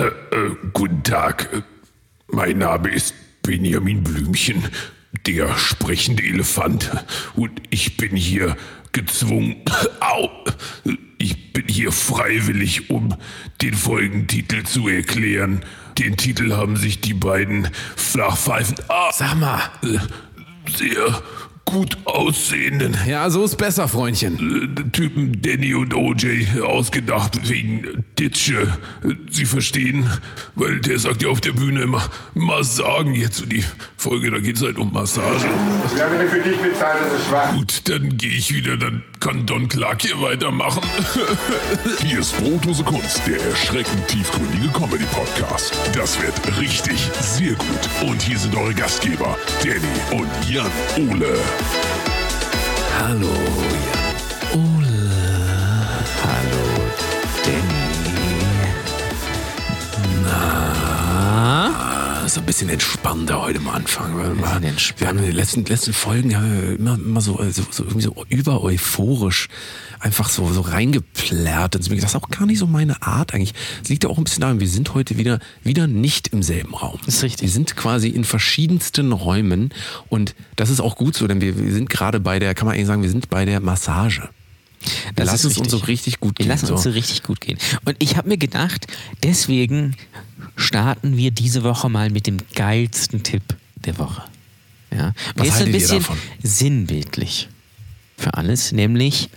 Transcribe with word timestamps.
Äh, 0.00 0.10
guten 0.72 1.02
Tag. 1.02 1.62
Mein 2.28 2.56
Name 2.56 2.88
ist 2.88 3.14
Benjamin 3.42 4.02
Blümchen, 4.02 4.64
der 5.26 5.54
sprechende 5.58 6.22
Elefant. 6.22 6.90
Und 7.34 7.60
ich 7.68 7.98
bin 7.98 8.16
hier 8.16 8.56
gezwungen. 8.92 9.56
Au! 10.00 10.30
Ich 11.18 11.52
bin 11.52 11.68
hier 11.68 11.92
freiwillig, 11.92 12.88
um 12.88 13.14
den 13.60 13.74
Folgentitel 13.74 14.62
zu 14.62 14.88
erklären. 14.88 15.66
Den 15.98 16.16
Titel 16.16 16.54
haben 16.54 16.76
sich 16.76 17.02
die 17.02 17.12
beiden 17.12 17.68
Flachpfeifen. 17.94 18.76
Ah, 18.88 19.12
Sag 19.12 19.34
mal. 19.36 19.60
äh, 19.82 19.98
sehr 20.78 21.22
gut 21.70 21.96
aussehenden 22.04 22.96
Ja, 23.06 23.30
so 23.30 23.44
ist 23.44 23.56
besser, 23.56 23.88
Freundchen. 23.88 24.74
äh, 24.76 24.90
Typen 24.90 25.40
Danny 25.42 25.74
und 25.74 25.94
OJ 25.94 26.60
ausgedacht 26.62 27.48
wegen 27.48 28.04
Ditsche. 28.18 28.76
Äh, 29.04 29.14
Sie 29.30 29.44
verstehen? 29.44 30.08
Weil 30.54 30.80
der 30.80 30.98
sagt 30.98 31.22
ja 31.22 31.28
auf 31.28 31.40
der 31.40 31.52
Bühne 31.52 31.82
immer 31.82 32.02
Massagen. 32.34 33.14
Jetzt 33.14 33.36
so 33.38 33.46
die 33.46 33.64
Folge, 33.96 34.30
da 34.30 34.38
geht 34.38 34.56
es 34.56 34.62
halt 34.62 34.78
um 34.78 34.92
Massage. 34.92 35.46
Wir 35.94 36.04
haben 36.04 36.20
ihn 36.20 36.28
für 36.28 36.40
dich 36.40 36.56
bezahlt, 36.58 36.98
das 37.02 37.20
ist 37.20 37.28
schwach. 37.28 37.54
Gut, 37.54 37.88
dann 37.88 38.16
gehe 38.16 38.30
ich 38.32 38.52
wieder, 38.54 38.76
dann 38.76 39.02
kann 39.20 39.46
Don 39.46 39.68
Clark 39.68 40.02
hier 40.02 40.20
weitermachen. 40.20 40.82
Hier 42.02 42.20
ist 42.20 42.36
Brotdose 42.38 42.82
Kunst, 42.84 43.20
der 43.26 43.40
erschreckend 43.42 44.08
tiefgründige 44.08 44.68
Comedy-Podcast. 44.72 45.74
Das 45.94 46.20
wird 46.20 46.58
richtig 46.58 46.98
sehr 47.20 47.52
gut. 47.52 48.08
Und 48.08 48.20
hier 48.22 48.38
sind 48.38 48.56
eure 48.56 48.74
Gastgeber, 48.74 49.36
Danny 49.62 50.20
und 50.22 50.28
Jan 50.50 50.70
Ole. 50.96 51.38
Hallo, 52.96 53.34
Jan 53.86 54.10
Ole. 54.54 55.00
Hallo, 56.22 56.64
Danny. 57.44 58.16
Na? 60.24 61.89
So 62.30 62.38
ein 62.38 62.46
bisschen 62.46 62.68
entspannter 62.68 63.42
heute 63.42 63.58
am 63.58 63.68
Anfang. 63.70 64.16
Weil 64.16 64.36
wir, 64.38 64.44
wir 64.98 65.08
haben 65.08 65.18
in 65.18 65.24
den 65.24 65.34
letzten, 65.34 65.64
letzten 65.64 65.92
Folgen 65.92 66.30
wir 66.30 66.78
immer, 66.78 66.94
immer 66.94 67.20
so, 67.20 67.42
so, 67.50 67.64
so, 67.72 67.82
irgendwie 67.82 68.02
so 68.02 68.24
über 68.28 68.62
euphorisch 68.62 69.48
einfach 69.98 70.28
so, 70.28 70.52
so 70.52 70.60
reingeplärt. 70.60 71.74
Und 71.74 71.90
das 71.90 71.92
ist 72.04 72.14
auch 72.14 72.28
gar 72.28 72.46
nicht 72.46 72.60
so 72.60 72.68
meine 72.68 73.02
Art 73.02 73.34
eigentlich. 73.34 73.52
Es 73.82 73.88
liegt 73.88 74.04
ja 74.04 74.10
auch 74.10 74.16
ein 74.18 74.22
bisschen 74.22 74.42
daran, 74.42 74.60
wir 74.60 74.68
sind 74.68 74.94
heute 74.94 75.18
wieder, 75.18 75.40
wieder 75.64 75.88
nicht 75.88 76.28
im 76.28 76.44
selben 76.44 76.72
Raum. 76.72 77.00
ist 77.04 77.24
richtig. 77.24 77.42
Wir 77.42 77.52
sind 77.52 77.74
quasi 77.74 78.06
in 78.10 78.22
verschiedensten 78.22 79.10
Räumen 79.10 79.70
und 80.08 80.36
das 80.54 80.70
ist 80.70 80.78
auch 80.78 80.94
gut 80.94 81.16
so, 81.16 81.26
denn 81.26 81.40
wir, 81.40 81.58
wir 81.58 81.72
sind 81.72 81.90
gerade 81.90 82.20
bei 82.20 82.38
der, 82.38 82.54
kann 82.54 82.66
man 82.66 82.76
eigentlich 82.76 82.86
sagen, 82.86 83.02
wir 83.02 83.10
sind 83.10 83.28
bei 83.28 83.44
der 83.44 83.58
Massage. 83.58 84.28
Wir 84.80 84.88
Das 85.16 85.26
lassen 85.26 85.48
ist 85.48 85.52
es 85.54 85.58
uns 85.58 85.70
so 85.72 85.78
richtig. 85.78 86.20
gut 86.20 86.38
Wir 86.38 86.44
gehen. 86.44 86.52
lassen 86.52 86.66
so. 86.66 86.74
uns 86.74 86.84
so 86.84 86.90
richtig 86.90 87.24
gut 87.24 87.40
gehen. 87.40 87.58
Und 87.84 87.96
ich 87.98 88.16
habe 88.16 88.28
mir 88.28 88.38
gedacht, 88.38 88.86
deswegen 89.24 89.96
starten 90.56 91.16
wir 91.16 91.30
diese 91.30 91.62
Woche 91.62 91.88
mal 91.88 92.10
mit 92.10 92.26
dem 92.26 92.38
geilsten 92.54 93.22
Tipp 93.22 93.42
der 93.76 93.98
Woche. 93.98 94.22
Ja. 94.92 95.12
Was 95.36 95.46
jetzt 95.46 95.62
ein 95.62 95.72
bisschen 95.72 96.04
sinnbildlich 96.42 97.48
für 98.16 98.34
alles, 98.34 98.72
nämlich 98.72 99.30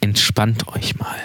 entspannt 0.00 0.68
euch 0.68 0.98
mal. 0.98 1.20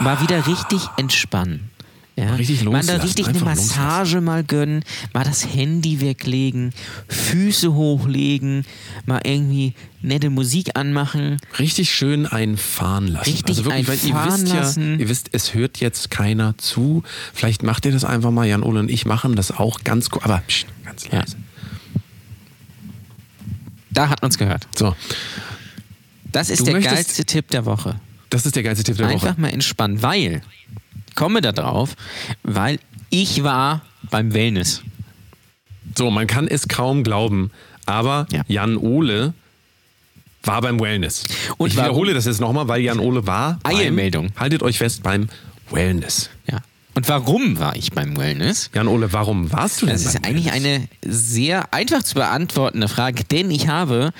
Mal 0.00 0.20
wieder 0.20 0.46
richtig 0.46 0.82
entspannen. 0.96 1.70
Ja? 2.18 2.34
Richtig 2.36 2.64
mal 2.64 2.70
da 2.70 2.76
loslassen, 2.78 3.00
richtig 3.02 3.26
eine 3.26 3.34
einfach 3.34 3.46
Massage 3.46 4.20
mal 4.22 4.42
gönnen, 4.42 4.82
mal 5.12 5.22
das 5.24 5.46
Handy 5.54 6.00
weglegen, 6.00 6.72
Füße 7.08 7.74
hochlegen, 7.74 8.64
mal 9.04 9.20
irgendwie 9.22 9.74
nette 10.00 10.30
Musik 10.30 10.70
anmachen. 10.78 11.36
Richtig 11.58 11.90
schön 11.90 12.24
einfahren 12.26 13.08
lassen. 13.08 13.30
Richtig 13.30 13.48
also 13.48 13.64
wirklich, 13.66 13.86
weil 13.86 13.98
ihr 14.08 14.14
wisst 14.32 14.48
lassen. 14.48 14.92
ja, 14.94 14.98
ihr 15.00 15.08
wisst, 15.10 15.28
es 15.32 15.52
hört 15.52 15.78
jetzt 15.78 16.10
keiner 16.10 16.56
zu. 16.56 17.02
Vielleicht 17.34 17.62
macht 17.62 17.84
ihr 17.84 17.92
das 17.92 18.04
einfach 18.04 18.30
mal. 18.30 18.46
Jan 18.46 18.62
Ole 18.62 18.80
und 18.80 18.90
ich 18.90 19.04
machen 19.04 19.36
das 19.36 19.50
auch 19.50 19.84
ganz 19.84 20.08
gut. 20.08 20.22
Aber 20.24 20.38
psch, 20.48 20.64
ganz 20.86 21.04
Ja. 21.12 21.18
leise. 21.20 21.36
Da 23.90 24.08
hat 24.08 24.22
man's 24.22 24.38
gehört. 24.38 24.66
So, 24.76 24.94
Das 26.32 26.50
ist 26.50 26.60
Du 26.60 26.64
der 26.64 26.74
möchtest- 26.74 26.94
geilste 26.94 27.24
Tipp 27.24 27.48
der 27.48 27.64
Woche. 27.64 28.00
das 28.30 28.44
ist 28.46 28.56
der 28.56 28.62
geilste 28.62 28.84
Tipp 28.84 28.96
der 28.96 29.06
Einfach 29.08 29.28
Woche. 29.32 29.40
mal 29.40 29.48
entspannen, 29.48 30.02
weil, 30.02 30.42
komme 31.16 31.40
da 31.40 31.50
drauf, 31.52 31.96
weil 32.44 32.78
ich 33.10 33.42
war 33.42 33.82
beim 34.10 34.32
Wellness. 34.32 34.82
So, 35.96 36.10
man 36.10 36.26
kann 36.26 36.46
es 36.46 36.68
kaum 36.68 37.02
glauben, 37.02 37.50
aber 37.86 38.26
Ja. 38.30 38.42
Jan 38.48 38.76
Ole 38.76 39.34
war 40.42 40.60
beim 40.60 40.78
Wellness. 40.80 41.24
Und 41.56 41.68
ich 41.68 41.76
wiederhole 41.76 42.14
das 42.14 42.24
jetzt 42.26 42.40
nochmal, 42.40 42.68
weil 42.68 42.80
Jan 42.80 43.00
Ole 43.00 43.26
war 43.26 43.58
Eilmeldung. 43.64 44.28
haltet 44.38 44.62
euch 44.62 44.78
fest, 44.78 45.02
beim 45.02 45.28
Wellness. 45.70 46.30
Ja. 46.48 46.58
Und 46.94 47.08
warum 47.08 47.58
war 47.58 47.76
ich 47.76 47.92
beim 47.92 48.16
Wellness? 48.16 48.70
Jan 48.74 48.88
Ole, 48.88 49.12
warum 49.12 49.52
warst 49.52 49.82
du 49.82 49.86
denn 49.86 49.94
Das 49.94 50.04
ist 50.06 50.24
eigentlich 50.24 50.46
Wellness? 50.52 50.88
eine 51.04 51.12
sehr 51.14 51.74
einfach 51.74 52.02
zu 52.02 52.14
beantwortende 52.14 52.88
Frage, 52.88 53.24
denn 53.24 53.50
ich 53.50 53.68
habe 53.68 54.12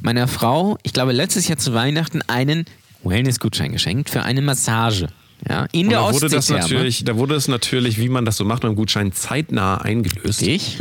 meiner 0.00 0.28
Frau, 0.28 0.78
ich 0.82 0.92
glaube 0.92 1.12
letztes 1.12 1.48
Jahr 1.48 1.58
zu 1.58 1.74
Weihnachten, 1.74 2.22
einen 2.28 2.64
Wellness-Gutschein 3.04 3.72
geschenkt 3.72 4.08
für 4.10 4.22
eine 4.22 4.40
Massage. 4.42 5.08
Ja, 5.48 5.66
in 5.72 5.88
der 5.88 6.00
da 6.00 6.12
wurde 6.12 6.28
das 6.28 6.48
natürlich, 6.48 7.04
da 7.04 7.16
wurde 7.16 7.34
es 7.34 7.48
natürlich, 7.48 7.98
wie 7.98 8.08
man 8.08 8.24
das 8.24 8.36
so 8.36 8.44
macht 8.44 8.62
beim 8.62 8.76
Gutschein, 8.76 9.12
zeitnah 9.12 9.78
eingelöst. 9.78 10.42
Ich? 10.42 10.78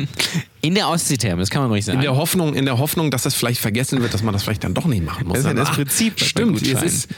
In 0.61 0.75
der 0.75 0.87
Ostseetherme, 0.89 1.41
das 1.41 1.49
kann 1.49 1.63
man 1.63 1.71
ruhig 1.71 1.83
sagen. 1.83 1.97
In 1.97 2.03
der 2.03 2.15
Hoffnung, 2.15 2.53
in 2.53 2.65
der 2.65 2.77
Hoffnung, 2.77 3.09
dass 3.09 3.23
das 3.23 3.33
vielleicht 3.33 3.59
vergessen 3.59 4.01
wird, 4.01 4.13
dass 4.13 4.21
man 4.21 4.33
das 4.33 4.43
vielleicht 4.43 4.63
dann 4.63 4.75
doch 4.75 4.85
nicht 4.85 5.03
machen 5.03 5.27
muss. 5.27 5.37
Das 5.37 5.45
ist 5.45 5.47
ja 5.47 5.53
das 5.55 5.69
ah, 5.69 5.73
Prinzip 5.73 6.19
Stimmt, 6.19 6.61
es 6.61 6.83
ist, 6.83 7.09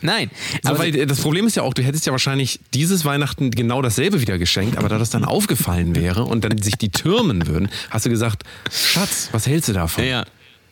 Nein, 0.00 0.30
so, 0.62 0.70
aber 0.70 0.78
weil 0.80 1.06
das 1.06 1.20
Problem 1.20 1.46
ist 1.46 1.56
ja 1.56 1.62
auch, 1.62 1.74
du 1.74 1.82
hättest 1.82 2.06
ja 2.06 2.12
wahrscheinlich 2.12 2.60
dieses 2.74 3.04
Weihnachten 3.04 3.50
genau 3.50 3.82
dasselbe 3.82 4.20
wieder 4.20 4.38
geschenkt, 4.38 4.76
aber 4.76 4.88
da 4.88 4.98
das 4.98 5.10
dann 5.10 5.24
aufgefallen 5.24 5.96
wäre 5.96 6.24
und 6.24 6.44
dann 6.44 6.58
sich 6.58 6.76
die 6.76 6.90
türmen 6.90 7.46
würden, 7.46 7.68
hast 7.90 8.06
du 8.06 8.10
gesagt, 8.10 8.44
Schatz, 8.70 9.28
was 9.32 9.46
hältst 9.46 9.68
du 9.68 9.72
davon? 9.72 10.04
Ja. 10.04 10.24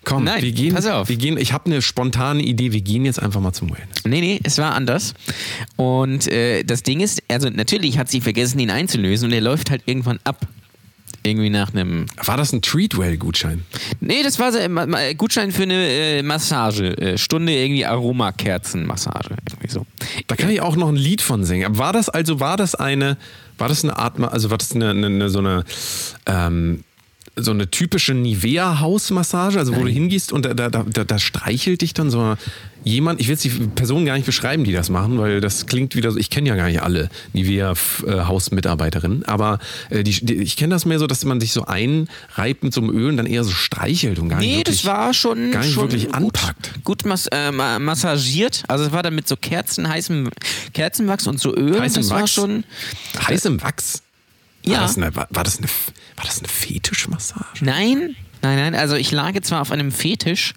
Komm, 0.06 0.22
Nein, 0.22 0.40
wir 0.40 0.52
gehen, 0.52 0.72
pass 0.72 0.86
auf. 0.86 1.08
wir 1.08 1.16
gehen, 1.16 1.36
ich 1.36 1.52
habe 1.52 1.66
eine 1.66 1.82
spontane 1.82 2.40
Idee, 2.40 2.70
wir 2.70 2.80
gehen 2.80 3.04
jetzt 3.04 3.20
einfach 3.20 3.40
mal 3.40 3.52
zum 3.52 3.70
Wellness. 3.70 4.04
Nee, 4.04 4.20
nee, 4.20 4.40
es 4.44 4.56
war 4.56 4.72
anders. 4.72 5.14
Und 5.74 6.28
äh, 6.28 6.62
das 6.62 6.84
Ding 6.84 7.00
ist, 7.00 7.24
also 7.26 7.50
natürlich 7.50 7.98
hat 7.98 8.08
sie 8.08 8.20
vergessen, 8.20 8.60
ihn 8.60 8.70
einzulösen 8.70 9.26
und 9.26 9.34
er 9.34 9.40
läuft 9.40 9.68
halt 9.68 9.82
irgendwann 9.86 10.20
ab. 10.22 10.46
Irgendwie 11.24 11.50
nach 11.50 11.74
einem. 11.74 12.06
War 12.24 12.36
das 12.36 12.52
ein 12.52 12.62
Treatwell-Gutschein? 12.62 13.64
Nee, 13.98 14.22
das 14.22 14.38
war 14.38 14.52
so, 14.52 14.58
äh, 14.58 15.14
Gutschein 15.16 15.50
für 15.50 15.64
eine 15.64 15.88
äh, 15.88 16.22
Massage. 16.22 16.96
Äh, 16.98 17.18
Stunde 17.18 17.52
irgendwie 17.52 17.84
Aromakerzenmassage. 17.84 19.34
Irgendwie 19.50 19.68
so. 19.68 19.86
Da 20.28 20.36
kann 20.36 20.50
ich 20.50 20.60
auch 20.60 20.76
noch 20.76 20.88
ein 20.88 20.94
Lied 20.94 21.20
von 21.20 21.44
singen. 21.44 21.64
Aber 21.64 21.78
war 21.78 21.92
das 21.92 22.08
also, 22.08 22.38
war 22.38 22.56
das 22.56 22.76
eine, 22.76 23.16
war 23.58 23.66
das 23.66 23.82
eine 23.82 23.98
Art, 23.98 24.20
also 24.20 24.50
war 24.50 24.58
das 24.58 24.72
eine, 24.72 24.90
eine, 24.90 25.06
eine 25.06 25.28
so 25.28 25.40
eine, 25.40 25.64
ähm, 26.26 26.84
so 27.38 27.50
eine 27.50 27.70
typische 27.70 28.14
Nivea-Hausmassage, 28.14 29.58
also 29.58 29.76
wo 29.76 29.82
du 29.82 29.88
hingehst 29.90 30.32
und 30.32 30.46
da, 30.46 30.54
da, 30.54 30.68
da, 30.70 30.82
da 31.04 31.18
streichelt 31.18 31.82
dich 31.82 31.92
dann 31.92 32.10
so 32.10 32.34
jemand, 32.82 33.20
ich 33.20 33.26
will 33.26 33.34
jetzt 33.34 33.44
die 33.44 33.50
Person 33.50 34.06
gar 34.06 34.14
nicht 34.14 34.24
beschreiben, 34.26 34.64
die 34.64 34.72
das 34.72 34.88
machen, 34.90 35.18
weil 35.18 35.40
das 35.42 35.66
klingt 35.66 35.96
wieder 35.96 36.10
so, 36.12 36.18
ich 36.18 36.30
kenne 36.30 36.48
ja 36.48 36.54
gar 36.56 36.68
nicht 36.68 36.80
alle 36.82 37.10
Nivea-Hausmitarbeiterinnen, 37.34 39.24
aber 39.24 39.58
äh, 39.90 40.02
die, 40.02 40.12
die, 40.24 40.34
ich 40.34 40.56
kenne 40.56 40.74
das 40.74 40.84
mehr 40.86 40.98
so, 40.98 41.06
dass 41.06 41.24
man 41.24 41.40
sich 41.40 41.52
so 41.52 41.64
einreibt 41.66 42.62
mit 42.62 42.72
so 42.72 42.80
einem 42.80 42.90
Öl 42.96 43.08
und 43.08 43.16
dann 43.16 43.26
eher 43.26 43.44
so 43.44 43.50
streichelt 43.50 44.18
und 44.18 44.28
gar 44.28 44.38
nicht 44.38 44.48
Nee, 44.48 44.56
wirklich, 44.58 44.82
das 44.82 44.86
war 44.86 45.12
schon, 45.14 45.50
gar 45.50 45.60
nicht 45.62 45.72
schon 45.74 45.84
wirklich 45.84 46.06
gut, 46.06 46.14
anpackt. 46.14 46.84
gut 46.84 47.04
mas 47.04 47.26
äh, 47.28 47.52
ma- 47.52 47.78
massagiert. 47.78 48.62
Also 48.68 48.84
es 48.84 48.92
war 48.92 49.02
dann 49.02 49.14
mit 49.14 49.28
so 49.28 49.36
Kerzen, 49.36 49.88
heißem 49.88 50.30
Kerzenwachs 50.72 51.26
und 51.26 51.40
so 51.40 51.54
Öl. 51.56 51.78
Heißem 51.80 52.02
das 52.02 52.10
war 52.10 52.22
Wachs? 52.22 52.32
schon. 52.32 52.64
Heißem 53.26 53.60
Wachs? 53.62 54.02
War, 54.66 54.74
Ja. 54.74 54.80
das 54.80 54.96
eine, 54.96 55.14
war, 55.14 55.26
war, 55.30 55.44
das 55.44 55.58
eine, 55.58 55.68
war 56.16 56.24
das 56.24 56.38
eine 56.38 56.48
Fetischmassage? 56.48 57.44
Nein, 57.60 58.16
nein, 58.42 58.56
nein. 58.58 58.74
Also 58.74 58.96
ich 58.96 59.12
lag 59.12 59.40
zwar 59.42 59.60
auf 59.62 59.70
einem 59.70 59.92
Fetisch, 59.92 60.54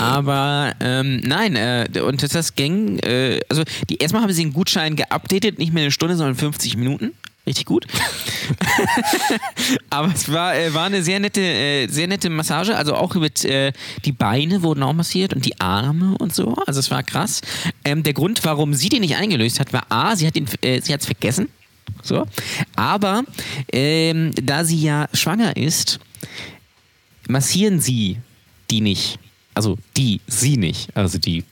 aber 0.00 0.74
ähm, 0.80 1.20
nein. 1.24 1.56
Äh, 1.56 1.88
und 2.04 2.22
das, 2.22 2.30
das 2.30 2.54
ging. 2.54 2.98
Äh, 3.00 3.40
also 3.48 3.62
die, 3.88 3.98
erstmal 3.98 4.22
haben 4.22 4.32
sie 4.32 4.42
den 4.42 4.52
Gutschein 4.52 4.96
geupdatet, 4.96 5.58
nicht 5.58 5.72
mehr 5.72 5.82
eine 5.82 5.92
Stunde, 5.92 6.16
sondern 6.16 6.36
50 6.36 6.76
Minuten. 6.76 7.12
Richtig 7.44 7.66
gut. 7.66 7.86
aber 9.90 10.12
es 10.14 10.30
war, 10.30 10.54
äh, 10.56 10.72
war 10.74 10.84
eine 10.84 11.02
sehr 11.02 11.18
nette, 11.18 11.40
äh, 11.40 11.88
sehr 11.88 12.06
nette 12.06 12.30
Massage. 12.30 12.76
Also 12.76 12.94
auch 12.94 13.14
mit 13.16 13.44
äh, 13.44 13.72
die 14.04 14.12
Beine 14.12 14.62
wurden 14.62 14.82
auch 14.84 14.92
massiert 14.92 15.34
und 15.34 15.44
die 15.44 15.60
Arme 15.60 16.16
und 16.18 16.32
so. 16.32 16.54
Also 16.66 16.78
es 16.78 16.92
war 16.92 17.02
krass. 17.02 17.40
Ähm, 17.84 18.04
der 18.04 18.12
Grund, 18.12 18.44
warum 18.44 18.74
sie 18.74 18.88
den 18.88 19.00
nicht 19.00 19.16
eingelöst 19.16 19.58
hat, 19.58 19.72
war 19.72 19.86
A, 19.88 20.14
sie 20.14 20.28
hat 20.28 20.36
den, 20.36 20.46
äh, 20.62 20.80
sie 20.80 20.92
hat 20.92 21.00
es 21.00 21.06
vergessen. 21.06 21.48
So. 22.02 22.26
Aber 22.76 23.24
ähm, 23.72 24.32
da 24.34 24.64
sie 24.64 24.82
ja 24.82 25.08
schwanger 25.12 25.56
ist, 25.56 26.00
massieren 27.28 27.80
sie 27.80 28.18
die 28.70 28.80
nicht. 28.80 29.18
Also 29.54 29.78
die, 29.96 30.20
sie 30.26 30.56
nicht. 30.56 30.96
Also 30.96 31.18
die 31.18 31.44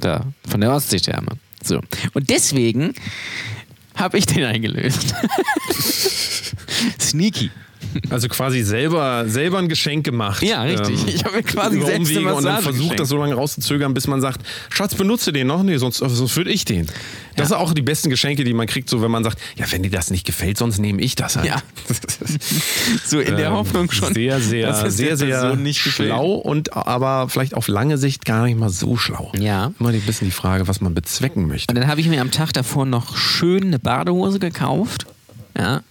da 0.00 0.24
von 0.48 0.60
der 0.60 0.72
Ostseetherme. 0.72 1.32
So. 1.62 1.80
Und 2.14 2.30
deswegen 2.30 2.94
habe 3.96 4.18
ich 4.18 4.26
den 4.26 4.44
eingelöst. 4.44 5.14
Sneaky. 7.00 7.50
Also 8.10 8.28
quasi 8.28 8.62
selber, 8.62 9.24
selber 9.28 9.58
ein 9.58 9.68
Geschenk 9.68 10.04
gemacht. 10.04 10.42
Ja, 10.42 10.62
richtig. 10.62 11.06
Ich 11.14 11.24
habe 11.24 11.36
mir 11.36 11.42
quasi 11.42 11.76
über 11.78 11.86
selbst 11.86 12.10
Umwege 12.10 12.34
und 12.34 12.44
dann 12.44 12.62
versucht, 12.62 13.00
das 13.00 13.08
so 13.08 13.16
lange 13.16 13.34
rauszuzögern, 13.34 13.94
bis 13.94 14.06
man 14.06 14.20
sagt, 14.20 14.42
Schatz, 14.68 14.94
benutze 14.94 15.32
den 15.32 15.46
noch. 15.46 15.62
Nee, 15.62 15.76
sonst, 15.76 15.98
sonst 15.98 16.36
würde 16.36 16.50
ich 16.50 16.64
den. 16.64 16.86
Das 17.36 17.48
sind 17.48 17.56
auch 17.56 17.72
die 17.72 17.82
besten 17.82 18.10
Geschenke, 18.10 18.44
die 18.44 18.52
man 18.52 18.66
kriegt, 18.66 18.88
so 18.90 19.02
wenn 19.02 19.10
man 19.10 19.24
sagt, 19.24 19.38
ja, 19.56 19.64
wenn 19.70 19.82
dir 19.82 19.90
das 19.90 20.10
nicht 20.10 20.26
gefällt, 20.26 20.58
sonst 20.58 20.78
nehme 20.78 21.00
ich 21.00 21.14
das 21.14 21.36
halt. 21.36 21.46
Ja. 21.46 21.62
So 23.04 23.18
in 23.20 23.36
der 23.36 23.48
Ähm, 23.48 23.52
Hoffnung 23.54 23.90
schon. 23.90 24.12
Sehr, 24.14 24.40
sehr, 24.40 24.90
sehr, 24.90 25.16
sehr 25.16 25.56
schlau 25.74 26.32
und 26.34 26.76
aber 26.76 27.28
vielleicht 27.28 27.54
auf 27.54 27.68
lange 27.68 27.98
Sicht 27.98 28.24
gar 28.24 28.44
nicht 28.44 28.58
mal 28.58 28.68
so 28.68 28.96
schlau. 28.96 29.32
Ja. 29.38 29.72
Immer 29.78 29.90
ein 29.90 30.00
bisschen 30.02 30.28
die 30.28 30.32
Frage, 30.32 30.68
was 30.68 30.80
man 30.80 30.94
bezwecken 30.94 31.46
möchte. 31.48 31.72
Und 31.72 31.80
dann 31.80 31.88
habe 31.88 32.00
ich 32.00 32.08
mir 32.08 32.20
am 32.20 32.30
Tag 32.30 32.52
davor 32.52 32.86
noch 32.86 33.16
schön 33.16 33.64
eine 33.64 33.78
Badehose 33.78 34.38
gekauft. 34.38 35.06
Ja, 35.60 35.82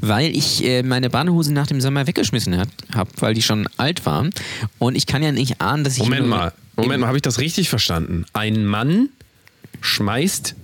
weil 0.00 0.36
ich 0.36 0.62
äh, 0.62 0.82
meine 0.82 1.08
Badehose 1.08 1.50
nach 1.50 1.66
dem 1.66 1.80
Sommer 1.80 2.06
weggeschmissen 2.06 2.58
habe, 2.94 3.10
weil 3.18 3.32
die 3.32 3.40
schon 3.40 3.66
alt 3.78 4.04
war. 4.04 4.26
Und 4.78 4.94
ich 4.94 5.06
kann 5.06 5.22
ja 5.22 5.32
nicht 5.32 5.62
ahnen, 5.62 5.84
dass 5.84 5.96
ich. 5.96 6.02
Moment 6.02 6.28
mal, 6.28 6.52
Moment 6.76 7.00
mal, 7.00 7.06
habe 7.06 7.16
ich 7.16 7.22
das 7.22 7.38
richtig 7.38 7.70
verstanden? 7.70 8.26
Ein 8.34 8.66
Mann 8.66 9.08
schmeißt 9.80 10.54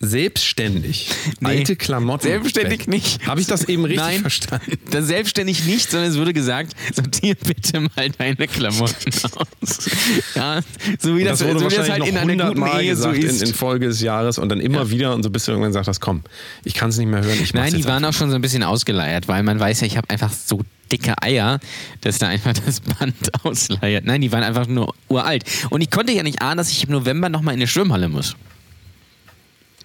selbstständig 0.00 1.08
Nee, 1.40 1.48
alte 1.48 1.76
Klamotten. 1.76 2.22
selbstständig 2.26 2.80
weg. 2.80 2.88
nicht. 2.88 3.26
Habe 3.26 3.40
ich 3.40 3.46
das 3.46 3.64
eben 3.64 3.84
richtig 3.84 4.04
Nein, 4.04 4.20
verstanden? 4.20 4.72
Das 4.90 5.06
selbstständig 5.06 5.64
nicht, 5.64 5.90
sondern 5.90 6.10
es 6.10 6.18
wurde 6.18 6.32
gesagt, 6.32 6.72
sortier 6.94 7.34
bitte 7.34 7.80
mal 7.80 8.10
deine 8.18 8.46
Klamotten 8.46 9.12
aus. 9.62 9.88
Ja, 10.34 10.60
so 10.98 11.16
wie 11.16 11.24
das, 11.24 11.38
Das 11.38 11.48
wurde 11.48 11.60
so 11.60 11.70
wie 11.70 11.74
das 11.74 11.88
halt 11.90 12.00
noch 12.00 12.06
in 12.06 12.16
einer 12.16 12.26
guten 12.26 12.40
hundertmal 12.60 12.82
Ehe 12.82 12.96
so 12.96 13.10
ist. 13.10 13.42
in, 13.42 13.48
in 13.48 13.54
Folge 13.54 13.86
des 13.88 14.00
Jahres 14.00 14.38
und 14.38 14.48
dann 14.48 14.60
immer 14.60 14.90
wieder 14.90 15.14
und 15.14 15.22
so 15.22 15.30
bis 15.30 15.44
du 15.44 15.52
irgendwann 15.52 15.70
gesagt 15.70 15.88
hast, 15.88 16.00
komm, 16.00 16.22
ich 16.64 16.74
kann 16.74 16.90
es 16.90 16.98
nicht 16.98 17.08
mehr 17.08 17.22
hören. 17.24 17.38
Nein, 17.54 17.74
die 17.74 17.84
waren 17.84 18.04
auch 18.04 18.12
schon 18.12 18.30
so 18.30 18.36
ein 18.36 18.42
bisschen 18.42 18.62
ausgeleiert, 18.62 19.28
weil 19.28 19.42
man 19.42 19.58
weiß 19.58 19.80
ja, 19.80 19.86
ich 19.86 19.96
habe 19.96 20.10
einfach 20.10 20.32
so 20.32 20.60
dicke 20.92 21.14
Eier, 21.22 21.58
dass 22.02 22.18
da 22.18 22.28
einfach 22.28 22.52
das 22.52 22.80
Band 22.80 23.14
ausleiert. 23.44 24.04
Nein, 24.04 24.20
die 24.20 24.30
waren 24.30 24.44
einfach 24.44 24.66
nur 24.66 24.94
uralt. 25.08 25.44
Und 25.70 25.80
ich 25.80 25.90
konnte 25.90 26.12
ja 26.12 26.22
nicht 26.22 26.42
ahnen, 26.42 26.58
dass 26.58 26.70
ich 26.70 26.84
im 26.84 26.90
November 26.92 27.28
nochmal 27.28 27.54
in 27.54 27.60
eine 27.60 27.66
Schwimmhalle 27.66 28.08
muss. 28.08 28.36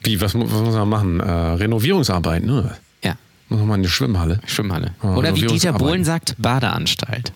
Wie, 0.03 0.19
was, 0.21 0.33
was 0.35 0.49
muss 0.49 0.73
man 0.75 0.89
machen? 0.89 1.19
Äh, 1.19 1.31
Renovierungsarbeiten, 1.31 2.47
ne? 2.47 2.75
Ja, 3.03 3.15
Muss 3.49 3.59
man 3.59 3.67
mal 3.67 3.75
in 3.75 3.83
die 3.83 3.89
Schwimmhalle. 3.89 4.39
Schwimmhalle. 4.47 4.93
Oh, 5.03 5.07
Oder 5.09 5.35
wie 5.35 5.45
Dieter. 5.45 5.73
Bohlen 5.73 6.03
sagt, 6.03 6.35
Badeanstalt. 6.37 7.33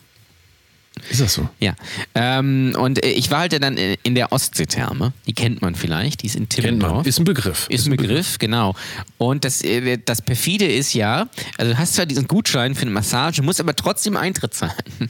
Ist 1.09 1.19
das 1.19 1.33
so? 1.33 1.49
Ja. 1.59 1.75
Ähm, 2.15 2.73
und 2.79 3.03
äh, 3.03 3.09
ich 3.09 3.29
war 3.29 3.39
halt 3.39 3.61
dann 3.61 3.75
in 3.77 4.15
der 4.15 4.31
Ostseetherme. 4.31 5.11
Die 5.27 5.33
kennt 5.33 5.61
man 5.61 5.75
vielleicht. 5.75 6.21
Die 6.23 6.27
ist 6.27 6.35
in 6.35 6.47
Kennt 6.47 6.65
Timmendorf. 6.65 6.93
man. 6.99 7.05
Ist 7.05 7.19
ein 7.19 7.25
Begriff. 7.25 7.67
Ist 7.69 7.85
ein 7.85 7.91
Begriff, 7.97 8.39
genau. 8.39 8.75
Und 9.17 9.43
das, 9.43 9.61
äh, 9.61 9.97
das 10.03 10.21
perfide 10.21 10.65
ist 10.65 10.93
ja, 10.93 11.27
also 11.57 11.73
du 11.73 11.77
hast 11.77 11.95
zwar 11.95 12.05
diesen 12.05 12.27
Gutschein 12.27 12.75
für 12.75 12.83
eine 12.83 12.91
Massage, 12.91 13.41
musst 13.41 13.59
aber 13.59 13.75
trotzdem 13.75 14.15
Eintritt 14.15 14.53
zahlen. 14.53 14.73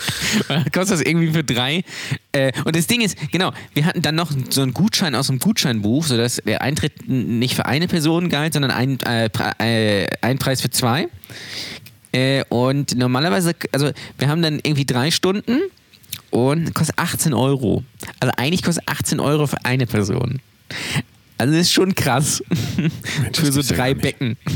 Kostet 0.72 0.98
das 0.98 1.00
irgendwie 1.02 1.32
für 1.32 1.44
drei. 1.44 1.84
Äh, 2.32 2.52
und 2.64 2.76
das 2.76 2.86
Ding 2.86 3.00
ist, 3.00 3.16
genau, 3.32 3.52
wir 3.74 3.84
hatten 3.84 4.02
dann 4.02 4.14
noch 4.14 4.30
so 4.50 4.62
einen 4.62 4.74
Gutschein 4.74 5.14
aus 5.14 5.28
dem 5.28 5.38
Gutscheinbuch, 5.38 6.04
sodass 6.04 6.40
der 6.44 6.62
Eintritt 6.62 7.08
nicht 7.08 7.54
für 7.54 7.66
eine 7.66 7.88
Person 7.88 8.28
galt, 8.28 8.52
sondern 8.52 8.70
ein, 8.70 8.98
äh, 9.00 9.28
äh, 9.58 10.08
ein 10.20 10.38
Preis 10.38 10.60
für 10.60 10.70
zwei. 10.70 11.08
Äh, 12.12 12.44
und 12.48 12.96
normalerweise, 12.96 13.54
also 13.72 13.90
wir 14.18 14.28
haben 14.28 14.42
dann 14.42 14.60
irgendwie 14.62 14.84
drei 14.84 15.10
Stunden 15.10 15.60
und 16.30 16.74
kostet 16.74 16.98
18 16.98 17.34
Euro. 17.34 17.84
Also 18.18 18.32
eigentlich 18.36 18.62
kostet 18.62 18.88
18 18.88 19.20
Euro 19.20 19.46
für 19.46 19.64
eine 19.64 19.86
Person. 19.86 20.40
Also 21.40 21.54
das 21.54 21.62
ist 21.62 21.72
schon 21.72 21.94
krass. 21.94 22.42
das 23.32 23.38
für 23.40 23.50
so 23.50 23.60
ja 23.62 23.76
drei 23.76 23.92
nicht. 23.94 24.02
Becken. 24.02 24.36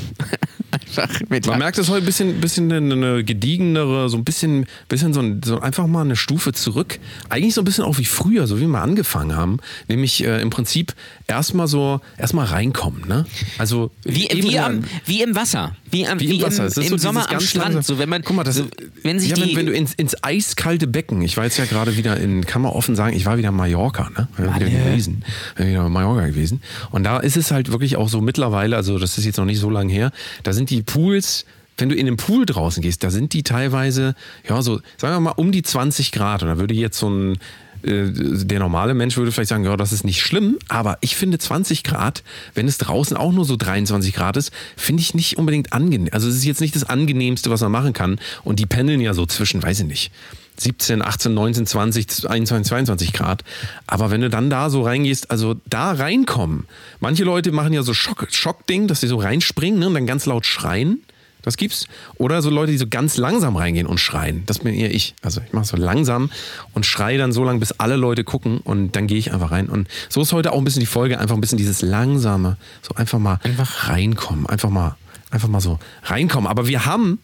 Man 1.47 1.59
merkt 1.59 1.79
es 1.79 1.89
heute 1.89 2.03
ein 2.03 2.07
bisschen, 2.07 2.41
bisschen 2.41 2.71
eine, 2.73 2.95
eine 2.95 3.25
gediegenere, 3.25 4.09
so 4.09 4.17
ein 4.17 4.25
bisschen, 4.25 4.67
bisschen 4.89 5.13
so, 5.15 5.21
ein, 5.21 5.41
so 5.45 5.61
einfach 5.61 5.87
mal 5.87 6.03
eine 6.03 6.17
Stufe 6.17 6.53
zurück. 6.53 6.99
Eigentlich 7.29 7.55
so 7.55 7.61
ein 7.63 7.65
bisschen 7.65 7.85
auch 7.85 7.99
wie 7.99 8.05
früher, 8.05 8.47
so 8.47 8.61
wie 8.61 8.67
wir 8.67 8.81
angefangen 8.81 9.37
haben. 9.37 9.59
Nämlich 9.89 10.23
äh, 10.25 10.41
im 10.41 10.51
Prinzip 10.51 10.95
erstmal 11.27 11.69
so, 11.69 12.01
erstmal 12.19 12.47
reinkommen, 12.47 13.07
ne? 13.09 13.25
Also 13.59 13.91
wie, 14.05 14.29
wie, 14.33 14.59
am, 14.59 14.85
wie 15.07 15.23
im 15.23 15.35
Wasser. 15.35 15.77
Wie, 15.91 16.07
am, 16.07 16.21
wie 16.21 16.37
im 16.37 16.43
Wasser. 16.43 16.67
Ist 16.67 16.77
Im, 16.77 16.85
so 16.89 16.95
im 16.95 16.99
Sommer 16.99 17.31
am 17.31 17.41
Strand. 17.41 17.75
langsam- 17.75 17.83
So, 17.83 17.99
wenn 17.99 18.09
man, 18.09 18.23
Guck 18.23 18.37
mal, 18.37 18.45
das, 18.45 18.57
so, 18.57 18.67
wenn 19.03 19.19
sich 19.21 19.31
ja, 19.31 19.37
die, 19.37 19.57
wenn, 19.57 19.67
du 19.67 19.73
ins, 19.73 19.95
ins 19.95 20.23
eiskalte 20.23 20.87
Becken, 20.87 21.23
ich 21.23 21.37
war 21.37 21.45
jetzt 21.45 21.57
ja 21.57 21.65
gerade 21.65 21.97
wieder 21.97 22.19
in, 22.19 22.45
kann 22.47 22.63
man 22.63 22.73
offen 22.73 22.95
sagen, 22.97 23.17
ich 23.17 23.27
war 23.27 23.39
wieder 23.39 23.49
in 23.51 23.57
Mallorca, 23.57 24.11
ne? 24.17 24.29
Ich 24.39 24.45
war 24.45 24.57
wieder 24.57 24.71
gewesen. 24.71 25.25
Wieder 25.57 25.87
in 25.87 25.93
Mallorca 25.93 26.27
gewesen. 26.27 26.63
Und 26.91 27.05
da 27.05 27.19
ist 27.19 27.37
es 27.37 27.50
halt 27.50 27.71
wirklich 27.71 27.97
auch 27.97 28.09
so 28.09 28.21
mittlerweile, 28.21 28.76
also 28.76 28.99
das 28.99 29.19
ist 29.19 29.25
jetzt 29.25 29.38
noch 29.38 29.44
nicht 29.44 29.61
so 29.61 29.71
lange 29.71 29.93
her, 29.93 30.11
da 30.43 30.53
sind 30.53 30.71
die 30.71 30.82
Pools, 30.82 31.44
wenn 31.79 31.88
du 31.88 31.97
in 31.97 32.06
den 32.06 32.17
Pool 32.17 32.47
draußen 32.47 32.82
gehst, 32.82 33.03
da 33.03 33.11
sind 33.11 33.32
die 33.32 33.43
teilweise, 33.43 34.15
ja, 34.49 34.62
so, 34.62 34.81
sagen 34.97 35.15
wir 35.15 35.21
mal, 35.21 35.31
um 35.32 35.53
die 35.53 35.62
20 35.62 36.12
Grad. 36.12 36.43
Und 36.43 36.49
da 36.49 36.59
würde 36.59 36.75
jetzt 36.75 36.99
so 36.99 37.09
ein, 37.09 37.38
äh, 37.82 38.11
der 38.12 38.61
normale 38.61 38.94
Mensch 38.94 39.17
würde 39.17 39.32
vielleicht 39.32 39.50
sagen, 39.50 39.65
ja, 39.65 39.76
das 39.76 39.93
ist 39.93 40.05
nicht 40.05 40.21
schlimm, 40.21 40.59
aber 40.69 40.99
ich 41.00 41.17
finde 41.17 41.38
20 41.38 41.82
Grad, 41.82 42.23
wenn 42.55 42.69
es 42.69 42.79
draußen 42.79 43.17
auch 43.17 43.32
nur 43.32 43.44
so 43.44 43.56
23 43.56 44.15
Grad 44.15 44.37
ist, 44.37 44.53
finde 44.76 45.03
ich 45.03 45.15
nicht 45.15 45.37
unbedingt 45.37 45.73
angenehm. 45.73 46.11
Also 46.12 46.29
es 46.29 46.37
ist 46.37 46.44
jetzt 46.44 46.61
nicht 46.61 46.76
das 46.76 46.85
angenehmste, 46.85 47.50
was 47.50 47.61
man 47.61 47.73
machen 47.73 47.93
kann. 47.93 48.21
Und 48.44 48.59
die 48.59 48.67
pendeln 48.67 49.00
ja 49.00 49.15
so 49.15 49.26
zwischen, 49.26 49.62
weiß 49.62 49.81
ich 49.81 49.87
nicht, 49.87 50.12
17, 50.56 51.03
18, 51.03 51.35
19, 51.35 51.67
20, 51.67 52.31
21, 52.31 52.69
22 52.69 53.12
Grad. 53.12 53.43
Aber 53.87 54.11
wenn 54.11 54.21
du 54.21 54.31
dann 54.31 54.51
da 54.51 54.71
so 54.71 54.83
reingehst, 54.83 55.31
also 55.31 55.56
da 55.67 55.93
reinkommen. 55.93 56.67
Manche 57.01 57.25
Leute 57.25 57.53
machen 57.53 57.73
ja 57.73 57.83
so 57.83 57.95
Schock, 57.95 58.27
Schockding, 58.31 58.87
dass 58.89 59.01
sie 59.01 59.09
so 59.09 59.17
reinspringen 59.17 59.81
ne, 59.81 59.89
und 59.89 59.95
dann 59.95 60.06
ganz 60.06 60.27
laut 60.27 60.47
schreien. 60.47 61.03
Das 61.43 61.59
gibt's. 61.59 61.87
Oder 62.17 62.41
so 62.41 62.49
Leute, 62.49 62.73
die 62.73 62.79
so 62.79 62.87
ganz 62.87 63.19
langsam 63.19 63.56
reingehen 63.56 63.87
und 63.87 63.99
schreien. 64.01 64.45
Das 64.47 64.61
bin 64.61 64.73
eher 64.75 64.95
ich. 64.95 65.15
Also 65.21 65.43
ich 65.47 65.53
mache 65.53 65.67
so 65.67 65.77
langsam 65.77 66.31
und 66.73 66.87
schreie 66.87 67.19
dann 67.19 67.33
so 67.33 67.45
lange, 67.45 67.59
bis 67.59 67.73
alle 67.73 67.97
Leute 67.97 68.25
gucken 68.25 68.59
und 68.59 68.97
dann 68.97 69.07
gehe 69.07 69.19
ich 69.19 69.33
einfach 69.35 69.50
rein. 69.50 69.69
Und 69.69 69.87
so 70.09 70.23
ist 70.23 70.33
heute 70.33 70.53
auch 70.53 70.59
ein 70.59 70.65
bisschen 70.65 70.81
die 70.81 70.87
Folge, 70.87 71.19
einfach 71.21 71.35
ein 71.35 71.43
bisschen 71.43 71.59
dieses 71.59 71.83
langsame, 71.83 72.57
so 72.81 72.95
einfach 72.95 73.19
mal 73.19 73.41
Einfach- 73.43 73.89
reinkommen, 73.89 74.47
einfach 74.47 74.71
mal, 74.71 74.97
einfach 75.31 75.49
mal 75.49 75.61
so 75.61 75.79
reinkommen. 76.05 76.49
Aber 76.49 76.67
wir 76.67 76.87
haben, 76.87 77.19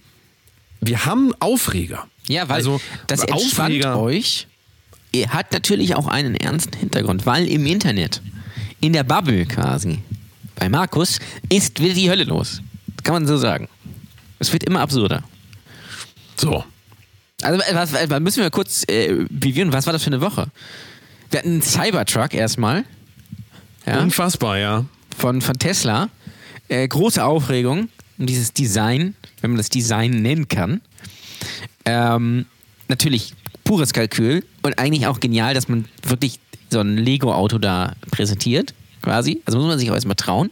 wir 0.81 1.05
haben 1.05 1.33
Aufreger. 1.41 2.07
Ja, 2.29 2.49
weil 2.49 2.57
also, 2.57 2.81
das 3.07 3.21
entspannt 3.21 3.85
Aufreger. 3.85 3.99
euch. 4.01 4.47
Hat 5.29 5.53
natürlich 5.53 5.97
auch 5.97 6.07
einen 6.07 6.37
ernsten 6.37 6.79
Hintergrund, 6.79 7.27
weil 7.27 7.49
im 7.49 7.67
Internet, 7.67 8.23
in 8.81 8.93
der 8.93 9.03
Bubble 9.03 9.45
quasi, 9.45 9.99
bei 10.55 10.69
Markus, 10.69 11.19
ist 11.49 11.83
wieder 11.83 11.95
die 11.95 12.09
Hölle 12.09 12.25
los. 12.25 12.63
Kann 13.03 13.15
man 13.15 13.27
so 13.27 13.37
sagen. 13.37 13.69
Es 14.39 14.53
wird 14.53 14.63
immer 14.65 14.81
absurder. 14.81 15.25
So. 16.37 16.65
Also, 17.43 17.61
äh, 17.61 17.75
was, 17.75 17.93
was 17.93 18.21
müssen 18.21 18.43
wir 18.43 18.51
kurz 18.51 18.85
äh, 18.85 19.11
reviewen, 19.43 19.73
was 19.73 19.87
war 19.87 19.93
das 19.93 20.05
für 20.05 20.09
eine 20.09 20.21
Woche? 20.21 20.47
Wir 21.31 21.41
hatten 21.41 21.53
einen 21.53 21.63
Cybertruck 21.63 22.35
erstmal. 22.35 22.85
Ja, 23.87 24.01
Unfassbar, 24.01 24.59
ja. 24.59 24.85
von, 25.17 25.41
von 25.41 25.59
Tesla. 25.59 26.09
Äh, 26.69 26.87
große 26.87 27.25
Aufregung 27.25 27.89
um 28.21 28.27
dieses 28.27 28.53
Design, 28.53 29.17
wenn 29.41 29.51
man 29.51 29.59
das 29.59 29.69
Design 29.69 30.23
nennen 30.23 30.49
kann. 30.49 30.81
Ähm, 31.85 32.47
natürlich 32.89 33.35
pures 33.65 33.93
Kalkül 33.93 34.45
und 34.63 34.79
eigentlich 34.79 35.07
auch 35.07 35.21
genial, 35.21 35.55
dass 35.55 35.69
man 35.69 35.87
wirklich 36.03 36.41
so 36.71 36.81
ein 36.81 36.97
Lego-Auto 36.97 37.59
da 37.59 37.95
präsentiert, 38.11 38.75
quasi. 39.03 39.41
Also 39.45 39.59
muss 39.59 39.69
man 39.69 39.79
sich 39.79 39.91
auch 39.91 39.95
erstmal 39.95 40.17
trauen. 40.17 40.51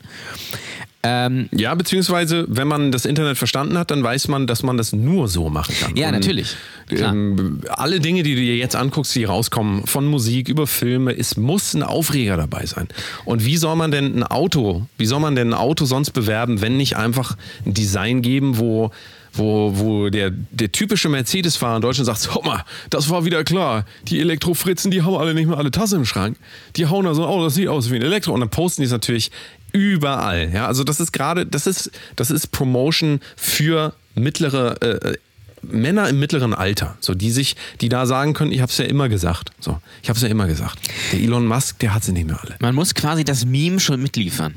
Ähm, 1.03 1.49
Ja, 1.53 1.75
beziehungsweise, 1.75 2.45
wenn 2.49 2.67
man 2.67 2.91
das 2.91 3.05
Internet 3.05 3.39
verstanden 3.39 3.79
hat, 3.79 3.91
dann 3.91 4.03
weiß 4.03 4.29
man, 4.29 4.47
dass 4.47 4.63
man 4.63 4.77
das 4.77 4.93
nur 4.93 5.29
so 5.29 5.49
machen 5.49 5.75
kann. 5.81 5.97
Ja, 5.97 6.11
natürlich. 6.11 6.57
Klar. 6.89 7.13
Ähm, 7.13 7.61
alle 7.69 8.01
Dinge, 8.01 8.23
die 8.25 8.35
du 8.35 8.41
dir 8.41 8.57
jetzt 8.57 8.75
anguckst, 8.75 9.15
die 9.15 9.25
rauskommen, 9.25 9.87
von 9.87 10.07
Musik 10.07 10.49
über 10.49 10.67
Filme, 10.67 11.17
es 11.17 11.37
muss 11.37 11.75
ein 11.75 11.83
Aufreger 11.83 12.37
dabei 12.37 12.67
sein. 12.67 12.89
Und 13.25 13.45
wie 13.45 13.57
soll 13.57 13.77
man 13.77 13.91
denn 13.91 14.19
ein 14.19 14.23
Auto, 14.25 14.87
wie 14.97 15.07
soll 15.07 15.21
man 15.21 15.37
denn 15.37 15.51
ein 15.51 15.55
Auto 15.55 15.85
sonst 15.85 16.11
bewerben, 16.11 16.61
wenn 16.61 16.77
nicht 16.77 16.97
einfach 16.97 17.37
ein 17.65 17.75
Design 17.75 18.23
geben, 18.23 18.59
wo 18.59 18.91
wo, 19.35 19.73
wo 19.75 20.09
der, 20.09 20.31
der 20.31 20.73
typische 20.73 21.09
Mercedes-Fahrer 21.09 21.77
in 21.77 21.83
Deutschland 21.83 22.07
sagt, 22.07 22.29
guck 22.33 22.45
mal, 22.45 22.65
das 22.91 23.09
war 23.11 23.25
wieder 23.25 23.45
klar. 23.45 23.85
Die 24.09 24.21
Elektrofritzen, 24.21 24.91
die 24.91 25.03
haben 25.03 25.15
alle 25.15 25.35
nicht 25.35 25.47
mehr 25.47 25.59
alle 25.59 25.71
Tasse 25.71 25.97
im 25.97 26.05
Schrank. 26.07 26.37
Die 26.77 26.87
hauen 26.87 27.05
da 27.05 27.15
so, 27.15 27.29
oh, 27.29 27.45
das 27.45 27.55
sieht 27.55 27.69
aus 27.69 27.91
wie 27.91 27.97
ein 27.97 28.03
Elektro. 28.03 28.33
Und 28.33 28.41
dann 28.41 28.51
posten 28.51 28.83
die 28.83 28.87
es 28.87 28.93
natürlich 28.93 29.31
überall. 29.73 30.51
Ja, 30.53 30.67
also 30.67 30.85
das 30.85 31.01
ist 31.01 31.13
gerade, 31.13 31.47
das 31.47 31.67
ist, 31.67 31.91
das 32.17 32.31
ist 32.31 32.49
Promotion 32.49 33.21
für 33.37 33.95
mittlere 34.15 34.77
äh, 34.83 35.11
äh, 35.11 35.17
Männer 35.63 36.09
im 36.09 36.21
mittleren 36.21 36.55
Alter, 36.55 36.97
so 37.01 37.15
die 37.15 37.31
sich, 37.31 37.57
die 37.81 37.89
da 37.89 38.07
sagen 38.07 38.33
können, 38.33 38.53
ich 38.53 38.61
habe 38.61 38.71
es 38.71 38.79
ja 38.79 38.85
immer 38.85 39.09
gesagt. 39.09 39.51
So, 39.61 39.81
ich 40.03 40.09
habe 40.09 40.17
es 40.17 40.23
ja 40.23 40.29
immer 40.29 40.47
gesagt. 40.47 40.79
Der 41.13 41.21
Elon 41.21 41.47
Musk, 41.47 41.79
der 41.81 41.95
hat 41.95 42.05
sie 42.05 42.13
nicht 42.13 42.27
mehr 42.27 42.39
alle. 42.41 42.57
man 42.61 42.75
muss 42.75 42.95
quasi 42.95 43.25
das 43.25 43.45
Meme 43.45 43.81
schon 43.81 44.01
mitliefern. 44.01 44.55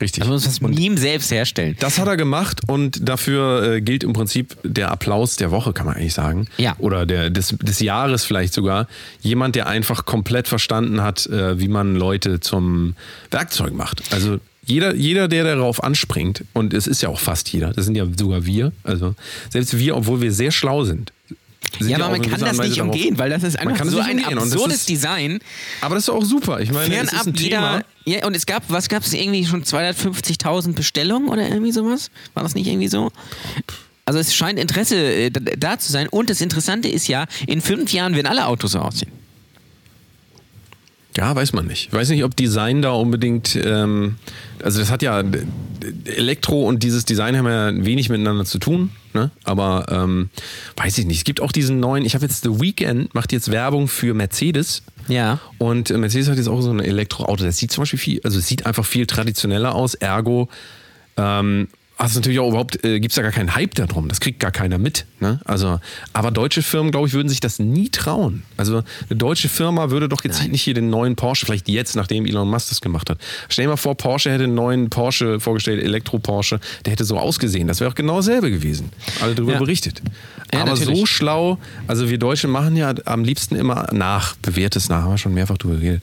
Richtig. 0.00 0.22
Also 0.22 0.32
muss 0.32 0.44
das 0.44 0.60
Meme 0.60 0.98
selbst 0.98 1.30
herstellen. 1.30 1.76
Das 1.78 1.98
hat 1.98 2.08
er 2.08 2.16
gemacht 2.16 2.60
und 2.66 3.08
dafür 3.08 3.74
äh, 3.74 3.80
gilt 3.80 4.04
im 4.04 4.12
Prinzip 4.12 4.56
der 4.64 4.90
Applaus 4.90 5.36
der 5.36 5.50
Woche, 5.50 5.72
kann 5.72 5.86
man 5.86 5.96
eigentlich 5.96 6.14
sagen. 6.14 6.46
Ja. 6.58 6.74
Oder 6.78 7.06
der, 7.06 7.30
des, 7.30 7.56
des 7.60 7.80
Jahres 7.80 8.24
vielleicht 8.24 8.54
sogar. 8.54 8.86
Jemand, 9.20 9.54
der 9.54 9.66
einfach 9.66 10.04
komplett 10.04 10.48
verstanden 10.48 11.02
hat, 11.02 11.26
äh, 11.26 11.58
wie 11.60 11.68
man 11.68 11.94
Leute 11.94 12.40
zum 12.40 12.96
Werkzeug 13.30 13.72
macht. 13.72 14.02
Also 14.12 14.38
Jeder, 14.66 14.94
jeder, 14.94 15.28
der 15.28 15.44
darauf 15.44 15.82
anspringt, 15.84 16.44
und 16.54 16.72
es 16.74 16.86
ist 16.86 17.02
ja 17.02 17.08
auch 17.10 17.20
fast 17.20 17.52
jeder, 17.52 17.72
das 17.72 17.84
sind 17.84 17.96
ja 17.96 18.06
sogar 18.18 18.46
wir, 18.46 18.72
also 18.82 19.14
selbst 19.50 19.78
wir, 19.78 19.94
obwohl 19.96 20.20
wir 20.22 20.32
sehr 20.32 20.50
schlau 20.50 20.84
sind. 20.84 21.12
Ja, 21.80 21.96
aber 21.98 22.10
man 22.10 22.22
kann 22.22 22.40
das 22.40 22.56
Weise 22.58 22.70
nicht 22.70 22.80
umgehen, 22.80 23.18
weil 23.18 23.30
das 23.30 23.42
ist 23.42 23.58
einfach 23.58 23.84
so 23.84 23.98
ein 23.98 24.24
absurdes 24.24 24.76
ist- 24.78 24.88
Design. 24.88 25.40
Aber 25.80 25.94
das 25.96 26.04
ist 26.04 26.08
doch 26.08 26.16
auch 26.16 26.24
super. 26.24 26.60
Ich 26.60 26.70
meine, 26.72 26.94
es 26.94 27.02
ist 27.04 27.10
Fernab 27.10 27.26
ein 27.26 27.34
Thema. 27.34 27.84
jeder. 28.04 28.20
Ja, 28.20 28.26
und 28.26 28.36
es 28.36 28.46
gab, 28.46 28.62
was 28.68 28.88
gab 28.88 29.02
es 29.02 29.12
irgendwie 29.12 29.44
schon 29.46 29.64
250.000 29.64 30.74
Bestellungen 30.74 31.28
oder 31.28 31.48
irgendwie 31.48 31.72
sowas? 31.72 32.10
War 32.34 32.42
das 32.42 32.54
nicht 32.54 32.66
irgendwie 32.66 32.88
so? 32.88 33.10
Also 34.06 34.18
es 34.18 34.34
scheint 34.34 34.58
Interesse 34.58 34.96
äh, 34.96 35.30
da- 35.30 35.40
da 35.56 35.78
zu 35.78 35.90
sein. 35.90 36.08
Und 36.08 36.28
das 36.30 36.40
Interessante 36.40 36.88
ist 36.88 37.08
ja, 37.08 37.26
in 37.46 37.60
fünf 37.60 37.92
Jahren 37.92 38.14
werden 38.14 38.26
alle 38.26 38.46
Autos 38.46 38.72
so 38.72 38.78
aussehen. 38.80 39.10
Ja, 41.16 41.34
weiß 41.34 41.52
man 41.52 41.66
nicht. 41.66 41.88
Ich 41.88 41.92
weiß 41.92 42.08
nicht, 42.08 42.24
ob 42.24 42.36
Design 42.36 42.82
da 42.82 42.90
unbedingt, 42.90 43.56
ähm, 43.56 44.16
also 44.62 44.80
das 44.80 44.90
hat 44.90 45.02
ja, 45.02 45.22
Elektro 46.06 46.66
und 46.66 46.82
dieses 46.82 47.04
Design 47.04 47.36
haben 47.36 47.46
ja 47.46 47.84
wenig 47.84 48.08
miteinander 48.08 48.44
zu 48.44 48.58
tun, 48.58 48.90
ne? 49.12 49.30
aber 49.44 49.86
ähm, 49.90 50.30
weiß 50.76 50.98
ich 50.98 51.06
nicht. 51.06 51.18
Es 51.18 51.24
gibt 51.24 51.40
auch 51.40 51.52
diesen 51.52 51.78
neuen, 51.78 52.04
ich 52.04 52.14
habe 52.14 52.24
jetzt 52.24 52.42
The 52.42 52.60
Weekend, 52.60 53.14
macht 53.14 53.32
jetzt 53.32 53.50
Werbung 53.50 53.86
für 53.86 54.12
Mercedes. 54.12 54.82
Ja. 55.06 55.38
Und 55.58 55.90
äh, 55.90 55.98
Mercedes 55.98 56.28
hat 56.28 56.36
jetzt 56.36 56.48
auch 56.48 56.60
so 56.62 56.70
ein 56.70 56.80
Elektroauto. 56.80 57.44
Das 57.44 57.58
sieht 57.58 57.70
zum 57.70 57.82
Beispiel 57.82 57.98
viel, 57.98 58.20
also 58.24 58.38
es 58.38 58.48
sieht 58.48 58.66
einfach 58.66 58.84
viel 58.84 59.06
traditioneller 59.06 59.74
aus. 59.74 59.94
Ergo 59.94 60.48
ähm, 61.16 61.68
du 62.14 62.18
natürlich 62.18 62.40
auch 62.40 62.48
überhaupt, 62.48 62.84
äh, 62.84 62.98
gibt 62.98 63.12
es 63.12 63.16
da 63.16 63.22
gar 63.22 63.30
keinen 63.30 63.54
Hype 63.54 63.74
darum. 63.76 64.08
Das 64.08 64.18
kriegt 64.18 64.40
gar 64.40 64.50
keiner 64.50 64.78
mit. 64.78 65.06
Ne? 65.20 65.40
Also, 65.44 65.78
aber 66.12 66.32
deutsche 66.32 66.60
Firmen, 66.62 66.90
glaube 66.90 67.06
ich, 67.06 67.14
würden 67.14 67.28
sich 67.28 67.38
das 67.40 67.60
nie 67.60 67.88
trauen. 67.88 68.42
Also 68.56 68.82
eine 69.08 69.16
deutsche 69.16 69.48
Firma 69.48 69.90
würde 69.90 70.08
doch 70.08 70.24
jetzt 70.24 70.46
nicht 70.48 70.62
hier 70.62 70.74
den 70.74 70.90
neuen 70.90 71.14
Porsche, 71.14 71.46
vielleicht 71.46 71.68
jetzt, 71.68 71.94
nachdem 71.94 72.26
Elon 72.26 72.50
Musk 72.50 72.68
das 72.70 72.80
gemacht 72.80 73.10
hat. 73.10 73.18
Stell 73.48 73.66
dir 73.66 73.68
mal 73.70 73.76
vor, 73.76 73.96
Porsche 73.96 74.32
hätte 74.32 74.44
einen 74.44 74.54
neuen 74.56 74.90
Porsche 74.90 75.38
vorgestellt, 75.38 75.82
Elektro-Porsche, 75.82 76.58
der 76.84 76.92
hätte 76.92 77.04
so 77.04 77.16
ausgesehen. 77.18 77.68
Das 77.68 77.78
wäre 77.80 77.90
auch 77.90 77.94
genau 77.94 78.16
dasselbe 78.16 78.50
gewesen. 78.50 78.90
Alle 79.22 79.34
darüber 79.36 79.52
Ja. 79.52 79.58
berichtet. 79.60 80.02
Ja, 80.52 80.62
aber 80.62 80.70
natürlich. 80.72 80.98
so 80.98 81.06
schlau, 81.06 81.58
also 81.86 82.10
wir 82.10 82.18
Deutsche 82.18 82.48
machen 82.48 82.76
ja 82.76 82.92
am 83.04 83.22
liebsten 83.24 83.54
immer 83.54 83.86
nach, 83.92 84.34
bewährtes 84.36 84.88
nach, 84.88 85.02
haben 85.02 85.12
wir 85.12 85.18
schon 85.18 85.34
mehrfach 85.34 85.58
drüber 85.58 85.76
geredet. 85.76 86.02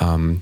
Ähm, 0.00 0.40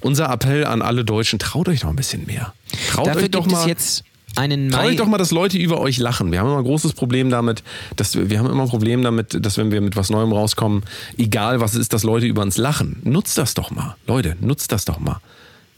unser 0.00 0.30
Appell 0.30 0.64
an 0.66 0.82
alle 0.82 1.04
Deutschen, 1.04 1.38
traut 1.38 1.68
euch 1.68 1.80
doch 1.80 1.88
ein 1.90 1.96
bisschen 1.96 2.26
mehr. 2.26 2.52
Traut 2.90 3.06
Dafür 3.06 3.22
euch 3.24 3.30
doch 3.30 3.46
mal. 3.46 3.66
jetzt 3.68 4.04
einen 4.36 4.68
Mai. 4.68 4.88
euch 4.88 4.96
doch 4.96 5.06
mal, 5.06 5.18
dass 5.18 5.30
Leute 5.30 5.58
über 5.58 5.80
euch 5.80 5.98
lachen. 5.98 6.32
Wir 6.32 6.40
haben 6.40 6.48
immer 6.48 6.58
ein 6.58 6.64
großes 6.64 6.92
Problem 6.92 7.30
damit, 7.30 7.62
dass 7.96 8.14
wir, 8.14 8.30
wir 8.30 8.38
haben 8.38 8.50
immer 8.50 8.62
ein 8.62 8.68
Problem 8.68 9.02
damit, 9.02 9.44
dass 9.44 9.58
wenn 9.58 9.70
wir 9.70 9.80
mit 9.80 9.96
was 9.96 10.10
Neuem 10.10 10.32
rauskommen, 10.32 10.82
egal 11.18 11.60
was 11.60 11.74
es 11.74 11.80
ist, 11.80 11.92
dass 11.92 12.02
Leute 12.02 12.26
über 12.26 12.42
uns 12.42 12.56
lachen. 12.56 13.00
Nutzt 13.04 13.38
das 13.38 13.54
doch 13.54 13.70
mal. 13.70 13.96
Leute, 14.06 14.36
nutzt 14.40 14.72
das 14.72 14.84
doch 14.84 14.98
mal. 14.98 15.20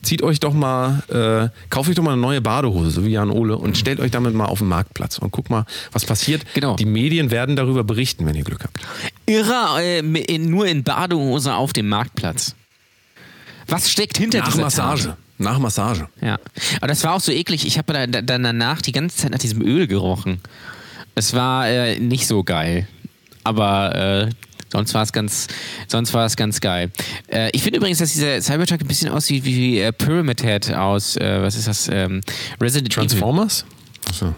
Zieht 0.03 0.23
euch 0.23 0.39
doch 0.39 0.53
mal, 0.53 1.03
äh, 1.09 1.49
kauft 1.69 1.89
euch 1.89 1.97
doch 1.97 2.03
mal 2.03 2.13
eine 2.13 2.21
neue 2.21 2.41
Badehose, 2.41 2.91
so 2.91 3.05
wie 3.05 3.11
Jan 3.11 3.31
Ole, 3.31 3.57
und 3.57 3.77
stellt 3.77 3.99
euch 3.99 4.11
damit 4.11 4.35
mal 4.35 4.45
auf 4.45 4.59
den 4.59 4.69
Marktplatz 4.69 5.19
und 5.19 5.33
guckt 5.33 5.51
mal, 5.51 5.65
was 5.91 6.05
passiert. 6.05 6.45
Genau. 6.55 6.77
Die 6.77 6.85
Medien 6.85 7.31
werden 7.31 7.57
darüber 7.57 7.83
berichten, 7.83 8.25
wenn 8.27 8.37
ihr 8.37 8.45
Glück 8.45 8.63
habt. 8.63 8.79
Irrer 9.27 9.81
äh, 9.81 9.99
in, 10.01 10.49
nur 10.49 10.67
in 10.67 10.85
Badehose 10.85 11.55
auf 11.55 11.73
dem 11.73 11.89
Marktplatz. 11.89 12.55
Was 13.67 13.91
steckt 13.91 14.19
hinter 14.19 14.39
Nach 14.39 14.47
dieser 14.47 14.63
Massage. 14.63 15.09
Tat? 15.09 15.17
Nach 15.39 15.59
Massage. 15.59 16.09
Ja, 16.21 16.39
aber 16.79 16.87
das 16.89 17.05
war 17.05 17.15
auch 17.15 17.21
so 17.21 17.31
eklig. 17.33 17.67
Ich 17.67 17.79
habe 17.79 17.93
da, 17.93 18.07
da, 18.07 18.23
danach 18.39 18.81
die 18.83 18.93
ganze 18.93 19.17
Zeit 19.19 19.31
nach 19.33 19.39
diesem 19.39 19.61
Öl 19.63 19.87
gerochen. 19.87 20.41
Es 21.15 21.35
war 21.35 21.69
äh, 21.69 21.99
nicht 21.99 22.27
so 22.27 22.43
geil, 22.45 22.87
aber 23.45 23.95
äh, 24.27 24.31
sonst 24.73 24.95
war 24.95 25.03
es 25.03 25.13
ganz, 25.13 25.47
sonst 25.89 26.13
war 26.15 26.27
es 26.27 26.37
ganz 26.37 26.61
geil. 26.61 26.91
Äh, 27.29 27.51
ich 27.53 27.63
finde 27.63 27.79
übrigens, 27.79 27.99
dass 27.99 28.13
dieser 28.13 28.41
Cybertruck 28.41 28.81
ein 28.81 28.87
bisschen 28.87 29.11
aussieht 29.11 29.45
wie 29.45 29.81
äh, 29.81 29.93
Pyramid 29.93 30.43
Head 30.43 30.73
aus, 30.75 31.17
äh, 31.17 31.43
was 31.43 31.57
ist 31.57 31.69
das, 31.69 31.89
ähm, 31.89 32.21
Resident 32.61 32.93
Evil, 32.93 33.07
Transformers? 33.09 33.65
Achso. 34.09 34.35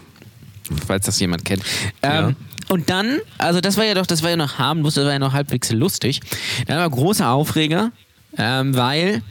falls 0.87 1.05
das 1.05 1.19
jemand 1.19 1.45
kennt. 1.45 1.63
Ähm, 2.01 2.11
Ja. 2.11 2.35
Und 2.69 2.87
dann, 2.91 3.17
also 3.39 3.61
das 3.61 3.77
war 3.77 3.85
ja 3.85 3.95
doch, 3.95 4.05
das 4.05 4.21
war 4.21 4.29
ja 4.29 4.35
noch 4.35 4.59
harmlos, 4.59 4.93
das 4.93 5.05
war 5.05 5.13
ja 5.13 5.19
noch 5.19 5.33
halbwegs 5.33 5.71
lustig. 5.71 6.19
Dann 6.67 6.77
war 6.77 6.87
großer 6.87 7.27
Aufreger, 7.31 7.91
ähm, 8.37 8.75
weil 8.75 9.23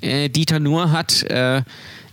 äh, 0.00 0.28
Dieter 0.28 0.60
Nuhr 0.60 0.92
hat 0.92 1.22
äh, 1.24 1.62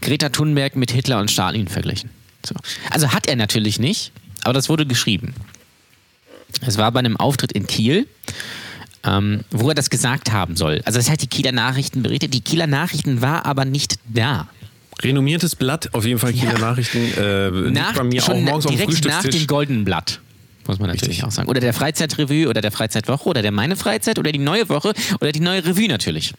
Greta 0.02 0.30
Thunberg 0.30 0.76
mit 0.76 0.92
Hitler 0.92 1.20
und 1.20 1.30
Stalin 1.32 1.68
verglichen. 1.68 2.10
So. 2.46 2.56
Also 2.90 3.12
hat 3.14 3.28
er 3.28 3.36
natürlich 3.36 3.80
nicht, 3.80 4.12
aber 4.44 4.54
das 4.54 4.70
wurde 4.70 4.86
geschrieben. 4.86 5.34
Es 6.66 6.78
war 6.78 6.92
bei 6.92 7.00
einem 7.00 7.18
Auftritt 7.18 7.52
in 7.52 7.68
Kiel, 7.68 8.08
ähm, 9.04 9.42
wo 9.52 9.70
er 9.70 9.76
das 9.76 9.90
gesagt 9.90 10.32
haben 10.32 10.56
soll. 10.56 10.82
Also 10.86 11.00
das 11.00 11.10
hat 11.10 11.22
die 11.22 11.28
Kieler 11.28 11.52
Nachrichten 11.52 12.04
berichtet. 12.04 12.34
Die 12.34 12.42
Kieler 12.42 12.68
Nachrichten 12.68 13.22
war 13.22 13.46
aber 13.46 13.66
nicht 13.66 13.96
da. 14.06 14.48
Renommiertes 15.02 15.56
Blatt, 15.56 15.94
auf 15.94 16.06
jeden 16.06 16.20
Fall 16.20 16.34
Kieler 16.34 16.54
Ja. 16.54 16.60
Nachrichten. 16.60 16.98
Äh, 17.18 17.50
liegt 17.50 17.96
bei 17.96 18.04
mir 18.04 18.22
auch 18.22 18.26
schon 18.28 18.44
morgens 18.44 18.66
auf 18.66 18.72
dem 18.76 18.88
direkt 18.88 19.06
nach 19.06 19.24
dem 19.24 19.48
Goldenen 19.48 19.86
Blatt. 19.86 20.20
Muss 20.68 20.80
man 20.80 20.90
natürlich 20.90 21.10
Richtig. 21.10 21.26
auch 21.26 21.32
sagen. 21.32 21.50
Oder 21.50 21.60
der 21.60 21.74
Freizeitrevue 21.74 22.48
oder 22.48 22.62
der 22.62 22.72
Freizeitwoche 22.72 23.30
oder 23.30 23.42
der 23.42 23.52
Meine 23.52 23.76
Freizeit 23.76 24.20
oder 24.20 24.32
die 24.32 24.40
Neue 24.40 24.70
Woche 24.70 24.94
oder 25.20 25.32
die 25.32 25.40
Neue 25.40 25.66
Revue 25.66 25.88
natürlich. 25.88 26.34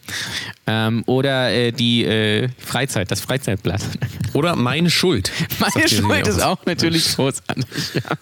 Ähm, 0.67 1.03
oder 1.07 1.53
äh, 1.53 1.73
die 1.73 2.05
äh, 2.05 2.49
Freizeit, 2.59 3.11
das 3.11 3.21
Freizeitblatt. 3.21 3.83
Oder 4.33 4.57
meine 4.57 4.89
Schuld. 4.89 5.31
Meine 5.59 5.89
Schuld 5.89 6.27
ist 6.27 6.43
auch 6.43 6.65
natürlich 6.65 7.15
großartig. 7.15 7.67
Ja. 7.95 8.17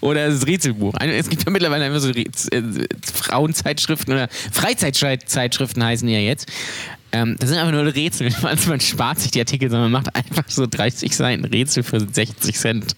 Oder 0.00 0.28
das 0.28 0.46
Rätselbuch. 0.46 0.94
Es 1.00 1.30
gibt 1.30 1.44
ja 1.44 1.50
mittlerweile 1.50 1.86
einfach 1.86 2.00
so 2.00 2.10
äh, 2.10 2.24
Frauenzeitschriften 3.14 4.12
oder 4.12 4.28
Freizeitzeitschriften 4.52 5.82
heißen 5.82 6.06
die 6.06 6.14
ja 6.14 6.20
jetzt. 6.20 6.46
Ähm, 7.12 7.36
das 7.38 7.48
sind 7.48 7.58
einfach 7.58 7.72
nur 7.72 7.94
Rätsel. 7.94 8.32
Also 8.42 8.70
man 8.70 8.80
spart 8.80 9.20
sich 9.20 9.30
die 9.30 9.40
Artikel, 9.40 9.70
sondern 9.70 9.90
man 9.90 10.02
macht 10.02 10.14
einfach 10.14 10.44
so 10.48 10.66
30 10.66 11.16
Seiten 11.16 11.44
Rätsel 11.44 11.82
für 11.82 12.00
60 12.00 12.56
Cent. 12.56 12.96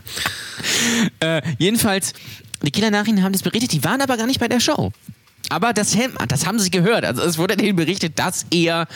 äh, 1.20 1.42
jedenfalls, 1.58 2.12
die 2.62 2.70
Kieler 2.70 2.90
Nachrichten 2.90 3.22
haben 3.22 3.32
das 3.32 3.42
berichtet, 3.42 3.72
die 3.72 3.84
waren 3.84 4.00
aber 4.00 4.16
gar 4.16 4.26
nicht 4.26 4.40
bei 4.40 4.48
der 4.48 4.60
Show. 4.60 4.92
Aber 5.50 5.72
das, 5.72 5.96
das 6.28 6.46
haben 6.46 6.58
sie 6.58 6.70
gehört. 6.70 7.04
Also 7.04 7.22
es 7.22 7.38
wurde 7.38 7.56
denen 7.56 7.76
berichtet, 7.76 8.18
dass 8.18 8.46
er 8.50 8.86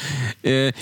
äh, 0.42 0.72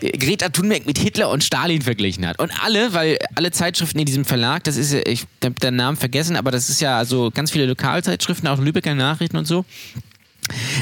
Greta 0.00 0.48
Thunberg 0.48 0.86
mit 0.86 0.98
Hitler 0.98 1.30
und 1.30 1.44
Stalin 1.44 1.82
verglichen 1.82 2.26
hat. 2.26 2.38
Und 2.38 2.52
alle, 2.62 2.92
weil 2.92 3.18
alle 3.34 3.50
Zeitschriften 3.50 3.98
in 3.98 4.06
diesem 4.06 4.24
Verlag, 4.24 4.64
das 4.64 4.76
ist, 4.76 4.92
ich 4.92 5.26
habe 5.44 5.54
den 5.54 5.76
Namen 5.76 5.96
vergessen, 5.96 6.36
aber 6.36 6.50
das 6.50 6.70
ist 6.70 6.80
ja 6.80 6.98
also 6.98 7.30
ganz 7.30 7.50
viele 7.50 7.66
Lokalzeitschriften, 7.66 8.48
auch 8.48 8.58
Lübecker 8.58 8.94
Nachrichten 8.94 9.36
und 9.36 9.46
so, 9.46 9.64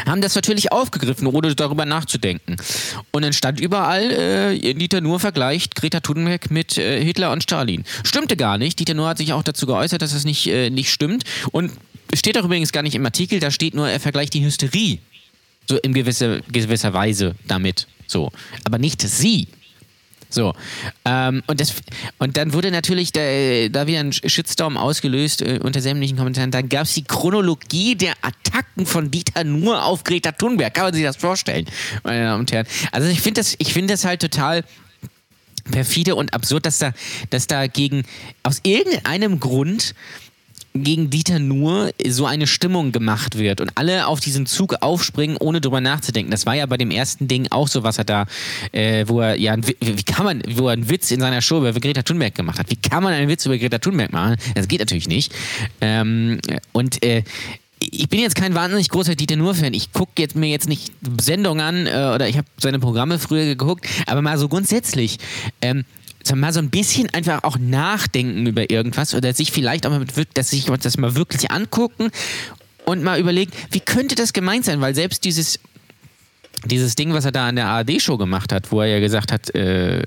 haben 0.07 0.21
das 0.21 0.35
natürlich 0.35 0.73
aufgegriffen, 0.73 1.27
ohne 1.27 1.55
darüber 1.55 1.85
nachzudenken. 1.85 2.57
Und 3.11 3.23
dann 3.23 3.33
stand 3.33 3.61
überall, 3.61 4.11
äh, 4.11 4.75
Dieter 4.75 5.01
Nuhr 5.01 5.21
vergleicht 5.21 5.75
Greta 5.75 6.01
Thunberg 6.01 6.51
mit 6.51 6.79
äh, 6.79 7.03
Hitler 7.03 7.33
und 7.33 7.43
Stalin. 7.43 7.85
Stimmte 8.05 8.37
gar 8.37 8.59
nicht. 8.59 8.79
Dieter 8.79 8.95
Nuhr 8.95 9.09
hat 9.09 9.19
sich 9.19 9.33
auch 9.33 9.43
dazu 9.43 9.67
geäußert, 9.67 10.03
dass 10.03 10.13
das 10.13 10.25
nicht, 10.25 10.47
äh, 10.47 10.71
nicht 10.71 10.91
stimmt. 10.91 11.25
Und 11.53 11.73
steht 12.15 12.39
auch 12.39 12.45
übrigens 12.45 12.73
gar 12.73 12.83
nicht 12.83 12.95
im 12.95 13.05
Artikel, 13.05 13.41
da 13.41 13.51
steht 13.51 13.75
nur, 13.75 13.89
er 13.89 14.01
vergleicht 14.01 14.35
die 14.35 14.45
Hysterie 14.45 14.99
so 15.69 15.79
in 15.79 15.95
gewisser, 15.95 16.41
gewisser 16.41 16.93
Weise 16.93 17.37
damit. 17.47 17.87
So. 18.07 18.33
Aber 18.65 18.79
nicht 18.79 19.03
sie. 19.03 19.47
So. 20.31 20.55
Ähm, 21.05 21.43
und, 21.47 21.61
das, 21.61 21.75
und 22.19 22.37
dann 22.37 22.53
wurde 22.53 22.71
natürlich 22.71 23.13
da, 23.13 23.21
da 23.69 23.87
wieder 23.87 24.01
ein 24.01 24.13
Shitstorm 24.13 24.77
ausgelöst 24.77 25.43
äh, 25.43 25.59
unter 25.63 25.81
sämtlichen 25.81 26.17
Kommentaren. 26.17 26.51
Dann 26.51 26.69
gab 26.69 26.85
es 26.85 26.95
die 26.95 27.05
Chronologie 27.05 27.97
der 27.97 28.15
Attacken 28.23 28.87
von 28.87 29.11
Dieter 29.11 29.45
Nuhr 29.45 29.85
auf 29.85 30.05
Greta 30.05 30.33
Thunberg. 30.33 30.73
Kann 30.73 30.85
man 30.85 30.95
sich 30.95 31.03
das 31.03 31.17
vorstellen, 31.17 31.67
meine 32.05 32.25
Damen 32.25 32.41
und 32.41 32.53
Herren? 32.53 32.67
Also 32.93 33.09
ich 33.09 33.21
finde 33.21 33.41
das, 33.41 33.57
ich 33.59 33.73
finde 33.73 33.93
das 33.95 34.05
halt 34.05 34.23
total 34.23 34.65
perfide 35.71 36.15
und 36.15 36.33
absurd, 36.33 36.67
dass 36.67 36.79
da, 36.79 36.93
dass 37.31 37.47
da 37.47 37.67
gegen, 37.67 38.05
aus 38.43 38.61
irgendeinem 38.63 39.41
Grund 39.41 39.95
gegen 40.75 41.11
Dieter 41.11 41.39
Nuhr 41.39 41.91
so 42.07 42.27
eine 42.27 42.47
Stimmung 42.47 42.93
gemacht 42.93 43.39
wird 43.39 43.61
und 43.61 43.71
alle 43.75 44.07
auf 44.07 44.21
diesen 44.21 44.47
Zug 44.47 44.77
aufspringen, 44.81 45.37
ohne 45.37 45.61
drüber 45.61 45.81
nachzudenken. 45.81 46.31
Das 46.31 46.47
war 46.47 46.55
ja 46.55 46.67
bei 46.67 46.77
dem 46.77 46.91
ersten 46.91 47.29
Ding 47.29 47.49
auch 47.51 47.69
so, 47.69 47.83
was 47.83 47.99
er 47.99 48.05
da, 48.05 48.27
äh, 48.73 49.05
wo 49.09 49.21
er 49.21 49.37
ja, 49.39 49.57
wie 49.59 50.03
kann 50.03 50.25
man, 50.25 50.43
wo 50.57 50.69
er 50.69 50.75
einen 50.75 50.89
Witz 50.89 51.11
in 51.11 51.21
seiner 51.21 51.43
Show 51.43 51.59
über 51.59 51.73
Greta 51.73 52.03
Thunberg 52.03 52.35
gemacht 52.35 52.59
hat. 52.59 52.71
Wie 52.71 52.77
kann 52.77 53.03
man 53.03 53.13
einen 53.13 53.29
Witz 53.29 53.47
über 53.47 53.59
Greta 53.59 53.79
Thunberg 53.79 54.13
machen? 54.13 54.37
Das 54.55 54.69
geht 54.69 54.81
natürlich 54.81 55.09
nicht. 55.09 55.33
Ähm, 55.81 56.39
und 56.73 57.03
äh, 57.05 57.25
ich 57.81 58.09
bin 58.09 58.21
jetzt 58.21 58.37
kein 58.37 58.55
wahnsinnig 58.55 58.91
großer 58.91 59.15
Dieter 59.15 59.37
Nuhr-Fan. 59.37 59.73
Ich 59.73 59.93
gucke 59.93 60.13
jetzt 60.19 60.37
mir 60.37 60.49
jetzt 60.49 60.69
nicht 60.69 60.93
Sendungen 61.21 61.65
an 61.65 61.87
äh, 61.87 62.13
oder 62.15 62.29
ich 62.29 62.37
habe 62.37 62.47
seine 62.59 62.79
Programme 62.79 63.19
früher 63.19 63.47
geguckt, 63.47 63.87
aber 64.07 64.23
mal 64.23 64.39
so 64.39 64.49
grundsätzlich. 64.49 65.19
Ähm, 65.63 65.85
mal 66.37 66.53
so 66.53 66.61
ein 66.61 66.71
bisschen 66.71 67.09
einfach 67.11 67.45
auch 67.45 67.59
nachdenken 67.59 68.47
über 68.47 68.71
irgendwas 68.71 69.15
oder 69.15 69.33
sich 69.35 69.53
vielleicht 69.53 69.87
auch 69.87 69.91
mal 69.91 70.01
mit, 70.01 70.29
dass 70.35 70.51
sich 70.51 70.67
das 70.67 70.97
mal 70.97 71.15
wirklich 71.15 71.51
angucken 71.51 72.11
und 72.85 73.03
mal 73.03 73.19
überlegen, 73.19 73.53
wie 73.71 73.81
könnte 73.81 74.15
das 74.15 74.33
gemeint 74.33 74.65
sein, 74.65 74.81
weil 74.81 74.95
selbst 74.95 75.25
dieses 75.25 75.61
dieses 76.67 76.95
Ding, 76.95 77.13
was 77.15 77.25
er 77.25 77.33
da 77.33 77.49
an 77.49 77.57
der 77.57 77.67
ARD-Show 77.69 78.19
gemacht 78.19 78.53
hat, 78.53 78.71
wo 78.71 78.81
er 78.81 78.87
ja 78.89 79.01
gesagt 79.01 79.33
hat, 79.33 79.55
äh, 79.55 80.03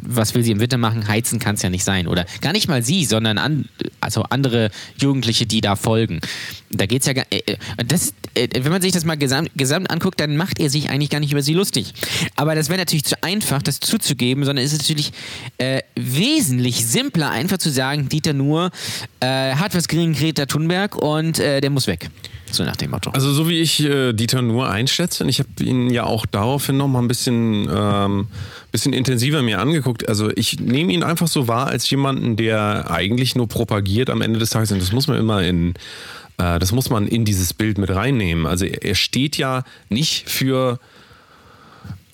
was 0.00 0.34
will 0.34 0.42
sie 0.42 0.52
im 0.52 0.60
Winter 0.60 0.78
machen? 0.78 1.08
Heizen 1.08 1.38
kann 1.38 1.56
es 1.56 1.62
ja 1.62 1.70
nicht 1.70 1.84
sein. 1.84 2.06
Oder 2.06 2.26
gar 2.40 2.52
nicht 2.52 2.68
mal 2.68 2.82
sie, 2.82 3.04
sondern 3.04 3.38
an, 3.38 3.68
also 4.00 4.22
andere 4.22 4.70
Jugendliche, 4.98 5.46
die 5.46 5.60
da 5.60 5.74
folgen. 5.74 6.20
Da 6.70 6.86
geht 6.86 7.00
es 7.00 7.06
ja 7.06 7.12
gar 7.12 7.26
äh, 7.30 7.38
äh, 7.46 7.56
das, 7.86 8.14
äh, 8.34 8.48
wenn 8.60 8.70
man 8.70 8.82
sich 8.82 8.92
das 8.92 9.04
mal 9.04 9.16
gesamt, 9.16 9.50
gesamt 9.56 9.90
anguckt, 9.90 10.20
dann 10.20 10.36
macht 10.36 10.60
er 10.60 10.70
sich 10.70 10.90
eigentlich 10.90 11.10
gar 11.10 11.20
nicht 11.20 11.32
über 11.32 11.42
sie 11.42 11.54
lustig. 11.54 11.92
Aber 12.36 12.54
das 12.54 12.68
wäre 12.68 12.78
natürlich 12.78 13.04
zu 13.04 13.20
einfach, 13.22 13.62
das 13.62 13.80
zuzugeben, 13.80 14.44
sondern 14.44 14.64
es 14.64 14.72
ist 14.72 14.82
natürlich 14.82 15.12
äh, 15.58 15.82
wesentlich 15.96 16.86
simpler, 16.86 17.30
einfach 17.30 17.58
zu 17.58 17.70
sagen, 17.70 18.08
Dieter 18.08 18.32
Nuhr 18.32 18.70
äh, 19.20 19.54
hat 19.54 19.74
was 19.74 19.88
gegen 19.88 20.12
Greta 20.12 20.46
Thunberg 20.46 20.96
und 20.96 21.38
äh, 21.38 21.60
der 21.60 21.70
muss 21.70 21.86
weg. 21.86 22.08
So 22.52 22.62
nach 22.62 22.76
dem 22.76 22.92
Motto. 22.92 23.10
Also 23.10 23.32
so 23.32 23.48
wie 23.48 23.58
ich 23.58 23.78
Dieter 23.78 24.40
nur 24.40 24.70
einschätze, 24.70 25.24
und 25.24 25.28
ich 25.28 25.40
habe 25.40 25.48
ihn 25.64 25.85
ja 25.90 26.04
auch 26.04 26.26
daraufhin 26.26 26.76
noch 26.76 26.88
mal 26.88 27.00
ein 27.00 27.08
bisschen, 27.08 27.68
ähm, 27.72 28.28
bisschen 28.72 28.92
intensiver 28.92 29.42
mir 29.42 29.60
angeguckt. 29.60 30.08
Also 30.08 30.30
ich 30.34 30.60
nehme 30.60 30.92
ihn 30.92 31.02
einfach 31.02 31.28
so 31.28 31.48
wahr 31.48 31.66
als 31.68 31.88
jemanden, 31.90 32.36
der 32.36 32.90
eigentlich 32.90 33.34
nur 33.34 33.48
propagiert 33.48 34.10
am 34.10 34.22
Ende 34.22 34.38
des 34.38 34.50
Tages. 34.50 34.72
Und 34.72 34.82
das 34.82 34.92
muss 34.92 35.08
man 35.08 35.18
immer 35.18 35.42
in, 35.42 35.74
äh, 36.38 36.58
das 36.58 36.72
muss 36.72 36.90
man 36.90 37.06
in 37.06 37.24
dieses 37.24 37.54
Bild 37.54 37.78
mit 37.78 37.90
reinnehmen. 37.90 38.46
Also 38.46 38.64
er, 38.64 38.94
steht 38.94 39.36
ja 39.36 39.64
nicht 39.88 40.28
für 40.28 40.78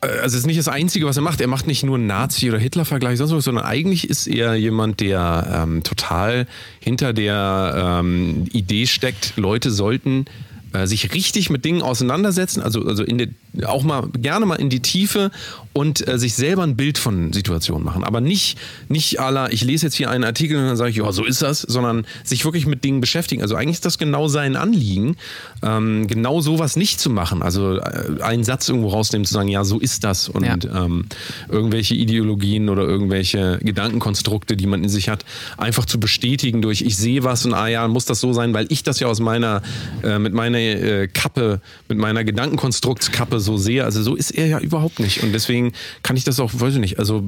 also 0.01 0.27
es 0.27 0.35
ist 0.35 0.47
nicht 0.47 0.59
das 0.59 0.67
Einzige, 0.67 1.07
was 1.07 1.17
er 1.17 1.23
macht. 1.23 1.41
Er 1.41 1.47
macht 1.47 1.69
nicht 1.69 1.85
nur 1.85 1.97
Nazi- 1.97 2.49
oder 2.49 2.59
Hitler-Vergleich, 2.59 3.19
sondern 3.19 3.65
eigentlich 3.65 4.11
ist 4.11 4.27
er 4.27 4.57
jemand, 4.57 4.99
der 4.99 5.63
ähm, 5.63 5.85
total 5.85 6.49
hinter 6.81 7.13
der 7.13 8.01
ähm, 8.01 8.47
Idee 8.53 8.89
steckt, 8.89 9.35
Leute 9.37 9.71
sollten 9.71 10.25
äh, 10.73 10.87
sich 10.87 11.13
richtig 11.15 11.51
mit 11.51 11.65
Dingen 11.65 11.83
auseinandersetzen, 11.83 12.63
also, 12.63 12.85
also 12.85 13.03
in 13.03 13.19
der, 13.19 13.29
auch 13.69 13.83
mal 13.83 14.09
gerne 14.21 14.47
mal 14.47 14.57
in 14.57 14.71
die 14.71 14.81
Tiefe 14.81 15.31
und 15.73 16.07
äh, 16.07 16.19
sich 16.19 16.35
selber 16.35 16.63
ein 16.63 16.77
Bild 16.77 16.99
von 16.99 17.33
Situationen 17.33 17.85
machen. 17.85 18.05
Aber 18.05 18.21
nicht, 18.21 18.59
nicht 18.89 19.21
aller, 19.21 19.53
ich 19.53 19.63
lese 19.65 19.87
jetzt 19.87 19.95
hier 19.95 20.11
einen 20.11 20.25
Artikel 20.25 20.57
und 20.59 20.67
dann 20.67 20.77
sage 20.77 20.91
ich, 20.91 20.97
ja, 20.97 21.13
so 21.13 21.25
ist 21.25 21.43
das, 21.43 21.61
sondern 21.61 22.07
sich 22.25 22.45
wirklich 22.45 22.67
mit 22.67 22.85
Dingen 22.85 23.01
beschäftigen. 23.01 23.43
Also 23.43 23.55
eigentlich 23.55 23.77
ist 23.77 23.85
das 23.85 23.99
genau 23.99 24.29
sein 24.29 24.57
Anliegen, 24.57 25.17
ähm, 25.63 26.07
genau 26.07 26.41
sowas 26.41 26.77
nicht 26.77 27.01
zu 27.01 27.11
machen. 27.11 27.43
Also 27.43 27.79
äh, 27.79 28.23
einen 28.23 28.45
Satz 28.45 28.69
irgendwo 28.69 28.89
rausnehmen, 28.89 29.25
zu 29.25 29.35
sagen, 29.35 29.49
ja, 29.49 29.65
so 29.65 29.79
ist 29.79 30.05
das 30.05 30.29
und 30.29 30.45
Ja. 30.45 30.57
ähm, 30.85 31.07
irgendwelche 31.49 31.95
Ideologien 31.95 32.69
oder 32.69 32.83
irgendwelche 32.83 33.59
Gedankenkonstrukte, 33.63 34.57
die 34.57 34.67
man 34.67 34.83
in 34.83 34.89
sich 34.89 35.09
hat, 35.09 35.25
einfach 35.57 35.85
zu 35.85 36.01
bestätigen 36.01 36.63
durch, 36.63 36.83
ich 36.83 36.97
sehe 36.97 37.25
was 37.25 37.45
und 37.45 37.55
ah 37.55 37.69
ja, 37.69 37.87
muss 37.89 38.05
das 38.05 38.21
so 38.21 38.33
sein, 38.33 38.55
weil 38.55 38.67
ich 38.71 38.83
das 38.83 39.01
ja 39.01 39.07
aus 39.09 39.21
meiner, 39.21 39.63
äh, 40.03 40.19
mit 40.19 40.33
meiner 40.33 40.62
äh, 40.71 41.09
Kappe, 41.09 41.61
mit 41.89 41.99
meiner 41.99 42.25
Gedankenkonstruktskappe 42.25 43.41
so 43.41 43.57
sehe. 43.57 43.85
Also 43.85 44.03
so 44.03 44.15
ist 44.15 44.31
er 44.31 44.47
ja 44.47 44.59
überhaupt 44.59 45.01
nicht. 45.01 45.23
Und 45.23 45.33
deswegen 45.33 45.73
kann 46.03 46.17
ich 46.17 46.25
das 46.25 46.41
auch, 46.41 46.51
weiß 46.53 46.75
ich 46.75 46.81
nicht, 46.81 46.99
also 46.99 47.25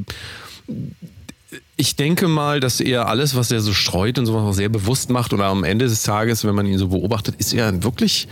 ich 1.77 1.97
denke 1.97 2.29
mal, 2.29 2.61
dass 2.61 2.81
er 2.81 3.09
alles, 3.09 3.35
was 3.35 3.51
er 3.51 3.61
so 3.61 3.73
streut 3.73 4.19
und 4.19 4.27
sowas 4.27 4.43
auch 4.43 4.53
sehr 4.53 4.69
bewusst 4.69 5.11
macht 5.11 5.33
oder 5.33 5.47
am 5.47 5.65
Ende 5.65 5.87
des 5.87 6.03
Tages, 6.03 6.45
wenn 6.45 6.55
man 6.55 6.67
ihn 6.67 6.79
so 6.79 6.89
beobachtet, 6.89 7.37
ist 7.39 7.53
er 7.53 7.83
wirklich 7.83 8.29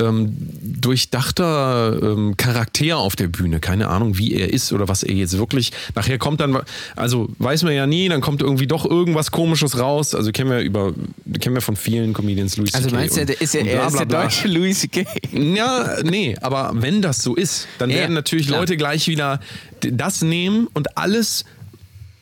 ähm, 0.00 0.36
durchdachter 0.62 1.98
ähm, 2.02 2.36
Charakter 2.36 2.98
auf 2.98 3.16
der 3.16 3.28
Bühne. 3.28 3.60
Keine 3.60 3.88
Ahnung, 3.88 4.18
wie 4.18 4.34
er 4.34 4.52
ist 4.52 4.72
oder 4.72 4.88
was 4.88 5.02
er 5.02 5.14
jetzt 5.14 5.36
wirklich. 5.38 5.72
Nachher 5.94 6.18
kommt 6.18 6.40
dann, 6.40 6.58
also 6.96 7.28
weiß 7.38 7.62
man 7.64 7.74
ja 7.74 7.86
nie, 7.86 8.08
dann 8.08 8.20
kommt 8.20 8.42
irgendwie 8.42 8.66
doch 8.66 8.84
irgendwas 8.84 9.30
Komisches 9.30 9.78
raus. 9.78 10.14
Also 10.14 10.32
kennen 10.32 10.50
wir 10.50 10.60
über, 10.60 10.92
kennen 11.40 11.54
wir 11.54 11.62
von 11.62 11.76
vielen 11.76 12.12
Comedians 12.12 12.56
Louis 12.56 12.74
Also 12.74 12.90
meinst 12.90 13.16
du, 13.16 13.26
der 13.26 13.40
ist 13.40 13.54
ja, 13.54 13.60
er 13.62 13.86
ist 13.86 13.98
der 13.98 14.06
deutsche 14.06 14.48
Louis 14.48 14.78
C.K. 14.80 15.04
Ja, 15.32 15.96
nee, 16.02 16.36
aber 16.40 16.72
wenn 16.74 17.02
das 17.02 17.22
so 17.22 17.34
ist, 17.34 17.66
dann 17.78 17.90
Ja, 17.90 17.96
werden 17.96 18.14
natürlich 18.14 18.46
klar. 18.46 18.60
Leute 18.60 18.76
gleich 18.76 19.08
wieder 19.08 19.40
das 19.80 20.22
nehmen 20.22 20.68
und 20.74 20.96
alles 20.96 21.44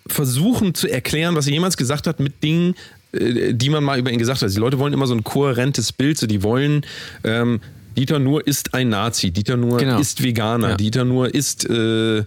versuchen 0.09 0.75
zu 0.75 0.89
erklären, 0.89 1.35
was 1.35 1.47
er 1.47 1.53
jemals 1.53 1.77
gesagt 1.77 2.07
hat, 2.07 2.21
mit 2.21 2.43
Dingen, 2.43 2.75
die 3.13 3.71
man 3.71 3.85
mal 3.85 3.99
über 3.99 4.11
ihn 4.11 4.19
gesagt 4.19 4.43
hat. 4.43 4.51
Die 4.53 4.59
Leute 4.59 4.79
wollen 4.79 4.93
immer 4.93 5.07
so 5.07 5.15
ein 5.15 5.25
kohärentes 5.25 5.93
Bild, 5.93 6.19
so 6.19 6.27
die 6.27 6.43
wollen. 6.43 6.85
Ähm, 7.25 7.61
Dieter 7.97 8.19
Nuhr 8.19 8.47
ist 8.47 8.75
ein 8.75 8.89
Nazi, 8.91 9.31
Dieter 9.31 9.57
Nuhr 9.57 9.79
Genau. 9.79 9.99
ist 9.99 10.23
Veganer, 10.23 10.71
Ja. 10.71 10.77
Dieter 10.77 11.05
Nuhr 11.05 11.35
ist 11.35 11.69
äh, 11.69 12.25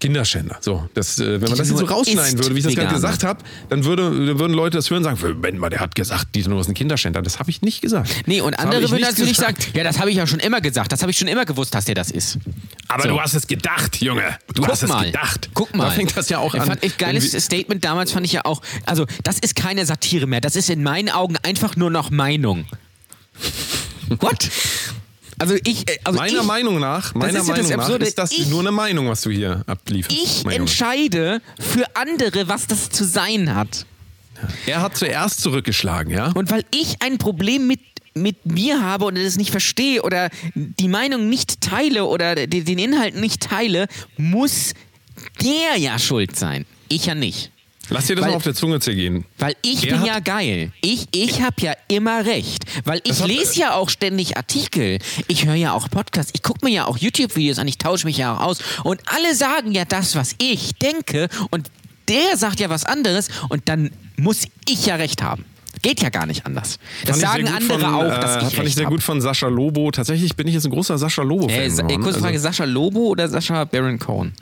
Kinderschänder. 0.00 0.58
So, 0.60 0.88
das, 0.94 1.18
äh, 1.18 1.24
wenn 1.24 1.32
man 1.32 1.40
Dieter 1.40 1.56
das 1.58 1.68
jetzt 1.70 1.78
so 1.78 1.84
rausschneiden 1.86 2.38
würde, 2.38 2.54
wie 2.54 2.58
ich 2.58 2.64
das 2.64 2.74
gerade 2.74 2.94
gesagt 2.94 3.22
habe, 3.24 3.42
dann, 3.68 3.84
würde, 3.84 4.38
würden 4.38 4.52
Leute 4.52 4.78
das 4.78 4.90
hören 4.90 4.98
und 4.98 5.04
sagen, 5.04 5.34
Moment 5.34 5.58
mal, 5.58 5.70
der 5.70 5.80
hat 5.80 5.94
gesagt, 5.94 6.34
Dieter 6.34 6.50
Nuhr 6.50 6.60
ist 6.60 6.68
ein 6.68 6.74
Kinderschänder. 6.74 7.22
Das 7.22 7.38
habe 7.38 7.50
ich 7.50 7.62
nicht 7.62 7.80
gesagt. 7.82 8.10
Nee, 8.26 8.40
und 8.40 8.52
Das 8.54 8.60
andere 8.64 8.90
würden 8.90 9.00
natürlich 9.02 9.36
gesagt. 9.36 9.62
sagen, 9.62 9.76
ja, 9.76 9.84
das 9.84 10.00
habe 10.00 10.10
ich 10.10 10.16
ja 10.16 10.26
schon 10.26 10.40
immer 10.40 10.60
gesagt, 10.60 10.90
das 10.92 11.02
habe 11.02 11.10
ich 11.12 11.18
schon 11.18 11.28
immer 11.28 11.44
gewusst, 11.44 11.74
dass 11.74 11.84
der 11.84 11.94
das 11.94 12.10
ist. 12.10 12.38
Aber 12.88 13.04
So. 13.04 13.08
du 13.10 13.20
hast 13.20 13.34
es 13.34 13.46
gedacht, 13.46 13.96
Junge. 14.02 14.22
Du 14.54 14.66
hast 14.66 14.80
Guck 14.80 14.88
mal. 14.88 15.00
es 15.06 15.12
gedacht. 15.12 15.50
Guck 15.54 15.76
mal. 15.76 15.84
Da 15.84 15.90
fängt 15.92 16.16
das 16.16 16.28
ja 16.28 16.38
auch 16.38 16.54
Ich 16.54 16.60
an. 16.60 16.66
Fand 16.66 16.84
ich 16.84 16.98
geiles 16.98 17.30
Statement 17.32 17.84
damals 17.84 18.10
fand 18.12 18.26
ich 18.26 18.32
ja 18.32 18.44
auch. 18.44 18.60
Also, 18.86 19.06
das 19.22 19.38
ist 19.38 19.54
keine 19.54 19.86
Satire 19.86 20.26
mehr. 20.26 20.40
Das 20.40 20.56
ist 20.56 20.68
in 20.68 20.82
meinen 20.82 21.08
Augen 21.10 21.36
einfach 21.44 21.76
nur 21.76 21.90
noch 21.90 22.10
Meinung. 22.10 22.64
What? 24.20 24.50
Also 25.42 25.56
ich, 25.64 25.88
äh, 25.90 25.98
also 26.04 26.18
meiner 26.18 26.40
ich, 26.40 26.46
Meinung 26.46 26.78
nach, 26.80 27.14
meiner 27.14 27.40
ist 27.40 27.48
ja 27.48 27.54
das 27.54 27.68
Meinung 27.68 27.98
nach 28.00 28.06
ist 28.06 28.18
das 28.18 28.32
Ich- 28.32 28.48
nur 28.48 28.60
eine 28.60 28.72
Meinung, 28.72 29.08
was 29.08 29.22
du 29.22 29.30
hier 29.30 29.62
ablieferst. 29.66 30.16
ich 30.16 30.44
mein 30.44 30.52
Junge. 30.54 30.62
entscheide 30.70 31.42
für 31.58 31.84
andere, 31.96 32.48
was 32.48 32.66
das 32.66 32.90
zu 32.90 33.04
sein 33.04 33.54
hat. 33.54 33.86
Er 34.66 34.82
hat 34.82 34.96
zuerst 34.96 35.40
zurückgeschlagen, 35.40 36.12
ja? 36.12 36.32
Und 36.34 36.50
weil 36.50 36.64
ich 36.72 36.96
ein 37.00 37.18
Problem 37.18 37.66
mit, 37.66 37.80
mit 38.14 38.44
mir 38.46 38.82
habe 38.82 39.04
und 39.04 39.16
es 39.16 39.36
nicht 39.36 39.50
verstehe 39.52 40.02
oder 40.02 40.30
die 40.54 40.88
Meinung 40.88 41.28
nicht 41.28 41.60
teile 41.60 42.04
oder 42.06 42.34
de- 42.34 42.62
den 42.62 42.78
Inhalt 42.78 43.14
nicht 43.16 43.40
teile, 43.42 43.86
muss 44.16 44.74
der 45.42 45.78
ja 45.78 45.98
schuld 45.98 46.36
sein. 46.36 46.66
Ich 46.88 47.06
ja 47.06 47.14
nicht. 47.14 47.50
Lass 47.92 48.06
dir 48.06 48.16
das 48.16 48.24
Weil- 48.24 48.30
mal 48.32 48.36
auf 48.36 48.42
der 48.42 48.54
Zunge 48.54 48.80
zergehen. 48.80 49.24
Weil 49.38 49.54
ich 49.62 49.86
Er 49.88 49.96
bin 49.98 50.06
ja 50.06 50.18
geil. 50.20 50.72
Ich, 50.80 51.06
ich 51.12 51.42
habe 51.42 51.56
ja 51.60 51.74
immer 51.88 52.24
recht. 52.24 52.64
Weil 52.84 53.00
ich 53.04 53.20
hat- 53.20 53.28
lese 53.28 53.58
ja 53.60 53.74
auch 53.74 53.90
ständig 53.90 54.36
Artikel. 54.36 54.98
Ich 55.28 55.46
höre 55.46 55.54
ja 55.54 55.72
auch 55.74 55.88
Podcasts. 55.90 56.32
Ich 56.34 56.42
gucke 56.42 56.64
mir 56.64 56.72
ja 56.72 56.86
auch 56.86 56.96
YouTube-Videos 56.98 57.58
an. 57.58 57.68
Ich 57.68 57.78
tausche 57.78 58.06
mich 58.06 58.16
ja 58.16 58.34
auch 58.36 58.40
aus. 58.40 58.58
Und 58.84 59.00
alle 59.06 59.34
sagen 59.34 59.72
ja 59.72 59.84
das, 59.84 60.14
was 60.16 60.34
ich 60.38 60.74
denke. 60.76 61.28
Und 61.50 61.70
der 62.08 62.36
sagt 62.36 62.60
ja 62.60 62.68
was 62.70 62.84
anderes. 62.84 63.28
Und 63.48 63.68
dann 63.68 63.90
muss 64.16 64.44
ich 64.68 64.86
ja 64.86 64.96
recht 64.96 65.22
haben. 65.22 65.44
Geht 65.80 66.00
ja 66.02 66.10
gar 66.10 66.26
nicht 66.26 66.44
anders. 66.46 66.78
Das 67.06 67.16
ich 67.16 67.22
sagen 67.22 67.48
andere 67.48 67.80
von, 67.80 67.84
auch, 67.94 68.04
äh, 68.04 68.20
dass 68.20 68.42
ich 68.48 68.54
Fand 68.56 68.68
ich 68.68 68.74
sehr 68.74 68.84
habe. 68.84 68.94
gut 68.94 69.02
von 69.02 69.20
Sascha 69.20 69.48
Lobo. 69.48 69.90
Tatsächlich 69.90 70.36
bin 70.36 70.46
ich 70.46 70.54
jetzt 70.54 70.64
ein 70.66 70.70
großer 70.70 70.98
Sascha 70.98 71.22
Lobo-Fan. 71.22 71.58
Äh, 71.60 71.70
Sa- 71.70 71.86
äh, 71.88 71.96
kurze 71.96 72.20
Frage, 72.20 72.34
Also, 72.34 72.42
Sascha 72.48 72.64
Lobo 72.64 73.00
oder 73.08 73.26
Sascha 73.28 73.64
Baron 73.64 73.98
Cohen? 73.98 74.34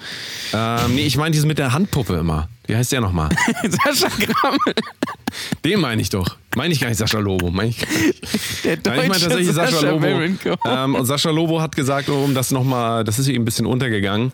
ähm, 0.52 0.94
nee, 0.96 1.02
ich 1.06 1.16
meine 1.16 1.30
diesen 1.30 1.46
mit 1.48 1.58
der 1.58 1.72
Handpuppe 1.72 2.16
immer. 2.16 2.48
Wie 2.66 2.74
heißt 2.76 2.92
der 2.92 3.00
nochmal? 3.00 3.28
Sascha 3.62 4.08
Grammel. 4.08 4.74
Den 5.64 5.80
meine 5.80 6.02
ich 6.02 6.10
doch. 6.10 6.36
Meine 6.56 6.74
ich 6.74 6.80
gar 6.80 6.88
nicht 6.88 6.98
Sascha 6.98 7.18
Lobo. 7.18 7.50
Meine 7.50 7.70
ich, 7.70 7.76
Der 8.64 8.74
ich 8.74 8.84
meine 8.84 9.08
deutsche 9.08 9.20
tatsächlich 9.20 9.52
Sascha, 9.52 9.70
Sascha 9.72 9.90
Lobo. 9.90 10.00
Baron 10.00 10.38
Cohen. 10.42 10.56
Ähm, 10.66 10.94
und 10.96 11.06
Sascha 11.06 11.30
Lobo 11.30 11.60
hat 11.60 11.76
gesagt, 11.76 12.08
um 12.08 12.34
das 12.34 12.50
nochmal, 12.50 13.04
das 13.04 13.18
ist 13.18 13.28
ihm 13.28 13.42
ein 13.42 13.44
bisschen 13.44 13.66
untergegangen. 13.66 14.32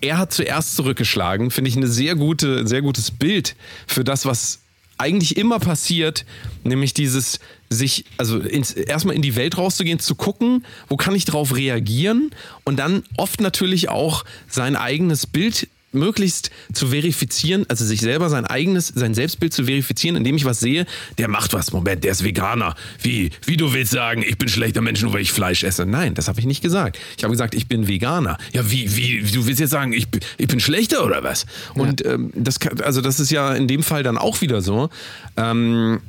Er 0.00 0.18
hat 0.18 0.32
zuerst 0.32 0.76
zurückgeschlagen, 0.76 1.50
finde 1.50 1.68
ich 1.70 1.76
eine 1.76 1.88
sehr 1.88 2.14
gute, 2.14 2.58
ein 2.58 2.66
sehr 2.68 2.82
gutes 2.82 3.10
Bild 3.10 3.56
für 3.86 4.04
das, 4.04 4.24
was 4.26 4.60
eigentlich 5.02 5.36
immer 5.36 5.58
passiert, 5.58 6.24
nämlich 6.64 6.94
dieses 6.94 7.40
sich, 7.68 8.04
also 8.18 8.38
ins, 8.38 8.72
erstmal 8.72 9.16
in 9.16 9.22
die 9.22 9.36
Welt 9.36 9.58
rauszugehen, 9.58 9.98
zu 9.98 10.14
gucken, 10.14 10.64
wo 10.88 10.96
kann 10.96 11.14
ich 11.14 11.24
drauf 11.24 11.54
reagieren 11.54 12.30
und 12.64 12.76
dann 12.76 13.02
oft 13.16 13.40
natürlich 13.40 13.88
auch 13.88 14.24
sein 14.48 14.76
eigenes 14.76 15.26
Bild 15.26 15.68
möglichst 15.92 16.50
zu 16.72 16.88
verifizieren, 16.88 17.64
also 17.68 17.84
sich 17.84 18.00
selber 18.00 18.28
sein 18.28 18.44
eigenes, 18.46 18.88
sein 18.88 19.14
Selbstbild 19.14 19.52
zu 19.52 19.64
verifizieren, 19.64 20.16
indem 20.16 20.36
ich 20.36 20.44
was 20.44 20.60
sehe, 20.60 20.86
der 21.18 21.28
macht 21.28 21.52
was, 21.52 21.72
Moment, 21.72 22.04
der 22.04 22.12
ist 22.12 22.24
Veganer. 22.24 22.74
Wie, 23.00 23.30
wie 23.46 23.56
du 23.56 23.72
willst 23.72 23.92
sagen, 23.92 24.22
ich 24.26 24.38
bin 24.38 24.48
schlechter 24.48 24.80
Mensch, 24.80 25.02
nur 25.02 25.12
weil 25.12 25.20
ich 25.22 25.32
Fleisch 25.32 25.64
esse. 25.64 25.86
Nein, 25.86 26.14
das 26.14 26.28
habe 26.28 26.40
ich 26.40 26.46
nicht 26.46 26.62
gesagt. 26.62 26.98
Ich 27.16 27.24
habe 27.24 27.32
gesagt, 27.32 27.54
ich 27.54 27.66
bin 27.68 27.88
Veganer. 27.88 28.38
Ja, 28.52 28.70
wie, 28.70 28.96
wie, 28.96 29.22
du 29.30 29.46
willst 29.46 29.60
jetzt 29.60 29.70
sagen, 29.70 29.92
ich, 29.92 30.08
bin- 30.08 30.20
ich 30.38 30.48
bin 30.48 30.60
schlechter 30.60 31.04
oder 31.04 31.22
was? 31.22 31.46
Und 31.74 32.04
ähm, 32.04 32.32
das, 32.34 32.58
kann, 32.60 32.80
also 32.80 33.00
das 33.00 33.20
ist 33.20 33.30
ja 33.30 33.54
in 33.54 33.68
dem 33.68 33.82
Fall 33.82 34.02
dann 34.02 34.18
auch 34.18 34.40
wieder 34.40 34.62
so. 34.62 34.90
Ähm, 35.36 36.00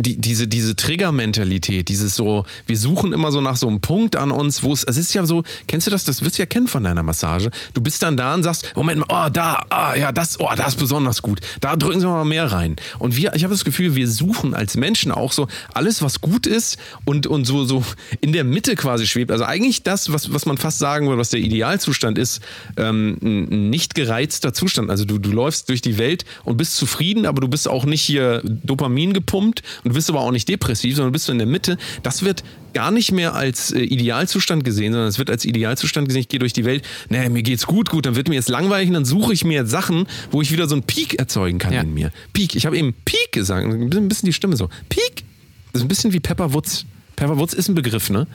die, 0.00 0.16
diese, 0.16 0.48
diese 0.48 0.76
Trigger-Mentalität, 0.76 1.88
dieses 1.88 2.16
so, 2.16 2.46
wir 2.66 2.78
suchen 2.78 3.12
immer 3.12 3.30
so 3.32 3.42
nach 3.42 3.56
so 3.56 3.68
einem 3.68 3.82
Punkt 3.82 4.16
an 4.16 4.30
uns, 4.30 4.62
wo 4.62 4.72
es, 4.72 4.82
es 4.82 4.96
ist 4.96 5.12
ja 5.12 5.26
so, 5.26 5.44
kennst 5.66 5.86
du 5.86 5.90
das, 5.90 6.04
das 6.04 6.24
wirst 6.24 6.38
du 6.38 6.42
ja 6.42 6.46
kennen 6.46 6.68
von 6.68 6.82
deiner 6.82 7.02
Massage. 7.02 7.50
Du 7.74 7.82
bist 7.82 8.02
dann 8.02 8.16
da 8.16 8.34
und 8.34 8.42
sagst, 8.42 8.72
Moment 8.74 9.00
mal, 9.00 9.26
oh, 9.26 9.30
da, 9.30 9.66
ah, 9.68 9.94
ja, 9.94 10.10
das, 10.10 10.40
oh, 10.40 10.48
das 10.56 10.68
ist 10.68 10.78
besonders 10.78 11.20
gut. 11.20 11.40
Da 11.60 11.76
drücken 11.76 12.00
sie 12.00 12.06
mal 12.06 12.24
mehr 12.24 12.50
rein. 12.50 12.76
Und 12.98 13.16
wir, 13.16 13.34
ich 13.34 13.44
habe 13.44 13.52
das 13.52 13.64
Gefühl, 13.64 13.94
wir 13.94 14.08
suchen 14.08 14.54
als 14.54 14.74
Menschen 14.76 15.12
auch 15.12 15.32
so 15.32 15.48
alles, 15.74 16.00
was 16.00 16.22
gut 16.22 16.46
ist 16.46 16.78
und, 17.04 17.26
und 17.26 17.44
so, 17.44 17.64
so 17.64 17.84
in 18.22 18.32
der 18.32 18.44
Mitte 18.44 18.76
quasi 18.76 19.06
schwebt. 19.06 19.30
Also 19.30 19.44
eigentlich 19.44 19.82
das, 19.82 20.10
was, 20.14 20.32
was 20.32 20.46
man 20.46 20.56
fast 20.56 20.78
sagen 20.78 21.08
würde, 21.08 21.18
was 21.18 21.28
der 21.28 21.40
Idealzustand 21.40 22.16
ist, 22.16 22.40
ähm, 22.78 23.18
ein 23.22 23.68
nicht 23.68 23.94
gereizter 23.94 24.54
Zustand. 24.54 24.88
Also 24.88 25.04
du, 25.04 25.18
du 25.18 25.30
läufst 25.30 25.68
durch 25.68 25.82
die 25.82 25.98
Welt 25.98 26.24
und 26.44 26.56
bist 26.56 26.76
zufrieden, 26.76 27.26
aber 27.26 27.42
du 27.42 27.48
bist 27.48 27.68
auch 27.68 27.84
nicht 27.84 28.02
hier 28.02 28.40
Dopamin 28.44 29.12
gepumpt 29.12 29.62
und 29.84 29.89
und 29.90 29.94
du 29.94 29.98
bist 29.98 30.08
aber 30.08 30.20
auch 30.20 30.30
nicht 30.30 30.48
depressiv, 30.48 30.94
sondern 30.96 31.12
bist 31.12 31.26
du 31.26 31.32
in 31.32 31.38
der 31.38 31.46
Mitte, 31.46 31.76
das 32.02 32.22
wird 32.22 32.44
gar 32.72 32.92
nicht 32.92 33.10
mehr 33.10 33.34
als 33.34 33.72
äh, 33.72 33.80
Idealzustand 33.80 34.62
gesehen, 34.62 34.92
sondern 34.92 35.08
es 35.08 35.18
wird 35.18 35.28
als 35.30 35.44
Idealzustand 35.44 36.06
gesehen, 36.06 36.20
ich 36.20 36.28
gehe 36.28 36.38
durch 36.38 36.52
die 36.52 36.64
Welt, 36.64 36.84
naja, 37.08 37.28
mir 37.28 37.42
geht's 37.42 37.66
gut, 37.66 37.90
gut, 37.90 38.06
dann 38.06 38.14
wird 38.14 38.28
mir 38.28 38.36
jetzt 38.36 38.48
langweilig 38.48 38.88
und 38.88 38.94
dann 38.94 39.04
suche 39.04 39.32
ich 39.32 39.44
mir 39.44 39.54
jetzt 39.54 39.70
Sachen, 39.70 40.06
wo 40.30 40.40
ich 40.40 40.52
wieder 40.52 40.68
so 40.68 40.76
einen 40.76 40.84
Peak 40.84 41.18
erzeugen 41.18 41.58
kann 41.58 41.72
Ja. 41.72 41.80
in 41.82 41.92
mir. 41.92 42.12
Peak, 42.32 42.54
ich 42.54 42.66
habe 42.66 42.78
eben 42.78 42.94
Peak 43.04 43.32
gesagt, 43.32 43.66
ein 43.66 44.08
bisschen 44.08 44.26
die 44.26 44.32
Stimme 44.32 44.56
so. 44.56 44.68
Peak, 44.88 45.24
das 45.72 45.80
ist 45.80 45.84
ein 45.84 45.88
bisschen 45.88 46.12
wie 46.12 46.20
Pepper 46.20 46.52
Woods. 46.54 46.86
Pepper 47.20 47.36
Woods 47.36 47.52
ist 47.52 47.68
ein 47.68 47.74
Begriff, 47.74 48.08
ne? 48.08 48.26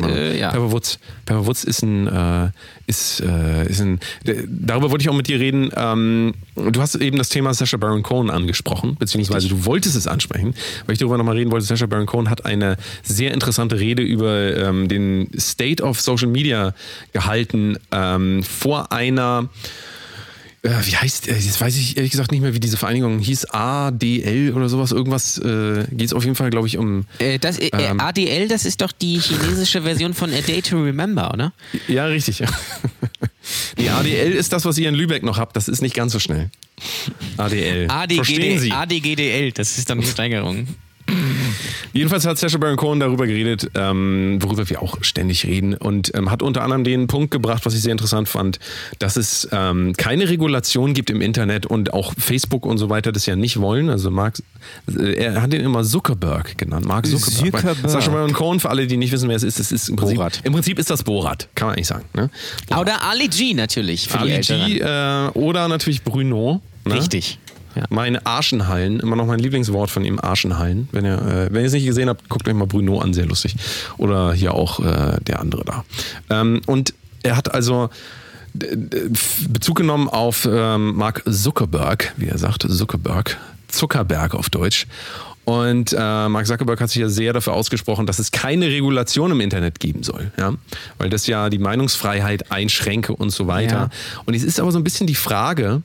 Mal- 0.00 0.10
äh, 0.10 0.36
ja. 0.36 0.50
Pepper 0.50 0.72
Woods. 0.72 0.98
Pepper 1.26 1.46
Woods 1.46 1.62
ist 1.62 1.82
ein, 1.84 2.08
äh, 2.08 2.50
ist, 2.88 3.20
äh, 3.20 3.68
ist 3.68 3.80
ein, 3.80 4.00
darüber 4.48 4.90
wollte 4.90 5.02
ich 5.02 5.08
auch 5.08 5.14
mit 5.14 5.28
dir 5.28 5.38
reden. 5.38 5.70
Ähm, 5.76 6.34
du 6.56 6.80
hast 6.80 6.96
eben 6.96 7.18
das 7.18 7.28
Thema 7.28 7.54
Sacha 7.54 7.76
Baron 7.76 8.02
Cohen 8.02 8.28
angesprochen, 8.28 8.96
beziehungsweise 8.98 9.46
du 9.48 9.64
wolltest 9.64 9.94
es 9.94 10.08
ansprechen, 10.08 10.54
weil 10.86 10.94
ich 10.94 10.98
darüber 10.98 11.18
nochmal 11.18 11.36
reden 11.36 11.52
wollte. 11.52 11.66
Sacha 11.66 11.86
Baron 11.86 12.06
Cohen 12.06 12.28
hat 12.28 12.44
eine 12.44 12.78
sehr 13.04 13.32
interessante 13.32 13.78
Rede 13.78 14.02
über 14.02 14.56
ähm, 14.56 14.88
den 14.88 15.30
State 15.38 15.80
of 15.80 16.00
Social 16.00 16.28
Media 16.28 16.74
gehalten 17.12 17.76
ähm, 17.92 18.42
vor 18.42 18.90
einer 18.90 19.48
äh, 20.62 20.70
wie 20.84 20.96
heißt, 20.96 21.28
äh, 21.28 21.36
jetzt 21.36 21.60
weiß 21.60 21.76
ich 21.76 21.96
ehrlich 21.96 22.10
gesagt 22.10 22.32
nicht 22.32 22.40
mehr, 22.40 22.54
wie 22.54 22.60
diese 22.60 22.76
Vereinigung 22.76 23.18
hieß, 23.18 23.46
ADL 23.50 24.52
oder 24.54 24.68
sowas, 24.68 24.92
irgendwas, 24.92 25.38
äh, 25.38 25.84
geht 25.90 26.06
es 26.08 26.12
auf 26.12 26.24
jeden 26.24 26.36
Fall, 26.36 26.50
glaube 26.50 26.66
ich, 26.66 26.76
um, 26.78 27.06
Äh, 27.18 27.38
das, 27.38 27.58
äh, 27.58 27.70
Ähm. 27.72 28.00
ADL, 28.00 28.48
das 28.48 28.64
ist 28.64 28.80
doch 28.80 28.92
die 28.92 29.18
chinesische 29.18 29.82
Version 29.82 30.12
von 30.14 30.32
A 30.32 30.40
Day 30.40 30.60
to 30.62 30.82
Remember, 30.82 31.32
oder? 31.32 31.52
Ja, 31.88 32.06
richtig. 32.06 32.42
Die 33.78 33.88
ADL 33.88 34.32
ist 34.32 34.52
das, 34.52 34.64
was 34.64 34.76
ihr 34.78 34.88
in 34.88 34.94
Lübeck 34.94 35.22
noch 35.22 35.38
habt. 35.38 35.56
Das 35.56 35.66
ist 35.66 35.80
nicht 35.80 35.94
ganz 35.94 36.12
so 36.12 36.18
schnell. 36.18 36.50
ADL. 37.36 37.88
Verstehen 37.88 38.58
Sie? 38.58 38.70
ADGDL, 38.70 39.52
das 39.52 39.78
ist 39.78 39.88
dann 39.90 40.00
die 40.00 40.06
Steigerung. 40.06 40.66
Jedenfalls 41.92 42.26
hat 42.26 42.38
Sacha 42.38 42.58
Baron 42.58 42.76
Cohen 42.76 43.00
darüber 43.00 43.26
geredet, 43.26 43.70
ähm, 43.74 44.38
worüber 44.40 44.68
wir 44.68 44.82
auch 44.82 44.98
ständig 45.02 45.44
reden 45.46 45.74
und 45.74 46.12
ähm, 46.14 46.30
hat 46.30 46.42
unter 46.42 46.62
anderem 46.62 46.84
den 46.84 47.06
Punkt 47.06 47.30
gebracht, 47.30 47.66
was 47.66 47.74
ich 47.74 47.82
sehr 47.82 47.92
interessant 47.92 48.28
fand, 48.28 48.58
dass 48.98 49.16
es 49.16 49.48
ähm, 49.52 49.94
keine 49.96 50.28
Regulation 50.28 50.94
gibt 50.94 51.10
im 51.10 51.20
Internet 51.20 51.66
und 51.66 51.92
auch 51.92 52.14
Facebook 52.18 52.66
und 52.66 52.78
so 52.78 52.90
weiter 52.90 53.12
das 53.12 53.26
ja 53.26 53.36
nicht 53.36 53.60
wollen. 53.60 53.90
Also 53.90 54.10
Mark, 54.10 54.42
äh, 54.88 55.14
er 55.14 55.42
hat 55.42 55.52
ihn 55.52 55.60
immer 55.60 55.82
Zuckerberg 55.84 56.58
genannt. 56.58 56.86
Mark 56.86 57.06
Zuckerberg. 57.06 57.62
Zuckerberg. 57.62 57.90
Sacha 57.90 58.10
Baron 58.10 58.32
Cohen, 58.32 58.60
für 58.60 58.70
alle, 58.70 58.86
die 58.86 58.96
nicht 58.96 59.12
wissen, 59.12 59.28
wer 59.28 59.36
es 59.36 59.42
ist, 59.42 59.58
das 59.58 59.72
ist 59.72 59.88
im 59.88 59.96
Prinzip, 59.96 60.16
Borat. 60.16 60.40
im 60.44 60.52
Prinzip 60.52 60.78
ist 60.78 60.90
das 60.90 61.02
Borat, 61.02 61.48
kann 61.54 61.68
man 61.68 61.76
eigentlich 61.76 61.88
sagen. 61.88 62.04
Ne? 62.14 62.30
Oder 62.78 63.02
Ali 63.02 63.28
G 63.28 63.54
natürlich 63.54 64.08
für 64.08 64.18
die 64.18 64.24
Ali 64.24 64.32
Älteren. 64.32 64.66
G 64.66 64.78
äh, 64.78 65.28
oder 65.38 65.68
natürlich 65.68 66.02
Bruno. 66.02 66.60
Ne? 66.84 66.94
Richtig. 66.94 67.38
Ja. 67.74 67.84
Meine 67.88 68.26
Arschenhallen, 68.26 69.00
immer 69.00 69.16
noch 69.16 69.26
mein 69.26 69.38
Lieblingswort 69.38 69.90
von 69.90 70.04
ihm, 70.04 70.18
Arschenhallen. 70.20 70.88
Wenn 70.92 71.04
ihr, 71.04 71.18
äh, 71.18 71.52
wenn 71.52 71.62
ihr 71.62 71.66
es 71.66 71.72
nicht 71.72 71.86
gesehen 71.86 72.08
habt, 72.08 72.28
guckt 72.28 72.48
euch 72.48 72.54
mal 72.54 72.66
Bruno 72.66 72.98
an, 72.98 73.14
sehr 73.14 73.26
lustig. 73.26 73.54
Oder 73.96 74.32
hier 74.32 74.54
auch 74.54 74.80
äh, 74.80 75.18
der 75.20 75.40
andere 75.40 75.64
da. 75.64 75.84
Ähm, 76.30 76.62
und 76.66 76.94
er 77.22 77.36
hat 77.36 77.54
also 77.54 77.90
Bezug 78.52 79.76
genommen 79.76 80.08
auf 80.08 80.48
ähm, 80.50 80.96
Mark 80.96 81.22
Zuckerberg, 81.30 82.12
wie 82.16 82.26
er 82.26 82.38
sagt, 82.38 82.62
Zuckerberg, 82.68 83.38
Zuckerberg 83.68 84.34
auf 84.34 84.50
Deutsch. 84.50 84.86
Und 85.44 85.92
äh, 85.92 86.28
Mark 86.28 86.46
Zuckerberg 86.46 86.80
hat 86.80 86.90
sich 86.90 87.00
ja 87.00 87.08
sehr 87.08 87.32
dafür 87.32 87.54
ausgesprochen, 87.54 88.06
dass 88.06 88.18
es 88.18 88.30
keine 88.30 88.66
Regulation 88.66 89.30
im 89.30 89.40
Internet 89.40 89.80
geben 89.80 90.02
soll, 90.02 90.32
ja, 90.38 90.54
weil 90.98 91.10
das 91.10 91.26
ja 91.26 91.48
die 91.48 91.58
Meinungsfreiheit 91.58 92.52
einschränke 92.52 93.14
und 93.14 93.30
so 93.30 93.46
weiter. 93.46 93.76
Ja. 93.76 93.90
Und 94.26 94.34
es 94.34 94.42
ist 94.42 94.60
aber 94.60 94.70
so 94.72 94.78
ein 94.78 94.84
bisschen 94.84 95.06
die 95.06 95.14
Frage, 95.14 95.82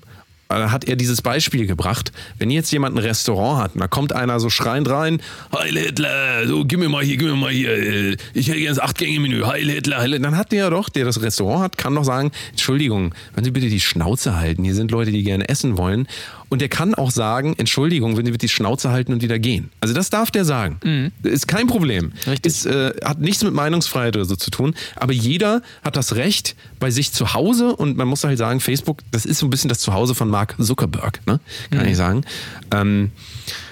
hat 0.49 0.85
er 0.85 0.95
dieses 0.95 1.21
Beispiel 1.21 1.65
gebracht, 1.65 2.11
wenn 2.37 2.51
jetzt 2.51 2.71
jemand 2.71 2.95
ein 2.95 2.99
Restaurant 2.99 3.63
hat 3.63 3.75
und 3.75 3.81
da 3.81 3.87
kommt 3.87 4.13
einer 4.13 4.39
so 4.39 4.49
schreiend 4.49 4.89
rein, 4.89 5.21
Heil 5.55 5.77
Hitler, 5.77 6.47
so 6.47 6.65
gib 6.65 6.79
mir 6.79 6.89
mal 6.89 7.03
hier, 7.03 7.17
gib 7.17 7.27
mir 7.27 7.35
mal 7.35 7.51
hier, 7.51 7.71
äh, 7.71 8.17
ich 8.33 8.47
hätte 8.47 8.59
gerne 8.59 8.75
das 8.75 8.79
Acht-Gänge-Menü, 8.79 9.43
Heil 9.45 9.69
Hitler, 9.69 9.97
Heil. 9.97 10.19
Dann 10.19 10.37
hat 10.37 10.51
der 10.51 10.69
doch, 10.69 10.89
der 10.89 11.05
das 11.05 11.21
Restaurant 11.21 11.63
hat, 11.63 11.77
kann 11.77 11.95
doch 11.95 12.03
sagen, 12.03 12.31
Entschuldigung, 12.51 13.13
wenn 13.33 13.43
Sie 13.43 13.51
bitte 13.51 13.69
die 13.69 13.79
Schnauze 13.79 14.35
halten, 14.35 14.63
hier 14.63 14.75
sind 14.75 14.91
Leute, 14.91 15.11
die 15.11 15.23
gerne 15.23 15.49
essen 15.49 15.77
wollen. 15.77 16.07
Und 16.49 16.61
der 16.61 16.69
kann 16.69 16.95
auch 16.95 17.11
sagen, 17.11 17.55
Entschuldigung, 17.57 18.17
wenn 18.17 18.25
Sie 18.25 18.31
bitte 18.31 18.45
die 18.45 18.51
Schnauze 18.51 18.91
halten 18.91 19.13
und 19.13 19.21
wieder 19.21 19.39
gehen. 19.39 19.71
Also 19.81 19.93
das 19.93 20.09
darf 20.09 20.31
der 20.31 20.45
sagen. 20.45 20.77
Ist 21.23 21.47
kein 21.47 21.67
Problem. 21.67 22.13
Richtig. 22.27 22.45
Ist, 22.45 22.65
äh, 22.65 22.93
hat 23.03 23.19
nichts 23.19 23.43
mit 23.43 23.53
Meinungsfreiheit 23.53 24.15
oder 24.15 24.25
so 24.25 24.35
zu 24.35 24.51
tun. 24.51 24.75
Aber 24.95 25.13
jeder 25.13 25.61
hat 25.83 25.95
das 25.95 26.15
Recht 26.15 26.55
bei 26.79 26.91
sich 26.91 27.11
zu 27.11 27.33
Hause 27.33 27.75
und 27.75 27.97
man 27.97 28.07
muss 28.07 28.23
halt 28.23 28.37
sagen, 28.37 28.59
Facebook, 28.59 28.99
das 29.11 29.25
ist 29.25 29.39
so 29.39 29.47
ein 29.47 29.49
bisschen 29.49 29.69
das 29.69 29.79
Zuhause 29.79 30.15
von 30.15 30.29
Mark 30.29 30.55
Zuckerberg, 30.59 31.25
ne? 31.25 31.39
kann 31.71 31.87
ich 31.87 31.97
sagen. 31.97 32.23
Ähm, 32.71 33.11
äh, 33.11 33.64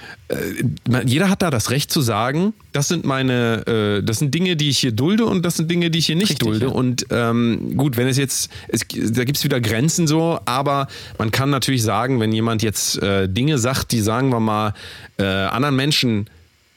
jeder 1.04 1.28
hat 1.28 1.42
da 1.42 1.50
das 1.50 1.70
Recht 1.70 1.92
zu 1.92 2.00
sagen, 2.00 2.54
das 2.72 2.88
sind 2.88 3.04
meine, 3.04 3.66
äh, 3.66 4.02
das 4.02 4.18
sind 4.20 4.34
Dinge, 4.34 4.56
die 4.56 4.70
ich 4.70 4.78
hier 4.78 4.92
dulde 4.92 5.26
und 5.26 5.44
das 5.44 5.56
sind 5.56 5.70
Dinge, 5.70 5.90
die 5.90 5.98
ich 5.98 6.06
hier 6.06 6.16
nicht 6.16 6.30
Richtig, 6.30 6.48
dulde. 6.48 6.66
ja. 6.66 6.72
Und 6.72 7.06
ähm, 7.10 7.76
gut, 7.76 7.96
wenn 7.96 8.08
es 8.08 8.16
jetzt, 8.16 8.50
es, 8.68 8.80
da 8.88 9.24
gibt 9.24 9.36
es 9.36 9.44
wieder 9.44 9.60
Grenzen 9.60 10.06
so, 10.06 10.40
aber 10.46 10.88
man 11.18 11.30
kann 11.30 11.50
natürlich 11.50 11.82
sagen, 11.82 12.20
wenn 12.20 12.32
jemand 12.32 12.62
jetzt 12.62 13.02
äh, 13.02 13.28
Dinge 13.28 13.58
sagt, 13.58 13.92
die 13.92 14.00
sagen 14.00 14.30
wir 14.30 14.40
mal 14.40 14.72
äh, 15.18 15.24
anderen 15.24 15.76
Menschen 15.76 16.26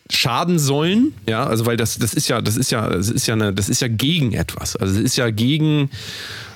schaden 0.10 0.60
sollen, 0.60 1.14
ja, 1.28 1.46
also 1.46 1.66
weil 1.66 1.78
das, 1.78 2.00
das 2.00 2.14
ist 2.14 2.28
ja, 2.28 2.42
das 2.42 2.58
ist 2.58 2.72
ja, 2.72 2.90
das 2.90 3.10
ist 3.10 3.28
ja 3.28 3.34
eine, 3.34 3.54
das 3.54 3.70
ist 3.70 3.82
ja 3.82 3.88
gegen 3.88 4.34
etwas. 4.34 4.76
Also 4.76 5.00
es 5.00 5.06
ist 5.06 5.16
ja 5.18 5.30
gegen, 5.30 5.90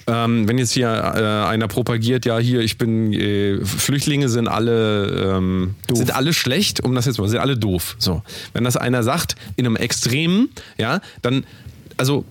ähm, 0.07 0.47
wenn 0.47 0.57
jetzt 0.57 0.71
hier 0.71 0.87
äh, 0.89 1.47
einer 1.49 1.67
propagiert, 1.67 2.25
ja 2.25 2.37
hier, 2.37 2.61
ich 2.61 2.77
bin, 2.77 3.13
äh, 3.13 3.63
Flüchtlinge 3.63 4.29
sind 4.29 4.47
alle, 4.47 5.35
ähm, 5.37 5.75
sind 5.91 6.15
alle 6.15 6.33
schlecht, 6.33 6.83
um 6.83 6.95
das 6.95 7.05
jetzt 7.05 7.19
mal, 7.19 7.27
sind 7.27 7.39
alle 7.39 7.57
doof. 7.57 7.95
So, 7.99 8.23
wenn 8.53 8.63
das 8.63 8.77
einer 8.77 9.03
sagt 9.03 9.35
in 9.55 9.65
einem 9.65 9.75
Extremen, 9.75 10.49
ja, 10.77 11.01
dann, 11.21 11.45
also 11.97 12.25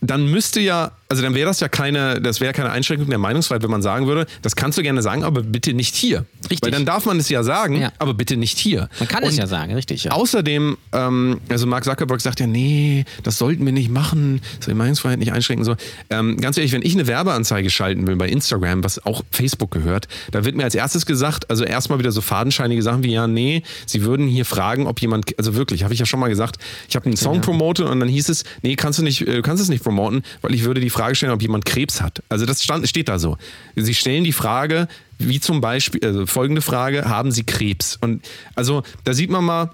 dann 0.00 0.30
müsste 0.30 0.60
ja, 0.60 0.92
also 1.08 1.22
dann 1.22 1.34
wäre 1.34 1.46
das 1.46 1.60
ja 1.60 1.68
keine, 1.68 2.20
das 2.20 2.40
wäre 2.40 2.52
keine 2.52 2.70
Einschränkung 2.70 3.08
der 3.08 3.18
Meinungsfreiheit, 3.18 3.62
wenn 3.62 3.70
man 3.70 3.82
sagen 3.82 4.06
würde, 4.06 4.26
das 4.42 4.56
kannst 4.56 4.76
du 4.78 4.82
gerne 4.82 5.02
sagen, 5.02 5.22
aber 5.24 5.42
bitte 5.42 5.72
nicht 5.74 5.94
hier. 5.94 6.24
Richtig. 6.50 6.62
Weil 6.62 6.70
dann 6.72 6.84
darf 6.84 7.06
man 7.06 7.18
es 7.18 7.28
ja 7.28 7.42
sagen, 7.42 7.80
Ja. 7.80 7.92
aber 7.98 8.14
bitte 8.14 8.36
nicht 8.36 8.58
hier. 8.58 8.88
Man 8.98 9.08
kann 9.08 9.22
Und 9.22 9.30
es 9.30 9.36
ja 9.36 9.46
sagen, 9.46 9.74
richtig. 9.74 10.04
Ja. 10.04 10.12
Außerdem, 10.12 10.76
ähm, 10.92 11.40
also 11.48 11.66
Mark 11.66 11.84
Zuckerberg 11.84 12.20
sagt 12.20 12.40
ja, 12.40 12.46
nee, 12.46 13.04
das 13.22 13.38
sollten 13.38 13.64
wir 13.64 13.72
nicht 13.72 13.90
machen, 13.90 14.40
soll 14.60 14.74
die 14.74 14.78
Meinungsfreiheit 14.78 15.18
nicht 15.18 15.32
einschränken. 15.32 15.64
So. 15.64 15.76
Ähm, 16.10 16.38
ganz 16.40 16.56
ehrlich, 16.56 16.72
wenn 16.72 16.82
ich 16.82 16.94
eine 16.94 17.06
Werbeanzeige 17.06 17.70
schalten 17.70 18.06
will 18.06 18.16
bei 18.16 18.28
Instagram, 18.28 18.82
was 18.84 19.04
auch 19.06 19.22
Facebook 19.30 19.70
gehört, 19.70 20.08
da 20.32 20.44
wird 20.44 20.56
mir 20.56 20.64
als 20.64 20.74
erstes 20.74 21.06
gesagt, 21.06 21.50
also 21.50 21.64
erstmal 21.64 21.98
wieder 21.98 22.12
so 22.12 22.20
fadenscheinige 22.20 22.82
Sachen 22.82 23.02
wie, 23.04 23.12
ja, 23.12 23.26
nee, 23.26 23.62
sie 23.86 24.02
würden 24.02 24.26
hier 24.26 24.44
fragen, 24.44 24.86
ob 24.86 25.00
jemand, 25.00 25.38
also 25.38 25.54
wirklich, 25.54 25.84
habe 25.84 25.94
ich 25.94 26.00
ja 26.00 26.06
schon 26.06 26.20
mal 26.20 26.28
gesagt, 26.28 26.56
ich 26.88 26.96
habe 26.96 27.06
einen 27.06 27.16
Song 27.16 27.40
promotet 27.40 27.86
und 27.86 28.00
dann 28.00 28.08
hieß 28.08 28.28
es, 28.28 28.44
nee, 28.62 28.76
kannst 28.76 28.98
du 28.98 29.02
nicht, 29.02 29.26
äh, 29.26 29.42
kannst 29.42 29.62
es 29.62 29.68
nicht 29.68 29.75
promoten, 29.82 30.22
weil 30.42 30.54
ich 30.54 30.64
würde 30.64 30.80
die 30.80 30.90
Frage 30.90 31.14
stellen, 31.14 31.32
ob 31.32 31.42
jemand 31.42 31.64
Krebs 31.64 32.00
hat. 32.00 32.22
Also 32.28 32.46
das 32.46 32.62
stand, 32.62 32.88
steht 32.88 33.08
da 33.08 33.18
so. 33.18 33.36
Sie 33.74 33.94
stellen 33.94 34.24
die 34.24 34.32
Frage, 34.32 34.88
wie 35.18 35.40
zum 35.40 35.60
Beispiel, 35.60 36.00
also 36.04 36.26
folgende 36.26 36.62
Frage, 36.62 37.04
haben 37.06 37.32
Sie 37.32 37.44
Krebs? 37.44 37.98
Und 38.00 38.24
also 38.54 38.82
da 39.04 39.14
sieht 39.14 39.30
man 39.30 39.44
mal, 39.44 39.70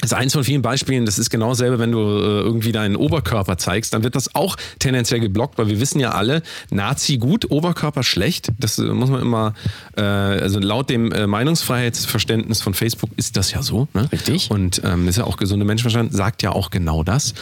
das 0.00 0.12
ist 0.12 0.16
eins 0.16 0.32
von 0.32 0.44
vielen 0.44 0.62
Beispielen, 0.62 1.06
das 1.06 1.18
ist 1.18 1.30
genau 1.30 1.50
dasselbe, 1.50 1.78
wenn 1.78 1.90
du 1.90 1.98
äh, 1.98 2.40
irgendwie 2.40 2.72
deinen 2.72 2.96
Oberkörper 2.96 3.58
zeigst, 3.58 3.94
dann 3.94 4.04
wird 4.04 4.14
das 4.14 4.34
auch 4.34 4.56
tendenziell 4.78 5.20
geblockt, 5.20 5.58
weil 5.58 5.68
wir 5.68 5.80
wissen 5.80 5.98
ja 5.98 6.12
alle, 6.12 6.42
Nazi 6.70 7.18
gut, 7.18 7.50
Oberkörper 7.50 8.02
schlecht. 8.02 8.52
Das 8.58 8.78
äh, 8.78 8.82
muss 8.82 9.10
man 9.10 9.20
immer, 9.20 9.54
äh, 9.96 10.02
also 10.02 10.60
laut 10.60 10.88
dem 10.88 11.10
äh, 11.12 11.26
Meinungsfreiheitsverständnis 11.26 12.62
von 12.62 12.74
Facebook 12.74 13.10
ist 13.16 13.36
das 13.36 13.50
ja 13.50 13.62
so. 13.62 13.88
Ne? 13.92 14.08
Richtig. 14.12 14.50
Und 14.50 14.80
ähm, 14.84 15.08
ist 15.08 15.18
ja 15.18 15.24
auch 15.24 15.36
gesunde 15.36 15.64
Menschenverstand, 15.64 16.12
sagt 16.12 16.42
ja 16.42 16.52
auch 16.52 16.70
genau 16.70 17.02
das. 17.02 17.34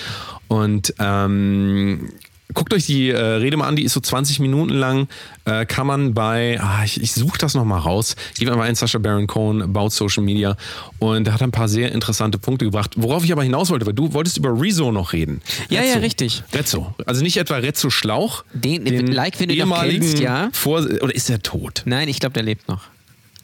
Und 0.49 0.95
ähm, 0.99 2.11
Guckt 2.55 2.73
euch 2.73 2.87
die 2.87 3.11
äh, 3.11 3.19
Rede 3.19 3.57
mal 3.57 3.67
an, 3.67 3.75
die 3.75 3.83
ist 3.83 3.93
so 3.93 4.01
20 4.01 4.39
Minuten 4.39 4.73
lang. 4.73 5.09
Äh, 5.45 5.67
kann 5.67 5.87
man 5.87 6.15
bei, 6.15 6.59
ah, 6.61 6.85
ich, 6.85 7.03
ich 7.03 7.13
suche 7.13 7.37
das 7.39 7.55
nochmal 7.55 7.81
raus. 7.81 8.15
Gib 8.39 8.49
einfach 8.49 8.65
ein 8.65 8.77
Sascha 8.77 8.99
Baron 8.99 9.27
Cohen 9.27 9.63
about 9.63 9.91
Social 9.91 10.23
Media. 10.23 10.57
Und 11.01 11.27
er 11.27 11.35
hat 11.35 11.43
ein 11.43 11.51
paar 11.51 11.69
sehr 11.69 11.91
interessante 11.93 12.39
Punkte 12.39 12.65
gebracht. 12.65 12.93
Worauf 12.97 13.25
ich 13.25 13.33
aber 13.33 13.43
hinaus 13.43 13.71
wollte, 13.71 13.85
weil 13.85 13.95
du 13.95 14.13
wolltest 14.13 14.37
über 14.37 14.59
Rezo 14.61 14.93
noch 14.93 15.13
reden. 15.13 15.43
Ja, 15.69 15.81
ja, 15.83 15.89
Rezzo. 15.95 15.99
richtig. 15.99 16.43
Rezzo. 16.53 16.95
Also 17.05 17.23
nicht 17.23 17.37
etwa 17.37 17.57
Rezzo 17.57 17.91
Schlauch. 17.91 18.45
Den- 18.53 18.87
like, 19.13 19.41
wenn 19.41 19.49
du 19.49 19.55
ehemaligen 19.55 20.01
kennst, 20.03 20.21
ja. 20.21 20.49
Vor 20.53 20.79
oder 20.81 21.15
ist 21.15 21.29
er 21.29 21.43
tot? 21.43 21.83
Nein, 21.85 22.09
ich 22.09 22.21
glaube, 22.21 22.35
der 22.35 22.45
lebt 22.45 22.69
noch. 22.69 22.83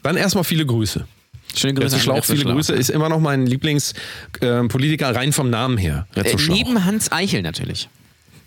Dann 0.01 0.15
erstmal 0.15 0.45
viele 0.45 0.65
Grüße. 0.65 1.05
Schöne 1.55 1.73
Grüße 1.73 1.85
Rezzo 1.85 1.95
an 1.97 2.01
Schlauch, 2.01 2.15
Rezzo 2.17 2.31
viele 2.33 2.41
Schlauch. 2.43 2.53
Grüße. 2.55 2.73
Ist 2.73 2.89
immer 2.89 3.09
noch 3.09 3.19
mein 3.19 3.45
Lieblingspolitiker 3.45 5.13
rein 5.13 5.33
vom 5.33 5.49
Namen 5.49 5.77
her. 5.77 6.07
Äh, 6.15 6.37
Schlauch. 6.37 6.55
neben 6.55 6.85
Hans 6.85 7.11
Eichel 7.11 7.41
natürlich. 7.41 7.89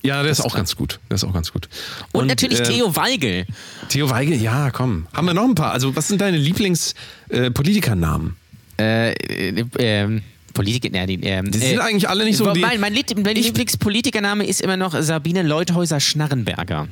Ja, 0.07 0.23
der 0.23 0.33
ist 0.33 0.40
auch 0.40 0.55
ganz 0.55 0.77
gut. 0.77 1.01
Der 1.11 1.16
ist 1.16 1.25
auch 1.25 1.33
ganz 1.33 1.53
gut. 1.53 1.69
Und, 2.12 2.27
natürlich 2.27 2.61
äh, 2.61 2.64
Theo 2.64 2.97
Weigel. 2.97 3.47
Theo 3.88 4.11
Weigel, 4.11 4.40
ja, 4.40 4.71
komm. 4.71 5.07
Haben 5.12 5.27
wir 5.27 5.35
noch 5.35 5.45
ein 5.45 5.55
paar? 5.55 5.73
Also, 5.73 5.95
was 5.97 6.09
sind 6.09 6.21
deine 6.21 6.37
Lieblingspolitikernamen? 6.37 8.37
Äh, 8.79 9.12
äh, 9.12 9.64
ähm, 9.79 10.23
Politiker, 10.57 10.97
ja, 10.97 11.07
die, 11.07 11.21
ähm, 11.23 11.51
Die 11.51 11.59
sind 11.59 11.79
eigentlich 11.81 12.09
alle 12.09 12.25
nicht 12.25 12.37
so 12.38 12.51
die- 12.53 12.61
Mein, 12.61 12.81
mein, 12.81 12.92
Lied, 12.92 13.14
mein 13.23 13.37
Lieblingspolitikername 13.37 14.45
ist 14.47 14.61
immer 14.61 14.77
noch 14.77 15.01
Sabine 15.01 15.42
Leuthäuser-Schnarrenberger. 15.42 16.88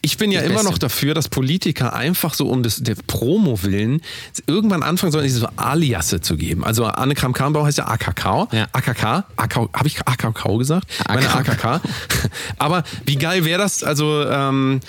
Ich 0.00 0.16
bin 0.18 0.30
ja 0.30 0.40
Die 0.40 0.46
immer 0.46 0.56
Beste. 0.56 0.70
noch 0.70 0.78
dafür, 0.78 1.14
dass 1.14 1.28
Politiker 1.28 1.94
einfach 1.94 2.34
so 2.34 2.48
um 2.48 2.62
des, 2.62 2.76
der 2.82 2.96
Promo 3.06 3.62
willen 3.62 4.00
irgendwann 4.46 4.82
anfangen 4.82 5.12
sollen, 5.12 5.24
diese 5.24 5.40
so 5.40 5.48
Aliasse 5.56 6.20
zu 6.20 6.36
geben. 6.36 6.64
Also 6.64 6.84
Anne 6.84 7.14
Kramp-Karrenbauer 7.14 7.66
heißt 7.66 7.78
ja 7.78 7.86
AKK. 7.88 8.48
Ja. 8.52 8.66
AKK. 8.72 9.24
AKK. 9.36 9.68
Habe 9.74 9.86
ich 9.88 10.00
AKK 10.06 10.58
gesagt? 10.58 10.86
Ich 10.98 11.08
Meine 11.08 11.32
AKK. 11.32 11.80
Aber 12.58 12.84
wie 13.06 13.16
geil 13.16 13.44
wäre 13.44 13.58
das? 13.60 13.82
Also, 13.82 14.24
ähm, 14.28 14.80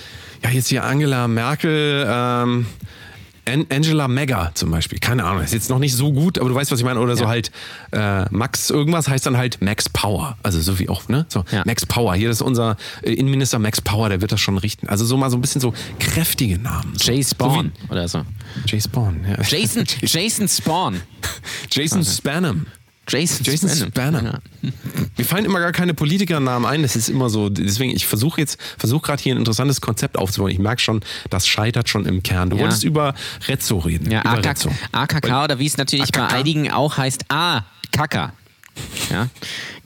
ja, 0.44 0.50
jetzt 0.52 0.68
hier 0.70 0.84
Angela 0.86 1.28
Merkel, 1.28 2.06
ähm, 2.10 2.66
Angela 3.50 4.08
Mega 4.08 4.52
zum 4.54 4.72
Beispiel. 4.72 5.00
Keine 5.00 5.26
Ahnung, 5.26 5.44
ist 5.44 5.54
jetzt 5.54 5.70
noch 5.70 5.80
nicht 5.80 5.96
so 5.96 6.12
gut, 6.14 6.38
aber 6.40 6.50
du 6.50 6.56
weißt, 6.56 6.72
was 6.72 6.80
ich 6.80 6.86
meine. 6.86 7.00
Oder 7.00 7.16
so 7.18 7.28
halt 7.28 7.52
äh, 7.92 8.26
Max 8.30 8.70
irgendwas 8.70 9.08
heißt 9.08 9.26
dann 9.26 9.38
halt 9.38 9.62
Max 9.62 9.90
Power. 9.90 10.38
Also 10.44 10.60
so 10.62 10.80
wie 10.80 10.90
auch, 10.90 11.08
ne? 11.10 11.26
So, 11.30 11.44
Ja. 11.52 11.64
Max 11.66 11.86
Power. 11.86 12.16
Hier 12.16 12.30
ist 12.30 12.42
unser 12.42 12.78
äh, 13.02 13.14
Innenminister 13.14 13.60
Max 13.60 13.82
Power, 13.82 14.10
der 14.10 14.22
wird 14.22 14.32
das 14.32 14.40
schon 14.42 14.58
richten. 14.58 14.88
Also 14.88 15.06
so 15.06 15.18
mal 15.18 15.30
so 15.30 15.38
ein 15.38 15.42
bisschen 15.42 15.62
so 15.62 15.74
kräftige 16.00 16.58
Namen. 16.60 16.94
So. 16.98 17.12
Jay 17.12 17.24
Spawn 17.24 17.72
So 17.88 17.92
oder 17.92 18.08
so. 18.08 18.22
Jay 18.66 18.80
Spawn, 18.82 19.26
ja. 19.28 19.42
Jason, 19.44 19.86
Jason 20.02 20.48
Spawn. 20.48 21.02
Jason 21.72 22.04
Spanham. 22.04 22.66
Jason, 23.10 23.44
Jason. 23.44 23.70
Spanham. 23.90 24.26
Ja. 24.26 24.40
Mir 25.18 25.26
fallen 25.26 25.46
immer 25.46 25.60
gar 25.60 25.72
keine 25.72 25.94
Politikernamen 25.94 26.70
ein. 26.70 26.82
Das 26.82 26.96
ist 26.96 27.10
immer 27.10 27.30
so. 27.30 27.50
Deswegen, 27.50 27.92
ich 27.96 28.06
versuche 28.06 28.42
jetzt, 28.42 28.60
versuche 28.78 29.02
gerade 29.08 29.22
hier 29.22 29.36
ein 29.36 29.40
interessantes 29.40 29.82
Konzept 29.82 30.18
aufzubauen. 30.18 30.52
Ich 30.52 30.60
merke 30.60 30.82
schon, 30.82 31.02
das 31.30 31.48
scheitert 31.48 31.90
schon 31.90 32.06
im 32.06 32.24
Kern. 32.24 32.50
Du 32.50 32.58
Ja. 32.58 32.64
wolltest 32.64 32.84
über 32.84 33.14
Rezzo 33.48 33.78
reden. 33.80 34.12
Ja, 34.12 34.22
über 34.22 34.32
AKK, 34.32 34.50
Rezzo. 34.50 34.70
AKK 34.92 35.44
oder 35.44 35.60
wie 35.60 35.66
es 35.66 35.78
natürlich 35.78 36.12
bei 36.12 36.22
AKK. 36.24 36.36
einigen 36.36 36.72
auch 36.72 36.98
heißt, 36.98 37.26
A, 37.30 37.64
Kaka. 37.92 38.34
Ja, 39.12 39.28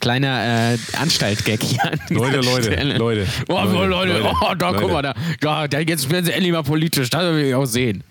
kleiner 0.01 0.73
äh, 0.73 0.77
Anstaltgag 1.01 1.63
hier. 1.63 1.79
Leute, 2.09 2.41
Leute. 2.41 2.97
Leute, 2.97 3.27
Oh, 3.49 3.53
Leute, 3.63 3.87
Leute, 3.87 4.13
Leute, 4.19 4.35
oh, 4.41 4.53
da, 4.53 4.71
guck 4.71 4.81
Leute. 4.81 4.93
mal, 4.93 5.01
da, 5.01 5.13
da, 5.41 5.67
da, 5.67 5.79
jetzt 5.79 6.11
werden 6.11 6.25
sie 6.25 6.31
endlich 6.31 6.51
mal 6.51 6.61
politisch, 6.61 7.09
das 7.09 7.23
will 7.33 7.45
ich 7.45 7.55
auch 7.55 7.65
sehen. 7.65 8.03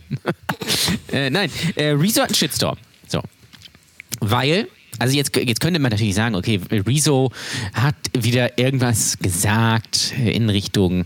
äh, 1.13 1.31
nein, 1.31 1.51
äh, 1.77 1.91
einen 1.91 2.35
Shitstorm. 2.35 2.77
So. 3.07 3.23
Weil, 4.19 4.67
also 4.99 5.17
jetzt, 5.17 5.37
jetzt 5.37 5.61
könnte 5.61 5.81
man 5.81 5.91
natürlich 5.91 6.15
sagen, 6.15 6.35
okay, 6.35 6.61
Rezo 6.71 7.31
hat 7.73 7.97
wieder 8.17 8.59
irgendwas 8.59 9.19
gesagt 9.19 10.13
in 10.17 10.49
Richtung 10.51 11.05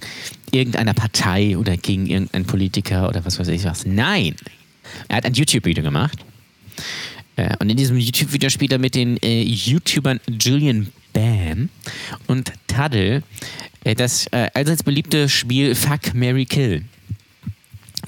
irgendeiner 0.51 0.95
Partei 0.95 1.57
oder 1.57 1.77
gegen 1.77 2.07
irgendeinen 2.07 2.47
Politiker 2.47 3.09
oder 3.09 3.25
was 3.25 3.39
weiß 3.39 3.49
ich 3.49 3.65
was. 3.65 3.87
Nein, 3.87 4.35
er 5.09 5.17
hat 5.17 5.25
ein 5.25 5.35
YouTube-Video 5.35 5.83
gemacht. 5.83 6.19
Äh, 7.37 7.55
Und 7.61 7.71
in 7.71 7.77
diesem 7.77 7.97
YouTube-Video 7.99 8.51
spielt 8.51 8.73
er 8.73 8.79
mit 8.79 8.95
den 8.95 9.17
äh, 9.23 9.43
YouTubern 9.43 10.21
Julian 10.29 10.89
Bam 11.13 11.69
und 12.27 12.53
Taddle 12.67 13.23
äh, 13.85 13.95
das 13.95 14.27
äh, 14.33 14.51
allseits 14.55 14.83
beliebte 14.83 15.29
Spiel 15.29 15.75
Fuck, 15.75 16.15
Mary 16.15 16.45
Kill. 16.45 16.85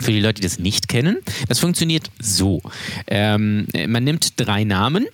Für 0.01 0.13
die 0.13 0.21
Leute, 0.21 0.41
die 0.41 0.47
das 0.47 0.59
nicht 0.59 0.89
kennen, 0.89 1.19
das 1.49 1.59
funktioniert 1.59 2.11
so. 2.21 2.63
Ähm, 3.09 3.67
äh, 3.73 3.87
man 3.87 4.05
nimmt 4.05 4.39
drei 4.39 4.65
Namen 4.65 5.07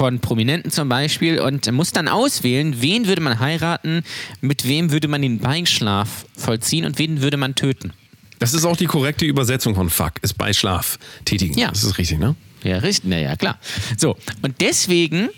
von 0.00 0.18
Prominenten 0.18 0.70
zum 0.70 0.88
Beispiel 0.88 1.38
und 1.40 1.70
muss 1.72 1.92
dann 1.92 2.08
auswählen, 2.08 2.80
wen 2.80 3.06
würde 3.06 3.20
man 3.20 3.38
heiraten, 3.38 4.02
mit 4.40 4.66
wem 4.66 4.92
würde 4.92 5.08
man 5.08 5.20
den 5.20 5.40
Beischlaf 5.40 6.24
vollziehen 6.34 6.86
und 6.86 6.98
wen 6.98 7.20
würde 7.20 7.36
man 7.36 7.54
töten. 7.54 7.92
Das 8.38 8.54
ist 8.54 8.64
auch 8.64 8.78
die 8.78 8.86
korrekte 8.86 9.26
Übersetzung 9.26 9.74
von 9.74 9.90
Fuck, 9.90 10.12
ist 10.22 10.38
bei 10.38 10.54
Schlaf 10.54 10.98
tätigen. 11.26 11.52
Ja. 11.58 11.68
Das 11.68 11.84
ist 11.84 11.98
richtig, 11.98 12.18
ne? 12.18 12.34
Ja, 12.64 12.78
richtig, 12.78 13.10
naja, 13.10 13.36
klar. 13.36 13.58
So, 13.98 14.16
und 14.40 14.62
deswegen 14.62 15.28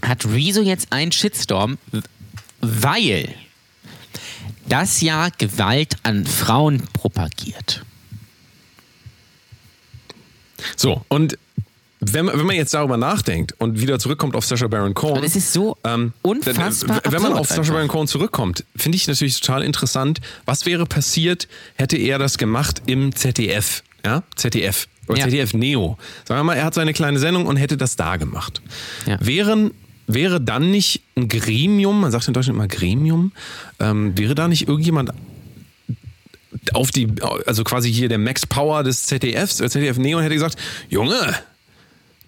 hat 0.00 0.24
Rezo 0.26 0.62
jetzt 0.62 0.92
einen 0.92 1.10
Shitstorm, 1.10 1.76
weil 2.60 3.34
das 4.68 5.00
ja 5.00 5.28
Gewalt 5.38 5.96
an 6.04 6.24
Frauen 6.24 6.84
propagiert. 6.92 7.84
So, 10.76 11.04
und 11.08 11.36
wenn, 12.12 12.26
man- 12.26 12.38
wenn 12.38 12.46
man 12.46 12.56
jetzt 12.56 12.72
darüber 12.74 12.96
nachdenkt 12.96 13.54
und 13.58 13.80
wieder 13.80 13.98
zurückkommt 13.98 14.34
auf 14.36 14.44
Sacha 14.44 14.66
Baron 14.68 14.94
Cohen. 14.94 15.22
Es 15.24 15.36
ist 15.36 15.52
so 15.52 15.76
ähm, 15.84 16.12
unfassbar 16.22 17.00
Wenn 17.04 17.22
man 17.22 17.32
absurd 17.32 17.38
auf 17.38 17.58
einfach. 17.58 17.72
Baron 17.74 17.88
Cohen 17.88 18.06
zurückkommt, 18.06 18.64
finde 18.76 18.96
ich 18.96 19.06
natürlich 19.08 19.40
total 19.40 19.62
interessant, 19.62 20.20
was 20.44 20.66
wäre 20.66 20.86
passiert, 20.86 21.48
hätte 21.76 21.96
er 21.96 22.18
das 22.18 22.38
gemacht 22.38 22.82
im 22.86 23.14
ZDF. 23.14 23.82
Ja, 24.04 24.22
ZDF. 24.36 24.88
Oder 25.08 25.18
Ja. 25.18 25.24
ZDF 25.24 25.54
Neo. 25.54 25.98
Sagen 26.24 26.40
wir 26.40 26.44
mal, 26.44 26.54
er 26.54 26.64
hat 26.64 26.74
seine 26.74 26.92
kleine 26.92 27.18
Sendung 27.18 27.46
und 27.46 27.56
hätte 27.56 27.76
das 27.76 27.96
da 27.96 28.16
gemacht. 28.16 28.60
Ja. 29.06 29.18
Wären, 29.20 29.70
wäre 30.06 30.40
dann 30.40 30.70
nicht 30.70 31.02
ein 31.16 31.28
Gremium, 31.28 32.00
man 32.00 32.10
sagt 32.12 32.26
in 32.28 32.34
Deutschland 32.34 32.56
immer 32.56 32.68
Gremium, 32.68 33.32
ähm, 33.80 34.16
wäre 34.18 34.34
da 34.34 34.48
nicht 34.48 34.68
irgendjemand 34.68 35.10
auf 36.72 36.90
die, 36.90 37.08
also 37.46 37.64
quasi 37.64 37.92
hier 37.92 38.08
der 38.08 38.18
Max 38.18 38.46
Power 38.46 38.82
des 38.82 39.06
ZDFs, 39.06 39.58
der 39.58 39.70
ZDF 39.70 39.98
Neo, 39.98 40.18
und 40.18 40.24
hätte 40.24 40.34
gesagt, 40.34 40.56
Junge, 40.88 41.34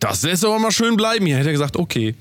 das 0.00 0.22
lässt 0.22 0.44
aber 0.44 0.58
mal 0.58 0.70
schön 0.70 0.96
bleiben 0.96 1.26
hier. 1.26 1.36
Hätte 1.36 1.48
er 1.48 1.52
gesagt, 1.52 1.76
okay. 1.76 2.14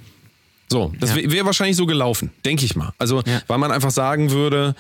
So, 0.70 0.94
das 1.00 1.12
Ja. 1.12 1.16
wär- 1.18 1.32
wäre 1.32 1.46
wahrscheinlich 1.46 1.78
so 1.78 1.86
gelaufen, 1.86 2.32
denke 2.46 2.66
ich 2.66 2.76
mal. 2.76 2.92
Also, 2.98 3.22
Ja. 3.26 3.42
weil 3.48 3.58
man 3.58 3.72
einfach 3.72 3.92
sagen 3.92 4.32
würde, 4.32 4.76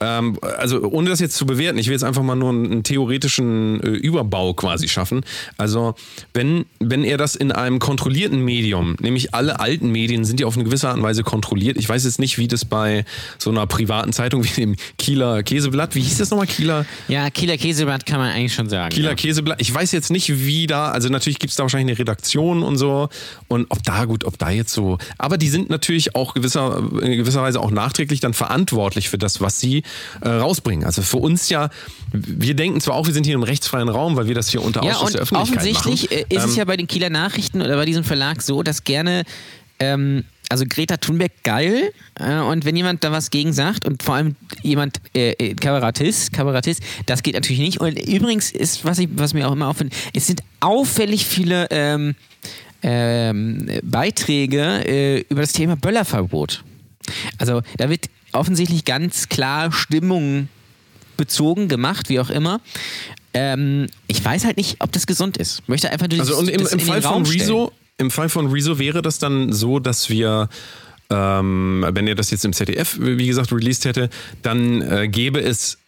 ähm, 0.00 0.38
also 0.58 0.82
ohne 0.82 1.10
das 1.10 1.20
jetzt 1.20 1.36
zu 1.36 1.46
bewerten, 1.46 1.78
ich 1.78 1.86
will 1.86 1.92
jetzt 1.92 2.04
einfach 2.04 2.22
mal 2.22 2.36
nur 2.36 2.50
einen, 2.50 2.82
theoretischen 2.82 3.82
äh, 3.82 3.88
Überbau 3.88 4.54
quasi 4.54 4.88
schaffen. 4.88 5.22
Also, 5.56 5.94
wenn, 6.32 6.66
wenn 6.78 7.04
er 7.04 7.18
das 7.18 7.34
in 7.34 7.50
einem 7.50 7.80
kontrollierten 7.80 8.40
Medium, 8.40 8.96
nämlich 9.00 9.34
alle 9.34 9.58
alten 9.60 9.90
Medien 9.90 10.24
sind 10.24 10.40
ja 10.40 10.46
auf 10.46 10.54
eine 10.54 10.64
gewisse 10.64 10.88
Art 10.88 10.98
und 10.98 11.02
Weise 11.02 11.24
kontrolliert. 11.24 11.76
Ich 11.76 11.88
weiß 11.88 12.04
jetzt 12.04 12.18
nicht, 12.18 12.38
wie 12.38 12.46
das 12.46 12.64
bei 12.64 13.04
so 13.38 13.50
einer 13.50 13.66
privaten 13.66 14.12
Zeitung 14.12 14.44
wie 14.44 14.48
dem 14.48 14.76
Kieler 14.98 15.42
Käseblatt, 15.42 15.94
wie 15.94 16.00
hieß 16.00 16.18
das 16.18 16.30
nochmal, 16.30 16.46
Kieler? 16.46 16.86
Ja, 17.08 17.30
Kieler 17.30 17.56
Käseblatt 17.56 18.06
kann 18.06 18.18
man 18.18 18.30
eigentlich 18.30 18.54
schon 18.54 18.68
sagen. 18.68 18.90
Kieler 18.90 19.10
ja. 19.10 19.14
Käseblatt. 19.14 19.60
Ich 19.60 19.74
weiß 19.74 19.92
jetzt 19.92 20.10
nicht, 20.10 20.44
wie 20.44 20.66
da, 20.66 20.90
also 20.90 21.08
natürlich 21.08 21.38
gibt 21.38 21.50
es 21.50 21.56
da 21.56 21.64
wahrscheinlich 21.64 21.94
eine 21.94 21.98
Redaktion 21.98 22.62
und 22.62 22.76
so. 22.76 23.08
Und 23.48 23.66
ob 23.70 23.82
da 23.82 24.04
gut, 24.04 24.24
ob 24.24 24.38
da 24.38 24.50
jetzt 24.50 24.72
so. 24.72 24.98
Aber 25.18 25.38
die 25.38 25.48
sind 25.48 25.70
natürlich 25.70 26.14
auch 26.14 26.34
gewisser, 26.34 26.82
in 27.02 27.16
gewisser 27.16 27.42
Weise 27.42 27.60
auch 27.60 27.70
nachträglich 27.70 28.20
dann 28.20 28.34
verantwortlich 28.34 29.08
für 29.08 29.18
das, 29.18 29.40
was 29.40 29.58
sie 29.58 29.82
äh, 30.20 30.28
rausbringen. 30.28 30.84
Also 30.84 31.02
für 31.02 31.18
uns 31.18 31.48
ja, 31.48 31.70
wir 32.12 32.54
denken 32.54 32.80
zwar 32.80 32.94
auch, 32.94 33.06
wir 33.06 33.14
sind 33.14 33.26
hier 33.26 33.34
im 33.34 33.42
rechtsfreien 33.42 33.88
Raum, 33.88 34.16
weil 34.16 34.26
wir 34.28 34.34
das 34.34 34.48
hier 34.48 34.62
unter 34.62 34.82
Ja, 34.84 34.92
Ausschuss 34.92 35.06
und 35.06 35.14
der 35.14 35.22
Öffentlichkeit 35.22 35.58
offensichtlich 35.58 36.10
machen. 36.10 36.26
äh, 36.30 36.34
ist 36.34 36.44
es 36.44 36.52
Ähm, 36.52 36.58
ja 36.58 36.64
bei 36.64 36.76
den 36.76 36.86
Kieler 36.86 37.10
Nachrichten 37.10 37.62
oder 37.62 37.76
bei 37.76 37.84
diesem 37.84 38.04
Verlag 38.04 38.42
so, 38.42 38.62
dass 38.62 38.84
gerne, 38.84 39.24
ähm, 39.78 40.24
also 40.48 40.64
Greta 40.66 40.96
Thunberg 40.96 41.32
geil 41.44 41.92
äh, 42.18 42.38
und 42.38 42.64
wenn 42.64 42.74
jemand 42.74 43.04
da 43.04 43.12
was 43.12 43.30
gegen 43.30 43.52
sagt 43.52 43.86
und 43.86 44.02
vor 44.02 44.14
allem 44.14 44.34
jemand 44.62 44.98
äh, 45.14 45.32
äh, 45.32 45.54
Kabarettist, 45.54 46.32
Kabarettist, 46.32 46.82
das 47.04 47.22
geht 47.22 47.34
natürlich 47.34 47.60
nicht. 47.60 47.80
Und 47.80 47.98
übrigens 48.08 48.50
ist, 48.50 48.84
was, 48.84 48.98
ich, 48.98 49.08
was 49.12 49.34
mir 49.34 49.46
auch 49.46 49.52
immer 49.52 49.68
auffällt, 49.68 49.92
es 50.14 50.26
sind 50.26 50.40
auffällig 50.60 51.26
viele 51.26 51.66
ähm, 51.70 52.14
ähm, 52.82 53.68
Beiträge 53.82 54.84
äh, 54.86 55.20
über 55.28 55.42
das 55.42 55.52
Thema 55.52 55.76
Böllerverbot. 55.76 56.64
Also 57.38 57.62
da 57.76 57.90
wird 57.90 58.06
offensichtlich 58.38 58.84
ganz 58.84 59.28
klar 59.28 59.72
Stimmung 59.72 60.48
bezogen, 61.16 61.68
gemacht, 61.68 62.08
wie 62.08 62.20
auch 62.20 62.30
immer. 62.30 62.60
Ähm, 63.34 63.88
ich 64.06 64.24
weiß 64.24 64.44
halt 64.44 64.56
nicht, 64.56 64.76
ob 64.80 64.92
das 64.92 65.06
gesund 65.06 65.36
ist. 65.36 65.60
Ich 65.60 65.68
möchte 65.68 65.90
einfach 65.90 66.08
nur 66.08 66.20
Also 66.20 66.36
und 66.38 66.48
im, 66.48 66.62
das 66.62 66.72
im 66.72 66.80
Fall 66.80 67.02
von. 67.02 67.26
Rezo, 67.26 67.72
im 67.98 68.10
Fall 68.10 68.28
von 68.28 68.46
Rezo 68.46 68.78
wäre 68.78 69.02
das 69.02 69.18
dann 69.18 69.52
so, 69.52 69.80
dass 69.80 70.08
wir 70.08 70.48
ähm, 71.10 71.86
wenn 71.90 72.06
er 72.06 72.14
das 72.14 72.30
jetzt 72.30 72.44
im 72.44 72.52
ZDF, 72.52 72.98
wie 73.00 73.26
gesagt, 73.26 73.52
released 73.52 73.84
hätte, 73.84 74.10
dann 74.42 74.82
äh, 74.82 75.08
gäbe 75.08 75.40
es 75.40 75.78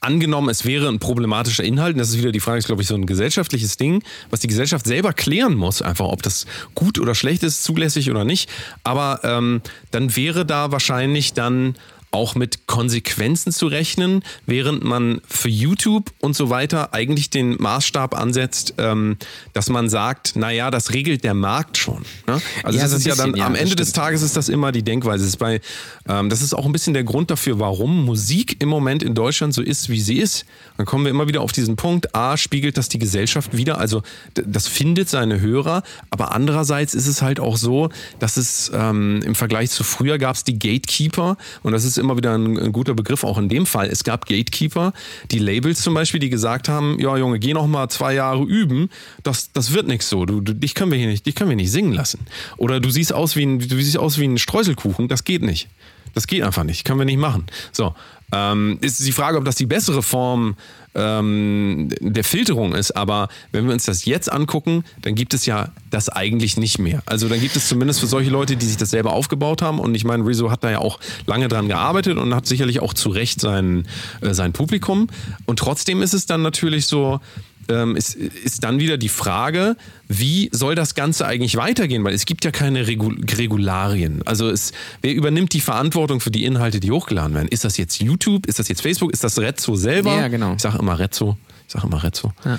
angenommen, 0.00 0.50
es 0.50 0.64
wäre 0.64 0.88
ein 0.88 0.98
problematischer 0.98 1.64
Inhalt, 1.64 1.94
und 1.94 1.98
das 1.98 2.10
ist 2.10 2.18
wieder 2.18 2.30
die 2.30 2.40
Frage, 2.40 2.58
ist 2.58 2.66
glaube 2.66 2.82
ich 2.82 2.88
so 2.88 2.94
ein 2.94 3.06
gesellschaftliches 3.06 3.76
Ding, 3.76 4.02
was 4.30 4.40
die 4.40 4.46
Gesellschaft 4.46 4.86
selber 4.86 5.12
klären 5.12 5.54
muss, 5.54 5.80
einfach 5.82 6.06
ob 6.06 6.22
das 6.22 6.46
gut 6.74 6.98
oder 6.98 7.14
schlecht 7.14 7.42
ist, 7.42 7.64
zulässig 7.64 8.10
oder 8.10 8.24
nicht. 8.24 8.50
Aber 8.84 9.20
ähm, 9.24 9.62
dann 9.90 10.14
wäre 10.14 10.44
da 10.44 10.70
wahrscheinlich 10.70 11.32
dann 11.32 11.74
auch 12.10 12.34
mit 12.34 12.66
Konsequenzen 12.66 13.52
zu 13.52 13.66
rechnen, 13.66 14.22
während 14.46 14.84
man 14.84 15.20
für 15.28 15.48
YouTube 15.48 16.12
und 16.20 16.36
so 16.36 16.50
weiter 16.50 16.94
eigentlich 16.94 17.30
den 17.30 17.56
Maßstab 17.60 18.14
ansetzt, 18.14 18.74
ähm, 18.78 19.16
dass 19.52 19.68
man 19.68 19.88
sagt, 19.88 20.36
naja, 20.36 20.70
das 20.70 20.92
regelt 20.92 21.24
der 21.24 21.34
Markt 21.34 21.76
schon. 21.76 22.04
Ne? 22.26 22.40
Also 22.62 22.78
Ja, 22.78 22.84
das 22.84 22.92
so 22.92 22.96
ist 22.98 23.06
ja 23.06 23.14
dann 23.14 23.32
bisschen, 23.32 23.38
ja, 23.38 23.46
am 23.46 23.54
Ende 23.54 23.76
des. 23.76 23.92
Tages 23.96 24.20
ist 24.20 24.36
das 24.36 24.48
immer 24.48 24.72
die 24.72 24.82
Denkweise. 24.82 25.24
Das 25.24 25.28
ist, 25.28 25.38
bei, 25.38 25.60
ähm, 26.08 26.28
das 26.28 26.42
ist 26.42 26.52
auch 26.54 26.66
ein 26.66 26.72
bisschen 26.72 26.92
der 26.92 27.04
Grund 27.04 27.30
dafür, 27.30 27.58
warum 27.58 28.04
Musik 28.04 28.60
im 28.60 28.68
Moment 28.68 29.02
in 29.02 29.14
Deutschland 29.14 29.54
so 29.54 29.62
ist, 29.62 29.88
wie 29.88 30.00
sie 30.00 30.18
ist. 30.18 30.44
Dann 30.76 30.84
kommen 30.84 31.04
wir 31.04 31.10
immer 31.10 31.28
wieder 31.28 31.40
auf 31.40 31.52
diesen 31.52 31.76
Punkt. 31.76 32.14
A, 32.14 32.36
spiegelt 32.36 32.76
das 32.76 32.88
die 32.88 32.98
Gesellschaft 32.98 33.56
wieder, 33.56 33.78
also 33.78 34.02
das 34.34 34.68
findet 34.68 35.08
seine 35.08 35.40
Hörer, 35.40 35.82
aber 36.10 36.32
andererseits 36.32 36.94
ist 36.94 37.06
es 37.06 37.22
halt 37.22 37.40
auch 37.40 37.56
so, 37.56 37.88
dass 38.18 38.36
es 38.36 38.70
ähm, 38.74 39.22
im 39.24 39.34
Vergleich 39.34 39.70
zu 39.70 39.84
früher 39.84 40.18
gab 40.18 40.36
es 40.36 40.44
die 40.44 40.58
Gatekeeper 40.58 41.36
und 41.62 41.72
das 41.72 41.84
ist 41.84 41.95
immer 41.98 42.06
immer 42.06 42.16
wieder 42.16 42.34
ein, 42.34 42.58
ein, 42.58 42.72
guter 42.72 42.94
Begriff, 42.94 43.24
auch 43.24 43.38
in 43.38 43.48
dem 43.48 43.66
Fall. 43.66 43.88
Es 43.88 44.04
gab 44.04 44.26
Gatekeeper, 44.26 44.92
die 45.30 45.38
Labels 45.38 45.82
zum 45.82 45.94
Beispiel, 45.94 46.20
die 46.20 46.30
gesagt 46.30 46.68
haben, 46.68 46.98
ja 47.00 47.16
Junge, 47.16 47.38
geh 47.38 47.52
noch 47.52 47.66
mal 47.66 47.88
zwei 47.88 48.14
Jahre 48.14 48.44
üben, 48.44 48.88
das, 49.22 49.52
das 49.52 49.72
wird 49.72 49.88
nichts 49.88 50.08
so, 50.08 50.24
du, 50.24 50.40
du, 50.40 50.54
dich 50.54 50.74
können 50.74 50.92
wir 50.92 50.98
hier 50.98 51.08
nicht, 51.08 51.26
dich 51.26 51.34
können 51.34 51.50
wir 51.50 51.56
nicht 51.56 51.72
singen 51.72 51.92
lassen. 51.92 52.26
Oder 52.56 52.80
du 52.80 52.90
siehst 52.90 53.12
aus 53.12 53.36
wie 53.36 53.44
ein, 53.44 53.58
du 53.58 53.76
siehst 53.76 53.98
aus 53.98 54.18
wie 54.18 54.26
ein 54.26 54.38
Streuselkuchen, 54.38 55.08
das 55.08 55.24
geht 55.24 55.42
nicht. 55.42 55.68
Das 56.14 56.26
geht 56.26 56.42
einfach 56.42 56.64
nicht, 56.64 56.86
können 56.86 56.98
wir 56.98 57.04
nicht 57.04 57.18
machen. 57.18 57.44
So, 57.72 57.94
ähm, 58.32 58.78
ist 58.80 59.04
die 59.04 59.12
Frage, 59.12 59.36
ob 59.36 59.44
das 59.44 59.56
die 59.56 59.66
bessere 59.66 60.02
Form 60.02 60.56
ähm, 60.96 61.88
der 62.00 62.24
Filterung 62.24 62.74
ist. 62.74 62.92
Aber 62.92 63.28
wenn 63.52 63.66
wir 63.66 63.72
uns 63.72 63.84
das 63.84 64.04
jetzt 64.04 64.32
angucken, 64.32 64.84
dann 65.02 65.14
gibt 65.14 65.34
es 65.34 65.46
ja 65.46 65.68
das 65.90 66.08
eigentlich 66.08 66.56
nicht 66.56 66.78
mehr. 66.78 67.02
Also 67.06 67.28
dann 67.28 67.40
gibt 67.40 67.54
es 67.54 67.68
zumindest 67.68 68.00
für 68.00 68.06
solche 68.06 68.30
Leute, 68.30 68.56
die 68.56 68.66
sich 68.66 68.76
das 68.76 68.90
selber 68.90 69.12
aufgebaut 69.12 69.62
haben. 69.62 69.78
Und 69.78 69.94
ich 69.94 70.04
meine, 70.04 70.26
Rezo 70.26 70.50
hat 70.50 70.64
da 70.64 70.70
ja 70.70 70.78
auch 70.78 70.98
lange 71.26 71.48
dran 71.48 71.68
gearbeitet 71.68 72.16
und 72.16 72.34
hat 72.34 72.46
sicherlich 72.46 72.80
auch 72.80 72.94
zu 72.94 73.10
Recht 73.10 73.40
sein, 73.40 73.86
äh, 74.22 74.32
sein 74.32 74.52
Publikum. 74.52 75.08
Und 75.44 75.58
trotzdem 75.58 76.02
ist 76.02 76.14
es 76.14 76.26
dann 76.26 76.42
natürlich 76.42 76.86
so, 76.86 77.20
ähm, 77.68 77.96
ist, 77.96 78.14
ist 78.14 78.64
dann 78.64 78.78
wieder 78.78 78.98
die 78.98 79.08
Frage, 79.08 79.76
wie 80.08 80.48
soll 80.52 80.74
das 80.74 80.94
Ganze 80.94 81.26
eigentlich 81.26 81.56
weitergehen? 81.56 82.04
Weil 82.04 82.14
es 82.14 82.26
gibt 82.26 82.44
ja 82.44 82.50
keine 82.50 82.86
Regul 82.86 83.18
Regularien. 83.36 84.22
Also 84.24 84.48
es, 84.48 84.72
wer 85.02 85.14
übernimmt 85.14 85.52
die 85.52 85.60
Verantwortung 85.60 86.20
für 86.20 86.30
die 86.30 86.44
Inhalte, 86.44 86.80
die 86.80 86.90
hochgeladen 86.90 87.34
werden? 87.34 87.48
Ist 87.48 87.64
das 87.64 87.76
jetzt 87.76 88.00
YouTube? 88.00 88.46
Ist 88.46 88.58
das 88.58 88.68
jetzt 88.68 88.82
Facebook? 88.82 89.12
Ist 89.12 89.24
das 89.24 89.38
Rezzo 89.38 89.76
selber? 89.76 90.16
Ja, 90.16 90.28
genau. 90.28 90.54
Ich 90.54 90.62
sage 90.62 90.78
immer 90.78 90.98
Rezzo. 90.98 91.36
Ich 91.66 91.72
sage 91.72 91.86
immer 91.86 92.02
Rezzo. 92.02 92.32
Ja. 92.44 92.58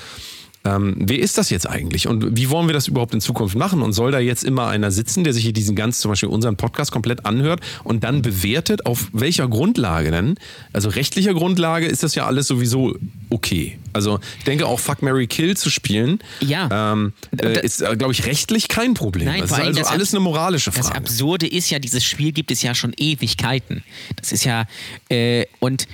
Ähm, 0.67 0.95
wer 0.97 1.19
ist 1.19 1.37
das 1.37 1.49
jetzt 1.49 1.69
eigentlich 1.69 2.07
und 2.07 2.35
wie 2.35 2.49
wollen 2.49 2.67
wir 2.67 2.73
das 2.73 2.87
überhaupt 2.87 3.13
in 3.13 3.21
Zukunft 3.21 3.55
machen? 3.55 3.81
Und 3.81 3.93
soll 3.93 4.11
da 4.11 4.19
jetzt 4.19 4.43
immer 4.43 4.67
einer 4.67 4.91
sitzen, 4.91 5.23
der 5.23 5.33
sich 5.33 5.43
hier 5.43 5.53
diesen 5.53 5.75
ganz, 5.75 5.99
zum 5.99 6.11
Beispiel 6.11 6.29
unseren 6.29 6.57
Podcast 6.57 6.91
komplett 6.91 7.25
anhört 7.25 7.61
und 7.83 8.03
dann 8.03 8.21
bewertet, 8.21 8.85
auf 8.85 9.07
welcher 9.13 9.47
Grundlage 9.47 10.11
denn? 10.11 10.35
Also 10.73 10.89
rechtlicher 10.89 11.33
Grundlage 11.33 11.85
ist 11.85 12.03
das 12.03 12.15
ja 12.15 12.25
alles 12.25 12.47
sowieso 12.47 12.95
okay. 13.29 13.77
Also 13.93 14.19
ich 14.39 14.43
denke 14.43 14.65
auch 14.65 14.79
Fuck 14.79 15.01
Mary 15.01 15.27
Kill 15.27 15.55
zu 15.55 15.69
spielen, 15.69 16.19
ja. 16.41 16.93
ähm, 16.93 17.13
äh, 17.39 17.65
ist, 17.65 17.81
äh, 17.81 17.95
glaube 17.95 18.11
ich, 18.11 18.25
rechtlich 18.25 18.67
kein 18.67 18.93
Problem. 18.93 19.25
Nein, 19.25 19.41
das 19.41 19.51
ist 19.51 19.59
also 19.59 19.83
alles 19.85 20.13
eine 20.13 20.19
moralische 20.19 20.71
Frage. 20.71 20.87
Das 20.87 20.97
Absurde 20.97 21.47
ist 21.47 21.69
ja, 21.69 21.79
dieses 21.79 22.03
Spiel 22.03 22.33
gibt 22.33 22.51
es 22.51 22.61
ja 22.61 22.75
schon 22.75 22.93
Ewigkeiten. 22.97 23.83
Das 24.17 24.31
ist 24.31 24.43
ja, 24.43 24.65
äh, 25.09 25.45
und 25.59 25.87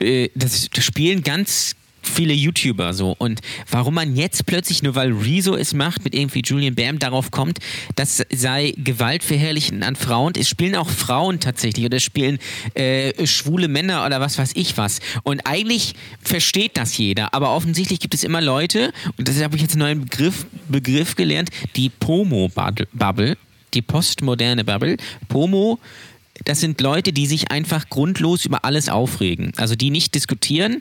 äh, 0.00 0.28
das, 0.34 0.68
das 0.74 0.84
spielen 0.84 1.22
ganz 1.22 1.74
viele 2.08 2.32
YouTuber 2.32 2.92
so. 2.92 3.14
Und 3.18 3.40
warum 3.70 3.94
man 3.94 4.16
jetzt 4.16 4.46
plötzlich, 4.46 4.82
nur 4.82 4.94
weil 4.94 5.12
Rezo 5.12 5.54
es 5.54 5.74
macht, 5.74 6.04
mit 6.04 6.14
irgendwie 6.14 6.42
Julian 6.44 6.74
Bam 6.74 6.98
darauf 6.98 7.30
kommt, 7.30 7.58
das 7.96 8.24
sei 8.32 8.74
gewaltverherrlichen 8.76 9.82
an 9.82 9.96
Frauen. 9.96 10.32
Es 10.36 10.48
spielen 10.48 10.74
auch 10.76 10.90
Frauen 10.90 11.40
tatsächlich 11.40 11.84
oder 11.86 11.96
es 11.96 12.02
spielen 12.02 12.38
äh, 12.74 13.26
schwule 13.26 13.68
Männer 13.68 14.04
oder 14.06 14.20
was 14.20 14.38
weiß 14.38 14.52
ich 14.54 14.76
was. 14.76 15.00
Und 15.22 15.46
eigentlich 15.46 15.94
versteht 16.22 16.76
das 16.76 16.96
jeder, 16.96 17.34
aber 17.34 17.54
offensichtlich 17.54 18.00
gibt 18.00 18.14
es 18.14 18.24
immer 18.24 18.40
Leute, 18.40 18.92
und 19.16 19.28
das 19.28 19.42
habe 19.42 19.56
ich 19.56 19.62
jetzt 19.62 19.72
einen 19.72 19.80
neuen 19.80 20.00
Begriff, 20.02 20.46
Begriff 20.68 21.16
gelernt, 21.16 21.50
die 21.76 21.88
Pomo-Bubble, 21.88 23.36
die 23.74 23.82
postmoderne 23.82 24.64
Bubble. 24.64 24.96
Pomo 25.28 25.78
das 26.44 26.60
sind 26.60 26.80
Leute, 26.80 27.12
die 27.12 27.26
sich 27.26 27.50
einfach 27.50 27.88
grundlos 27.88 28.44
über 28.44 28.64
alles 28.64 28.88
aufregen. 28.88 29.52
Also 29.56 29.74
die 29.74 29.90
nicht 29.90 30.14
diskutieren. 30.14 30.80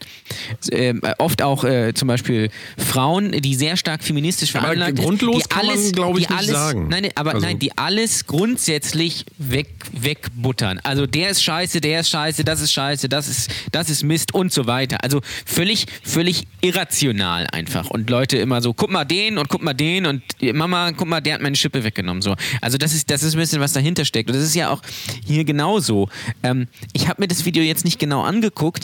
Äh, 0.69 0.93
oft 1.17 1.41
auch 1.41 1.63
äh, 1.63 1.93
zum 1.93 2.07
Beispiel 2.07 2.49
Frauen, 2.77 3.31
die 3.31 3.55
sehr 3.55 3.77
stark 3.77 4.03
feministisch 4.03 4.51
veranlagt 4.51 4.97
sind. 4.97 5.05
Grundlos 5.05 5.43
die 5.43 5.49
kann 5.49 5.69
alles, 5.69 5.91
glaube 5.91 6.19
ich, 6.19 6.29
nicht 6.29 6.39
alles, 6.39 6.51
sagen. 6.51 6.87
Nein, 6.89 7.09
aber 7.15 7.35
also. 7.35 7.45
nein, 7.45 7.59
die 7.59 7.77
alles 7.77 8.25
grundsätzlich 8.27 9.25
weg, 9.37 9.69
wegbuttern. 9.91 10.79
Also 10.83 11.05
der 11.05 11.29
ist 11.29 11.43
scheiße, 11.43 11.81
der 11.81 12.01
ist 12.01 12.09
scheiße, 12.09 12.43
das 12.43 12.61
ist 12.61 12.71
scheiße, 12.71 13.09
das 13.09 13.27
ist, 13.27 13.51
das 13.71 13.89
ist 13.89 14.03
Mist 14.03 14.33
und 14.33 14.53
so 14.53 14.67
weiter. 14.67 14.97
Also 15.03 15.21
völlig, 15.45 15.85
völlig 16.03 16.47
irrational 16.61 17.47
einfach. 17.51 17.89
Und 17.89 18.09
Leute 18.09 18.37
immer 18.37 18.61
so, 18.61 18.73
guck 18.73 18.91
mal 18.91 19.05
den 19.05 19.37
und 19.37 19.49
guck 19.49 19.63
mal 19.63 19.73
den 19.73 20.05
und 20.05 20.21
Mama, 20.53 20.91
guck 20.91 21.07
mal, 21.07 21.21
der 21.21 21.35
hat 21.35 21.41
meine 21.41 21.55
Schippe 21.55 21.83
weggenommen. 21.83 22.21
So. 22.21 22.35
Also 22.61 22.77
das 22.77 22.93
ist, 22.93 23.09
das 23.09 23.23
ist 23.23 23.33
ein 23.33 23.39
bisschen, 23.39 23.59
was 23.59 23.73
dahinter 23.73 24.05
steckt. 24.05 24.29
Und 24.29 24.35
das 24.35 24.43
ist 24.43 24.55
ja 24.55 24.69
auch 24.69 24.81
hier 25.25 25.43
genauso. 25.47 26.09
Ähm, 26.43 26.67
ich 26.93 27.07
habe 27.07 27.21
mir 27.21 27.27
das 27.27 27.45
Video 27.45 27.63
jetzt 27.63 27.85
nicht 27.85 27.97
genau 27.97 28.21
angeguckt. 28.21 28.83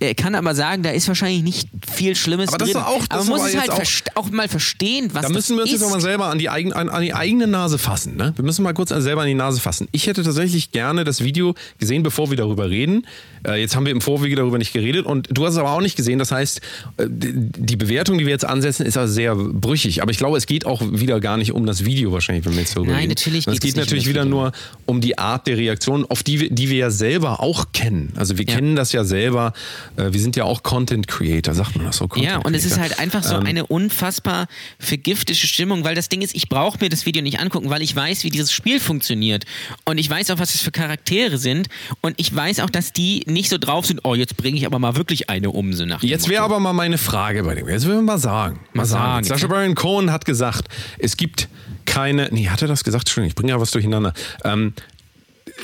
Er 0.00 0.14
kann 0.14 0.34
aber 0.34 0.56
sagen, 0.56 0.82
da 0.82 0.90
ist 0.90 1.06
wahrscheinlich 1.06 1.42
nicht 1.42 1.68
viel 1.88 2.16
Schlimmes 2.16 2.48
aber 2.48 2.58
das 2.58 2.70
drin. 2.70 2.80
Ist 2.80 2.86
auch, 2.86 3.06
das 3.06 3.10
aber 3.10 3.24
man 3.24 3.38
muss 3.38 3.48
es 3.48 3.56
halt 3.56 3.70
auch, 3.70 4.16
auch, 4.16 4.30
mal 4.30 4.48
verstehen, 4.48 5.10
was 5.12 5.22
Da 5.22 5.28
müssen 5.28 5.56
wir 5.56 5.62
uns 5.62 5.72
ist. 5.72 5.80
jetzt 5.80 5.90
mal 5.90 6.00
selber 6.00 6.26
an 6.26 6.38
die, 6.38 6.48
eigen, 6.48 6.72
an, 6.72 6.88
an 6.88 7.02
die 7.02 7.14
eigene 7.14 7.46
Nase 7.46 7.78
fassen. 7.78 8.16
Ne? 8.16 8.32
Wir 8.34 8.44
müssen 8.44 8.64
mal 8.64 8.74
kurz 8.74 8.88
selber 8.90 9.22
an 9.22 9.28
die 9.28 9.34
Nase 9.34 9.60
fassen. 9.60 9.88
Ich 9.92 10.08
hätte 10.08 10.24
tatsächlich 10.24 10.72
gerne 10.72 11.04
das 11.04 11.22
Video 11.22 11.54
gesehen, 11.78 12.02
bevor 12.02 12.30
wir 12.30 12.36
darüber 12.36 12.70
reden. 12.70 13.06
Äh, 13.46 13.60
jetzt 13.60 13.76
haben 13.76 13.86
wir 13.86 13.92
im 13.92 14.00
Vorwege 14.00 14.34
darüber 14.34 14.58
nicht 14.58 14.72
geredet 14.72 15.06
und 15.06 15.28
du 15.30 15.44
hast 15.44 15.52
es 15.52 15.58
aber 15.58 15.70
auch 15.70 15.80
nicht 15.80 15.96
gesehen. 15.96 16.18
Das 16.18 16.32
heißt, 16.32 16.60
äh, 16.96 17.06
die 17.08 17.76
Bewertung, 17.76 18.18
die 18.18 18.24
wir 18.24 18.32
jetzt 18.32 18.44
ansetzen, 18.44 18.84
ist 18.84 18.96
also 18.96 19.12
sehr 19.12 19.36
brüchig. 19.36 20.02
Aber 20.02 20.10
ich 20.10 20.18
glaube, 20.18 20.36
es 20.36 20.46
geht 20.46 20.66
auch 20.66 20.82
wieder 20.82 21.20
gar 21.20 21.36
nicht 21.36 21.52
um 21.52 21.66
das 21.66 21.84
Video 21.84 22.12
wahrscheinlich, 22.12 22.44
wenn 22.46 22.54
wir 22.54 22.60
jetzt 22.60 22.76
darüber 22.76 22.92
Nein, 22.92 23.02
reden. 23.02 23.10
natürlich 23.10 23.46
Es 23.46 23.60
geht 23.60 23.76
natürlich 23.76 24.04
um 24.04 24.10
wieder 24.10 24.24
nur 24.24 24.52
um 24.86 25.00
die 25.00 25.18
Art 25.18 25.46
der 25.46 25.56
Reaktion, 25.56 26.04
auf 26.06 26.22
die 26.22 26.40
wir, 26.40 26.50
die 26.50 26.68
wir 26.68 26.78
ja 26.78 26.90
selber 26.90 27.40
auch 27.40 27.66
kennen. 27.72 28.12
Also 28.16 28.38
wir 28.38 28.44
ja. 28.44 28.54
kennen 28.54 28.74
das 28.74 28.92
ja 28.92 29.04
selber. 29.04 29.52
Äh, 29.96 30.12
wir 30.12 30.20
sind 30.20 30.36
ja 30.36 30.44
auch 30.44 30.62
Content 30.62 31.08
Creator, 31.08 31.54
sagt 31.54 31.76
man 31.76 31.86
das 31.86 31.96
so? 31.98 32.08
Content 32.08 32.30
ja, 32.30 32.38
und 32.38 32.54
es 32.54 32.64
ist 32.64 32.74
Creator. 32.74 32.90
halt 32.90 32.98
einfach 33.00 33.22
so 33.22 33.36
Ähm, 33.36 33.46
eine 33.46 33.66
unfassbar 33.66 34.46
vergiftische 34.78 35.46
Stimmung, 35.46 35.84
weil 35.84 35.94
das 35.94 36.08
Ding 36.08 36.22
ist, 36.22 36.34
ich 36.34 36.48
brauche 36.48 36.78
mir 36.80 36.88
das 36.88 37.06
Video 37.06 37.22
nicht 37.22 37.40
angucken, 37.40 37.70
weil 37.70 37.82
ich 37.82 37.94
weiß, 37.94 38.24
wie 38.24 38.30
dieses 38.30 38.52
Spiel 38.52 38.80
funktioniert. 38.80 39.44
Und 39.84 39.98
ich 39.98 40.08
weiß 40.08 40.30
auch, 40.30 40.38
was 40.38 40.54
es 40.54 40.60
für 40.62 40.70
Charaktere 40.70 41.38
sind. 41.38 41.68
Und 42.00 42.14
ich 42.18 42.34
weiß 42.34 42.60
auch, 42.60 42.70
dass 42.70 42.92
die 42.92 43.22
nicht 43.26 43.48
so 43.50 43.58
drauf 43.58 43.86
sind, 43.86 44.00
oh, 44.04 44.14
jetzt 44.14 44.36
bringe 44.36 44.56
ich 44.56 44.66
aber 44.66 44.78
mal 44.78 44.96
wirklich 44.96 45.30
eine 45.30 45.50
um, 45.50 45.72
so 45.72 45.84
nach 45.84 46.02
Jetzt 46.02 46.28
wäre 46.28 46.42
aber 46.42 46.60
mal 46.60 46.72
meine 46.72 46.98
Frage 46.98 47.42
bei 47.44 47.54
dem. 47.54 47.68
Jetzt 47.68 47.86
will 47.86 47.96
ich 47.96 48.02
mal 48.02 48.18
sagen. 48.18 48.60
Mal 48.72 48.84
sagen. 48.84 49.24
sagen. 49.24 49.26
Sascha 49.26 49.46
Baron 49.46 49.74
Cohen 49.74 50.10
hat 50.12 50.24
gesagt, 50.24 50.68
es 50.98 51.16
gibt 51.16 51.48
keine. 51.86 52.28
Nee, 52.32 52.48
hat 52.48 52.62
er 52.62 52.68
das 52.68 52.84
gesagt? 52.84 53.02
Entschuldigung, 53.02 53.28
ich 53.28 53.34
bringe 53.34 53.50
ja 53.52 53.60
was 53.60 53.70
durcheinander. 53.70 54.12
Ähm, 54.44 54.74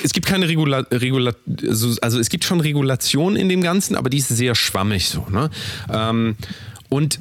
es 0.02 0.12
gibt 0.12 0.26
keine 0.26 0.48
Regula, 0.48 0.78
Regula 0.90 1.32
also 2.00 2.18
es 2.18 2.28
gibt 2.28 2.44
schon 2.44 2.60
Regulation 2.60 3.36
in 3.36 3.48
dem 3.48 3.62
Ganzen, 3.62 3.96
aber 3.96 4.10
die 4.10 4.18
ist 4.18 4.28
sehr 4.28 4.54
schwammig 4.54 5.08
so. 5.08 5.26
Ne? 5.30 5.50
Ähm, 5.92 6.36
und 6.88 7.20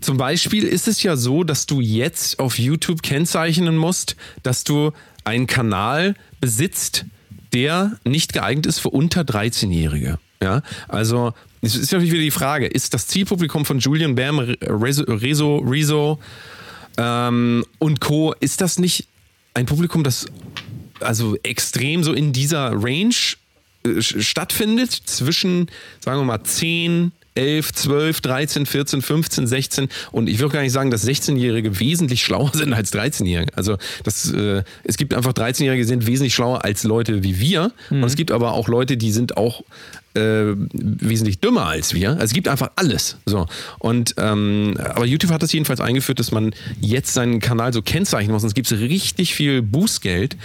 zum 0.00 0.16
Beispiel 0.16 0.64
ist 0.64 0.88
es 0.88 1.02
ja 1.02 1.16
so, 1.16 1.44
dass 1.44 1.66
du 1.66 1.80
jetzt 1.80 2.38
auf 2.38 2.58
YouTube 2.58 3.02
kennzeichnen 3.02 3.76
musst, 3.76 4.16
dass 4.42 4.64
du 4.64 4.92
einen 5.24 5.46
Kanal 5.46 6.14
besitzt, 6.40 7.04
der 7.52 7.98
nicht 8.04 8.32
geeignet 8.32 8.66
ist 8.66 8.78
für 8.78 8.90
unter 8.90 9.22
13-Jährige. 9.22 10.18
Ja, 10.42 10.62
also 10.88 11.34
es 11.60 11.76
ist 11.76 11.92
natürlich 11.92 12.12
wieder 12.12 12.22
die 12.22 12.30
Frage, 12.30 12.66
ist 12.66 12.94
das 12.94 13.06
Zielpublikum 13.06 13.66
von 13.66 13.78
Julian 13.78 14.14
Bam, 14.14 14.38
Rezo, 14.38 15.02
Rezo, 15.04 15.58
Rezo 15.58 16.18
ähm, 16.96 17.66
und 17.78 18.00
Co., 18.00 18.34
ist 18.40 18.62
das 18.62 18.78
nicht 18.78 19.06
ein 19.52 19.66
Publikum, 19.66 20.02
das 20.02 20.26
also 21.00 21.36
extrem 21.42 22.02
so 22.02 22.12
in 22.12 22.32
dieser 22.32 22.72
Range 22.72 23.14
äh, 23.84 24.00
stattfindet, 24.00 24.92
zwischen, 24.92 25.68
sagen 26.00 26.20
wir 26.20 26.24
mal, 26.24 26.42
10, 26.42 27.12
11, 27.34 27.72
12, 27.72 28.20
13, 28.20 28.66
14, 28.66 29.02
15, 29.02 29.46
16 29.46 29.88
und 30.12 30.28
ich 30.28 30.38
will 30.40 30.48
gar 30.48 30.62
nicht 30.62 30.72
sagen, 30.72 30.90
dass 30.90 31.06
16-Jährige 31.06 31.78
wesentlich 31.78 32.22
schlauer 32.22 32.50
sind 32.54 32.72
als 32.72 32.92
13-Jährige. 32.92 33.56
Also 33.56 33.78
das, 34.04 34.32
äh, 34.32 34.62
es 34.84 34.96
gibt 34.96 35.14
einfach 35.14 35.32
13-Jährige, 35.32 35.82
die 35.82 35.88
sind 35.88 36.06
wesentlich 36.06 36.34
schlauer 36.34 36.64
als 36.64 36.82
Leute 36.82 37.22
wie 37.22 37.38
wir 37.38 37.72
mhm. 37.88 38.02
und 38.02 38.08
es 38.08 38.16
gibt 38.16 38.32
aber 38.32 38.52
auch 38.52 38.68
Leute, 38.68 38.96
die 38.96 39.12
sind 39.12 39.36
auch 39.36 39.62
äh, 40.14 40.54
wesentlich 40.72 41.38
dümmer 41.38 41.66
als 41.66 41.94
wir. 41.94 42.10
Also 42.10 42.24
es 42.24 42.32
gibt 42.32 42.48
einfach 42.48 42.72
alles. 42.74 43.16
So. 43.26 43.46
Und 43.78 44.14
ähm, 44.18 44.76
aber 44.78 45.06
YouTube 45.06 45.30
hat 45.30 45.42
das 45.42 45.52
jedenfalls 45.52 45.80
eingeführt, 45.80 46.18
dass 46.18 46.32
man 46.32 46.52
jetzt 46.80 47.14
seinen 47.14 47.38
Kanal 47.38 47.72
so 47.72 47.80
kennzeichnen 47.80 48.32
muss. 48.32 48.42
Und 48.42 48.48
es 48.48 48.54
gibt 48.54 48.70
richtig 48.72 49.34
viel 49.34 49.62
Bußgeld. 49.62 50.36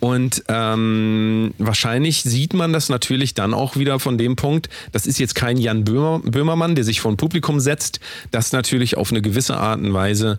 Und 0.00 0.44
ähm, 0.48 1.54
wahrscheinlich 1.58 2.22
sieht 2.22 2.54
man 2.54 2.72
das 2.72 2.88
natürlich 2.88 3.34
dann 3.34 3.54
auch 3.54 3.76
wieder 3.76 3.98
von 3.98 4.18
dem 4.18 4.36
Punkt, 4.36 4.68
das 4.92 5.06
ist 5.06 5.18
jetzt 5.18 5.34
kein 5.34 5.56
Jan 5.56 5.84
Böhmer, 5.84 6.20
Böhmermann, 6.20 6.74
der 6.74 6.84
sich 6.84 7.00
vor 7.00 7.10
ein 7.10 7.16
Publikum 7.16 7.60
setzt, 7.60 8.00
das 8.30 8.52
natürlich 8.52 8.96
auf 8.96 9.10
eine 9.10 9.22
gewisse 9.22 9.56
Art 9.56 9.80
und 9.80 9.94
Weise 9.94 10.38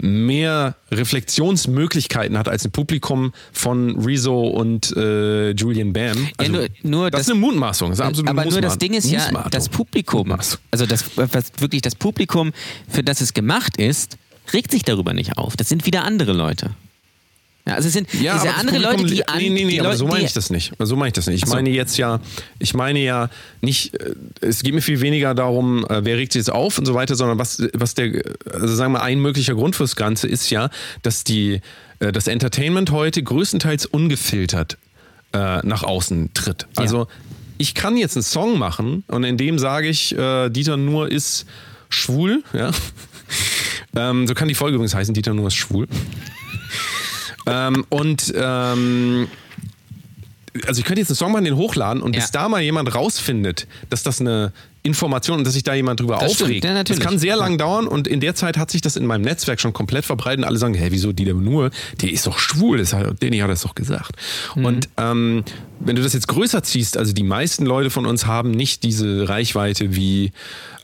mehr 0.00 0.76
Reflexionsmöglichkeiten 0.92 2.38
hat 2.38 2.48
als 2.48 2.64
ein 2.64 2.70
Publikum 2.70 3.32
von 3.52 3.98
Rezo 3.98 4.46
und 4.46 4.96
äh, 4.96 5.50
Julian 5.50 5.92
Bam. 5.92 6.28
Also, 6.36 6.52
ja, 6.52 6.58
nur, 6.58 6.68
nur 6.82 7.10
das, 7.10 7.20
das, 7.20 7.28
ist 7.28 7.32
eine 7.32 7.40
Mutmaßung. 7.40 7.90
Das 7.90 7.98
ist 7.98 8.04
absolut 8.04 8.30
aber 8.30 8.44
nur 8.44 8.60
das 8.60 8.78
Ding 8.78 8.94
ist 8.94 9.10
ja, 9.10 9.24
Mutmaßung. 9.24 9.50
das 9.50 9.68
Publikum, 9.68 10.32
also 10.32 10.86
das, 10.86 11.04
was 11.16 11.52
wirklich 11.58 11.82
das 11.82 11.96
Publikum, 11.96 12.52
für 12.88 13.02
das 13.02 13.20
es 13.20 13.34
gemacht 13.34 13.76
ist, 13.76 14.16
regt 14.52 14.70
sich 14.70 14.82
darüber 14.82 15.12
nicht 15.12 15.36
auf. 15.36 15.56
Das 15.56 15.68
sind 15.68 15.84
wieder 15.84 16.04
andere 16.04 16.32
Leute. 16.32 16.70
Ja, 17.68 17.74
also 17.74 17.88
es 17.88 17.92
sind 17.92 18.08
Ja, 18.14 18.34
diese 18.34 18.54
andere 18.54 18.78
Leute, 18.78 19.04
die 19.04 19.28
an, 19.28 19.38
Nee, 19.38 19.50
nee, 19.50 19.64
nee, 19.64 19.78
aber 19.78 19.90
Leute, 19.90 19.98
so 19.98 20.06
meine 20.06 20.24
ich 20.24 20.32
das 20.32 20.48
nicht. 20.48 20.72
So 20.78 20.96
meine 20.96 21.08
ich 21.08 21.12
das 21.12 21.26
nicht. 21.26 21.42
Ich 21.42 21.48
so. 21.48 21.54
meine 21.54 21.68
jetzt 21.68 21.98
ja, 21.98 22.18
ich 22.58 22.72
meine 22.72 22.98
ja 23.00 23.28
nicht, 23.60 23.94
äh, 23.94 24.14
es 24.40 24.62
geht 24.62 24.72
mir 24.72 24.80
viel 24.80 25.02
weniger 25.02 25.34
darum, 25.34 25.84
äh, 25.84 26.02
wer 26.02 26.16
regt 26.16 26.32
sich 26.32 26.40
jetzt 26.40 26.50
auf 26.50 26.78
und 26.78 26.86
so 26.86 26.94
weiter, 26.94 27.14
sondern 27.14 27.38
was, 27.38 27.62
was 27.74 27.94
der, 27.94 28.22
also 28.50 28.74
sagen 28.74 28.92
wir, 28.92 29.02
ein 29.02 29.20
möglicher 29.20 29.54
Grund 29.54 29.76
fürs 29.76 29.96
Ganze 29.96 30.28
ist 30.28 30.48
ja, 30.48 30.70
dass 31.02 31.24
die, 31.24 31.60
äh, 31.98 32.10
das 32.10 32.26
Entertainment 32.26 32.90
heute 32.90 33.22
größtenteils 33.22 33.84
ungefiltert 33.84 34.78
äh, 35.34 35.58
nach 35.66 35.82
außen 35.82 36.32
tritt. 36.32 36.66
Also 36.74 37.06
ich 37.58 37.74
kann 37.74 37.98
jetzt 37.98 38.16
einen 38.16 38.22
Song 38.22 38.58
machen 38.58 39.04
und 39.08 39.24
in 39.24 39.36
dem 39.36 39.58
sage 39.58 39.88
ich, 39.88 40.16
äh, 40.16 40.48
Dieter 40.48 40.78
Nuhr 40.78 41.12
ist 41.12 41.44
schwul, 41.90 42.42
ja. 42.54 42.70
ähm, 43.96 44.26
so 44.26 44.32
kann 44.32 44.48
die 44.48 44.54
Folge 44.54 44.76
übrigens 44.76 44.94
heißen, 44.94 45.12
Dieter 45.12 45.34
Nuhr 45.34 45.48
ist 45.48 45.56
schwul. 45.56 45.86
Ähm, 47.48 47.84
und 47.88 48.32
ähm, 48.36 49.28
also 50.66 50.80
ich 50.80 50.84
könnte 50.86 51.00
jetzt 51.00 51.10
einen 51.10 51.16
Song 51.16 51.32
machen, 51.32 51.44
den 51.44 51.56
hochladen 51.56 52.02
und 52.02 52.14
Ja. 52.14 52.20
bis 52.22 52.30
da 52.30 52.48
mal 52.48 52.60
jemand 52.62 52.94
rausfindet, 52.94 53.66
dass 53.90 54.02
das 54.02 54.20
eine 54.20 54.52
Information 54.82 55.38
und 55.38 55.44
dass 55.46 55.54
sich 55.54 55.62
da 55.62 55.74
jemand 55.74 56.00
drüber 56.00 56.18
Das 56.20 56.40
aufregt. 56.40 56.64
ja, 56.64 56.82
das 56.82 56.98
kann 57.00 57.18
sehr 57.18 57.36
lang 57.36 57.58
dauern 57.58 57.86
und 57.86 58.08
in 58.08 58.20
der 58.20 58.34
Zeit 58.34 58.56
hat 58.56 58.70
sich 58.70 58.80
das 58.80 58.96
in 58.96 59.06
meinem 59.06 59.22
Netzwerk 59.22 59.60
schon 59.60 59.72
komplett 59.72 60.04
verbreitet 60.04 60.38
und 60.40 60.44
alle 60.44 60.56
sagen, 60.58 60.74
hä, 60.74 60.86
wieso 60.90 61.12
die 61.12 61.24
der 61.24 61.34
nur? 61.34 61.70
Die 62.00 62.10
ist 62.12 62.26
doch 62.26 62.38
schwul, 62.38 62.78
das 62.78 62.92
hat, 62.92 63.22
Danny 63.22 63.38
hat 63.38 63.50
das 63.50 63.62
doch 63.62 63.74
gesagt. 63.74 64.12
Mhm. 64.54 64.64
Und 64.64 64.88
ähm, 64.96 65.44
wenn 65.80 65.96
du 65.96 66.02
das 66.02 66.12
jetzt 66.14 66.28
größer 66.28 66.62
ziehst, 66.62 66.96
also 66.96 67.12
die 67.12 67.22
meisten 67.24 67.66
Leute 67.66 67.90
von 67.90 68.06
uns 68.06 68.26
haben 68.26 68.50
nicht 68.50 68.82
diese 68.82 69.28
Reichweite 69.28 69.94
wie 69.94 70.32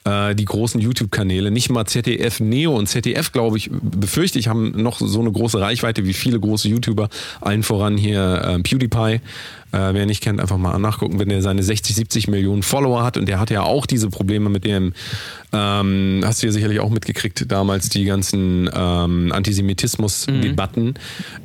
äh, 0.04 0.34
die 0.34 0.44
großen 0.44 0.80
YouTube-Kanäle, 0.80 1.50
nicht 1.50 1.70
mal 1.70 1.86
ZDF 1.86 2.40
Neo 2.40 2.76
und 2.76 2.86
ZDF, 2.86 3.32
glaube 3.32 3.56
ich, 3.56 3.70
befürchte 3.72 4.38
ich, 4.38 4.48
haben 4.48 4.70
noch 4.82 4.98
so 5.00 5.20
eine 5.20 5.32
große 5.32 5.60
Reichweite 5.60 6.04
wie 6.04 6.12
viele 6.12 6.38
große 6.38 6.68
YouTuber, 6.68 7.08
allen 7.40 7.62
voran 7.62 7.96
hier 7.96 8.42
äh, 8.44 8.58
PewDiePie. 8.62 9.20
Äh, 9.72 9.92
wer 9.92 10.06
nicht 10.06 10.22
kennt, 10.22 10.40
einfach 10.40 10.56
mal 10.56 10.78
nachgucken, 10.78 11.18
wenn 11.18 11.30
der 11.30 11.42
seine 11.42 11.62
60, 11.62 11.96
70 11.96 12.28
Millionen 12.28 12.62
Follower 12.62 13.02
hat 13.02 13.16
und 13.16 13.26
der 13.26 13.40
hat 13.40 13.50
ja 13.50 13.62
auch 13.62 13.86
diese 13.86 14.08
Probleme 14.08 14.48
mit 14.48 14.64
dem, 14.64 14.92
ähm, 15.52 16.20
hast 16.24 16.42
du 16.42 16.46
ja 16.46 16.52
sicherlich 16.52 16.80
auch 16.80 16.90
mitgekriegt, 16.90 17.50
damals 17.50 17.88
die 17.88 18.04
ganzen 18.04 18.70
ähm, 18.72 19.32
Antisemitismus-Debatten. 19.32 20.94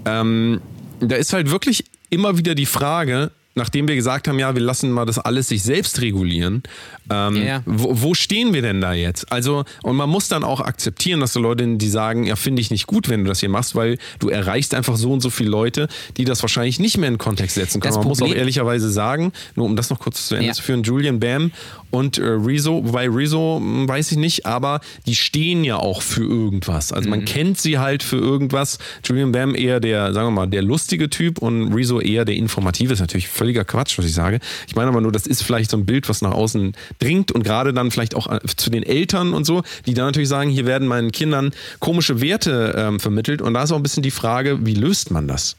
Ähm, 0.06 0.62
da 1.00 1.16
ist 1.16 1.34
halt 1.34 1.50
wirklich 1.50 1.86
immer 2.10 2.38
wieder 2.38 2.56
die 2.56 2.66
Frage, 2.66 3.32
nachdem 3.60 3.88
wir 3.88 3.96
gesagt 3.96 4.28
haben, 4.28 4.40
ja, 4.40 4.56
wir 4.56 4.62
lassen 4.62 4.90
mal 4.92 5.06
das 5.06 5.20
alles 5.20 5.48
sich 5.50 5.62
selbst 5.62 6.02
regulieren, 6.02 6.64
ähm, 7.12 7.36
ja. 7.36 7.62
wo, 7.66 7.90
wo 8.02 8.14
stehen 8.16 8.54
wir 8.54 8.62
denn 8.64 8.82
da 8.82 8.94
jetzt? 8.94 9.32
Also, 9.32 9.66
und 9.84 9.96
man 9.96 10.10
muss 10.10 10.28
dann 10.30 10.44
auch 10.44 10.62
akzeptieren, 10.62 11.20
dass 11.20 11.34
so 11.34 11.40
Leute, 11.40 11.68
die 11.78 11.90
sagen, 11.90 12.24
ja, 12.26 12.36
finde 12.36 12.62
ich 12.62 12.72
nicht 12.72 12.88
gut, 12.88 13.10
wenn 13.10 13.24
du 13.24 13.28
das 13.30 13.40
hier 13.42 13.50
machst, 13.50 13.76
weil 13.76 13.98
du 14.20 14.30
erreichst 14.30 14.74
einfach 14.74 14.96
so 14.96 15.12
und 15.12 15.22
so 15.22 15.30
viele 15.30 15.50
Leute, 15.50 15.88
die 16.18 16.24
das 16.26 16.42
wahrscheinlich 16.42 16.80
nicht 16.80 16.98
mehr 16.98 17.08
in 17.10 17.14
den 17.16 17.20
Kontext 17.20 17.56
setzen 17.56 17.80
können. 17.82 17.94
Das 17.94 18.00
man 18.00 18.08
muss 18.08 18.18
auch 18.22 18.26
Problem- 18.26 18.40
ehrlicherweise 18.40 18.90
sagen, 18.90 19.32
nur 19.56 19.66
um 19.66 19.76
das 19.76 19.90
noch 19.90 20.00
kurz 20.00 20.28
zu 20.28 20.36
Ende 20.36 20.48
Ja. 20.48 20.54
zu 20.54 20.64
führen, 20.64 20.82
Julian 20.84 21.20
Bam 21.20 21.52
und 21.92 22.18
äh, 22.18 22.24
Rezo, 22.24 22.82
wobei 22.86 23.08
Rezo 23.10 23.58
hm, 23.60 23.88
weiß 23.88 24.12
ich 24.12 24.18
nicht, 24.18 24.46
aber 24.46 24.80
die 25.06 25.16
stehen 25.16 25.64
ja 25.64 25.78
auch 25.78 26.02
für 26.02 26.24
irgendwas. 26.24 26.92
Also 26.94 27.08
Mhm. 27.08 27.12
man 27.12 27.26
kennt 27.26 27.58
sie 27.60 27.80
halt 27.80 28.04
für 28.04 28.18
irgendwas. 28.18 28.78
Julian 29.04 29.32
Bam 29.32 29.56
eher 29.56 29.80
der, 29.80 30.14
sagen 30.14 30.28
wir 30.28 30.32
mal, 30.32 30.48
der 30.48 30.62
lustige 30.62 31.10
Typ 31.10 31.40
und 31.40 31.74
Rezo 31.74 32.00
eher 32.00 32.26
der 32.26 32.36
informative. 32.36 32.94
Ist 32.94 33.00
natürlich 33.00 33.28
völliger 33.28 33.66
Quatsch, 33.66 33.98
was 33.98 34.06
ich 34.06 34.14
sage. 34.14 34.40
Ich 34.68 34.76
meine 34.76 34.90
aber 34.90 35.02
nur, 35.02 35.12
das 35.12 35.26
ist 35.28 35.42
vielleicht 35.44 35.72
so 35.72 35.78
ein 35.78 35.86
Bild, 35.86 36.10
was 36.10 36.22
nach 36.22 36.32
außen 36.34 36.74
dringt 37.00 37.32
und 37.32 37.44
gerade 37.44 37.74
dann 37.74 37.92
vielleicht 37.92 38.16
auch 38.16 38.28
äh, 38.32 38.40
zu 38.56 38.70
den 38.70 38.84
Eltern 38.84 39.34
und 39.34 39.46
so, 39.46 39.64
die 39.86 39.94
dann 39.94 40.06
natürlich 40.06 40.30
sagen, 40.30 40.50
hier 40.50 40.66
werden 40.66 40.88
meinen 40.88 41.12
Kindern 41.12 41.52
komische 41.80 42.22
Werte 42.22 42.76
ähm, 42.78 43.00
vermittelt 43.00 43.42
und 43.42 43.54
da 43.54 43.64
ist 43.64 43.72
auch 43.72 43.78
ein 43.78 43.84
bisschen 43.84 44.04
die 44.04 44.12
Frage, 44.12 44.66
wie 44.66 44.74
löst 44.76 45.12
man 45.12 45.28
das? 45.28 45.56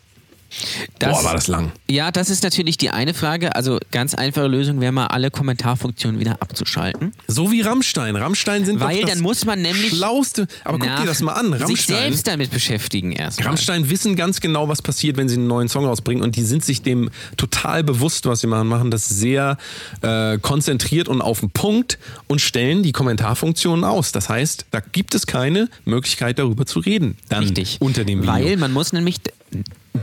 Das- 0.98 1.18
Boah, 1.18 1.24
war 1.24 1.34
das 1.34 1.48
lang. 1.48 1.72
Ja, 1.88 2.10
das 2.10 2.30
ist 2.30 2.42
natürlich 2.42 2.76
die 2.78 2.90
eine 2.90 3.14
Frage. 3.14 3.54
Also 3.54 3.78
ganz 3.90 4.14
einfache 4.14 4.46
Lösung 4.46 4.80
wäre 4.80 4.92
mal 4.92 5.06
alle 5.06 5.30
Kommentarfunktionen 5.30 6.20
wieder 6.20 6.38
abzuschalten. 6.40 7.12
So 7.26 7.50
wie 7.52 7.60
Rammstein. 7.62 8.16
Rammstein 8.16 8.64
sind 8.64 8.80
Weil 8.80 9.02
dann 9.04 9.20
muss 9.20 9.44
man 9.44 9.62
nämlich 9.62 9.90
schlauste. 9.96 10.46
Aber 10.64 10.78
guck 10.78 10.96
dir 10.96 11.06
das 11.06 11.20
mal 11.20 11.32
an. 11.34 11.52
sich 11.52 11.60
Rammstein. 11.62 11.96
selbst 11.96 12.26
damit 12.26 12.50
beschäftigen 12.50 13.12
erstmal. 13.12 13.48
Rammstein 13.48 13.88
wissen 13.90 14.16
ganz 14.16 14.40
genau, 14.40 14.68
was 14.68 14.82
passiert, 14.82 15.16
wenn 15.16 15.28
sie 15.28 15.36
einen 15.36 15.46
neuen 15.46 15.68
Song 15.68 15.84
rausbringen 15.84 16.22
und 16.22 16.36
die 16.36 16.42
sind 16.42 16.64
sich 16.64 16.82
dem 16.82 17.10
total 17.36 17.84
bewusst, 17.84 18.26
was 18.26 18.40
sie 18.40 18.46
machen, 18.46 18.68
machen 18.68 18.90
das 18.90 19.08
sehr 19.08 19.56
äh, 20.02 20.38
konzentriert 20.38 21.08
und 21.08 21.22
auf 21.22 21.40
den 21.40 21.50
Punkt 21.50 21.98
und 22.26 22.40
stellen 22.40 22.82
die 22.82 22.92
Kommentarfunktionen 22.92 23.84
aus. 23.84 24.12
Das 24.12 24.28
heißt, 24.28 24.66
da 24.70 24.80
gibt 24.80 25.14
es 25.14 25.26
keine 25.26 25.68
Möglichkeit 25.84 26.38
darüber 26.38 26.66
zu 26.66 26.80
reden. 26.80 27.16
Dann 27.28 27.44
Richtig. 27.44 27.78
unter 27.80 28.04
dem 28.04 28.22
Video. 28.22 28.32
Weil 28.32 28.56
man 28.56 28.72
muss 28.72 28.92
nämlich 28.92 29.16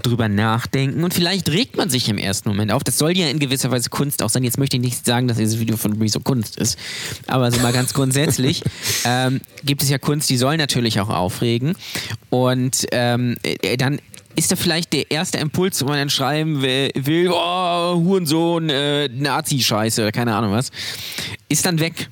drüber 0.03 0.27
nachdenken 0.27 1.03
und 1.03 1.13
vielleicht 1.13 1.49
regt 1.49 1.77
man 1.77 1.89
sich 1.89 2.09
im 2.09 2.17
ersten 2.17 2.49
Moment 2.49 2.71
auf. 2.71 2.83
Das 2.83 2.97
soll 2.97 3.17
ja 3.17 3.27
in 3.27 3.39
gewisser 3.39 3.71
Weise 3.71 3.89
Kunst 3.89 4.21
auch 4.21 4.29
sein. 4.29 4.43
Jetzt 4.43 4.57
möchte 4.57 4.77
ich 4.77 4.83
nicht 4.83 5.05
sagen, 5.05 5.27
dass 5.27 5.37
dieses 5.37 5.59
Video 5.59 5.77
von 5.77 5.93
Rezo 5.93 6.19
Kunst 6.19 6.57
ist, 6.57 6.77
aber 7.27 7.51
so 7.51 7.59
mal 7.61 7.73
ganz 7.73 7.93
grundsätzlich 7.93 8.63
ähm, 9.05 9.41
gibt 9.63 9.83
es 9.83 9.89
ja 9.89 9.97
Kunst, 9.97 10.29
die 10.29 10.37
soll 10.37 10.57
natürlich 10.57 10.99
auch 10.99 11.09
aufregen 11.09 11.75
und 12.29 12.85
ähm, 12.91 13.37
äh, 13.43 13.77
dann 13.77 13.99
ist 14.35 14.51
da 14.51 14.55
vielleicht 14.55 14.93
der 14.93 15.09
erste 15.09 15.39
Impuls, 15.39 15.81
wo 15.81 15.87
man 15.87 15.97
dann 15.97 16.09
schreiben 16.09 16.61
will, 16.61 16.91
will 16.95 17.29
oh, 17.31 17.95
Hurensohn, 17.95 18.69
äh, 18.69 19.09
Nazi-Scheiße 19.09 20.03
oder 20.03 20.11
keine 20.11 20.35
Ahnung 20.35 20.51
was, 20.51 20.71
ist 21.49 21.65
dann 21.65 21.79
weg. 21.79 22.09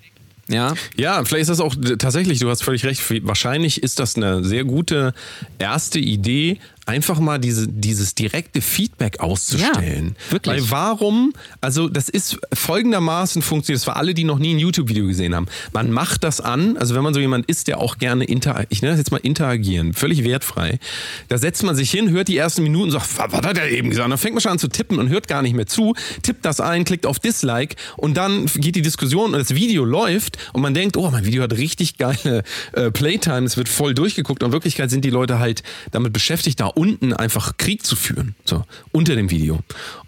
Ja, 0.48 0.74
Ja, 0.96 1.24
vielleicht 1.26 1.44
ist 1.44 1.50
das 1.50 1.60
auch 1.60 1.76
äh, 1.76 1.98
tatsächlich, 1.98 2.40
du 2.40 2.50
hast 2.50 2.64
völlig 2.64 2.86
recht, 2.86 3.02
wahrscheinlich 3.26 3.82
ist 3.82 4.00
das 4.00 4.16
eine 4.16 4.44
sehr 4.44 4.64
gute 4.64 5.14
erste 5.58 6.00
Idee, 6.00 6.60
einfach 6.86 7.20
mal 7.20 7.40
diese, 7.40 7.68
dieses 7.68 8.14
direkte 8.16 8.62
Feedback 8.62 9.20
auszustellen. 9.20 10.16
Ja, 10.18 10.32
wirklich. 10.32 10.64
Weil 10.64 10.72
warum, 10.72 11.34
also 11.62 11.90
das 11.90 12.10
ist 12.10 12.38
folgendermaßen 12.54 13.42
funktioniert, 13.42 13.80
das 13.80 13.86
für 13.86 13.96
alle, 13.96 14.14
die 14.14 14.24
noch 14.24 14.38
nie 14.38 14.54
ein 14.54 14.60
YouTube-Video 14.60 15.08
gesehen 15.08 15.36
haben. 15.36 15.48
Man 15.74 15.92
macht 15.92 16.24
das 16.24 16.42
an, 16.42 16.78
also 16.78 16.94
wenn 16.96 17.04
man 17.04 17.14
so 17.14 17.20
jemand 17.20 17.48
ist, 17.48 17.68
der 17.68 17.80
auch 17.80 17.98
gerne 17.98 18.26
interagiert, 18.26 18.68
ich 18.72 18.82
nenne 18.82 18.94
das 18.94 19.00
jetzt 19.00 19.12
mal 19.12 19.18
interagieren, 19.18 19.94
völlig 19.94 20.24
wertfrei, 20.24 20.80
da 21.28 21.38
setzt 21.38 21.64
man 21.64 21.76
sich 21.76 21.90
hin, 21.90 22.10
hört 22.12 22.28
die 22.28 22.38
ersten 22.38 22.62
Minuten 22.62 22.86
und 22.86 22.92
sagt, 22.92 23.18
was, 23.18 23.32
was 23.32 23.42
hat 23.46 23.58
er 23.58 23.70
eben 23.70 23.90
gesagt? 23.90 24.06
Und 24.06 24.12
dann 24.12 24.20
fängt 24.20 24.36
man 24.36 24.42
schon 24.42 24.52
an 24.52 24.60
zu 24.60 24.68
tippen 24.68 25.00
und 25.00 25.10
hört 25.10 25.28
gar 25.28 25.42
nicht 25.42 25.56
mehr 25.56 25.68
zu, 25.68 25.96
tippt 26.22 26.46
das 26.46 26.60
ein, 26.60 26.86
klickt 26.86 27.08
auf 27.08 27.20
Dislike 27.20 27.76
und 27.98 28.16
dann 28.16 28.46
geht 28.46 28.76
die 28.76 28.84
Diskussion 28.84 29.34
und 29.34 29.40
das 29.40 29.56
Video 29.56 29.86
läuft 29.86 30.38
und 30.54 30.62
man 30.62 30.76
denkt, 30.76 30.98
oh, 30.98 31.10
mein 31.10 31.26
Video 31.26 31.42
hat 31.42 31.54
richtig 31.54 31.98
geile 31.98 32.44
äh, 32.74 32.92
Playtime, 32.92 33.46
es 33.46 33.58
wird 33.58 33.70
voll 33.70 33.96
durchgeguckt 33.96 34.44
und 34.44 34.50
in 34.50 34.54
Wirklichkeit 34.54 34.92
sind 34.92 35.04
die 35.04 35.10
Leute 35.10 35.40
halt 35.40 35.64
damit 35.92 36.14
beschäftigt, 36.14 36.60
da 36.60 36.75
unten 36.76 37.14
einfach 37.14 37.58
Krieg 37.58 37.86
zu 37.86 37.96
führen, 37.96 38.36
so 38.46 38.64
unter 38.92 39.16
dem 39.16 39.32
Video. 39.32 39.60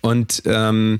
Und 0.01 0.43
ähm, 0.45 0.99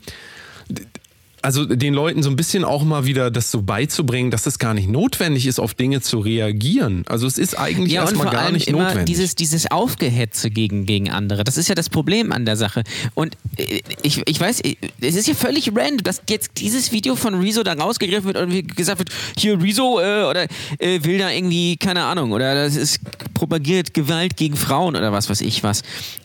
also 1.47 1.63
den 1.63 1.93
Leuten 1.93 2.23
so 2.23 2.29
ein 2.29 2.35
bisschen 2.35 2.65
auch 2.65 2.83
mal 2.83 3.05
wieder 3.05 3.31
das 3.31 3.51
so 3.51 3.61
beizubringen, 3.61 4.31
dass 4.31 4.45
es 4.47 4.59
gar 4.59 4.73
nicht 4.73 4.89
notwendig 4.89 5.47
ist, 5.47 5.59
auf 5.59 5.73
Dinge 5.75 6.01
zu 6.01 6.19
reagieren. 6.19 7.05
Also 7.07 7.25
es 7.25 7.37
ist 7.37 7.57
eigentlich 7.57 7.93
Ja, 7.93 8.01
erstmal 8.01 8.29
gar 8.29 8.51
nicht 8.51 8.67
immer 8.67 8.79
notwendig. 8.83 9.05
dieses, 9.05 9.33
dieses 9.35 9.71
Aufgehetze 9.71 10.49
gegen, 10.49 10.85
gegen 10.85 11.09
andere. 11.09 11.45
Das 11.45 11.55
ist 11.55 11.69
ja 11.69 11.75
das 11.75 11.87
Problem 11.87 12.33
an 12.33 12.43
der 12.43 12.57
Sache. 12.57 12.83
Und 13.13 13.37
äh, 13.55 13.79
ich, 14.01 14.21
ich 14.27 14.37
weiß, 14.41 14.59
äh, 14.59 14.75
es 14.99 15.15
ist 15.15 15.29
ja 15.29 15.35
völlig 15.35 15.71
random, 15.73 16.03
dass 16.03 16.21
jetzt 16.29 16.51
dieses 16.57 16.91
Video 16.91 17.15
von 17.15 17.35
Rezo 17.35 17.63
da 17.63 17.71
rausgegriffen 17.75 18.25
wird 18.25 18.37
und 18.37 18.51
wie 18.51 18.63
gesagt 18.63 18.99
wird, 18.99 19.09
hier 19.37 19.61
Rezo 19.63 20.01
äh, 20.01 20.23
oder 20.29 20.47
äh, 20.79 21.01
will 21.03 21.17
da 21.17 21.31
irgendwie, 21.31 21.77
keine 21.77 22.03
Ahnung, 22.03 22.33
oder 22.33 22.55
das 22.55 22.75
ist 22.75 22.99
propagiert 23.33 23.93
Gewalt 23.93 24.35
gegen 24.35 24.57
Frauen 24.57 24.97
oder 24.97 25.13
was 25.13 25.29
weiß 25.29 25.39
ich 25.39 25.63
was. 25.63 25.81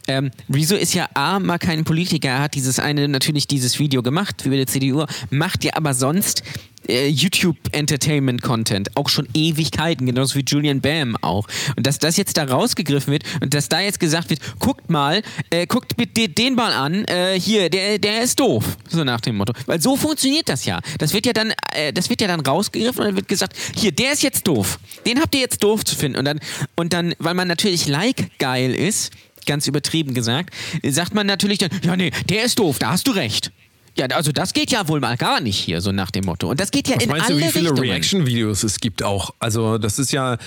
Ähm, 0.08 0.32
Rezo 0.52 0.74
ist 0.74 0.94
ja 0.94 1.08
A, 1.14 1.38
mal 1.38 1.58
kein 1.58 1.84
Politiker, 1.84 2.28
er 2.30 2.40
hat 2.40 2.56
dieses 2.56 2.80
eine, 2.80 3.06
natürlich 3.06 3.46
dieses 3.46 3.78
Video 3.78 4.02
gemacht 4.02 4.44
über 4.44 4.56
die 4.56 4.66
CDU, 4.66 5.04
macht 5.30 5.64
ja 5.64 5.72
aber 5.74 5.94
sonst 5.94 6.42
äh, 6.88 7.08
YouTube 7.08 7.56
Entertainment 7.72 8.42
Content, 8.42 8.96
auch 8.96 9.08
schon 9.08 9.28
Ewigkeiten, 9.34 10.06
genauso 10.06 10.36
wie 10.36 10.44
Julian 10.46 10.80
Bam 10.80 11.16
auch. 11.20 11.46
Und 11.76 11.86
dass 11.86 11.98
das 11.98 12.16
jetzt 12.16 12.36
da 12.36 12.44
rausgegriffen 12.44 13.12
wird 13.12 13.24
und 13.40 13.54
dass 13.54 13.68
da 13.68 13.80
jetzt 13.80 14.00
gesagt 14.00 14.30
wird, 14.30 14.40
guckt 14.58 14.90
mal, 14.90 15.22
äh, 15.50 15.66
guckt 15.66 15.96
bitte 15.96 16.28
den 16.28 16.54
mal 16.54 16.72
an, 16.72 17.04
äh, 17.04 17.38
hier, 17.38 17.70
der, 17.70 17.98
der 17.98 18.22
ist 18.22 18.40
doof, 18.40 18.76
so 18.88 19.04
nach 19.04 19.20
dem 19.20 19.36
Motto. 19.36 19.52
Weil 19.66 19.80
so 19.80 19.96
funktioniert 19.96 20.48
das 20.48 20.64
ja. 20.64 20.80
Das 20.98 21.12
wird 21.12 21.26
ja 21.26 21.32
dann, 21.32 21.52
äh, 21.74 21.92
das 21.92 22.10
wird 22.10 22.20
ja 22.20 22.28
dann 22.28 22.40
rausgegriffen 22.40 23.00
und 23.00 23.06
dann 23.06 23.16
wird 23.16 23.28
gesagt, 23.28 23.56
hier, 23.76 23.92
der 23.92 24.12
ist 24.12 24.22
jetzt 24.22 24.46
doof. 24.46 24.78
Den 25.06 25.20
habt 25.20 25.34
ihr 25.34 25.40
jetzt 25.40 25.62
doof 25.62 25.84
zu 25.84 25.96
finden. 25.96 26.18
Und 26.18 26.24
dann, 26.24 26.40
und 26.76 26.92
dann, 26.92 27.14
weil 27.18 27.34
man 27.34 27.48
natürlich 27.48 27.86
like 27.86 28.38
geil 28.38 28.74
ist, 28.74 29.12
ganz 29.46 29.66
übertrieben 29.66 30.14
gesagt, 30.14 30.54
sagt 30.88 31.14
man 31.14 31.26
natürlich 31.26 31.58
dann, 31.58 31.70
ja 31.82 31.96
nee, 31.96 32.12
der 32.28 32.44
ist 32.44 32.58
doof, 32.58 32.78
da 32.78 32.90
hast 32.90 33.08
du 33.08 33.12
recht. 33.12 33.50
Ja, 33.96 34.06
also 34.06 34.32
das 34.32 34.52
geht 34.54 34.70
ja 34.70 34.88
wohl 34.88 35.00
mal 35.00 35.16
gar 35.16 35.40
nicht 35.40 35.58
hier, 35.58 35.80
so 35.80 35.92
nach 35.92 36.10
dem 36.10 36.24
Motto. 36.24 36.48
Und 36.50 36.60
das 36.60 36.70
geht 36.70 36.88
ja 36.88 36.96
Was 36.96 37.04
in 37.04 37.10
meinst 37.10 37.26
alle 37.30 37.40
du, 37.40 37.46
wie 37.46 37.50
viele. 37.50 37.78
Reaction-Videos 37.78 38.62
es 38.62 38.80
gibt 38.80 39.02
auch? 39.02 39.34
Also 39.38 39.76
das 39.78 39.98
ist 39.98 40.12
ja, 40.12 40.38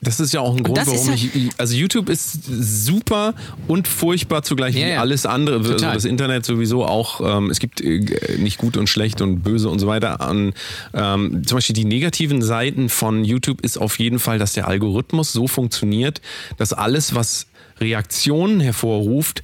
das 0.00 0.20
ist 0.20 0.32
ja 0.32 0.40
auch 0.40 0.56
ein 0.56 0.62
Grund, 0.62 0.78
warum 0.86 1.08
ja- 1.08 1.14
ich, 1.14 1.50
also 1.58 1.74
YouTube 1.74 2.08
ist 2.08 2.38
super 2.46 3.34
und 3.68 3.86
furchtbar 3.88 4.42
zugleich 4.42 4.74
Ja, 4.74 4.86
wie 4.86 4.92
alles 4.94 5.26
andere. 5.26 5.56
Also 5.58 5.74
das 5.76 6.04
Internet 6.06 6.46
sowieso 6.46 6.84
auch, 6.86 7.20
ähm, 7.38 7.50
es 7.50 7.58
gibt 7.58 7.80
äh, 7.82 8.00
nicht 8.38 8.56
gut 8.58 8.76
und 8.78 8.88
schlecht 8.88 9.20
und 9.20 9.42
böse 9.42 9.68
und 9.68 9.78
so 9.78 9.86
weiter. 9.86 10.20
An, 10.22 10.54
ähm, 10.94 11.46
zum 11.46 11.56
Beispiel 11.58 11.74
die 11.74 11.84
negativen 11.84 12.40
Seiten 12.42 12.88
von 12.88 13.24
YouTube 13.24 13.60
ist 13.62 13.76
auf 13.78 13.98
jeden 13.98 14.18
Fall, 14.18 14.38
dass 14.38 14.54
der 14.54 14.68
Algorithmus 14.68 15.32
so 15.32 15.48
funktioniert, 15.48 16.20
dass 16.56 16.72
alles, 16.72 17.14
was 17.14 17.46
Reaktionen 17.80 18.60
hervorruft, 18.60 19.42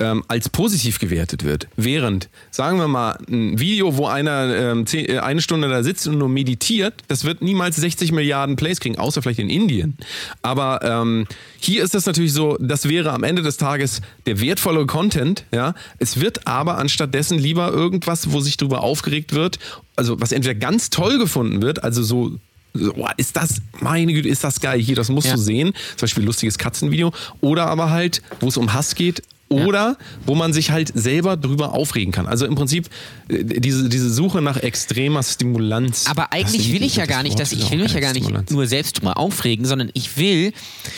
ähm, 0.00 0.24
als 0.28 0.48
positiv 0.48 0.98
gewertet 0.98 1.44
wird. 1.44 1.68
Während, 1.76 2.28
sagen 2.50 2.78
wir 2.78 2.88
mal, 2.88 3.18
ein 3.28 3.58
Video, 3.60 3.96
wo 3.96 4.06
einer 4.06 4.54
ähm, 4.54 4.86
zehn, 4.86 5.06
äh, 5.08 5.18
eine 5.18 5.40
Stunde 5.42 5.68
da 5.68 5.82
sitzt 5.82 6.06
und 6.08 6.18
nur 6.18 6.28
meditiert, 6.28 6.94
das 7.08 7.24
wird 7.24 7.42
niemals 7.42 7.76
60 7.76 8.10
Milliarden 8.12 8.56
Plays 8.56 8.80
kriegen, 8.80 8.98
außer 8.98 9.22
vielleicht 9.22 9.38
in 9.38 9.50
Indien. 9.50 9.96
Aber 10.42 10.80
ähm, 10.82 11.26
hier 11.60 11.84
ist 11.84 11.94
das 11.94 12.06
natürlich 12.06 12.32
so, 12.32 12.56
das 12.60 12.88
wäre 12.88 13.12
am 13.12 13.22
Ende 13.22 13.42
des 13.42 13.58
Tages 13.58 14.00
der 14.26 14.40
wertvolle 14.40 14.86
Content. 14.86 15.44
Ja? 15.52 15.74
Es 15.98 16.20
wird 16.20 16.46
aber 16.46 16.78
anstattdessen 16.78 17.38
lieber 17.38 17.70
irgendwas, 17.70 18.32
wo 18.32 18.40
sich 18.40 18.56
drüber 18.56 18.82
aufgeregt 18.82 19.32
wird, 19.34 19.58
also 19.94 20.20
was 20.20 20.32
entweder 20.32 20.54
ganz 20.54 20.90
toll 20.90 21.18
gefunden 21.18 21.62
wird, 21.62 21.84
also 21.84 22.02
so 22.02 22.32
so, 22.74 22.94
boah, 22.94 23.12
ist 23.18 23.36
das, 23.36 23.60
meine 23.80 24.14
Güte, 24.14 24.30
ist 24.30 24.44
das 24.44 24.58
geil 24.60 24.80
hier, 24.80 24.96
das 24.96 25.10
musst 25.10 25.26
Ja. 25.26 25.34
du 25.34 25.38
sehen. 25.42 25.74
Zum 25.90 26.00
Beispiel 26.06 26.24
lustiges 26.24 26.56
Katzenvideo. 26.56 27.12
Oder 27.42 27.66
aber 27.66 27.90
halt, 27.90 28.22
wo 28.40 28.48
es 28.48 28.56
um 28.56 28.72
Hass 28.72 28.94
geht. 28.94 29.22
Oder 29.52 29.96
wo 30.26 30.34
man 30.34 30.52
sich 30.52 30.70
halt 30.70 30.92
selber 30.94 31.36
drüber 31.36 31.72
aufregen 31.72 32.12
kann. 32.12 32.26
Also 32.26 32.46
im 32.46 32.54
Prinzip 32.54 32.88
äh, 33.28 33.44
diese, 33.44 33.88
diese 33.88 34.10
Suche 34.10 34.42
nach 34.42 34.56
extremer 34.56 35.22
Stimulanz. 35.22 36.06
Aber 36.08 36.32
eigentlich 36.32 36.72
will 36.72 36.82
ich 36.82 36.96
ja 36.96 37.06
gar 37.06 37.22
nicht, 37.22 37.38
dass 37.38 37.52
ich 37.52 37.70
will 37.70 37.82
mich 37.82 37.94
ja 37.94 38.00
gar 38.00 38.12
nicht 38.12 38.24
Stimulanz. 38.24 38.50
nur 38.50 38.66
selbst 38.66 38.98
drüber 38.98 39.16
aufregen, 39.16 39.64
sondern 39.64 39.90
ich 39.94 40.16
will 40.16 40.52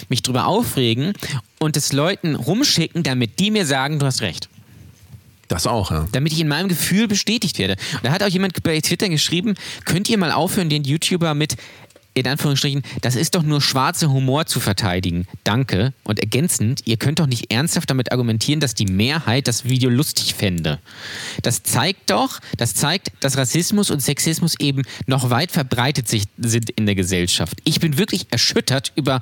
mich 0.09 0.23
drüber 0.23 0.47
aufregen 0.47 1.13
und 1.61 1.77
es 1.77 1.93
Leuten 1.93 2.35
rumschicken, 2.35 3.03
damit 3.03 3.39
die 3.39 3.51
mir 3.51 3.67
sagen, 3.67 3.99
du 3.99 4.07
hast 4.07 4.23
recht. 4.23 4.49
Das 5.49 5.67
auch, 5.67 5.91
ja. 5.91 6.07
damit 6.13 6.33
ich 6.33 6.41
in 6.41 6.49
meinem 6.49 6.69
Gefühl 6.69 7.07
bestätigt 7.07 7.59
werde. 7.59 7.77
Und 7.93 8.05
da 8.05 8.13
hat 8.13 8.23
auch 8.23 8.29
jemand 8.29 8.63
bei 8.63 8.81
Twitter 8.81 9.09
geschrieben, 9.09 9.55
könnt 9.85 10.09
ihr 10.09 10.19
mal 10.19 10.33
aufhören, 10.33 10.69
den 10.69 10.85
YouTuber 10.85 11.35
mit 11.35 11.57
in 12.15 12.29
Anführungsstrichen, 12.29 12.83
das 13.03 13.17
ist 13.17 13.35
doch 13.35 13.43
nur 13.43 13.61
schwarzer 13.61 14.11
Humor 14.11 14.47
zu 14.47 14.61
verteidigen. 14.61 15.27
Danke. 15.43 15.93
Und 16.05 16.21
ergänzend, 16.21 16.83
ihr 16.85 16.97
könnt 16.97 17.19
doch 17.19 17.27
nicht 17.27 17.53
ernsthaft 17.53 17.91
damit 17.91 18.13
argumentieren, 18.13 18.61
dass 18.61 18.75
die 18.75 18.87
Mehrheit 18.87 19.49
das 19.49 19.65
Video 19.65 19.91
lustig 19.91 20.35
fände. 20.35 20.79
Das 21.43 21.65
zeigt 21.65 22.11
doch, 22.11 22.41
das 22.57 22.75
zeigt, 22.75 23.11
dass 23.21 23.37
Rassismus 23.37 23.91
und 23.91 24.01
Sexismus 24.01 24.55
eben 24.61 24.83
noch 25.07 25.31
weit 25.31 25.51
verbreitet 25.51 26.09
sich, 26.09 26.25
sind 26.39 26.71
in 26.71 26.87
der 26.87 26.95
Gesellschaft. 26.95 27.59
Ich 27.65 27.81
bin 27.81 27.99
wirklich 27.99 28.29
erschüttert 28.31 28.93
über, 28.95 29.21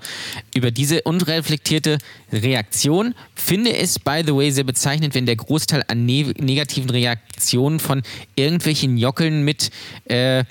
über 0.54 0.70
diese 0.70 1.02
unreflektierte 1.02 1.98
Reaktion. 2.30 3.14
Finde 3.34 3.74
es, 3.74 3.98
by 3.98 4.22
the 4.26 4.34
way, 4.34 4.50
sehr 4.50 4.64
bezeichnend, 4.64 5.14
wenn 5.14 5.26
der 5.26 5.36
Großteil 5.36 5.82
an 5.88 6.04
ne 6.04 6.34
negativen 6.38 6.90
Reaktionen 6.90 7.80
von 7.80 8.02
irgendwelchen 8.36 8.98
Jockeln 8.98 9.44
mit, 9.44 9.70
äh, 10.04 10.40
mit 10.40 10.46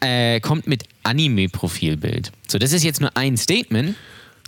äh, 0.00 0.40
kommt 0.40 0.66
mit 0.66 0.84
Anime-Profilbild. 1.02 2.32
So, 2.48 2.58
das 2.58 2.72
ist 2.72 2.84
jetzt 2.84 3.00
nur 3.00 3.16
ein 3.16 3.36
Statement, 3.36 3.94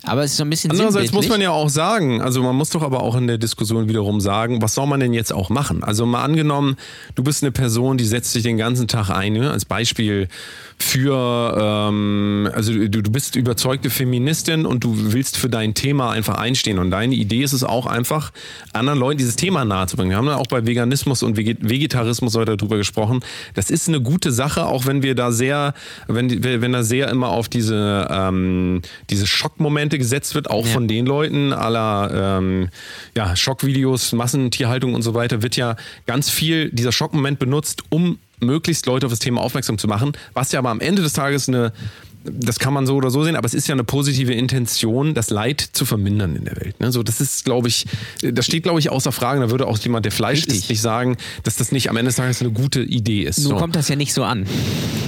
aber 0.05 0.24
es 0.24 0.32
ist 0.32 0.36
so 0.38 0.44
ein 0.44 0.50
bisschen 0.50 0.70
Andererseits 0.70 1.12
muss 1.12 1.28
man 1.28 1.40
ja 1.40 1.50
auch 1.50 1.68
sagen, 1.68 2.20
also 2.20 2.42
man 2.42 2.57
muss 2.57 2.70
doch 2.70 2.82
aber 2.82 3.03
auch 3.03 3.14
in 3.16 3.26
der 3.26 3.38
Diskussion 3.38 3.88
wiederum 3.88 4.20
sagen, 4.20 4.61
was 4.62 4.74
soll 4.74 4.86
man 4.86 5.00
denn 5.00 5.12
jetzt 5.12 5.32
auch 5.32 5.48
machen? 5.50 5.84
Also 5.84 6.07
mal 6.07 6.22
angenommen, 6.22 6.76
du 7.14 7.22
bist 7.22 7.42
eine 7.42 7.53
Person, 7.53 7.98
die 7.98 8.05
setzt 8.05 8.32
sich 8.32 8.42
den 8.42 8.57
ganzen 8.57 8.88
Tag 8.88 9.11
ein, 9.11 9.34
ne? 9.34 9.50
als 9.50 9.64
Beispiel 9.64 10.28
für, 10.78 11.57
ähm, 11.88 12.50
also 12.53 12.72
du, 12.72 12.88
du 12.88 13.11
bist 13.11 13.36
überzeugte 13.36 13.90
Feministin 13.90 14.66
und 14.66 14.82
du 14.84 15.12
willst 15.12 15.36
für 15.36 15.48
dein 15.48 15.74
Thema 15.74 16.11
einfach 16.11 16.36
einstehen 16.36 16.78
und 16.78 16.90
deine 16.90 17.14
Idee 17.14 17.42
ist 17.42 17.53
es 17.53 17.62
auch 17.62 17.86
einfach, 17.86 18.32
anderen 18.72 18.98
Leuten 18.98 19.18
dieses 19.18 19.36
Thema 19.36 19.64
nahezubringen. 19.64 20.11
Wir 20.11 20.16
haben 20.16 20.26
ja 20.26 20.36
auch 20.36 20.46
bei 20.48 20.66
Veganismus 20.66 21.22
und 21.22 21.38
Veget- 21.38 21.59
Vegetarismus 21.61 22.34
heute 22.34 22.57
darüber 22.57 22.76
gesprochen. 22.76 23.20
Das 23.55 23.70
ist 23.70 23.88
eine 23.88 24.00
gute 24.00 24.32
Sache, 24.32 24.66
auch 24.66 24.86
wenn 24.86 25.03
wir 25.03 25.14
da 25.14 25.30
sehr, 25.30 25.74
wenn, 26.09 26.42
wenn 26.42 26.72
da 26.72 26.82
sehr 26.82 27.09
immer 27.09 27.28
auf 27.28 27.48
diese, 27.48 28.09
ähm, 28.11 28.82
diese 29.09 29.26
Schockmomente 29.26 29.91
gesetzt 29.99 30.34
wird, 30.34 30.51
auch 30.51 30.66
Ja. 30.66 30.72
von 30.72 30.88
den 30.88 31.07
Leuten 31.07 31.53
aller 31.53 32.38
ähm, 32.38 32.68
ja, 33.16 33.34
Schockvideos, 33.36 34.12
Massentierhaltung 34.12 34.95
und 34.95 35.03
so 35.03 35.14
weiter, 35.14 35.43
wird 35.43 35.57
ja 35.57 35.76
ganz 36.07 36.30
viel 36.30 36.70
dieser 36.70 36.93
Schockmoment 36.93 37.38
benutzt, 37.38 37.82
um 37.90 38.18
möglichst 38.40 38.86
Leute 38.86 39.07
auf 39.07 39.12
das 39.12 39.20
Thema 39.20 39.40
aufmerksam 39.40 39.78
zu 39.78 39.86
machen, 39.88 40.12
was 40.34 40.53
ja 40.53 40.59
aber 40.59 40.70
am 40.70 40.80
Ende 40.80 41.03
des 41.03 41.12
Tages 41.12 41.49
eine 41.49 41.72
das 42.24 42.59
kann 42.59 42.72
man 42.72 42.86
so 42.86 42.95
oder 42.97 43.11
so 43.11 43.24
sehen, 43.24 43.36
aber 43.36 43.47
es 43.47 43.55
ist 43.55 43.68
ja 43.68 43.74
eine 43.74 43.84
positive 43.84 44.32
Intention, 44.32 45.14
das 45.14 45.30
Leid 45.30 45.61
zu 45.61 45.84
vermindern 45.84 46.36
in 46.36 46.45
der 46.45 46.57
Welt. 46.57 46.78
Ne? 46.80 46.93
So, 46.93 47.03
das 47.03 47.20
ist, 47.20 47.45
glaube 47.45 47.68
ich, 47.68 47.86
das 48.20 48.47
steht, 48.47 48.62
glaube 48.62 48.78
ich, 48.78 48.90
außer 48.90 49.12
Frage. 49.12 49.40
Da 49.40 49.51
würde 49.51 49.66
auch 49.66 49.78
jemand, 49.78 50.05
der 50.05 50.12
Fleisch 50.12 50.40
Richtig. 50.40 50.59
isst, 50.59 50.70
nicht 50.70 50.80
sagen, 50.80 51.16
dass 51.43 51.57
das 51.57 51.72
nicht 51.72 51.90
am 51.90 51.97
Ende 51.97 52.11
des 52.11 52.16
Tages 52.16 52.40
eine 52.40 52.51
gute 52.51 52.82
Idee 52.82 53.22
ist. 53.22 53.38
Nun 53.40 53.51
so. 53.51 53.57
kommt 53.57 53.76
das 53.76 53.88
ja 53.88 53.97
nicht 53.97 54.14
so 54.14 54.24
an. 54.24 54.47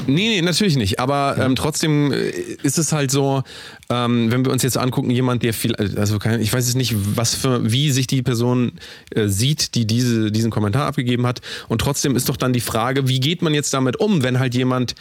Nee, 0.07 0.29
nee, 0.29 0.43
natürlich 0.43 0.77
nicht. 0.77 0.99
Aber 0.99 1.37
ähm, 1.39 1.57
trotzdem 1.57 2.13
äh, 2.13 2.31
ist 2.63 2.79
es 2.79 2.93
halt 2.93 3.11
so, 3.11 3.43
ähm, 3.91 4.31
wenn 4.31 4.45
wir 4.45 4.53
uns 4.53 4.63
jetzt 4.63 4.79
angucken, 4.79 5.11
jemand, 5.11 5.43
der 5.43 5.53
viel, 5.53 5.75
also 5.77 6.19
kein, 6.19 6.41
ich 6.41 6.53
weiß 6.53 6.67
jetzt 6.67 6.77
nicht, 6.77 6.95
was 7.17 7.35
für, 7.35 7.71
wie 7.71 7.91
sich 7.91 8.07
die 8.07 8.23
Person 8.23 8.73
äh, 9.15 9.29
sieht, 9.29 9.75
die 9.75 9.87
diese, 9.87 10.33
diesen 10.33 10.51
Kommentar 10.51 10.87
abgegeben 10.87 11.27
hat. 11.27 11.41
Und 11.69 11.81
trotzdem 11.81 12.17
ist 12.17 12.29
doch 12.29 12.37
dann 12.37 12.53
die 12.53 12.61
Frage, 12.61 13.09
wie 13.09 13.21
geht 13.21 13.43
man 13.43 13.55
jetzt 13.55 13.75
damit 13.75 13.97
um, 13.97 14.23
wenn 14.23 14.39
halt 14.39 14.55
jemand 14.55 14.95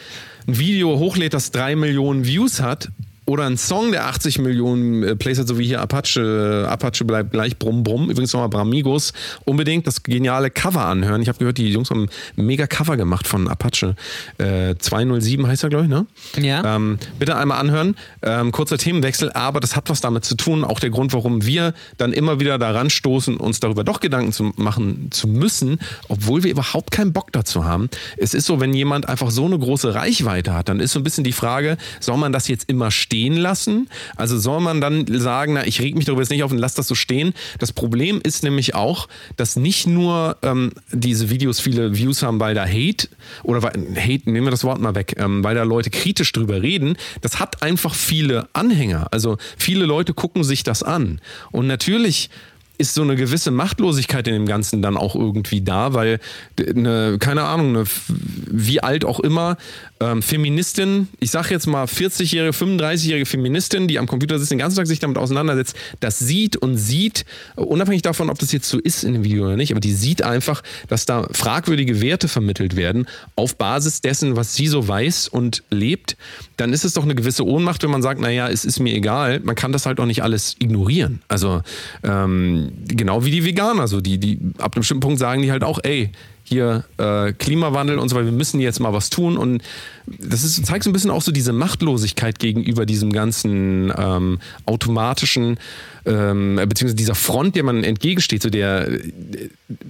ein 0.46 0.58
Video 0.58 0.98
hochlädt, 0.98 1.34
das 1.34 1.50
drei 1.50 1.76
Millionen 1.76 2.26
Views 2.26 2.60
hat 2.60 2.90
oder 3.26 3.46
ein 3.46 3.56
Song, 3.56 3.90
der 3.90 4.06
80 4.06 4.38
Millionen 4.38 5.02
äh, 5.02 5.16
Plays 5.16 5.38
hat, 5.38 5.48
so 5.48 5.58
wie 5.58 5.64
hier 5.64 5.80
Apache, 5.80 6.66
Apache 6.68 7.04
bleibt 7.04 7.30
gleich 7.30 7.58
Brumm 7.58 7.82
Brumm. 7.82 8.10
Übrigens 8.10 8.32
nochmal 8.34 8.50
Bramigos. 8.50 9.14
Unbedingt 9.44 9.86
das 9.86 10.02
geniale 10.02 10.50
Cover 10.50 10.84
anhören. 10.84 11.22
Ich 11.22 11.28
habe 11.28 11.38
gehört, 11.38 11.56
die 11.56 11.70
Jungs 11.70 11.90
haben 11.90 12.08
ein 12.36 12.44
mega 12.44 12.66
Cover 12.66 12.98
gemacht 12.98 13.26
von 13.26 13.48
Apache. 13.48 13.96
Äh, 14.36 14.74
207 14.78 15.46
heißt 15.46 15.62
er, 15.62 15.70
glaube 15.70 15.84
ich, 15.84 15.90
ne? 15.90 16.06
Ja. 16.38 16.76
Ähm, 16.76 16.98
bitte 17.18 17.36
einmal 17.36 17.60
anhören. 17.60 17.96
Ähm, 18.22 18.52
kurzer 18.52 18.76
Themenwechsel, 18.76 19.32
aber 19.32 19.60
das 19.60 19.74
hat 19.74 19.88
was 19.88 20.02
damit 20.02 20.26
zu 20.26 20.36
tun. 20.36 20.62
Auch 20.62 20.78
der 20.78 20.90
Grund, 20.90 21.14
warum 21.14 21.46
wir 21.46 21.72
dann 21.96 22.12
immer 22.12 22.40
wieder 22.40 22.58
daran 22.58 22.90
stoßen, 22.90 23.38
uns 23.38 23.58
darüber 23.58 23.84
doch 23.84 24.00
Gedanken 24.00 24.32
zu 24.32 24.52
machen 24.56 25.08
zu 25.10 25.28
müssen, 25.28 25.78
obwohl 26.08 26.44
wir 26.44 26.50
überhaupt 26.50 26.90
keinen 26.90 27.14
Bock 27.14 27.32
dazu 27.32 27.64
haben. 27.64 27.88
Es 28.18 28.34
ist 28.34 28.44
so, 28.44 28.60
wenn 28.60 28.74
jemand 28.74 29.08
einfach 29.08 29.30
so 29.30 29.46
eine 29.46 29.58
große 29.58 29.94
Reichweite 29.94 30.52
hat, 30.52 30.68
dann 30.68 30.80
ist 30.80 30.92
so 30.92 31.00
ein 31.00 31.04
bisschen 31.04 31.24
die 31.24 31.32
Frage, 31.32 31.78
soll 32.00 32.18
man 32.18 32.32
das 32.32 32.48
jetzt 32.48 32.68
immer 32.68 32.90
stehen 32.90 33.13
lassen? 33.36 33.88
Also 34.16 34.38
soll 34.38 34.60
man 34.60 34.80
dann 34.80 35.06
sagen, 35.08 35.54
na, 35.54 35.66
ich 35.66 35.80
reg 35.80 35.94
mich 35.94 36.04
darüber 36.04 36.22
jetzt 36.22 36.30
nicht 36.30 36.42
auf 36.42 36.52
und 36.52 36.58
lass 36.58 36.74
das 36.74 36.88
so 36.88 36.94
stehen? 36.94 37.34
Das 37.58 37.72
Problem 37.72 38.20
ist 38.22 38.42
nämlich 38.42 38.74
auch, 38.74 39.08
dass 39.36 39.56
nicht 39.56 39.86
nur 39.86 40.36
ähm, 40.42 40.72
diese 40.90 41.30
Videos 41.30 41.60
viele 41.60 41.96
Views 41.96 42.22
haben, 42.22 42.40
weil 42.40 42.54
da 42.54 42.66
Hate 42.66 43.08
oder 43.42 43.62
weil, 43.62 43.72
Hate, 43.96 44.30
nehmen 44.30 44.46
wir 44.46 44.50
das 44.50 44.64
Wort 44.64 44.80
mal 44.80 44.94
weg, 44.94 45.16
ähm, 45.18 45.44
weil 45.44 45.54
da 45.54 45.62
Leute 45.62 45.90
kritisch 45.90 46.32
drüber 46.32 46.62
reden, 46.62 46.96
das 47.20 47.40
hat 47.40 47.62
einfach 47.62 47.94
viele 47.94 48.48
Anhänger. 48.52 49.08
Also 49.10 49.38
viele 49.56 49.86
Leute 49.86 50.14
gucken 50.14 50.44
sich 50.44 50.62
das 50.62 50.82
an. 50.82 51.20
Und 51.52 51.66
natürlich 51.66 52.30
ist 52.76 52.94
so 52.94 53.02
eine 53.02 53.14
gewisse 53.14 53.50
Machtlosigkeit 53.50 54.26
in 54.26 54.34
dem 54.34 54.46
Ganzen 54.46 54.82
dann 54.82 54.96
auch 54.96 55.14
irgendwie 55.14 55.60
da, 55.60 55.94
weil 55.94 56.18
eine, 56.58 57.18
keine 57.20 57.44
Ahnung, 57.44 57.68
eine, 57.76 57.84
wie 58.08 58.82
alt 58.82 59.04
auch 59.04 59.20
immer, 59.20 59.56
ähm, 60.00 60.22
Feministin, 60.22 61.08
ich 61.20 61.30
sag 61.30 61.50
jetzt 61.50 61.66
mal 61.66 61.84
40-jährige, 61.84 62.52
35-jährige 62.52 63.26
Feministin, 63.26 63.86
die 63.86 63.98
am 63.98 64.06
Computer 64.06 64.38
sitzt, 64.38 64.50
den 64.50 64.58
ganzen 64.58 64.76
Tag 64.76 64.86
sich 64.86 64.98
damit 64.98 65.18
auseinandersetzt, 65.18 65.76
das 66.00 66.18
sieht 66.18 66.56
und 66.56 66.76
sieht, 66.76 67.24
unabhängig 67.56 68.02
davon, 68.02 68.30
ob 68.30 68.38
das 68.38 68.52
jetzt 68.52 68.68
so 68.68 68.78
ist 68.78 69.04
in 69.04 69.12
dem 69.12 69.24
Video 69.24 69.44
oder 69.44 69.56
nicht, 69.56 69.70
aber 69.70 69.80
die 69.80 69.92
sieht 69.92 70.22
einfach, 70.22 70.62
dass 70.88 71.06
da 71.06 71.28
fragwürdige 71.32 72.00
Werte 72.00 72.28
vermittelt 72.28 72.76
werden 72.76 73.06
auf 73.36 73.56
Basis 73.56 74.00
dessen, 74.00 74.36
was 74.36 74.54
sie 74.54 74.66
so 74.66 74.86
weiß 74.86 75.28
und 75.28 75.62
lebt, 75.70 76.16
dann 76.56 76.72
ist 76.72 76.84
es 76.84 76.94
doch 76.94 77.04
eine 77.04 77.14
gewisse 77.14 77.46
Ohnmacht, 77.46 77.82
wenn 77.82 77.90
man 77.90 78.02
sagt, 78.02 78.20
naja, 78.20 78.48
es 78.48 78.64
ist 78.64 78.80
mir 78.80 78.94
egal, 78.94 79.40
man 79.40 79.54
kann 79.54 79.72
das 79.72 79.86
halt 79.86 80.00
auch 80.00 80.06
nicht 80.06 80.22
alles 80.22 80.56
ignorieren. 80.58 81.22
Also 81.28 81.62
ähm, 82.02 82.72
genau 82.88 83.24
wie 83.24 83.30
die 83.30 83.44
Veganer, 83.44 83.88
so 83.88 84.00
die, 84.00 84.18
die 84.18 84.38
ab 84.58 84.74
einem 84.74 84.80
bestimmten 84.80 85.02
Punkt 85.02 85.18
sagen 85.18 85.42
die 85.42 85.52
halt 85.52 85.64
auch, 85.64 85.78
ey, 85.82 86.10
hier 86.44 86.84
äh, 86.98 87.32
Klimawandel 87.32 87.98
und 87.98 88.08
so 88.10 88.16
weiter, 88.16 88.26
wir 88.26 88.32
müssen 88.32 88.60
jetzt 88.60 88.78
mal 88.78 88.92
was 88.92 89.10
tun 89.10 89.36
und 89.36 89.62
das 90.06 90.44
ist, 90.44 90.64
zeigt 90.66 90.84
so 90.84 90.90
ein 90.90 90.92
bisschen 90.92 91.10
auch 91.10 91.22
so 91.22 91.32
diese 91.32 91.52
Machtlosigkeit 91.52 92.38
gegenüber 92.38 92.84
diesem 92.84 93.12
ganzen 93.12 93.92
ähm, 93.96 94.38
automatischen, 94.66 95.58
ähm, 96.04 96.56
beziehungsweise 96.56 96.96
dieser 96.96 97.14
Front, 97.14 97.56
der 97.56 97.64
man 97.64 97.82
entgegensteht, 97.82 98.42
so 98.42 98.50
der, 98.50 98.88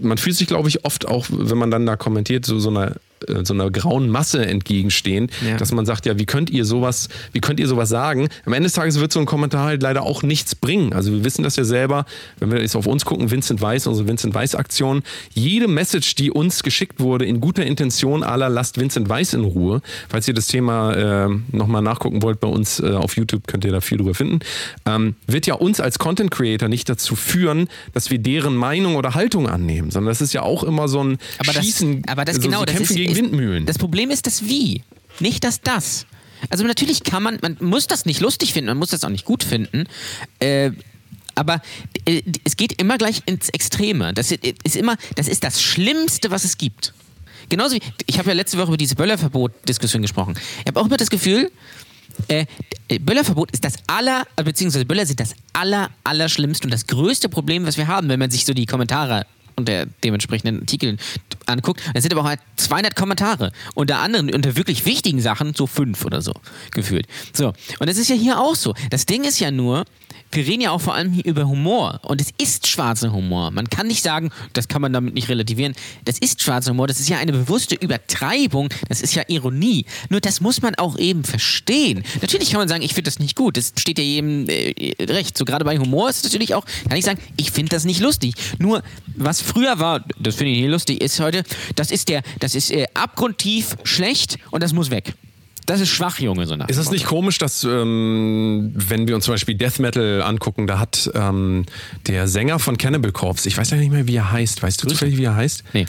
man 0.00 0.16
fühlt 0.16 0.36
sich, 0.36 0.46
glaube 0.46 0.68
ich, 0.68 0.84
oft 0.84 1.06
auch, 1.08 1.26
wenn 1.30 1.58
man 1.58 1.72
dann 1.72 1.84
da 1.84 1.96
kommentiert, 1.96 2.46
so, 2.46 2.60
so 2.60 2.70
einer 2.70 2.94
so 3.44 3.54
einer 3.54 3.70
grauen 3.70 4.08
Masse 4.10 4.44
entgegenstehen, 4.44 5.30
Ja. 5.46 5.56
dass 5.56 5.72
man 5.72 5.86
sagt, 5.86 6.06
ja, 6.06 6.18
wie 6.18 6.26
könnt 6.26 6.50
ihr 6.50 6.64
sowas, 6.64 7.08
wie 7.32 7.40
könnt 7.40 7.58
ihr 7.60 7.68
sowas 7.68 7.88
sagen? 7.88 8.28
Am 8.44 8.52
Ende 8.52 8.66
des 8.66 8.74
Tages 8.74 9.00
wird 9.00 9.12
so 9.12 9.20
ein 9.20 9.26
Kommentar 9.26 9.64
halt 9.64 9.82
leider 9.82 10.02
auch 10.02 10.22
nichts 10.22 10.54
bringen. 10.54 10.92
Also 10.92 11.12
wir 11.12 11.24
wissen 11.24 11.42
das 11.42 11.56
ja 11.56 11.64
selber, 11.64 12.04
wenn 12.38 12.50
wir 12.52 12.60
jetzt 12.60 12.76
auf 12.76 12.86
uns 12.86 13.04
gucken, 13.04 13.30
Vincent 13.30 13.60
Weiss, 13.62 13.86
unsere 13.86 14.08
Vincent 14.08 14.34
Weiss 14.34 14.54
Aktion, 14.54 15.02
jede 15.32 15.68
Message, 15.68 16.14
die 16.16 16.30
uns 16.30 16.62
geschickt 16.62 17.00
wurde, 17.00 17.24
in 17.24 17.40
guter 17.40 17.64
Intention 17.64 18.22
aller 18.22 18.48
lasst 18.48 18.78
Vincent 18.78 19.08
Weiss 19.08 19.32
in 19.32 19.44
Ruhe. 19.44 19.80
Falls 20.08 20.28
ihr 20.28 20.34
das 20.34 20.46
Thema 20.46 20.92
äh, 21.26 21.28
nochmal 21.52 21.82
nachgucken 21.82 22.22
wollt 22.22 22.40
bei 22.40 22.48
uns 22.48 22.80
äh, 22.80 22.90
auf 22.92 23.16
YouTube, 23.16 23.46
könnt 23.46 23.64
ihr 23.64 23.72
da 23.72 23.80
viel 23.80 23.98
drüber 23.98 24.14
finden, 24.14 24.40
ähm, 24.86 25.14
wird 25.26 25.46
ja 25.46 25.54
uns 25.54 25.80
als 25.80 25.98
Content 25.98 26.30
Creator 26.30 26.68
nicht 26.68 26.88
dazu 26.88 27.16
führen, 27.16 27.68
dass 27.94 28.10
wir 28.10 28.18
deren 28.18 28.54
Meinung 28.56 28.96
oder 28.96 29.14
Haltung 29.14 29.48
annehmen, 29.48 29.90
sondern 29.90 30.10
das 30.10 30.20
ist 30.20 30.32
ja 30.34 30.42
auch 30.42 30.62
immer 30.64 30.88
so 30.88 31.02
ein 31.02 31.18
Aber 31.38 31.52
das, 31.52 31.64
Schießen, 31.64 32.02
aber 32.06 32.24
das 32.24 32.36
so, 32.36 32.42
genau, 32.42 32.60
so 32.60 32.64
das 32.66 32.74
Kämpfen 32.76 32.92
ist, 32.92 32.96
gegen 32.96 33.13
ist, 33.14 33.22
Windmühlen. 33.22 33.66
Das 33.66 33.78
Problem 33.78 34.10
ist 34.10 34.26
das 34.26 34.46
Wie, 34.46 34.82
nicht 35.20 35.44
das 35.44 35.60
Das. 35.60 36.06
Also 36.50 36.64
natürlich 36.64 37.04
kann 37.04 37.22
man, 37.22 37.38
man 37.40 37.56
muss 37.60 37.86
das 37.86 38.04
nicht 38.04 38.20
lustig 38.20 38.52
finden, 38.52 38.68
man 38.68 38.78
muss 38.78 38.90
das 38.90 39.04
auch 39.04 39.08
nicht 39.08 39.24
gut 39.24 39.44
finden. 39.44 39.86
Äh, 40.40 40.72
aber 41.34 41.62
äh, 42.04 42.22
es 42.44 42.56
geht 42.56 42.80
immer 42.80 42.98
gleich 42.98 43.22
ins 43.26 43.48
Extreme. 43.48 44.12
Das 44.14 44.30
ist 44.30 44.76
immer, 44.76 44.96
das 45.16 45.28
ist 45.28 45.42
das 45.44 45.62
Schlimmste, 45.62 46.30
was 46.30 46.44
es 46.44 46.58
gibt. 46.58 46.92
Genauso 47.48 47.76
wie, 47.76 47.80
ich 48.06 48.18
habe 48.18 48.28
ja 48.28 48.34
letzte 48.34 48.58
Woche 48.58 48.68
über 48.68 48.76
diese 48.76 48.94
Böllerverbot-Diskussion 48.94 50.02
gesprochen. 50.02 50.34
Ich 50.60 50.66
habe 50.66 50.80
auch 50.80 50.86
immer 50.86 50.96
das 50.96 51.10
Gefühl, 51.10 51.50
äh, 52.28 52.46
Böllerverbot 53.00 53.50
ist 53.50 53.64
das 53.64 53.74
aller, 53.86 54.24
beziehungsweise 54.36 54.84
Böller 54.84 55.04
sind 55.04 55.20
das 55.20 55.34
aller, 55.52 55.90
aller 56.04 56.28
schlimmste 56.28 56.66
und 56.66 56.70
das 56.70 56.86
größte 56.86 57.28
Problem, 57.28 57.66
was 57.66 57.76
wir 57.76 57.88
haben, 57.88 58.08
wenn 58.08 58.20
man 58.20 58.30
sich 58.30 58.44
so 58.44 58.54
die 58.54 58.66
Kommentare 58.66 59.26
unter 59.56 59.86
dementsprechenden 60.02 60.60
Artikeln 60.60 60.98
anguckt. 61.46 61.80
Es 61.94 62.02
sind 62.02 62.12
aber 62.12 62.22
auch 62.22 62.28
halt 62.28 62.40
200 62.56 62.96
Kommentare. 62.96 63.52
Unter 63.74 63.98
anderem, 63.98 64.30
unter 64.30 64.56
wirklich 64.56 64.86
wichtigen 64.86 65.20
Sachen, 65.20 65.54
so 65.54 65.66
fünf 65.66 66.04
oder 66.04 66.22
so 66.22 66.32
gefühlt. 66.70 67.06
So, 67.32 67.52
und 67.78 67.88
das 67.88 67.96
ist 67.96 68.08
ja 68.08 68.16
hier 68.16 68.40
auch 68.40 68.54
so. 68.54 68.74
Das 68.90 69.06
Ding 69.06 69.24
ist 69.24 69.40
ja 69.40 69.50
nur, 69.50 69.84
wir 70.34 70.46
reden 70.46 70.62
ja 70.62 70.70
auch 70.70 70.80
vor 70.80 70.94
allem 70.94 71.12
hier 71.12 71.24
über 71.24 71.46
Humor. 71.46 72.00
Und 72.02 72.20
es 72.20 72.30
ist 72.38 72.66
schwarzer 72.66 73.12
Humor. 73.12 73.50
Man 73.50 73.68
kann 73.68 73.86
nicht 73.86 74.02
sagen, 74.02 74.30
das 74.52 74.68
kann 74.68 74.82
man 74.82 74.92
damit 74.92 75.14
nicht 75.14 75.28
relativieren. 75.28 75.74
Das 76.04 76.18
ist 76.18 76.42
schwarzer 76.42 76.72
Humor. 76.72 76.86
Das 76.86 77.00
ist 77.00 77.08
ja 77.08 77.18
eine 77.18 77.32
bewusste 77.32 77.74
Übertreibung. 77.76 78.68
Das 78.88 79.00
ist 79.00 79.14
ja 79.14 79.22
Ironie. 79.28 79.86
Nur 80.08 80.20
das 80.20 80.40
muss 80.40 80.62
man 80.62 80.74
auch 80.74 80.98
eben 80.98 81.24
verstehen. 81.24 82.02
Natürlich 82.20 82.50
kann 82.50 82.58
man 82.60 82.68
sagen, 82.68 82.82
ich 82.82 82.94
finde 82.94 83.10
das 83.10 83.18
nicht 83.18 83.36
gut. 83.36 83.56
Das 83.56 83.72
steht 83.78 83.98
ja 83.98 84.04
jedem 84.04 84.48
äh, 84.48 84.94
recht. 85.00 85.38
So 85.38 85.44
gerade 85.44 85.64
bei 85.64 85.78
Humor 85.78 86.10
ist 86.10 86.18
es 86.18 86.24
natürlich 86.24 86.54
auch, 86.54 86.64
kann 86.88 86.98
ich 86.98 87.04
sagen, 87.04 87.20
ich 87.36 87.50
finde 87.50 87.70
das 87.70 87.84
nicht 87.84 88.00
lustig. 88.00 88.34
Nur, 88.58 88.82
was 89.16 89.40
früher 89.40 89.78
war, 89.78 90.04
das 90.18 90.34
finde 90.36 90.52
ich 90.52 90.60
nicht 90.60 90.70
lustig, 90.70 91.00
ist 91.00 91.20
heute, 91.20 91.33
das 91.74 91.90
ist 91.90 92.08
der, 92.08 92.22
das 92.40 92.54
ist 92.54 92.70
äh, 92.70 92.86
abgrundtief 92.94 93.76
schlecht 93.84 94.38
und 94.50 94.62
das 94.62 94.72
muss 94.72 94.90
weg. 94.90 95.14
Das 95.66 95.80
ist 95.80 95.88
schwach, 95.88 96.18
Junge, 96.18 96.46
so 96.46 96.56
nach 96.56 96.68
Ist 96.68 96.78
das 96.78 96.90
nicht 96.90 97.06
komisch, 97.06 97.38
dass, 97.38 97.64
ähm, 97.64 98.72
wenn 98.74 99.08
wir 99.08 99.14
uns 99.14 99.24
zum 99.24 99.32
Beispiel 99.32 99.54
Death 99.54 99.78
Metal 99.78 100.22
angucken, 100.22 100.66
da 100.66 100.78
hat 100.78 101.10
ähm, 101.14 101.64
der 102.06 102.28
Sänger 102.28 102.58
von 102.58 102.76
Cannibal 102.76 103.12
Corpse, 103.12 103.48
ich 103.48 103.56
weiß 103.56 103.70
ja 103.70 103.78
nicht 103.78 103.90
mehr, 103.90 104.06
wie 104.06 104.16
er 104.16 104.30
heißt. 104.30 104.62
Weißt 104.62 104.82
du 104.82 104.88
zufällig, 104.88 105.16
wie 105.16 105.24
er 105.24 105.36
heißt? 105.36 105.64
Nee. 105.72 105.86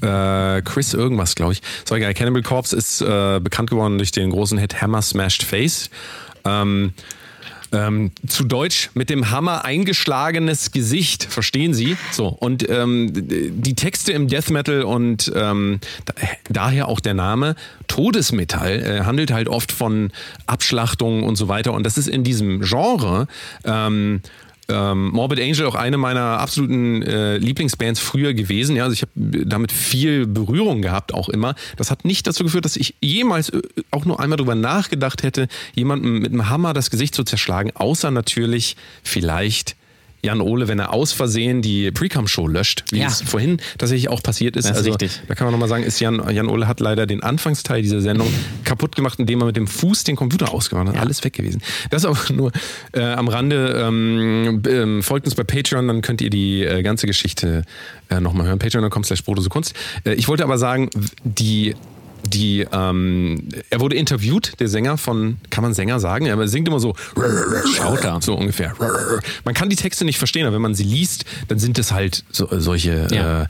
Äh, 0.00 0.62
Chris 0.62 0.94
irgendwas, 0.94 1.34
glaube 1.34 1.54
ich. 1.54 1.62
So 1.84 1.96
egal. 1.96 2.14
Cannibal 2.14 2.42
Corpse 2.42 2.76
ist 2.76 3.00
äh, 3.02 3.40
bekannt 3.40 3.70
geworden 3.70 3.98
durch 3.98 4.12
den 4.12 4.30
großen 4.30 4.58
Hit 4.58 4.80
Hammer 4.80 5.02
Smashed 5.02 5.42
Face. 5.42 5.90
Ähm, 6.44 6.94
ähm, 7.72 8.10
zu 8.26 8.44
Deutsch 8.44 8.90
mit 8.94 9.10
dem 9.10 9.30
Hammer 9.30 9.64
eingeschlagenes 9.64 10.72
Gesicht, 10.72 11.24
verstehen 11.24 11.74
Sie? 11.74 11.96
So 12.12 12.28
und 12.28 12.68
ähm, 12.68 13.10
die 13.12 13.74
Texte 13.74 14.12
im 14.12 14.28
Death 14.28 14.50
Metal 14.50 14.82
und 14.82 15.30
ähm, 15.34 15.80
da, 16.04 16.14
daher 16.48 16.88
auch 16.88 17.00
der 17.00 17.14
Name. 17.14 17.54
Todesmetall 17.86 18.82
äh, 18.82 19.04
handelt 19.04 19.32
halt 19.32 19.48
oft 19.48 19.72
von 19.72 20.12
Abschlachtungen 20.46 21.24
und 21.24 21.36
so 21.36 21.48
weiter. 21.48 21.72
Und 21.72 21.84
das 21.84 21.98
ist 21.98 22.08
in 22.08 22.24
diesem 22.24 22.60
Genre 22.60 23.26
ähm, 24.70 25.10
Morbid 25.10 25.40
Angel 25.40 25.66
auch 25.66 25.74
eine 25.74 25.98
meiner 25.98 26.38
absoluten 26.38 27.02
äh, 27.02 27.36
Lieblingsbands 27.38 28.00
früher 28.00 28.34
gewesen. 28.34 28.76
Ja, 28.76 28.84
also 28.84 28.94
ich 28.94 29.02
habe 29.02 29.12
damit 29.46 29.72
viel 29.72 30.26
Berührung 30.26 30.82
gehabt, 30.82 31.12
auch 31.12 31.28
immer. 31.28 31.54
Das 31.76 31.90
hat 31.90 32.04
nicht 32.04 32.26
dazu 32.26 32.44
geführt, 32.44 32.64
dass 32.64 32.76
ich 32.76 32.94
jemals 33.00 33.50
äh, 33.50 33.62
auch 33.90 34.04
nur 34.04 34.20
einmal 34.20 34.36
drüber 34.38 34.54
nachgedacht 34.54 35.22
hätte, 35.22 35.48
jemandem 35.74 36.20
mit 36.20 36.32
einem 36.32 36.48
Hammer 36.48 36.72
das 36.72 36.90
Gesicht 36.90 37.14
zu 37.14 37.24
zerschlagen, 37.24 37.72
außer 37.74 38.10
natürlich 38.10 38.76
vielleicht 39.02 39.76
Jan 40.22 40.40
Ole, 40.40 40.68
wenn 40.68 40.78
er 40.78 40.92
aus 40.92 41.12
Versehen 41.12 41.62
die 41.62 41.90
Precom-Show 41.90 42.46
löscht, 42.46 42.84
wie 42.90 42.98
Ja. 43.00 43.06
es 43.08 43.22
vorhin 43.22 43.58
tatsächlich 43.78 44.08
auch 44.08 44.22
passiert 44.22 44.56
ist. 44.56 44.64
Das 44.64 44.72
ist 44.72 44.76
also 44.78 44.90
richtig. 44.90 45.20
da 45.28 45.34
kann 45.34 45.46
man 45.46 45.52
nochmal 45.52 45.68
sagen, 45.68 45.82
ist 45.84 45.98
Jan, 46.00 46.22
Jan 46.34 46.48
Ole 46.48 46.68
hat 46.68 46.80
leider 46.80 47.06
den 47.06 47.22
Anfangsteil 47.22 47.82
dieser 47.82 48.00
Sendung 48.00 48.28
kaputt 48.64 48.96
gemacht, 48.96 49.18
indem 49.18 49.40
er 49.40 49.46
mit 49.46 49.56
dem 49.56 49.66
Fuß 49.66 50.04
den 50.04 50.16
Computer 50.16 50.52
ausgemacht 50.52 50.88
hat. 50.88 50.96
Alles 50.96 51.24
weg 51.24 51.32
gewesen. 51.32 51.62
Das 51.90 52.04
auch 52.04 52.28
nur 52.30 52.52
äh, 52.92 53.00
am 53.00 53.28
Rande. 53.28 53.82
Ähm, 53.86 54.62
ähm, 54.68 55.02
folgt 55.02 55.26
uns 55.26 55.34
bei 55.34 55.44
Patreon, 55.44 55.88
dann 55.88 56.02
könnt 56.02 56.20
ihr 56.20 56.30
die 56.30 56.62
äh, 56.64 56.82
ganze 56.82 57.06
Geschichte 57.06 57.64
äh, 58.10 58.20
nochmal 58.20 58.46
hören. 58.46 58.58
Patreon.com 58.58 59.04
slash 59.04 59.22
Kunst. 59.48 59.74
Äh, 60.04 60.14
ich 60.14 60.28
wollte 60.28 60.44
aber 60.44 60.58
sagen, 60.58 60.90
die 61.24 61.74
die, 62.26 62.66
ähm, 62.72 63.48
er 63.70 63.80
wurde 63.80 63.96
interviewt, 63.96 64.52
der 64.60 64.68
Sänger 64.68 64.96
von, 64.98 65.38
kann 65.50 65.62
man 65.62 65.74
Sänger 65.74 66.00
sagen? 66.00 66.26
Er 66.26 66.48
singt 66.48 66.68
immer 66.68 66.80
so, 66.80 66.94
Schauter. 67.76 68.18
so 68.20 68.34
ungefähr. 68.34 68.74
Man 69.44 69.54
kann 69.54 69.68
die 69.68 69.76
Texte 69.76 70.04
nicht 70.04 70.18
verstehen, 70.18 70.46
aber 70.46 70.54
wenn 70.54 70.62
man 70.62 70.74
sie 70.74 70.84
liest, 70.84 71.24
dann 71.48 71.58
sind 71.58 71.78
es 71.78 71.92
halt 71.92 72.24
so, 72.30 72.48
solche 72.50 73.06
Ja. 73.10 73.42
äh, 73.42 73.46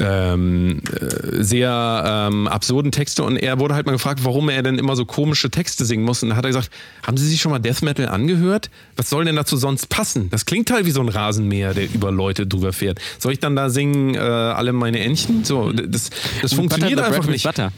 ähm, 0.00 0.80
äh, 0.98 1.42
sehr 1.42 2.28
ähm, 2.30 2.48
absurden 2.48 2.90
Texte 2.90 3.22
und 3.22 3.36
er 3.36 3.58
wurde 3.58 3.74
halt 3.74 3.84
mal 3.84 3.92
gefragt, 3.92 4.20
warum 4.24 4.48
er 4.48 4.62
denn 4.62 4.78
immer 4.78 4.96
so 4.96 5.04
komische 5.04 5.50
Texte 5.50 5.84
singen 5.84 6.04
muss. 6.04 6.22
Und 6.22 6.30
dann 6.30 6.38
hat 6.38 6.44
er 6.44 6.48
gesagt, 6.48 6.70
haben 7.06 7.18
Sie 7.18 7.28
sich 7.28 7.40
schon 7.40 7.52
mal 7.52 7.58
Death 7.58 7.82
Metal 7.82 8.08
angehört? 8.08 8.70
Was 8.96 9.10
soll 9.10 9.26
denn 9.26 9.36
dazu 9.36 9.58
sonst 9.58 9.90
passen? 9.90 10.30
Das 10.30 10.46
klingt 10.46 10.70
halt 10.70 10.86
wie 10.86 10.90
so 10.90 11.02
ein 11.02 11.08
Rasenmäher, 11.10 11.74
der 11.74 11.84
über 11.92 12.10
Leute 12.10 12.46
drüber 12.46 12.72
fährt. 12.72 12.98
Soll 13.18 13.32
ich 13.32 13.40
dann 13.40 13.54
da 13.56 13.68
singen, 13.68 14.14
äh, 14.14 14.18
alle 14.18 14.72
meine 14.72 15.00
Entchen? 15.00 15.44
So, 15.44 15.70
das, 15.70 16.08
das 16.40 16.54
funktioniert 16.54 16.98
einfach 16.98 17.26
nicht. 17.26 17.44
Butter. 17.44 17.70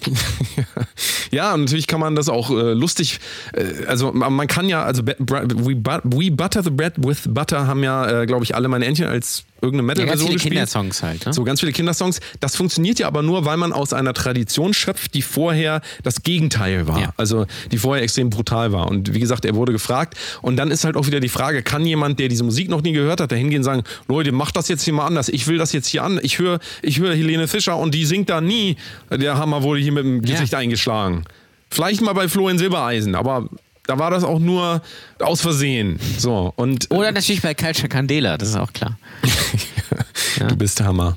Ja, 1.30 1.54
und 1.54 1.62
natürlich 1.62 1.86
kann 1.86 2.00
man 2.00 2.14
das 2.14 2.28
auch 2.28 2.50
äh, 2.50 2.72
lustig, 2.72 3.20
äh, 3.52 3.84
also 3.86 4.12
man 4.12 4.46
kann 4.46 4.68
ja, 4.68 4.82
also 4.84 5.02
We 5.04 6.30
Butter 6.30 6.62
the 6.62 6.70
Bread 6.70 6.94
with 6.96 7.28
Butter 7.28 7.66
haben 7.66 7.82
ja, 7.82 8.22
äh, 8.22 8.26
glaube 8.26 8.44
ich, 8.44 8.54
alle 8.54 8.68
meine 8.68 8.86
Entchen 8.86 9.06
als 9.06 9.44
irgendeine 9.60 9.82
Ja, 9.82 9.94
Metal-Version 9.94 10.26
viele 10.28 10.34
gespielt. 10.34 10.52
Kindersongs 10.54 11.02
halt. 11.02 11.26
Ne? 11.26 11.32
So 11.32 11.44
ganz 11.44 11.60
viele 11.60 11.72
Kindersongs. 11.72 12.20
Das 12.40 12.56
funktioniert 12.56 12.98
ja 12.98 13.06
aber 13.06 13.22
nur, 13.22 13.44
weil 13.44 13.56
man 13.56 13.72
aus 13.72 13.92
einer 13.92 14.14
Tradition 14.14 14.74
schöpft, 14.74 15.14
die 15.14 15.22
vorher 15.22 15.80
das 16.02 16.22
Gegenteil 16.22 16.86
war. 16.86 17.00
Ja. 17.00 17.12
Also 17.16 17.46
die 17.70 17.78
vorher 17.78 18.02
extrem 18.02 18.30
brutal 18.30 18.72
war. 18.72 18.88
Und 18.88 19.14
wie 19.14 19.20
gesagt, 19.20 19.44
er 19.44 19.54
wurde 19.54 19.72
gefragt. 19.72 20.16
Und 20.42 20.56
dann 20.56 20.70
ist 20.70 20.84
halt 20.84 20.96
auch 20.96 21.06
wieder 21.06 21.20
die 21.20 21.28
Frage, 21.28 21.62
kann 21.62 21.84
jemand, 21.86 22.18
der 22.18 22.28
diese 22.28 22.44
Musik 22.44 22.68
noch 22.68 22.82
nie 22.82 22.92
gehört 22.92 23.20
hat, 23.20 23.32
da 23.32 23.36
hingehen 23.36 23.60
und 23.60 23.64
sagen, 23.64 23.82
Leute, 24.06 24.32
macht 24.32 24.56
das 24.56 24.68
jetzt 24.68 24.82
hier 24.82 24.92
mal 24.94 25.06
anders. 25.06 25.28
Ich 25.28 25.46
will 25.46 25.58
das 25.58 25.72
jetzt 25.72 25.88
hier 25.88 26.02
an. 26.04 26.20
Ich 26.22 26.38
höre 26.38 26.58
ich 26.82 26.98
höre 26.98 27.14
Helene 27.14 27.48
Fischer 27.48 27.76
und 27.76 27.94
die 27.94 28.04
singt 28.04 28.30
da 28.30 28.40
nie. 28.40 28.76
Der 29.10 29.36
Hammer 29.36 29.62
wurde 29.62 29.80
hier 29.80 29.92
mit 29.92 30.04
dem 30.04 30.22
Gesicht 30.22 30.54
eingeschlagen. 30.54 31.24
Vielleicht 31.70 32.00
mal 32.00 32.14
bei 32.14 32.28
Florian 32.28 32.58
Silbereisen, 32.58 33.14
aber 33.14 33.48
da 33.88 33.98
war 33.98 34.10
das 34.10 34.22
auch 34.22 34.38
nur 34.38 34.82
aus 35.18 35.40
Versehen. 35.40 35.98
So, 36.18 36.52
und 36.56 36.90
Oder 36.90 37.10
natürlich 37.10 37.40
bei 37.40 37.54
Culture 37.54 37.88
Candela, 37.88 38.36
das 38.36 38.50
ist 38.50 38.56
auch 38.56 38.72
klar. 38.72 38.98
du 40.48 40.56
bist 40.56 40.80
Hammer. 40.82 41.16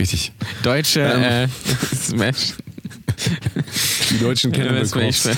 Richtig. 0.00 0.32
Deutsche 0.64 1.00
Ähm. 1.00 1.22
äh, 1.22 1.48
Smash. 1.96 2.54
Die 4.10 4.18
deutschen 4.18 4.50
Cannibal 4.52 4.84
Smash. 4.84 5.22
Corpse. 5.22 5.36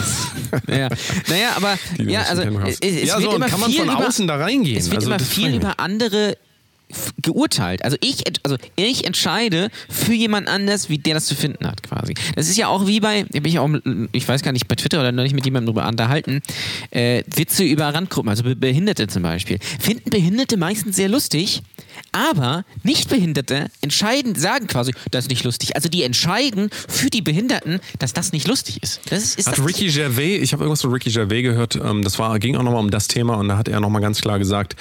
ja. 0.69 0.89
Naja, 1.29 1.51
aber 1.57 1.79
ja, 1.99 2.23
also 2.23 2.43
es, 2.67 2.79
es 2.81 3.09
Ja, 3.09 3.15
wird 3.17 3.23
so, 3.25 3.29
und 3.31 3.37
immer 3.37 3.49
kann 3.49 3.61
man 3.61 3.71
viel 3.71 3.81
von 3.85 3.95
über, 3.95 4.07
außen 4.09 4.27
da 4.27 4.37
reingehen? 4.37 4.79
Es 4.79 4.87
wird 4.87 4.97
Also, 4.97 5.09
immer 5.09 5.19
das 5.19 5.29
viel 5.29 5.55
über 5.55 5.79
andere 5.81 6.37
geurteilt. 7.23 7.85
Also 7.85 7.97
ich, 8.01 8.25
also 8.43 8.57
ich 8.77 9.07
entscheide 9.07 9.71
für 9.89 10.15
jemand 10.15 10.49
anders, 10.49 10.89
wie 10.89 10.99
der 10.99 11.15
das 11.15 11.27
zu 11.27 11.35
finden 11.35 11.67
hat, 11.67 11.83
quasi. 11.83 12.15
Das 12.37 12.49
ist 12.49 12.57
ja 12.57 12.69
auch 12.69 12.87
wie 12.87 13.01
bei, 13.01 13.25
da 13.31 13.41
bin 13.41 13.47
ich 13.47 13.59
auch, 13.59 13.69
ich 14.13 14.27
weiß 14.27 14.43
gar 14.43 14.53
nicht, 14.53 14.69
bei 14.69 14.75
Twitter 14.75 15.01
oder 15.01 15.13
neulich 15.13 15.35
mit 15.35 15.45
jemandem 15.45 15.75
drüber 15.75 15.87
unterhalten, 15.89 16.41
äh, 16.91 17.23
Witze 17.35 17.65
über 17.65 17.87
Randgruppen, 17.95 18.29
also 18.29 18.43
Be- 18.43 18.57
Behinderte 18.57 19.07
zum 19.09 19.23
Beispiel. 19.23 19.59
Finden 19.79 20.11
Behinderte 20.11 20.57
meistens 20.57 20.97
sehr 20.97 21.09
lustig, 21.09 21.63
aber 22.13 22.65
Nichtbehinderte 22.83 23.71
entscheiden, 23.81 24.35
sagen 24.35 24.67
quasi, 24.67 24.93
das 25.11 25.25
ist 25.25 25.31
nicht 25.31 25.45
lustig. 25.45 25.77
Also 25.77 25.89
die 25.89 26.03
entscheiden 26.03 26.71
für 26.89 27.11
die 27.11 27.23
Behinderten, 27.23 27.81
dass 27.99 28.13
das 28.13 28.33
nicht 28.33 28.49
lustig 28.49 28.83
ist. 28.83 29.01
Das 29.11 29.23
ist, 29.23 29.39
ist 29.39 29.47
Hat 29.49 29.59
das 29.59 29.67
Ricky 29.67 29.89
Gervais, 29.89 30.41
ich 30.41 30.53
habe 30.53 30.65
irgendwas 30.65 30.83
von 30.83 30.93
Ricky 30.93 31.11
Gervais 31.11 31.43
gehört, 31.43 31.77
ähm, 31.77 32.03
das 32.03 32.19
war, 32.19 32.39
ging 32.39 32.57
auch 32.57 32.63
nochmal 32.63 32.81
um 32.81 32.91
das 32.91 33.09
Thema 33.09 33.35
und 33.37 33.49
da 33.49 33.57
hat 33.57 33.69
er 33.69 33.81
nochmal 33.81 34.03
ganz 34.03 34.21
klar 34.21 34.39
gesagt, 34.39 34.77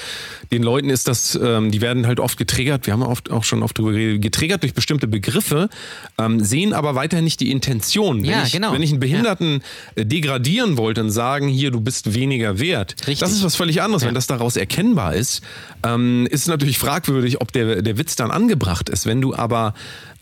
den 0.51 0.63
Leuten 0.63 0.89
ist 0.89 1.07
das, 1.07 1.37
ähm, 1.41 1.71
die 1.71 1.81
werden 1.81 1.98
halt 2.07 2.19
oft 2.19 2.37
getriggert, 2.37 2.85
wir 2.85 2.93
haben 2.93 3.03
oft, 3.03 3.31
auch 3.31 3.43
schon 3.43 3.63
oft 3.63 3.77
drüber 3.77 3.91
geredet, 3.91 4.21
getriggert 4.21 4.63
durch 4.63 4.73
bestimmte 4.73 5.07
Begriffe, 5.07 5.69
ähm, 6.17 6.43
sehen 6.43 6.73
aber 6.73 6.95
weiterhin 6.95 7.23
nicht 7.23 7.39
die 7.39 7.51
Intention. 7.51 8.21
Wenn 8.21 8.29
Ja, 8.29 8.43
ich, 8.43 8.53
genau. 8.53 8.73
Wenn 8.73 8.81
ich 8.81 8.91
einen 8.91 8.99
Behinderten 8.99 9.61
äh, 9.95 10.05
degradieren 10.05 10.77
wollte 10.77 11.01
und 11.01 11.11
sagen, 11.11 11.47
hier, 11.47 11.71
du 11.71 11.81
bist 11.81 12.13
weniger 12.13 12.59
wert, 12.59 12.95
Richtig. 12.99 13.19
das 13.19 13.31
ist 13.31 13.43
was 13.43 13.55
völlig 13.55 13.81
anderes. 13.81 14.05
Wenn 14.05 14.15
das 14.15 14.27
daraus 14.27 14.55
erkennbar 14.55 15.15
ist, 15.15 15.41
ähm, 15.83 16.27
ist 16.29 16.47
natürlich 16.47 16.77
fragwürdig, 16.77 17.41
ob 17.41 17.51
der, 17.51 17.81
der 17.81 17.97
Witz 17.97 18.15
dann 18.15 18.31
angebracht 18.31 18.89
ist. 18.89 19.05
Wenn 19.05 19.21
du 19.21 19.35
aber 19.35 19.73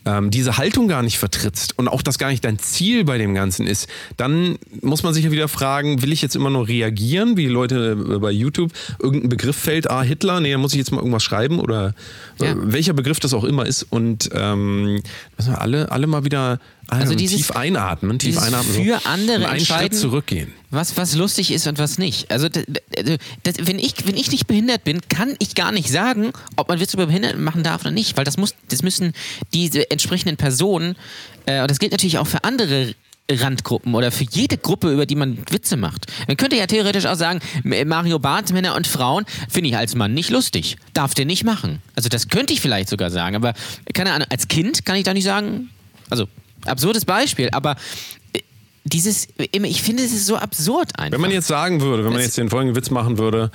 ähm, 0.08 0.30
diese 0.30 0.56
Haltung 0.56 0.88
gar 0.88 1.02
nicht 1.02 1.18
vertrittst 1.18 1.78
und 1.78 1.88
auch 1.88 2.00
das 2.02 2.16
gar 2.18 2.30
nicht 2.30 2.44
dein 2.44 2.58
Ziel 2.58 3.04
bei 3.04 3.18
dem 3.18 3.34
Ganzen 3.34 3.66
ist, 3.66 3.88
dann 4.16 4.58
muss 4.80 5.02
man 5.02 5.12
sich 5.12 5.24
ja 5.24 5.30
wieder 5.30 5.48
fragen, 5.48 6.00
will 6.02 6.12
ich 6.12 6.22
jetzt 6.22 6.34
immer 6.36 6.50
nur 6.50 6.66
reagieren, 6.66 7.36
wie 7.36 7.42
die 7.42 7.52
Leute 7.52 7.96
äh, 8.14 8.18
bei 8.18 8.30
YouTube, 8.30 8.72
irgendein 8.98 9.28
Begriff 9.28 9.56
fällt, 9.56 9.90
ah, 9.90 10.02
Hitler, 10.02 10.40
nee, 10.40 10.52
da 10.52 10.58
muss 10.58 10.72
ich 10.72 10.78
jetzt 10.78 10.92
mal 10.92 10.98
irgendwas 10.98 11.22
schreiben 11.22 11.58
oder 11.60 11.94
äh, 12.40 12.46
Ja. 12.46 12.54
welcher 12.56 12.94
Begriff 12.94 13.20
das 13.20 13.34
auch 13.34 13.44
immer 13.44 13.66
ist 13.66 13.82
und 13.90 14.30
ähm, 14.34 15.02
müssen 15.36 15.52
wir 15.52 15.60
alle, 15.60 15.90
alle 15.92 16.06
mal 16.06 16.24
wieder 16.24 16.58
Also 16.88 17.12
ähm, 17.12 17.18
dieses- 17.18 17.36
tief 17.36 17.50
einatmen, 17.52 18.18
tief 18.18 18.30
dieses 18.30 18.42
einatmen. 18.42 18.74
so, 18.74 18.82
für 18.82 19.06
andere 19.06 19.36
einen 19.36 19.60
Schritt 19.60 19.70
entscheiden. 19.70 19.98
zurückgehen. 19.98 20.52
was, 20.70 20.96
was 20.96 21.14
lustig 21.14 21.50
ist 21.52 21.66
und 21.66 21.78
was 21.78 21.98
nicht. 21.98 22.30
Also, 22.30 22.48
d- 22.48 22.64
d- 22.66 23.18
das, 23.42 23.54
wenn, 23.60 23.78
ich, 23.78 23.94
wenn 24.06 24.16
ich 24.16 24.30
nicht 24.30 24.46
behindert 24.46 24.84
bin, 24.84 25.00
kann 25.08 25.34
ich 25.38 25.54
gar 25.54 25.70
nicht 25.72 25.90
sagen, 25.90 26.32
ob 26.56 26.68
man 26.68 26.80
Witze 26.80 26.96
über 26.96 27.06
Behinderten 27.06 27.42
machen 27.44 27.62
darf 27.62 27.82
oder 27.82 27.90
nicht, 27.90 28.16
weil 28.16 28.24
das, 28.24 28.36
muss, 28.38 28.54
das 28.68 28.82
müssen 28.82 29.12
diese 29.52 29.90
entsprechenden 29.90 30.36
Personen, 30.38 30.96
äh, 31.46 31.60
und 31.62 31.70
das 31.70 31.78
gilt 31.78 31.92
natürlich 31.92 32.18
auch 32.18 32.26
für 32.26 32.44
andere 32.44 32.94
Randgruppen 33.30 33.94
oder 33.94 34.10
für 34.10 34.24
jede 34.24 34.56
Gruppe, 34.56 34.90
über 34.90 35.04
die 35.04 35.14
man 35.14 35.36
Witze 35.50 35.76
macht. 35.76 36.06
Man 36.26 36.38
könnte 36.38 36.56
ja 36.56 36.66
theoretisch 36.66 37.04
auch 37.04 37.16
sagen, 37.16 37.40
Mario 37.62 38.18
Barth, 38.18 38.52
Männer 38.52 38.74
und 38.74 38.86
Frauen, 38.86 39.26
finde 39.50 39.68
ich 39.68 39.76
als 39.76 39.94
Mann 39.94 40.14
nicht 40.14 40.30
lustig. 40.30 40.78
Darf 40.94 41.12
der 41.12 41.26
nicht 41.26 41.44
machen. 41.44 41.82
Also 41.94 42.08
das 42.08 42.28
könnte 42.28 42.54
ich 42.54 42.62
vielleicht 42.62 42.88
sogar 42.88 43.10
sagen, 43.10 43.36
aber 43.36 43.52
keine 43.92 44.12
Ahnung, 44.14 44.28
als 44.30 44.48
Kind 44.48 44.86
kann 44.86 44.96
ich 44.96 45.04
da 45.04 45.12
nicht 45.12 45.24
sagen, 45.24 45.68
also 46.08 46.26
absurdes 46.68 47.04
Beispiel, 47.04 47.48
aber 47.52 47.76
äh, 48.32 48.40
dieses, 48.84 49.28
ich 49.38 49.82
finde, 49.82 50.02
es 50.04 50.12
ist 50.12 50.26
so 50.26 50.36
absurd 50.36 50.98
einfach. 50.98 51.12
Wenn 51.12 51.20
man 51.20 51.30
jetzt 51.30 51.48
sagen 51.48 51.80
würde, 51.80 52.04
wenn 52.04 52.12
man 52.12 52.22
jetzt 52.22 52.38
den 52.38 52.48
folgenden 52.50 52.76
Witz 52.76 52.90
machen 52.90 53.18
würde, 53.18 53.50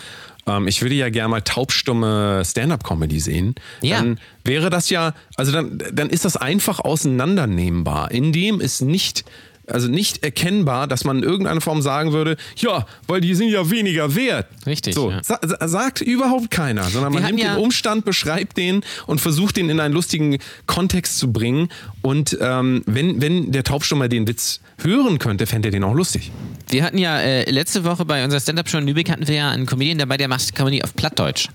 ähm, 0.45 0.67
ich 0.67 0.81
würde 0.81 0.95
ja 0.95 1.09
gerne 1.09 1.29
mal 1.29 1.41
taubstumme 1.41 2.43
Stand-up-Comedy 2.45 3.19
sehen, 3.19 3.55
Ja. 3.81 3.97
dann 3.97 4.19
wäre 4.43 4.69
das 4.69 4.89
ja, 4.89 5.13
also 5.37 5.51
dann, 5.51 5.81
dann 5.91 6.09
ist 6.09 6.25
das 6.25 6.37
einfach 6.37 6.79
auseinandernehmbar, 6.79 8.11
indem 8.11 8.59
es 8.61 8.81
nicht, 8.81 9.23
also 9.67 9.87
nicht 9.87 10.23
erkennbar, 10.23 10.87
dass 10.87 11.03
man 11.05 11.17
in 11.19 11.23
irgendeiner 11.23 11.61
Form 11.61 11.81
sagen 11.81 12.11
würde, 12.13 12.35
ja, 12.57 12.85
weil 13.07 13.21
die 13.21 13.33
sind 13.35 13.49
ja 13.49 13.69
weniger 13.69 14.15
wert. 14.15 14.47
Richtig, 14.65 14.93
So, 14.95 15.11
ja. 15.11 15.21
sa 15.23 15.39
sa 15.41 15.67
sagt 15.67 16.01
überhaupt 16.01 16.51
keiner, 16.51 16.83
sondern 16.83 17.13
man 17.13 17.23
nimmt 17.23 17.39
ja- 17.41 17.55
den 17.55 17.63
Umstand, 17.63 18.03
beschreibt 18.05 18.57
den 18.57 18.83
und 19.07 19.21
versucht 19.21 19.57
den 19.57 19.69
in 19.69 19.79
einen 19.79 19.93
lustigen 19.93 20.37
Kontext 20.65 21.17
zu 21.17 21.31
bringen. 21.31 21.69
Und 22.01 22.37
ähm, 22.41 22.83
wenn, 22.85 23.21
wenn 23.21 23.51
der 23.51 23.63
Taubstummer 23.63 24.07
den 24.09 24.27
Witz 24.27 24.59
hören 24.81 25.17
könnte, 25.19 25.45
fände 25.45 25.69
er 25.69 25.71
den 25.71 25.83
auch 25.83 25.93
lustig. 25.93 26.31
Wir 26.69 26.83
hatten 26.83 26.97
ja 26.97 27.19
äh, 27.19 27.49
letzte 27.49 27.83
Woche 27.85 28.03
bei 28.05 28.23
unserer 28.23 28.41
Stand-Up-Show 28.41 28.79
in 28.79 28.87
Lübeck 28.87 29.09
hatten 29.09 29.27
wir 29.27 29.35
ja 29.35 29.49
einen 29.51 29.65
Comedian 29.65 29.97
dabei, 29.97 30.17
der 30.17 30.27
macht 30.27 30.53
Comedy 30.55 30.83
auf 30.83 30.93
Plattdeutsch. 30.95 31.47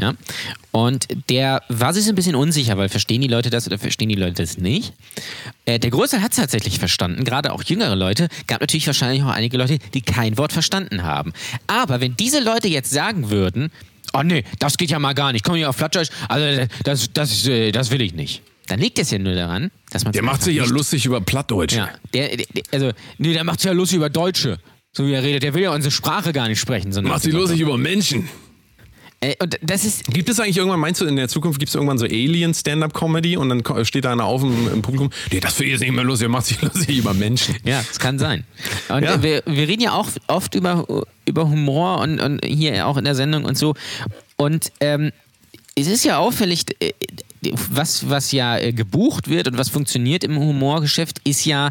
Ja. 0.00 0.14
Und 0.70 1.08
der 1.28 1.62
war 1.68 1.92
sich 1.92 2.04
so 2.04 2.10
ein 2.10 2.14
bisschen 2.14 2.36
unsicher, 2.36 2.78
weil 2.78 2.88
verstehen 2.88 3.20
die 3.20 3.26
Leute 3.28 3.50
das 3.50 3.66
oder 3.66 3.78
verstehen 3.78 4.08
die 4.08 4.14
Leute 4.14 4.34
das 4.42 4.58
nicht? 4.58 4.92
Äh, 5.64 5.78
der 5.80 5.90
Großteil 5.90 6.22
hat 6.22 6.30
es 6.30 6.36
tatsächlich 6.36 6.78
verstanden, 6.78 7.24
gerade 7.24 7.52
auch 7.52 7.62
jüngere 7.64 7.96
Leute. 7.96 8.28
Gab 8.46 8.60
natürlich 8.60 8.86
wahrscheinlich 8.86 9.22
auch 9.24 9.28
einige 9.30 9.56
Leute, 9.56 9.78
die 9.94 10.02
kein 10.02 10.38
Wort 10.38 10.52
verstanden 10.52 11.02
haben. 11.02 11.32
Aber 11.66 12.00
wenn 12.00 12.14
diese 12.16 12.38
Leute 12.40 12.68
jetzt 12.68 12.90
sagen 12.90 13.30
würden, 13.30 13.70
oh 14.12 14.22
nee, 14.22 14.44
das 14.60 14.76
geht 14.76 14.90
ja 14.90 14.98
mal 15.00 15.14
gar 15.14 15.32
nicht, 15.32 15.44
komm 15.44 15.56
hier 15.56 15.68
auf 15.68 15.76
Plattdeutsch, 15.76 16.10
also 16.28 16.64
das, 16.84 17.12
das, 17.12 17.46
äh, 17.46 17.72
das 17.72 17.90
will 17.90 18.00
ich 18.00 18.14
nicht. 18.14 18.42
Dann 18.68 18.78
liegt 18.78 18.98
es 18.98 19.10
ja 19.10 19.18
nur 19.18 19.34
daran, 19.34 19.70
dass 19.90 20.04
man 20.04 20.12
Der 20.12 20.22
macht 20.22 20.42
sich 20.42 20.54
ja 20.56 20.64
lustig 20.64 21.06
über 21.06 21.20
Plattdeutsch. 21.20 21.72
ja, 21.74 21.88
der, 22.14 22.36
der, 22.36 22.46
der- 22.54 22.62
also, 22.70 22.92
nee, 23.16 23.32
der 23.32 23.42
macht 23.42 23.60
sich 23.60 23.66
ja 23.68 23.72
lustig 23.72 23.96
über 23.96 24.10
Deutsche. 24.10 24.58
So 24.92 25.06
wie 25.06 25.12
er 25.12 25.22
redet. 25.22 25.42
Der 25.42 25.54
will 25.54 25.62
ja 25.62 25.72
unsere 25.72 25.90
Sprache 25.90 26.32
gar 26.32 26.48
nicht 26.48 26.58
sprechen. 26.60 26.92
Sondern 26.92 27.12
Macht 27.12 27.22
sich 27.22 27.32
lustig 27.32 27.60
über 27.60 27.76
Menschen. 27.76 28.28
Äh, 29.20 29.34
ist. 29.84 30.04
Gibt 30.06 30.28
es 30.28 30.38
eigentlich 30.38 30.58
irgendwann, 30.58 30.78
meinst 30.78 31.00
du, 31.00 31.06
in 31.06 31.16
der 31.16 31.28
Zukunft 31.28 31.58
gibt 31.58 31.70
es 31.70 31.74
irgendwann 31.74 31.98
so 31.98 32.04
Alien-Stand-Up-Comedy 32.04 33.36
und 33.36 33.48
dann 33.48 33.84
steht 33.84 34.04
da 34.04 34.12
einer 34.12 34.24
auf 34.24 34.42
im, 34.42 34.72
im 34.72 34.80
Publikum, 34.82 35.10
nee, 35.32 35.40
das 35.40 35.58
ich 35.58 35.72
jetzt 35.72 35.80
nicht 35.80 35.90
mehr 35.92 36.04
lustig, 36.04 36.26
er 36.26 36.30
macht 36.30 36.46
sich 36.46 36.62
lustig 36.62 36.98
über 36.98 37.14
Menschen. 37.14 37.56
Ja, 37.64 37.82
das 37.86 37.98
kann 37.98 38.18
sein. 38.20 38.44
Und 38.88 39.02
Ja. 39.02 39.20
wir, 39.22 39.42
wir 39.44 39.66
reden 39.68 39.82
ja 39.82 39.92
auch 39.92 40.08
oft 40.28 40.54
über, 40.54 40.86
über 41.26 41.48
Humor 41.48 41.98
und, 41.98 42.20
und 42.20 42.44
hier 42.44 42.86
auch 42.86 42.96
in 42.96 43.04
der 43.04 43.16
Sendung 43.16 43.44
und 43.44 43.58
so. 43.58 43.74
Und 44.36 44.70
ähm, 44.80 45.10
es 45.74 45.88
ist 45.88 46.04
ja 46.04 46.18
auffällig, 46.18 46.64
äh, 46.80 46.92
was, 47.70 48.08
was 48.08 48.30
ja 48.30 48.56
äh, 48.58 48.72
gebucht 48.72 49.28
wird 49.28 49.48
und 49.48 49.58
was 49.58 49.68
funktioniert 49.68 50.22
im 50.22 50.38
Humorgeschäft, 50.38 51.20
ist 51.24 51.44
ja 51.44 51.70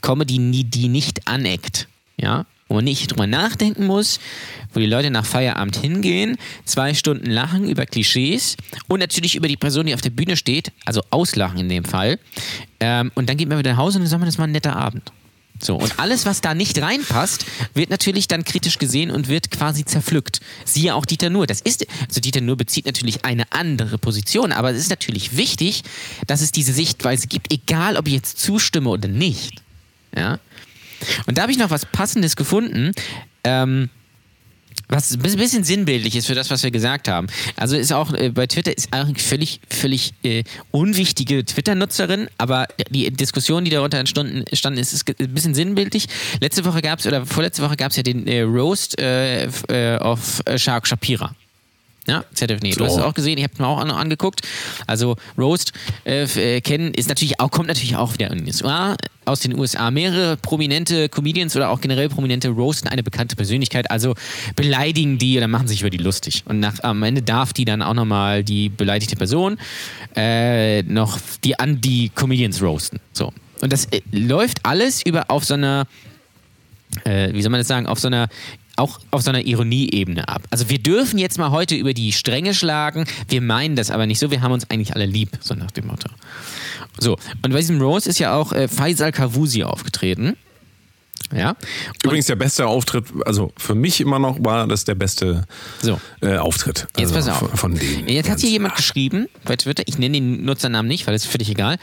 Comedy, 0.00 0.64
die 0.64 0.88
nicht 0.88 1.28
aneckt. 1.28 1.86
Ja? 2.16 2.46
Wo 2.72 2.76
man 2.76 2.84
nicht 2.84 3.10
drüber 3.10 3.26
nachdenken 3.26 3.84
muss, 3.84 4.18
wo 4.72 4.80
die 4.80 4.86
Leute 4.86 5.10
nach 5.10 5.26
Feierabend 5.26 5.76
hingehen, 5.76 6.38
zwei 6.64 6.94
Stunden 6.94 7.30
lachen 7.30 7.68
über 7.68 7.84
Klischees 7.84 8.56
und 8.88 8.98
natürlich 8.98 9.34
über 9.34 9.46
die 9.46 9.58
Person, 9.58 9.84
die 9.84 9.92
auf 9.92 10.00
der 10.00 10.08
Bühne 10.08 10.38
steht, 10.38 10.72
also 10.86 11.02
auslachen 11.10 11.58
in 11.58 11.68
dem 11.68 11.84
Fall. 11.84 12.18
Ähm, 12.80 13.12
und 13.14 13.28
dann 13.28 13.36
geht 13.36 13.50
man 13.50 13.58
wieder 13.58 13.72
nach 13.72 13.76
Hause 13.76 13.98
und 13.98 14.04
dann 14.04 14.08
sagt 14.08 14.20
man, 14.20 14.26
das 14.26 14.38
war 14.38 14.46
ein 14.46 14.52
netter 14.52 14.74
Abend. 14.74 15.12
So, 15.60 15.76
und 15.76 15.98
alles, 15.98 16.24
was 16.24 16.40
da 16.40 16.54
nicht 16.54 16.80
reinpasst, 16.80 17.44
wird 17.74 17.90
natürlich 17.90 18.26
dann 18.26 18.42
kritisch 18.42 18.78
gesehen 18.78 19.10
und 19.10 19.28
wird 19.28 19.50
quasi 19.50 19.84
zerpflückt. 19.84 20.40
Siehe 20.64 20.94
auch 20.94 21.04
Dieter 21.04 21.28
Nuhr. 21.28 21.46
Das 21.46 21.60
ist, 21.60 21.86
also 22.08 22.22
Dieter 22.22 22.40
Nuhr 22.40 22.56
bezieht 22.56 22.86
natürlich 22.86 23.26
eine 23.26 23.52
andere 23.52 23.98
Position, 23.98 24.50
aber 24.50 24.70
es 24.70 24.78
ist 24.78 24.88
natürlich 24.88 25.36
wichtig, 25.36 25.82
dass 26.26 26.40
es 26.40 26.52
diese 26.52 26.72
Sichtweise 26.72 27.26
gibt, 27.26 27.52
egal 27.52 27.98
ob 27.98 28.06
ich 28.06 28.14
jetzt 28.14 28.40
zustimme 28.40 28.88
oder 28.88 29.08
nicht. 29.08 29.60
Ja. 30.16 30.38
Und 31.26 31.38
da 31.38 31.42
habe 31.42 31.52
ich 31.52 31.58
noch 31.58 31.70
was 31.70 31.86
Passendes 31.86 32.36
gefunden. 32.36 32.92
Ähm, 33.44 33.90
was 34.88 35.12
ein 35.12 35.20
bisschen 35.20 35.64
sinnbildlich 35.64 36.16
ist 36.16 36.26
für 36.26 36.34
das, 36.34 36.50
was 36.50 36.62
wir 36.62 36.70
gesagt 36.70 37.08
haben. 37.08 37.26
Also 37.56 37.76
ist 37.76 37.92
auch 37.92 38.12
äh, 38.12 38.30
bei 38.30 38.46
Twitter 38.46 38.76
ist 38.76 38.92
eigentlich 38.92 39.22
völlig, 39.22 39.60
völlig 39.70 40.12
äh, 40.22 40.44
unwichtige 40.70 41.44
Twitter-Nutzerin, 41.44 42.28
aber 42.38 42.66
die 42.90 43.10
Diskussion, 43.10 43.64
die 43.64 43.70
darunter 43.70 43.98
entstanden, 43.98 44.44
ist, 44.50 44.64
ist 44.92 45.08
ein 45.20 45.34
bisschen 45.34 45.54
sinnbildlich. 45.54 46.06
Letzte 46.40 46.64
Woche 46.64 46.82
gab 46.82 46.98
es, 46.98 47.06
oder 47.06 47.24
vorletzte 47.24 47.62
Woche 47.62 47.76
gab 47.76 47.90
es 47.90 47.96
ja 47.96 48.02
den 48.02 48.26
äh, 48.26 48.42
Roast 48.42 49.00
äh, 49.00 49.46
äh, 49.46 49.98
auf 49.98 50.42
äh, 50.44 50.58
Shark 50.58 50.86
Shapira. 50.86 51.34
Ja, 52.08 52.24
ZDF, 52.34 52.60
nee, 52.62 52.72
du 52.72 52.84
hast 52.84 52.96
es 52.96 52.98
auch 52.98 53.14
gesehen, 53.14 53.38
ich 53.38 53.44
habe 53.44 53.52
es 53.54 53.60
mir 53.60 53.66
auch 53.66 53.78
an, 53.78 53.90
angeguckt. 53.90 54.40
Also 54.88 55.16
Roast 55.38 55.72
äh, 56.04 56.24
äh, 56.24 56.60
kennen 56.60 56.92
ist 56.94 57.08
natürlich 57.08 57.38
auch, 57.38 57.50
kommt 57.50 57.68
natürlich 57.68 57.94
auch 57.94 58.14
wieder 58.14 58.28
in 58.30 58.38
den 58.38 58.46
USA, 58.48 58.96
aus 59.24 59.38
den 59.38 59.56
USA. 59.56 59.90
Mehrere 59.92 60.36
prominente 60.36 61.08
Comedians 61.08 61.54
oder 61.54 61.70
auch 61.70 61.80
generell 61.80 62.08
prominente 62.08 62.48
roasten 62.48 62.88
eine 62.88 63.04
bekannte 63.04 63.36
Persönlichkeit, 63.36 63.88
also 63.88 64.14
beleidigen 64.56 65.18
die 65.18 65.38
oder 65.38 65.46
machen 65.46 65.68
sich 65.68 65.80
über 65.80 65.90
die 65.90 65.98
lustig. 65.98 66.42
Und 66.46 66.58
nach, 66.58 66.82
am 66.82 67.04
Ende 67.04 67.22
darf 67.22 67.52
die 67.52 67.64
dann 67.64 67.82
auch 67.82 67.94
nochmal 67.94 68.42
die 68.42 68.68
beleidigte 68.68 69.14
Person 69.14 69.56
äh, 70.16 70.82
noch 70.82 71.20
die 71.44 71.56
an 71.60 71.80
die 71.80 72.08
Comedians 72.08 72.60
roasten. 72.60 72.98
So. 73.12 73.32
Und 73.60 73.72
das 73.72 73.84
äh, 73.86 74.00
läuft 74.10 74.66
alles 74.66 75.06
über 75.06 75.30
auf 75.30 75.44
so 75.44 75.54
einer 75.54 75.86
äh, 77.04 77.32
wie 77.32 77.42
soll 77.42 77.50
man 77.50 77.60
das 77.60 77.68
sagen, 77.68 77.86
auf 77.86 77.98
so 77.98 78.08
einer 78.08 78.28
auch 78.82 78.98
auf 79.10 79.22
so 79.22 79.30
einer 79.30 79.44
Ironieebene 79.44 80.28
ab. 80.28 80.42
Also 80.50 80.68
wir 80.68 80.78
dürfen 80.78 81.18
jetzt 81.18 81.38
mal 81.38 81.50
heute 81.50 81.74
über 81.74 81.94
die 81.94 82.12
Stränge 82.12 82.52
schlagen, 82.52 83.06
wir 83.28 83.40
meinen 83.40 83.76
das 83.76 83.90
aber 83.90 84.06
nicht 84.06 84.18
so, 84.18 84.30
wir 84.30 84.42
haben 84.42 84.52
uns 84.52 84.68
eigentlich 84.70 84.94
alle 84.94 85.06
lieb, 85.06 85.30
so 85.40 85.54
nach 85.54 85.70
dem 85.70 85.86
Motto. 85.86 86.08
So, 86.98 87.12
und 87.42 87.52
bei 87.52 87.58
diesem 87.58 87.80
Rose 87.80 88.10
ist 88.10 88.18
ja 88.18 88.34
auch 88.34 88.52
äh, 88.52 88.68
Faisal 88.68 89.12
Kavusi 89.12 89.62
aufgetreten. 89.64 90.36
Ja. 91.34 91.56
Übrigens 92.04 92.26
der 92.26 92.36
beste 92.36 92.66
Auftritt, 92.66 93.06
also 93.24 93.52
für 93.56 93.74
mich 93.74 94.00
immer 94.00 94.18
noch 94.18 94.38
war 94.44 94.66
das 94.66 94.84
der 94.84 94.94
beste 94.94 95.44
So. 95.80 96.00
äh, 96.20 96.36
Auftritt. 96.36 96.86
Jetzt 96.96 97.14
also 97.14 97.30
pass 97.30 97.42
auf. 97.42 97.60
Von, 97.60 97.74
denen. 97.74 98.08
Jetzt 98.08 98.30
hat 98.30 98.40
hier 98.40 98.50
jemand 98.50 98.76
geschrieben 98.76 99.28
bei 99.44 99.56
Twitter, 99.56 99.82
ich 99.86 99.98
nenne 99.98 100.14
den 100.14 100.44
Nutzernamen 100.44 100.88
nicht, 100.88 101.06
weil 101.06 101.14
es 101.14 101.24
völlig 101.24 101.50
egal. 101.50 101.78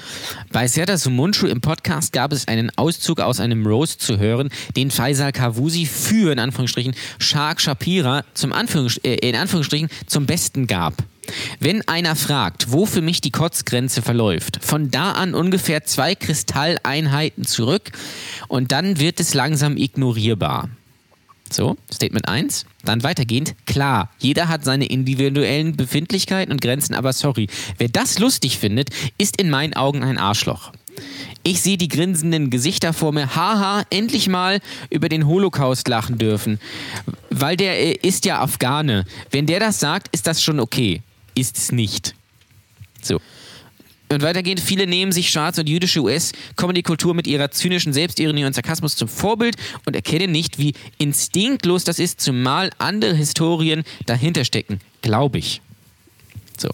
Bei 0.51 0.67
Serdar 0.67 0.97
Sumunchu 0.97 1.47
im 1.47 1.61
Podcast 1.61 2.13
gab 2.13 2.31
es 2.31 2.47
einen 2.47 2.71
Auszug 2.77 3.19
aus 3.19 3.39
einem 3.39 3.65
Roast 3.65 4.01
zu 4.01 4.17
hören, 4.17 4.49
den 4.75 4.91
Faisal 4.91 5.31
Kavusi 5.31 5.85
für, 5.85 6.31
in 6.31 6.39
Anführungsstrichen, 6.39 6.95
Shark 7.17 7.61
Shapira 7.61 8.23
zum 8.33 8.53
Anführungs 8.53 8.97
äh, 8.97 9.15
in 9.15 9.35
Anführungsstrichen 9.35 9.89
zum 10.07 10.25
Besten 10.25 10.67
gab. 10.67 10.93
Wenn 11.59 11.87
einer 11.87 12.15
fragt, 12.15 12.71
wo 12.71 12.85
für 12.85 13.01
mich 13.01 13.21
die 13.21 13.31
Kotzgrenze 13.31 14.01
verläuft, 14.01 14.59
von 14.61 14.91
da 14.91 15.13
an 15.13 15.33
ungefähr 15.33 15.83
zwei 15.83 16.15
Kristalleinheiten 16.15 17.45
zurück 17.45 17.91
und 18.47 18.71
dann 18.71 18.99
wird 18.99 19.19
es 19.19 19.33
langsam 19.33 19.77
ignorierbar. 19.77 20.69
So, 21.51 21.77
Statement 21.91 22.27
1. 22.27 22.65
Dann 22.83 23.03
weitergehend. 23.03 23.55
Klar, 23.65 24.11
jeder 24.19 24.47
hat 24.47 24.63
seine 24.63 24.85
individuellen 24.85 25.75
Befindlichkeiten 25.75 26.51
und 26.51 26.61
Grenzen, 26.61 26.93
aber 26.93 27.11
sorry, 27.13 27.47
wer 27.77 27.89
das 27.89 28.19
lustig 28.19 28.59
findet, 28.59 28.89
ist 29.17 29.41
in 29.41 29.49
meinen 29.49 29.73
Augen 29.73 30.03
ein 30.03 30.17
Arschloch. 30.17 30.71
Ich 31.43 31.61
sehe 31.61 31.77
die 31.77 31.87
grinsenden 31.87 32.49
Gesichter 32.49 32.93
vor 32.93 33.13
mir. 33.13 33.35
Haha, 33.35 33.83
endlich 33.89 34.27
mal 34.27 34.59
über 34.89 35.09
den 35.09 35.25
Holocaust 35.25 35.87
lachen 35.87 36.17
dürfen. 36.17 36.59
Weil 37.29 37.55
der 37.55 37.79
äh, 37.79 37.93
ist 37.93 38.25
ja 38.25 38.41
Afghane. 38.41 39.05
Wenn 39.31 39.45
der 39.45 39.59
das 39.59 39.79
sagt, 39.79 40.09
ist 40.11 40.27
das 40.27 40.43
schon 40.43 40.59
okay. 40.59 41.01
Ist 41.39 41.57
es 41.57 41.71
nicht. 41.71 42.15
So. 43.01 43.21
Und 44.11 44.23
weitergehend, 44.23 44.59
viele 44.59 44.87
nehmen 44.87 45.11
sich 45.11 45.29
schwarze 45.29 45.61
und 45.61 45.69
jüdische 45.69 46.01
US-Comedy-Kultur 46.01 47.13
mit 47.13 47.27
ihrer 47.27 47.51
zynischen 47.51 47.93
Selbstironie 47.93 48.43
und 48.43 48.53
Sarkasmus 48.53 48.95
zum 48.95 49.07
Vorbild 49.07 49.55
und 49.85 49.95
erkennen 49.95 50.31
nicht, 50.31 50.57
wie 50.57 50.73
instinktlos 50.97 51.83
das 51.83 51.99
ist, 51.99 52.19
zumal 52.19 52.71
andere 52.79 53.15
Historien 53.15 53.83
dahinter 54.07 54.43
stecken. 54.43 54.81
Glaube 55.01 55.37
ich. 55.37 55.61
So. 56.57 56.69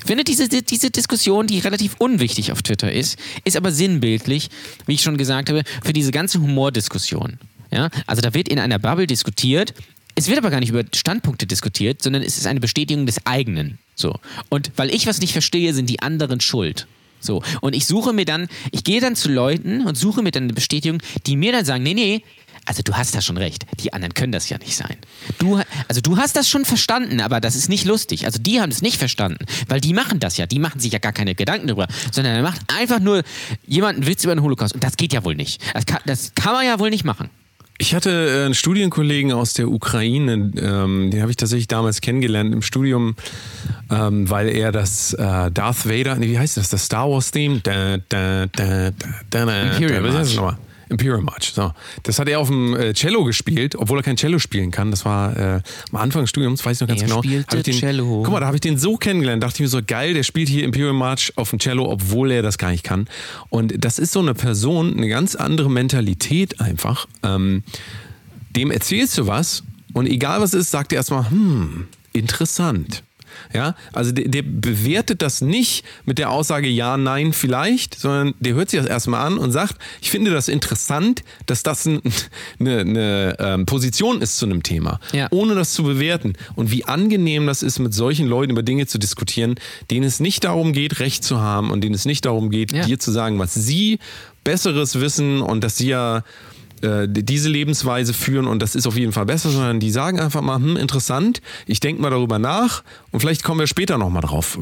Ich 0.00 0.06
finde 0.06 0.24
diese, 0.24 0.48
diese 0.48 0.90
Diskussion, 0.90 1.46
die 1.46 1.60
relativ 1.60 1.94
unwichtig 1.98 2.50
auf 2.52 2.62
Twitter 2.62 2.92
ist, 2.92 3.16
ist 3.44 3.56
aber 3.56 3.70
sinnbildlich, 3.70 4.50
wie 4.86 4.94
ich 4.94 5.02
schon 5.02 5.16
gesagt 5.16 5.48
habe, 5.48 5.62
für 5.82 5.92
diese 5.92 6.10
ganze 6.10 6.40
Humordiskussion. 6.40 7.38
Ja? 7.70 7.88
Also 8.06 8.20
da 8.20 8.34
wird 8.34 8.48
in 8.48 8.58
einer 8.58 8.78
Bubble 8.78 9.06
diskutiert, 9.06 9.72
es 10.14 10.28
wird 10.28 10.38
aber 10.38 10.50
gar 10.50 10.60
nicht 10.60 10.70
über 10.70 10.84
Standpunkte 10.94 11.46
diskutiert, 11.46 12.02
sondern 12.02 12.22
es 12.22 12.38
ist 12.38 12.46
eine 12.46 12.60
Bestätigung 12.60 13.06
des 13.06 13.26
eigenen. 13.26 13.78
So. 13.94 14.18
Und 14.48 14.72
weil 14.76 14.90
ich 14.94 15.06
was 15.06 15.20
nicht 15.20 15.32
verstehe, 15.32 15.74
sind 15.74 15.88
die 15.88 16.00
anderen 16.00 16.40
schuld. 16.40 16.86
So. 17.20 17.42
Und 17.60 17.74
ich 17.74 17.86
suche 17.86 18.12
mir 18.12 18.24
dann, 18.24 18.48
ich 18.72 18.84
gehe 18.84 19.00
dann 19.00 19.16
zu 19.16 19.30
Leuten 19.30 19.86
und 19.86 19.96
suche 19.96 20.22
mir 20.22 20.32
dann 20.32 20.44
eine 20.44 20.52
Bestätigung, 20.52 21.00
die 21.26 21.36
mir 21.36 21.52
dann 21.52 21.64
sagen, 21.64 21.82
nee, 21.82 21.94
nee, 21.94 22.22
also 22.64 22.82
du 22.82 22.94
hast 22.94 23.14
da 23.14 23.20
schon 23.20 23.38
recht. 23.38 23.66
Die 23.80 23.92
anderen 23.92 24.14
können 24.14 24.32
das 24.32 24.48
ja 24.48 24.58
nicht 24.58 24.76
sein. 24.76 24.96
Du, 25.38 25.60
also 25.88 26.00
du 26.00 26.16
hast 26.16 26.36
das 26.36 26.48
schon 26.48 26.64
verstanden, 26.64 27.20
aber 27.20 27.40
das 27.40 27.56
ist 27.56 27.68
nicht 27.68 27.84
lustig. 27.84 28.24
Also 28.24 28.38
die 28.40 28.60
haben 28.60 28.70
es 28.70 28.82
nicht 28.82 28.98
verstanden, 28.98 29.44
weil 29.68 29.80
die 29.80 29.92
machen 29.92 30.20
das 30.20 30.36
ja. 30.36 30.46
Die 30.46 30.60
machen 30.60 30.78
sich 30.78 30.92
ja 30.92 30.98
gar 31.00 31.12
keine 31.12 31.34
Gedanken 31.34 31.66
darüber, 31.66 31.88
sondern 32.12 32.36
er 32.36 32.42
macht 32.42 32.60
einfach 32.72 33.00
nur 33.00 33.22
jemanden 33.66 34.06
Witz 34.06 34.22
über 34.22 34.34
den 34.34 34.42
Holocaust. 34.42 34.74
Und 34.74 34.84
das 34.84 34.96
geht 34.96 35.12
ja 35.12 35.24
wohl 35.24 35.34
nicht. 35.34 35.60
Das 35.74 35.86
kann, 35.86 36.00
das 36.06 36.34
kann 36.34 36.52
man 36.52 36.64
ja 36.64 36.78
wohl 36.78 36.90
nicht 36.90 37.04
machen. 37.04 37.30
Ich 37.82 37.96
hatte 37.96 38.10
äh, 38.10 38.44
einen 38.44 38.54
Studienkollegen 38.54 39.32
aus 39.32 39.54
der 39.54 39.68
Ukraine, 39.68 40.52
ähm, 40.56 41.10
den 41.10 41.20
habe 41.20 41.32
ich 41.32 41.36
tatsächlich 41.36 41.66
damals 41.66 42.00
kennengelernt 42.00 42.54
im 42.54 42.62
Studium, 42.62 43.16
ähm, 43.90 44.30
weil 44.30 44.50
er 44.50 44.70
das 44.70 45.14
äh, 45.14 45.50
Darth 45.50 45.88
Vader, 45.88 46.14
nee, 46.14 46.28
wie 46.28 46.38
heißt 46.38 46.56
das, 46.56 46.68
das 46.68 46.84
Star 46.84 47.10
Wars 47.10 47.32
Theme? 47.32 47.58
Da, 47.60 47.96
da, 48.08 48.46
da, 48.46 48.90
da, 48.90 48.90
da, 49.30 49.46
da, 49.46 49.62
Imperial 49.62 50.00
da, 50.00 50.12
March. 50.12 50.38
Imperial 50.92 51.20
March. 51.20 51.52
So. 51.54 51.72
Das 52.04 52.18
hat 52.18 52.28
er 52.28 52.38
auf 52.38 52.48
dem 52.48 52.76
äh, 52.76 52.94
Cello 52.94 53.24
gespielt, 53.24 53.74
obwohl 53.76 53.98
er 53.98 54.02
kein 54.02 54.16
Cello 54.16 54.38
spielen 54.38 54.70
kann. 54.70 54.90
Das 54.90 55.04
war 55.04 55.36
äh, 55.36 55.60
am 55.90 55.96
Anfang 55.98 56.22
des 56.22 56.30
Studiums, 56.30 56.64
weiß 56.64 56.76
ich 56.76 56.80
noch 56.82 56.88
ganz 56.88 57.02
Er 57.02 57.08
genau. 57.08 57.22
spielte 57.22 57.48
Hab 57.48 57.58
ich 57.58 57.64
den, 57.64 57.74
Cello. 57.74 58.22
Guck 58.22 58.32
mal, 58.32 58.40
da 58.40 58.46
habe 58.46 58.56
ich 58.56 58.60
den 58.60 58.78
so 58.78 58.96
kennengelernt. 58.96 59.42
Dachte 59.42 59.56
ich 59.56 59.60
mir 59.60 59.68
so, 59.68 59.80
geil, 59.84 60.14
der 60.14 60.22
spielt 60.22 60.48
hier 60.48 60.64
Imperial 60.64 60.92
March 60.92 61.32
auf 61.36 61.50
dem 61.50 61.58
Cello, 61.58 61.90
obwohl 61.90 62.30
er 62.30 62.42
das 62.42 62.58
gar 62.58 62.70
nicht 62.70 62.84
kann. 62.84 63.08
Und 63.48 63.84
das 63.84 63.98
ist 63.98 64.12
so 64.12 64.20
eine 64.20 64.34
Person, 64.34 64.96
eine 64.96 65.08
ganz 65.08 65.34
andere 65.34 65.70
Mentalität 65.70 66.60
einfach. 66.60 67.06
Ähm, 67.22 67.64
dem 68.50 68.70
erzählst 68.70 69.16
du 69.18 69.26
was 69.26 69.62
und 69.92 70.06
egal 70.06 70.40
was 70.40 70.54
ist, 70.54 70.70
sagt 70.70 70.92
er 70.92 70.96
erstmal, 70.96 71.30
hm, 71.30 71.86
interessant. 72.12 73.02
Ja, 73.54 73.74
also 73.92 74.12
der, 74.12 74.28
der 74.28 74.42
bewertet 74.42 75.20
das 75.22 75.40
nicht 75.40 75.84
mit 76.04 76.18
der 76.18 76.30
Aussage 76.30 76.68
ja, 76.68 76.96
nein, 76.96 77.32
vielleicht, 77.32 77.98
sondern 77.98 78.34
der 78.40 78.54
hört 78.54 78.70
sich 78.70 78.80
das 78.80 78.88
erstmal 78.88 79.26
an 79.26 79.38
und 79.38 79.52
sagt, 79.52 79.76
ich 80.00 80.10
finde 80.10 80.30
das 80.30 80.48
interessant, 80.48 81.22
dass 81.46 81.62
das 81.62 81.86
ein, 81.86 82.00
eine, 82.58 82.78
eine 82.80 83.36
ähm, 83.38 83.66
Position 83.66 84.22
ist 84.22 84.38
zu 84.38 84.46
einem 84.46 84.62
Thema, 84.62 85.00
Ja. 85.12 85.28
ohne 85.30 85.54
das 85.54 85.72
zu 85.74 85.82
bewerten. 85.82 86.34
Und 86.54 86.70
wie 86.70 86.84
angenehm 86.84 87.46
das 87.46 87.62
ist, 87.62 87.78
mit 87.78 87.92
solchen 87.94 88.26
Leuten 88.26 88.52
über 88.52 88.62
Dinge 88.62 88.86
zu 88.86 88.98
diskutieren, 88.98 89.56
denen 89.90 90.04
es 90.06 90.18
nicht 90.20 90.44
darum 90.44 90.72
geht, 90.72 90.98
Recht 91.00 91.24
zu 91.24 91.40
haben 91.40 91.70
und 91.70 91.82
denen 91.82 91.94
es 91.94 92.04
nicht 92.04 92.24
darum 92.24 92.50
geht, 92.50 92.72
Ja. 92.72 92.84
dir 92.86 92.98
zu 92.98 93.10
sagen, 93.10 93.38
was 93.38 93.54
sie 93.54 93.98
Besseres 94.44 94.98
wissen 95.00 95.40
und 95.40 95.62
dass 95.62 95.76
sie 95.76 95.88
ja 95.88 96.24
äh, 96.82 97.06
diese 97.08 97.48
Lebensweise 97.48 98.12
führen 98.14 98.46
und 98.46 98.60
das 98.60 98.74
ist 98.74 98.86
auf 98.86 98.96
jeden 98.96 99.12
Fall 99.12 99.26
besser, 99.26 99.50
sondern 99.50 99.80
die 99.80 99.90
sagen 99.90 100.20
einfach 100.20 100.40
mal, 100.42 100.56
hm, 100.56 100.76
interessant, 100.76 101.40
ich 101.66 101.80
denke 101.80 102.02
mal 102.02 102.10
darüber 102.10 102.38
nach 102.38 102.82
und 103.10 103.20
vielleicht 103.20 103.42
kommen 103.44 103.60
wir 103.60 103.66
später 103.66 103.98
nochmal 103.98 104.22
drauf. 104.22 104.58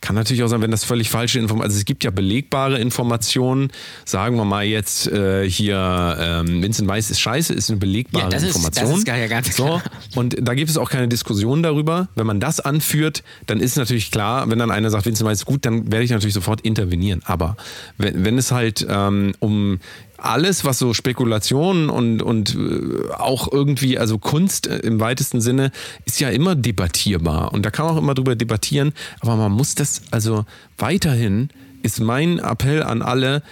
Kann 0.00 0.14
natürlich 0.14 0.42
auch 0.42 0.48
sein, 0.48 0.60
wenn 0.62 0.70
das 0.70 0.84
völlig 0.84 1.10
falsche 1.10 1.38
Informationen, 1.38 1.68
also 1.70 1.78
es 1.78 1.84
gibt 1.84 2.04
ja 2.04 2.10
belegbare 2.10 2.78
Informationen, 2.78 3.70
sagen 4.04 4.36
wir 4.36 4.44
mal 4.44 4.64
jetzt 4.64 5.06
äh, 5.08 5.48
hier, 5.48 6.16
ähm, 6.20 6.62
Vincent 6.62 6.88
Weiss 6.88 7.10
ist 7.10 7.20
scheiße, 7.20 7.52
ist 7.54 7.70
eine 7.70 7.78
belegbare 7.78 8.24
Ja, 8.24 8.30
das 8.30 8.42
ist- 8.42 8.50
das 8.50 8.56
Information. 8.66 8.98
ist 8.98 9.04
gar- 9.06 9.16
ja 9.18 9.26
ganz 9.26 9.56
so, 9.56 9.64
klar. 9.64 9.82
und 10.14 10.36
da 10.40 10.54
gibt 10.54 10.70
es 10.70 10.76
auch 10.78 10.90
keine 10.90 11.08
Diskussion 11.08 11.62
darüber. 11.62 12.08
Wenn 12.14 12.26
man 12.26 12.40
das 12.40 12.60
anführt, 12.60 13.22
dann 13.46 13.60
ist 13.60 13.76
natürlich 13.76 14.10
klar, 14.10 14.48
wenn 14.50 14.58
dann 14.58 14.70
einer 14.70 14.90
sagt, 14.90 15.06
Vincent 15.06 15.28
Weiss 15.28 15.38
ist 15.40 15.46
gut, 15.46 15.64
dann 15.64 15.90
werde 15.90 16.04
ich 16.04 16.10
natürlich 16.10 16.34
sofort 16.34 16.60
intervenieren. 16.62 17.22
Aber 17.24 17.56
wenn, 17.96 18.24
wenn 18.24 18.38
es 18.38 18.52
halt 18.52 18.86
ähm, 18.88 19.34
um 19.40 19.80
alles, 20.18 20.64
was 20.64 20.78
so 20.78 20.92
Spekulationen 20.94 21.88
und, 21.90 22.22
und 22.22 22.54
äh, 22.54 23.12
auch 23.14 23.50
irgendwie, 23.50 23.98
also 23.98 24.18
Kunst 24.18 24.66
äh, 24.66 24.78
im 24.78 25.00
weitesten 25.00 25.40
Sinne, 25.40 25.70
ist 26.04 26.20
ja 26.20 26.28
immer 26.28 26.54
debattierbar. 26.54 27.52
Und 27.52 27.64
da 27.64 27.70
kann 27.70 27.86
man 27.86 27.94
auch 27.94 27.98
immer 27.98 28.14
drüber 28.14 28.36
debattieren. 28.36 28.92
Aber 29.20 29.36
man 29.36 29.52
muss 29.52 29.74
das, 29.74 30.02
also 30.10 30.44
weiterhin 30.76 31.48
ist 31.82 32.00
mein 32.00 32.38
Appell 32.40 32.82
an 32.82 33.02
alle, 33.02 33.42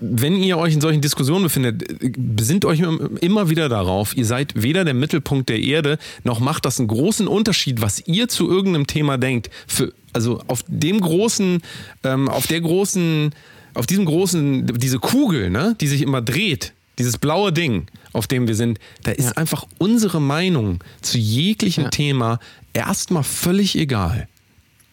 wenn 0.00 0.36
ihr 0.36 0.58
euch 0.58 0.74
in 0.74 0.80
solchen 0.80 1.00
Diskussionen 1.00 1.44
befindet, 1.44 1.84
besinnt 2.16 2.64
euch 2.64 2.82
immer 3.20 3.48
wieder 3.48 3.68
darauf, 3.68 4.16
ihr 4.16 4.26
seid 4.26 4.60
weder 4.60 4.84
der 4.84 4.94
Mittelpunkt 4.94 5.48
der 5.48 5.60
Erde, 5.60 5.98
noch 6.24 6.40
macht 6.40 6.64
das 6.64 6.80
einen 6.80 6.88
großen 6.88 7.28
Unterschied, 7.28 7.80
was 7.80 8.06
ihr 8.06 8.28
zu 8.28 8.50
irgendeinem 8.50 8.88
Thema 8.88 9.18
denkt. 9.18 9.50
Für, 9.68 9.92
also 10.12 10.42
auf 10.48 10.64
dem 10.66 11.00
großen, 11.00 11.62
ähm, 12.02 12.28
auf 12.28 12.48
der 12.48 12.60
großen, 12.60 13.32
auf 13.78 13.86
diesem 13.86 14.04
großen, 14.04 14.66
diese 14.66 14.98
Kugel, 14.98 15.50
ne, 15.50 15.76
die 15.80 15.86
sich 15.86 16.02
immer 16.02 16.20
dreht, 16.20 16.74
dieses 16.98 17.16
blaue 17.16 17.52
Ding, 17.52 17.86
auf 18.12 18.26
dem 18.26 18.48
wir 18.48 18.56
sind, 18.56 18.78
da 19.04 19.12
ist 19.12 19.38
einfach 19.38 19.66
unsere 19.78 20.20
Meinung 20.20 20.82
zu 21.00 21.16
jeglichem 21.16 21.84
Ja. 21.84 21.90
Thema 21.90 22.38
erstmal 22.72 23.22
völlig 23.22 23.76
egal. 23.78 24.28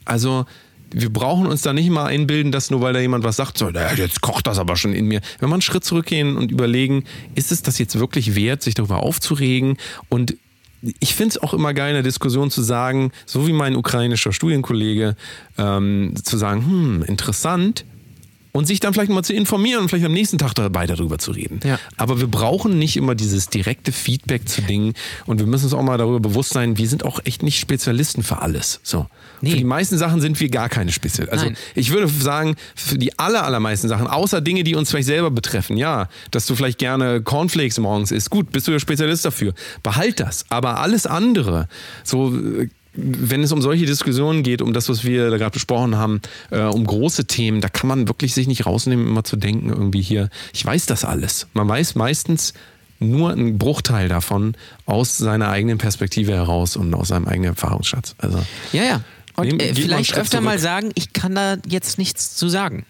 Also 0.06 0.46
wir 0.92 1.12
brauchen 1.12 1.48
uns 1.48 1.64
da 1.64 1.74
nicht 1.74 1.90
mal 1.90 2.06
einbilden, 2.06 2.52
dass 2.52 2.70
nur 2.70 2.82
weil 2.82 2.94
da 2.94 3.00
jemand 3.00 3.24
was 3.24 3.38
sagt, 3.38 3.58
so, 3.58 3.70
jetzt 3.70 4.22
kocht 4.22 4.46
das 4.46 4.60
aber 4.60 4.78
schon 4.78 4.94
in 4.94 5.08
mir. 5.08 5.22
Wenn 5.40 5.50
wir 5.50 5.54
einen 5.54 5.62
Schritt 5.64 5.84
zurückgehen 5.84 6.38
und 6.38 6.52
überlegen, 6.52 7.06
ist 7.34 7.52
es 7.52 7.64
das 7.64 7.80
jetzt 7.80 7.98
wirklich 7.98 8.36
wert, 8.36 8.62
sich 8.62 8.76
darüber 8.76 9.02
aufzuregen? 9.02 9.78
Und 10.10 10.38
ich 11.00 11.16
finde 11.16 11.32
es 11.32 11.38
auch 11.42 11.56
immer 11.56 11.74
geil, 11.74 11.90
in 11.90 11.96
der 11.96 12.04
Diskussion 12.04 12.52
zu 12.52 12.62
sagen, 12.62 13.12
so 13.26 13.48
wie 13.48 13.54
mein 13.54 13.76
ukrainischer 13.76 14.32
Studienkollege, 14.32 15.16
ähm, 15.58 16.14
zu 16.24 16.38
sagen, 16.38 16.66
hm, 16.66 17.04
interessant. 17.08 17.84
Und 18.56 18.68
sich 18.68 18.80
dann 18.80 18.93
vielleicht 18.93 19.12
mal 19.12 19.22
zu 19.22 19.34
informieren 19.34 19.82
und 19.82 19.89
vielleicht 19.89 20.06
am 20.06 20.14
nächsten 20.14 20.38
Tag 20.38 20.53
da 20.53 20.74
weiter 20.74 20.95
darüber 20.95 21.18
zu 21.18 21.32
reden. 21.32 21.60
Ja. 21.66 21.78
Aber 21.97 22.22
wir 22.22 22.28
brauchen 22.28 22.80
nicht 22.80 22.95
immer 22.95 23.14
dieses 23.14 23.49
direkte 23.49 23.91
Feedback 23.91 24.47
zu 24.47 24.62
Dingen 24.62 24.93
und 25.26 25.39
wir 25.39 25.45
müssen 25.45 25.66
uns 25.66 25.74
auch 25.74 25.84
mal 25.84 25.97
darüber 25.97 26.22
bewusst 26.22 26.53
sein, 26.53 26.78
wir 26.78 26.88
sind 26.88 27.03
auch 27.03 27.20
echt 27.26 27.43
nicht 27.43 27.60
Spezialisten 27.60 28.24
für 28.24 28.41
alles. 28.41 28.80
So. 28.82 29.08
Nee. 29.41 29.51
Für 29.51 29.58
die 29.58 29.66
meisten 29.66 29.97
Sachen 29.97 30.22
sind 30.22 30.39
wir 30.39 30.47
gar 30.47 30.70
keine 30.70 30.93
Spezialisten. 30.93 31.34
Also 31.34 31.45
Nein. 31.47 31.58
ich 31.76 31.91
würde 31.91 32.08
sagen, 32.08 32.56
für 32.76 32.97
die 32.97 33.20
aller, 33.20 33.43
allermeisten 33.43 33.89
Sachen, 33.89 34.08
außer 34.08 34.39
Dinge, 34.39 34.64
die 34.64 34.76
uns 34.76 34.89
vielleicht 34.89 35.08
selber 35.08 35.32
betreffen, 35.32 35.76
ja, 35.76 36.08
dass 36.32 36.45
du 36.45 36.56
vielleicht 36.56 36.78
gerne 36.78 37.22
Cornflakes 37.22 37.78
morgens 37.78 38.12
isst, 38.12 38.30
gut, 38.30 38.53
bist 38.53 38.70
du 38.70 38.72
der 38.72 38.80
Spezialist 38.80 39.26
dafür. 39.26 39.53
Behalt 39.84 40.22
das. 40.22 40.45
Aber 40.47 40.80
alles 40.80 41.06
andere, 41.06 41.68
so 42.06 42.34
äh, 42.34 42.70
wenn 42.96 43.43
es 43.43 43.52
um 43.52 43.62
solche 43.62 43.86
Diskussionen 43.86 44.43
geht, 44.43 44.62
um 44.62 44.74
das, 44.74 44.89
was 44.89 45.04
wir 45.04 45.30
da 45.30 45.38
gerade 45.38 45.52
besprochen 45.52 45.96
haben, 45.96 46.22
äh, 46.52 46.62
um 46.62 46.86
große 46.86 47.26
Themen, 47.26 47.62
da 47.62 47.70
kann 47.70 47.88
man 47.88 48.08
wirklich 48.08 48.34
sich 48.34 48.48
nicht 48.48 48.66
rausnehmen, 48.66 49.08
immer 49.08 49.24
zu 49.24 49.36
denken, 49.36 49.70
irgendwie 49.70 50.02
hier, 50.02 50.30
ich 50.54 50.66
weiß 50.66 50.86
das 50.86 51.06
alles. 51.06 51.48
Man 51.54 51.68
weiß 51.68 51.96
meistens 51.96 52.54
nur 53.00 53.32
einen 53.32 53.58
Bruchteil 53.58 54.08
davon 54.08 54.56
aus 54.86 55.18
seiner 55.18 55.50
eigenen 55.50 55.78
Perspektive 55.78 56.34
heraus 56.34 56.76
und 56.78 56.93
aus 56.93 57.10
seinem 57.10 57.28
eigenen 57.28 57.52
Erfahrungsschatz. 57.52 58.16
Also 58.18 58.41
Ja, 58.72 58.84
ja. 58.84 59.02
Und 59.36 59.62
äh, 59.62 59.68
mal 59.68 59.76
vielleicht 59.76 60.18
öfter 60.18 60.39
mal 60.39 60.52
zurück. 60.52 60.62
sagen, 60.62 60.91
ich 60.96 61.12
kann 61.12 61.36
da 61.36 61.58
jetzt 61.68 61.98
nichts 61.98 62.36
zu 62.36 62.48
sagen. 62.48 62.86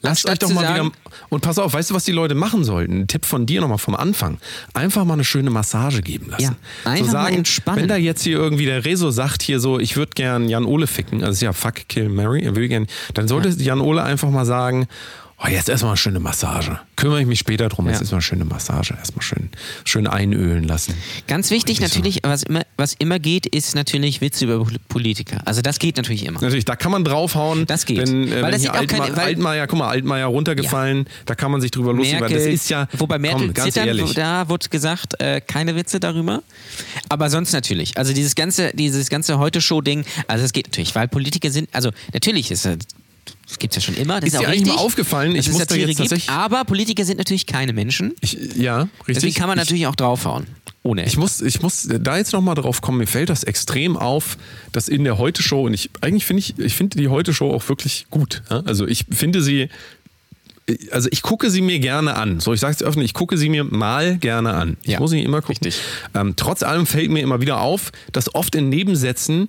Lasst 0.00 0.24
euch 0.24 0.32
Anstatt 0.32 0.50
doch 0.50 0.54
mal 0.54 0.64
sagen, 0.64 0.86
wieder. 0.86 1.12
Und 1.28 1.40
pass 1.40 1.58
auf, 1.58 1.72
weißt 1.72 1.90
du, 1.90 1.94
was 1.94 2.04
die 2.04 2.12
Leute 2.12 2.34
machen 2.34 2.64
sollten? 2.64 3.02
Ein 3.02 3.06
Tipp 3.06 3.24
von 3.24 3.46
dir 3.46 3.60
nochmal 3.60 3.78
vom 3.78 3.94
Anfang. 3.94 4.38
Einfach 4.74 5.04
mal 5.04 5.14
eine 5.14 5.24
schöne 5.24 5.50
Massage 5.50 6.02
geben 6.02 6.30
lassen. 6.30 6.56
Ja, 6.84 6.90
einfach 6.90 7.06
so 7.06 7.12
mal 7.12 7.22
sagen, 7.24 7.36
entspannen. 7.36 7.82
Wenn 7.82 7.88
da 7.88 7.96
jetzt 7.96 8.22
hier 8.22 8.36
irgendwie 8.36 8.66
der 8.66 8.84
Rezo 8.84 9.10
sagt, 9.10 9.42
hier 9.42 9.60
so, 9.60 9.78
ich 9.78 9.96
würde 9.96 10.12
gern 10.14 10.48
Jan 10.48 10.64
Ole 10.64 10.86
ficken, 10.86 11.22
also 11.22 11.32
ist 11.32 11.42
ja 11.42 11.52
fuck, 11.52 11.88
kill, 11.88 12.08
marry, 12.08 12.42
er 12.42 12.56
will 12.56 12.68
gern, 12.68 12.86
dann 13.14 13.28
sollte 13.28 13.48
Jan 13.50 13.80
Ole 13.80 14.02
einfach 14.02 14.30
mal 14.30 14.44
sagen, 14.44 14.86
oh, 15.44 15.48
jetzt 15.48 15.68
erstmal 15.68 15.90
eine 15.92 15.96
schöne 15.96 16.20
Massage. 16.20 16.78
Kümmere 16.96 17.20
ich 17.20 17.26
mich 17.26 17.38
später 17.38 17.68
drum, 17.68 17.86
jetzt 17.86 17.96
Ja. 17.96 18.00
erstmal 18.00 18.16
eine 18.18 18.22
schöne 18.22 18.44
Massage. 18.44 18.94
Erstmal 18.94 19.22
schön, 19.22 19.50
schön 19.84 20.06
einölen 20.06 20.64
lassen. 20.64 20.94
Ganz 21.26 21.50
wichtig 21.50 21.76
ich 21.76 21.80
natürlich, 21.80 22.20
was 22.22 22.42
immer, 22.44 22.62
was 22.76 22.94
immer 22.94 23.18
geht, 23.18 23.46
ist 23.46 23.74
natürlich 23.74 24.20
Witze 24.20 24.44
über 24.44 24.64
Politiker. 24.88 25.38
Also 25.44 25.62
das 25.62 25.78
geht 25.78 25.96
natürlich 25.96 26.24
immer. 26.26 26.40
Natürlich, 26.40 26.64
da 26.64 26.76
kann 26.76 26.92
man 26.92 27.04
draufhauen. 27.04 27.66
Das 27.66 27.86
geht. 27.86 27.98
Wenn, 27.98 28.28
äh, 28.30 28.42
Weil 28.42 28.52
das 28.52 28.60
sieht 28.62 28.70
auch 28.70 28.74
Altma 28.74 28.98
keine- 29.04 29.16
weil- 29.16 29.24
Altmaier, 29.24 29.66
guck 29.66 29.78
mal, 29.78 29.88
Altmaier 29.88 30.26
runtergefallen, 30.26 31.06
da 31.26 31.34
kann 31.34 31.50
man 31.50 31.60
sich 31.60 31.70
drüber 31.70 31.92
lustig 31.92 32.20
machen. 32.20 32.32
Das 32.34 32.44
ist 32.44 32.68
ja, 32.70 32.86
wobei 32.98 33.18
Merkel 33.18 33.46
komm, 33.46 33.54
ganz 33.54 33.74
zittern, 33.74 33.88
ehrlich. 33.88 34.14
da 34.14 34.48
wurde 34.48 34.68
gesagt, 34.68 35.20
äh, 35.20 35.40
keine 35.40 35.74
Witze 35.76 35.98
darüber. 36.00 36.42
Aber 37.08 37.30
sonst 37.30 37.52
natürlich. 37.52 37.96
Also 37.98 38.12
dieses 38.12 38.34
ganze, 38.34 38.70
dieses 38.74 39.08
ganze 39.08 39.38
Heute-Show-Ding, 39.38 40.04
also 40.28 40.44
es 40.44 40.52
geht 40.52 40.66
natürlich, 40.68 40.94
weil 40.94 41.08
Politiker 41.08 41.50
sind, 41.50 41.68
also 41.72 41.90
natürlich 42.12 42.50
ist 42.50 42.68
das 43.48 43.58
gibt 43.58 43.76
es 43.76 43.82
ja 43.84 43.92
schon 43.92 44.00
immer. 44.00 44.20
Das 44.20 44.28
Ist 44.28 44.34
ist, 44.34 44.40
dir 44.40 44.46
auch 44.48 44.52
richtig, 44.52 44.68
mal 44.74 44.78
aufgefallen? 44.78 45.34
dass 45.34 45.40
Ich 45.40 45.46
es 45.48 45.52
muss 45.52 45.62
da 45.66 45.68
Satire 45.74 45.88
jetzt 45.88 45.98
gibt, 45.98 46.10
tatsächlich- 46.10 46.30
aber 46.30 46.64
Politiker 46.64 47.04
sind 47.04 47.18
natürlich 47.18 47.46
keine 47.46 47.72
Menschen. 47.72 48.14
Ich, 48.20 48.32
ja, 48.56 48.82
richtig. 48.82 49.14
Deswegen 49.14 49.34
kann 49.34 49.48
man 49.48 49.58
ich, 49.58 49.64
natürlich 49.64 49.86
auch 49.86 49.94
draufhauen. 49.96 50.46
Ohne. 50.84 51.04
Ich 51.06 51.16
muss, 51.16 51.40
ich 51.40 51.62
muss 51.62 51.86
da 51.88 52.16
jetzt 52.16 52.32
nochmal 52.32 52.56
drauf 52.56 52.80
kommen. 52.80 52.98
Mir 52.98 53.06
fällt 53.06 53.28
das 53.28 53.44
extrem 53.44 53.96
auf, 53.96 54.36
dass 54.72 54.88
in 54.88 55.04
der 55.04 55.16
Heute-Show, 55.18 55.66
und 55.66 55.74
ich 55.74 55.90
eigentlich 56.00 56.24
finde 56.24 56.40
ich, 56.40 56.58
ich 56.58 56.74
finde 56.74 56.98
die 56.98 57.06
Heute-Show 57.08 57.52
auch 57.52 57.68
wirklich 57.68 58.06
gut. 58.10 58.42
Ja? 58.50 58.62
Also 58.64 58.86
ich 58.88 59.04
finde 59.10 59.42
sie, 59.42 59.68
also 60.90 61.08
ich 61.12 61.22
gucke 61.22 61.50
sie 61.50 61.60
mir 61.60 61.78
gerne 61.78 62.16
an. 62.16 62.40
So, 62.40 62.52
ich 62.52 62.58
sage 62.60 62.74
es 62.74 62.82
öffentlich, 62.82 63.10
ich 63.10 63.14
gucke 63.14 63.36
sie 63.36 63.48
mir 63.48 63.62
mal 63.62 64.16
gerne 64.18 64.54
an. 64.54 64.76
Ich 64.82 64.92
Ja, 64.92 64.98
muss 64.98 65.10
sie 65.12 65.22
immer 65.22 65.40
gucken. 65.40 65.58
richtig. 65.64 65.80
Ähm, 66.14 66.34
trotz 66.36 66.62
allem 66.64 66.86
fällt 66.86 67.10
mir 67.10 67.20
immer 67.20 67.40
wieder 67.40 67.60
auf, 67.60 67.92
dass 68.12 68.34
oft 68.34 68.54
in 68.56 68.68
Nebensätzen 68.68 69.48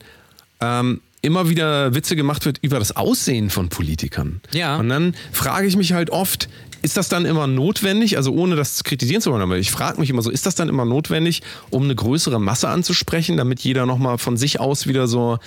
ähm, 0.61 1.01
immer 1.24 1.49
wieder 1.49 1.95
Witze 1.95 2.15
gemacht 2.15 2.45
wird 2.45 2.59
über 2.61 2.78
das 2.78 2.95
Aussehen 2.95 3.49
von 3.49 3.69
Politikern. 3.69 4.41
Ja. 4.51 4.76
Und 4.76 4.89
dann 4.89 5.15
frage 5.32 5.65
ich 5.65 5.76
mich 5.76 5.93
halt 5.93 6.11
oft, 6.11 6.49
ist 6.84 6.97
das 6.97 7.07
dann 7.07 7.26
immer 7.26 7.47
notwendig, 7.47 8.17
also 8.17 8.34
ohne 8.34 8.57
das 8.57 8.84
kritisieren 8.84 9.21
zu 9.21 9.32
wollen, 9.32 9.41
aber 9.41 9.57
ich 9.57 9.71
frage 9.71 10.01
mich 10.01 10.09
immer 10.09 10.21
so, 10.21 10.30
ist 10.30 10.45
das 10.45 10.55
dann 10.55 10.67
immer 10.67 10.84
notwendig, 10.84 11.41
um 11.69 11.84
eine 11.84 11.95
größere 11.95 12.39
Masse 12.39 12.67
anzusprechen, 12.67 13.38
damit 13.38 13.61
jeder 13.61 13.86
nochmal 13.86 14.17
von 14.17 14.36
sich 14.36 14.59
aus 14.59 14.86
wieder 14.86 15.07
so 15.07 15.39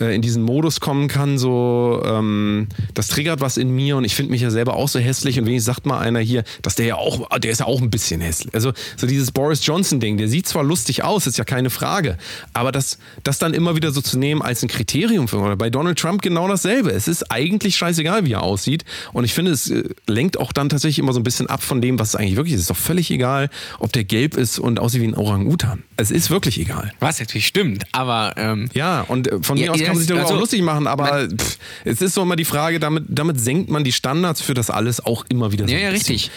äh, 0.00 0.14
in 0.14 0.22
diesen 0.22 0.42
Modus 0.42 0.80
kommen 0.80 1.08
kann, 1.08 1.38
so 1.38 2.02
ähm, 2.04 2.68
das 2.94 3.08
triggert 3.08 3.40
was 3.40 3.56
in 3.56 3.70
mir 3.70 3.96
und 3.96 4.04
ich 4.04 4.14
finde 4.14 4.32
mich 4.32 4.42
ja 4.42 4.50
selber 4.50 4.74
auch 4.74 4.88
so 4.88 4.98
hässlich 4.98 5.38
und 5.38 5.46
wenigstens 5.46 5.74
sagt 5.74 5.86
mal 5.86 5.98
einer 5.98 6.20
hier, 6.20 6.44
dass 6.62 6.74
der 6.74 6.86
ja 6.86 6.94
auch, 6.96 7.28
der 7.38 7.50
ist 7.50 7.60
ja 7.60 7.66
auch 7.66 7.80
ein 7.80 7.90
bisschen 7.90 8.20
hässlich. 8.20 8.54
Also 8.54 8.72
so 8.96 9.06
dieses 9.06 9.32
Boris 9.32 9.64
Johnson 9.64 10.00
Ding, 10.00 10.18
der 10.18 10.28
sieht 10.28 10.46
zwar 10.46 10.64
lustig 10.64 11.02
aus, 11.04 11.26
ist 11.26 11.38
ja 11.38 11.44
keine 11.44 11.70
Frage, 11.70 12.18
aber 12.52 12.72
das, 12.72 12.98
das 13.22 13.38
dann 13.38 13.54
immer 13.54 13.76
wieder 13.76 13.90
so 13.90 14.00
zu 14.00 14.18
nehmen 14.18 14.42
als 14.42 14.62
ein 14.62 14.68
Kriterium 14.68 15.28
für 15.28 15.38
oder 15.38 15.56
bei 15.56 15.70
Donald 15.70 15.98
Trump 15.98 16.22
genau 16.22 16.46
dasselbe. 16.48 16.90
Es 16.90 17.08
ist 17.08 17.30
eigentlich 17.30 17.76
scheißegal, 17.76 18.24
wie 18.26 18.32
er 18.32 18.42
aussieht 18.42 18.84
und 19.12 19.24
ich 19.24 19.32
finde, 19.32 19.52
es 19.52 19.70
äh, 19.70 19.84
lenkt 20.06 20.38
auch 20.38 20.52
dann 20.52 20.68
tatsächlich 20.68 20.98
immer 20.98 21.12
so 21.12 21.20
ein 21.20 21.24
bisschen 21.24 21.48
ab 21.48 21.62
von 21.62 21.80
dem, 21.80 21.98
was 21.98 22.08
es 22.08 22.16
eigentlich 22.16 22.36
wirklich 22.36 22.54
ist. 22.54 22.60
Es 22.60 22.64
ist 22.64 22.70
doch 22.70 22.76
völlig 22.76 23.10
egal, 23.10 23.50
ob 23.78 23.92
der 23.92 24.04
gelb 24.04 24.36
ist 24.36 24.58
und 24.58 24.78
aussieht 24.78 25.00
wie 25.02 25.08
ein 25.08 25.14
Orang-Utan. 25.14 25.82
Es 25.96 26.10
ist 26.10 26.30
wirklich 26.30 26.60
egal. 26.60 26.92
Was 27.00 27.18
natürlich 27.20 27.46
stimmt, 27.46 27.84
aber 27.92 28.34
ähm, 28.36 28.68
Ja, 28.74 29.00
und 29.02 29.28
äh, 29.28 29.38
von 29.42 29.58
mir 29.58 29.72
aus 29.72 29.85
kann 29.86 29.94
man 29.94 29.98
sich 29.98 30.08
darüber 30.08 30.24
also, 30.24 30.34
auch 30.34 30.40
lustig 30.40 30.62
machen, 30.62 30.86
aber 30.86 31.28
pff, 31.28 31.58
es 31.84 32.02
ist 32.02 32.14
so 32.14 32.22
immer 32.22 32.36
die 32.36 32.44
Frage, 32.44 32.80
damit, 32.80 33.04
damit 33.08 33.40
senkt 33.40 33.70
man 33.70 33.84
die 33.84 33.92
Standards 33.92 34.40
für 34.40 34.54
das 34.54 34.70
alles 34.70 35.04
auch 35.04 35.24
immer 35.28 35.52
wieder 35.52 35.66
so. 35.66 35.74
ja, 35.74 35.80
ja, 35.80 35.90
richtig. 35.90 36.30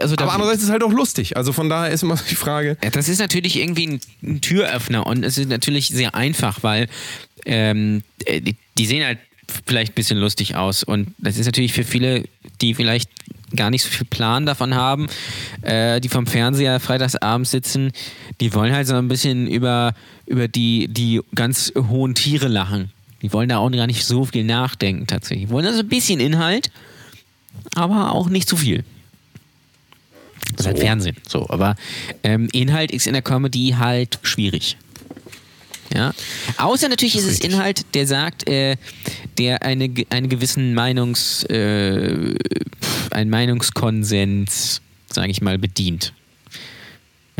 Also 0.00 0.16
Aber 0.18 0.32
andererseits 0.32 0.60
ist 0.60 0.66
es 0.66 0.70
halt 0.70 0.82
auch 0.82 0.92
lustig. 0.92 1.36
Also 1.36 1.52
von 1.52 1.68
daher 1.68 1.90
ist 1.90 2.02
immer 2.02 2.18
die 2.30 2.34
Frage. 2.34 2.76
Ja, 2.82 2.90
das 2.90 3.08
ist 3.08 3.18
natürlich 3.18 3.56
irgendwie 3.56 3.86
ein, 3.86 4.00
ein 4.22 4.40
Türöffner 4.40 5.06
und 5.06 5.24
es 5.24 5.38
ist 5.38 5.48
natürlich 5.48 5.88
sehr 5.88 6.14
einfach, 6.14 6.62
weil 6.62 6.88
ähm, 7.46 8.02
äh, 8.24 8.40
die, 8.40 8.56
die 8.76 8.86
sehen 8.86 9.04
halt 9.04 9.18
vielleicht 9.66 9.92
ein 9.92 9.94
bisschen 9.94 10.18
lustig 10.18 10.56
aus 10.56 10.82
und 10.84 11.14
das 11.18 11.38
ist 11.38 11.46
natürlich 11.46 11.72
für 11.72 11.84
viele, 11.84 12.24
die 12.60 12.74
vielleicht 12.74 13.10
gar 13.56 13.70
nicht 13.70 13.82
so 13.82 13.88
viel 13.88 14.06
Plan 14.06 14.46
davon 14.46 14.74
haben, 14.74 15.06
äh, 15.62 16.00
die 16.00 16.08
vom 16.08 16.26
Fernseher 16.26 16.80
freitagsabends 16.80 17.50
sitzen, 17.50 17.92
die 18.40 18.52
wollen 18.54 18.74
halt 18.74 18.86
so 18.86 18.94
ein 18.94 19.08
bisschen 19.08 19.46
über, 19.46 19.94
über 20.28 20.48
die, 20.48 20.88
die 20.88 21.20
ganz 21.34 21.72
hohen 21.76 22.14
Tiere 22.14 22.48
lachen. 22.48 22.92
Die 23.22 23.32
wollen 23.32 23.48
da 23.48 23.58
auch 23.58 23.70
gar 23.70 23.86
nicht 23.86 24.04
so 24.04 24.24
viel 24.24 24.44
nachdenken 24.44 25.06
tatsächlich. 25.06 25.48
Die 25.48 25.52
wollen 25.52 25.66
also 25.66 25.80
ein 25.80 25.88
bisschen 25.88 26.20
Inhalt, 26.20 26.70
aber 27.74 28.12
auch 28.12 28.28
nicht 28.28 28.48
zu 28.48 28.56
viel. 28.56 28.84
Das 30.52 30.60
ist 30.60 30.66
halt 30.66 30.78
Fernsehen. 30.78 31.16
So, 31.28 31.48
aber 31.48 31.76
ähm, 32.22 32.48
Inhalt 32.52 32.90
ist 32.90 33.06
in 33.06 33.12
der 33.12 33.22
Comedy 33.22 33.74
halt 33.78 34.18
schwierig. 34.22 34.76
Ja. 35.94 36.12
Außer 36.58 36.88
natürlich 36.88 37.16
ist 37.16 37.24
es. 37.24 37.40
Inhalt, 37.40 37.86
der 37.94 38.06
sagt, 38.06 38.48
äh, 38.48 38.76
der 39.38 39.62
eine, 39.62 39.92
einen 40.10 40.28
gewissen 40.28 40.74
Meinungs, 40.74 41.44
äh, 41.44 42.34
einen 43.10 43.30
Meinungskonsens, 43.30 44.82
sage 45.10 45.30
ich 45.30 45.40
mal, 45.40 45.58
bedient. 45.58 46.12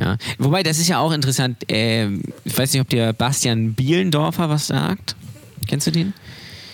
Ja. 0.01 0.17
Wobei, 0.39 0.63
das 0.63 0.79
ist 0.79 0.89
ja 0.89 0.99
auch 0.99 1.13
interessant. 1.13 1.71
Äh, 1.71 2.09
ich 2.45 2.57
weiß 2.57 2.73
nicht, 2.73 2.81
ob 2.81 2.89
der 2.89 3.13
Bastian 3.13 3.75
Bielendorfer 3.75 4.49
was 4.49 4.69
sagt. 4.69 5.17
Kennst 5.67 5.87
du 5.87 5.91
den? 5.91 6.15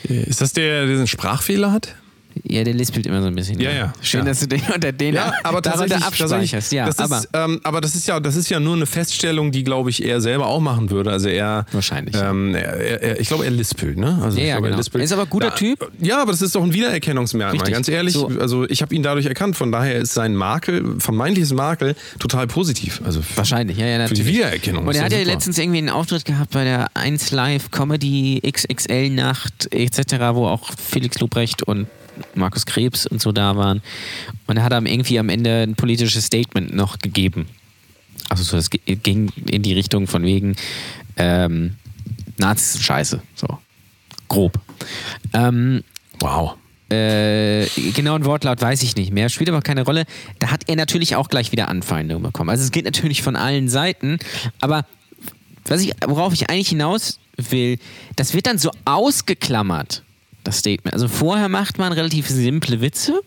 Ist 0.05 0.41
das 0.41 0.53
der, 0.53 0.87
der 0.87 0.97
einen 0.97 1.07
Sprachfehler 1.07 1.73
hat? 1.73 1.95
Ja, 2.43 2.65
der 2.65 2.75
lispelt 2.75 3.07
immer 3.07 3.21
so 3.23 3.29
ein 3.29 3.35
bisschen. 3.35 3.61
Ja, 3.61 3.71
ja. 3.71 3.93
Schön, 4.03 4.21
Ja. 4.21 4.27
dass 4.27 4.41
du 4.41 4.49
den 4.49 4.61
unter 4.75 4.93
den 4.93 5.15
Ja, 5.15 5.33
aber 5.43 5.61
darunter 5.61 6.05
abspeicherst. 6.05 6.73
Ja, 6.73 6.87
das 6.87 6.99
aber 6.99 7.19
ist, 7.19 7.29
ähm, 7.33 7.61
aber 7.63 7.81
das 7.81 7.95
ist 7.95 8.07
ja, 8.09 8.19
das 8.21 8.37
ist 8.37 8.49
ja 8.51 8.61
nur 8.61 8.75
eine 8.77 8.87
Feststellung, 8.87 9.53
die 9.53 9.63
glaube 9.65 9.91
ich 9.91 10.05
er 10.05 10.21
selber 10.21 10.47
auch 10.47 10.61
machen 10.61 10.91
würde. 10.91 11.11
Also 11.11 11.29
er 11.29 11.67
Wahrscheinlich, 11.73 12.15
Ähm, 12.17 12.55
er, 12.55 13.03
er, 13.03 13.21
ich 13.21 13.29
glaube, 13.29 13.45
er 13.45 13.51
lispelt, 13.51 13.97
ne? 13.97 14.19
Also 14.23 14.39
Ja, 14.39 14.45
ja, 14.45 14.55
glaube, 14.57 14.69
genau. 14.71 14.81
er. 14.83 14.95
Er 15.01 15.05
ist 15.05 15.13
aber 15.13 15.23
ein 15.23 15.31
guter 15.31 15.47
ja, 15.49 15.55
Typ. 15.55 15.91
Ja, 16.01 16.23
aber 16.23 16.33
das 16.33 16.43
ist 16.43 16.55
doch 16.55 16.63
ein 16.63 16.73
Wiedererkennungsmerkmal. 16.73 17.53
Richtig. 17.61 17.75
Ganz 17.75 17.89
ehrlich, 17.89 18.15
So. 18.15 18.29
also 18.41 18.69
ich 18.69 18.83
habe 18.83 18.95
ihn 18.95 19.03
dadurch 19.03 19.27
erkannt. 19.27 19.57
Von 19.57 19.71
daher 19.73 19.97
ist 19.97 20.15
sein 20.15 20.35
Makel, 20.35 20.97
vermeintliches 20.99 21.53
Makel, 21.53 21.95
total 22.19 22.47
positiv. 22.47 23.01
Also 23.05 23.21
Wahrscheinlich, 23.37 23.79
ja, 23.79 23.87
ja, 23.87 24.07
Für 24.07 24.15
die 24.15 24.21
natürlich. 24.21 24.39
Wiedererkennung. 24.39 24.87
Und 24.87 24.95
er 24.95 25.05
hat 25.05 25.13
ja 25.13 25.19
super. 25.19 25.31
letztens 25.33 25.59
irgendwie 25.59 25.79
einen 25.79 25.91
Auftritt 25.91 26.25
gehabt 26.25 26.51
bei 26.53 26.65
der 26.65 26.89
1 26.95 27.31
Live 27.31 27.71
Comedy 27.71 28.41
XXL 28.51 29.11
Nacht 29.11 29.69
etc., 29.73 30.15
wo 30.33 30.47
auch 30.47 30.71
Felix 30.79 31.19
Lobrecht 31.21 31.63
und 31.63 31.87
Markus 32.35 32.67
Krebs 32.67 33.07
und 33.07 33.21
so 33.21 33.33
da 33.33 33.57
waren. 33.57 33.83
Und 34.47 34.57
er 34.57 34.63
hat 34.65 34.73
am 34.73 34.87
irgendwie 34.87 35.19
am 35.19 35.29
Ende 35.29 35.63
ein 35.63 35.75
politisches 35.75 36.27
Statement 36.27 36.75
noch 36.75 36.99
gegeben. 36.99 37.47
Also 38.29 38.43
so, 38.61 38.69
ge- 38.71 38.97
ging 38.97 39.31
in 39.51 39.63
die 39.63 39.73
Richtung 39.75 40.07
von 40.07 40.23
wegen 40.25 40.57
ähm, 41.17 41.75
Nazis 42.39 42.75
sind 42.75 42.83
scheiße. 42.85 43.21
So. 43.35 43.59
Grob. 44.29 44.59
Ähm, 45.33 45.83
Wow. 46.21 46.55
äh, 46.91 47.67
genauen 47.93 48.25
Wortlaut 48.25 48.61
weiß 48.63 48.83
ich 48.83 48.95
nicht 48.97 49.13
mehr, 49.13 49.29
spielt 49.29 49.51
aber 49.51 49.63
keine 49.63 49.83
Rolle. 49.85 50.05
Da 50.39 50.51
hat 50.51 50.63
er 50.69 50.77
natürlich 50.77 51.17
auch 51.17 51.29
gleich 51.29 51.51
wieder 51.53 51.69
Anfeindungen 51.69 52.23
bekommen. 52.23 52.51
Also 52.51 52.63
es 52.65 52.71
geht 52.71 52.85
natürlich 52.85 53.23
von 53.23 53.35
allen 53.37 53.69
Seiten, 53.69 54.19
aber 54.61 54.87
was 55.67 55.81
ich, 55.83 55.93
worauf 56.07 56.33
ich 56.33 56.51
eigentlich 56.51 56.69
hinaus 56.69 57.19
will, 57.37 57.79
das 58.17 58.33
wird 58.33 58.47
dann 58.47 58.59
so 58.59 58.71
ausgeklammert, 58.85 60.04
das 60.45 60.59
Statement. 60.59 60.95
Also 60.95 61.09
vorher 61.09 61.49
macht 61.49 61.79
man 61.79 61.93
relativ 61.93 62.29
simple 62.29 62.81
Witze, 62.81 63.21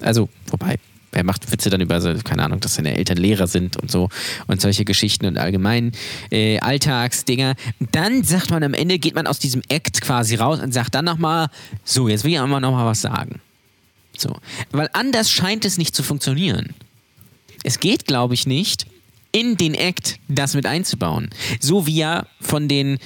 also 0.00 0.28
wobei, 0.48 0.78
er 1.12 1.24
macht 1.24 1.50
Witze 1.52 1.68
dann 1.68 1.80
über, 1.80 2.00
so, 2.00 2.14
keine 2.24 2.42
Ahnung, 2.42 2.60
dass 2.60 2.74
seine 2.74 2.96
Eltern 2.96 3.18
Lehrer 3.18 3.46
sind 3.46 3.76
und 3.76 3.90
so 3.90 4.08
und 4.46 4.60
solche 4.60 4.84
Geschichten 4.84 5.26
und 5.26 5.36
allgemein 5.36 5.92
äh, 6.30 6.58
Alltagsdinger. 6.60 7.54
Dann 7.92 8.24
sagt 8.24 8.50
man 8.50 8.62
am 8.62 8.72
Ende, 8.72 8.98
geht 8.98 9.14
man 9.14 9.26
aus 9.26 9.38
diesem 9.38 9.62
Act 9.68 10.00
quasi 10.00 10.36
raus 10.36 10.60
und 10.60 10.72
sagt 10.72 10.94
dann 10.94 11.04
nochmal, 11.04 11.48
so, 11.84 12.08
jetzt 12.08 12.24
will 12.24 12.32
ich 12.32 12.38
aber 12.38 12.60
nochmal 12.60 12.86
was 12.86 13.02
sagen. 13.02 13.40
So. 14.16 14.34
Weil 14.70 14.88
anders 14.94 15.30
scheint 15.30 15.64
es 15.64 15.76
nicht 15.76 15.94
zu 15.94 16.02
funktionieren. 16.02 16.74
Es 17.62 17.78
geht, 17.78 18.06
glaube 18.06 18.34
ich, 18.34 18.46
nicht, 18.46 18.86
in 19.32 19.56
den 19.56 19.74
Act 19.74 20.18
das 20.28 20.54
mit 20.54 20.66
einzubauen. 20.66 21.30
So 21.60 21.86
wie 21.86 21.96
ja 21.96 22.26
von 22.40 22.68
den 22.68 22.98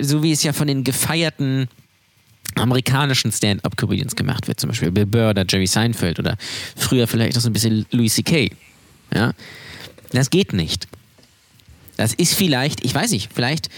so 0.00 0.22
wie 0.22 0.32
es 0.32 0.42
ja 0.42 0.52
von 0.52 0.66
den 0.66 0.82
gefeierten 0.82 1.68
amerikanischen 2.56 3.32
Stand-up-Comedians 3.32 4.16
gemacht 4.16 4.48
wird, 4.48 4.60
zum 4.60 4.68
Beispiel 4.68 4.90
Bill 4.90 5.06
Burr 5.06 5.30
oder 5.30 5.44
Jerry 5.48 5.66
Seinfeld 5.66 6.18
oder 6.18 6.36
früher 6.76 7.06
vielleicht 7.06 7.36
auch 7.36 7.40
so 7.40 7.48
ein 7.48 7.52
bisschen 7.52 7.86
Louis 7.90 8.14
C.K. 8.14 8.50
Ja? 9.14 9.32
Das 10.12 10.30
geht 10.30 10.52
nicht. 10.52 10.88
Das 11.96 12.14
ist 12.14 12.34
vielleicht, 12.34 12.84
ich 12.84 12.94
weiß 12.94 13.10
nicht, 13.10 13.30
vielleicht 13.32 13.68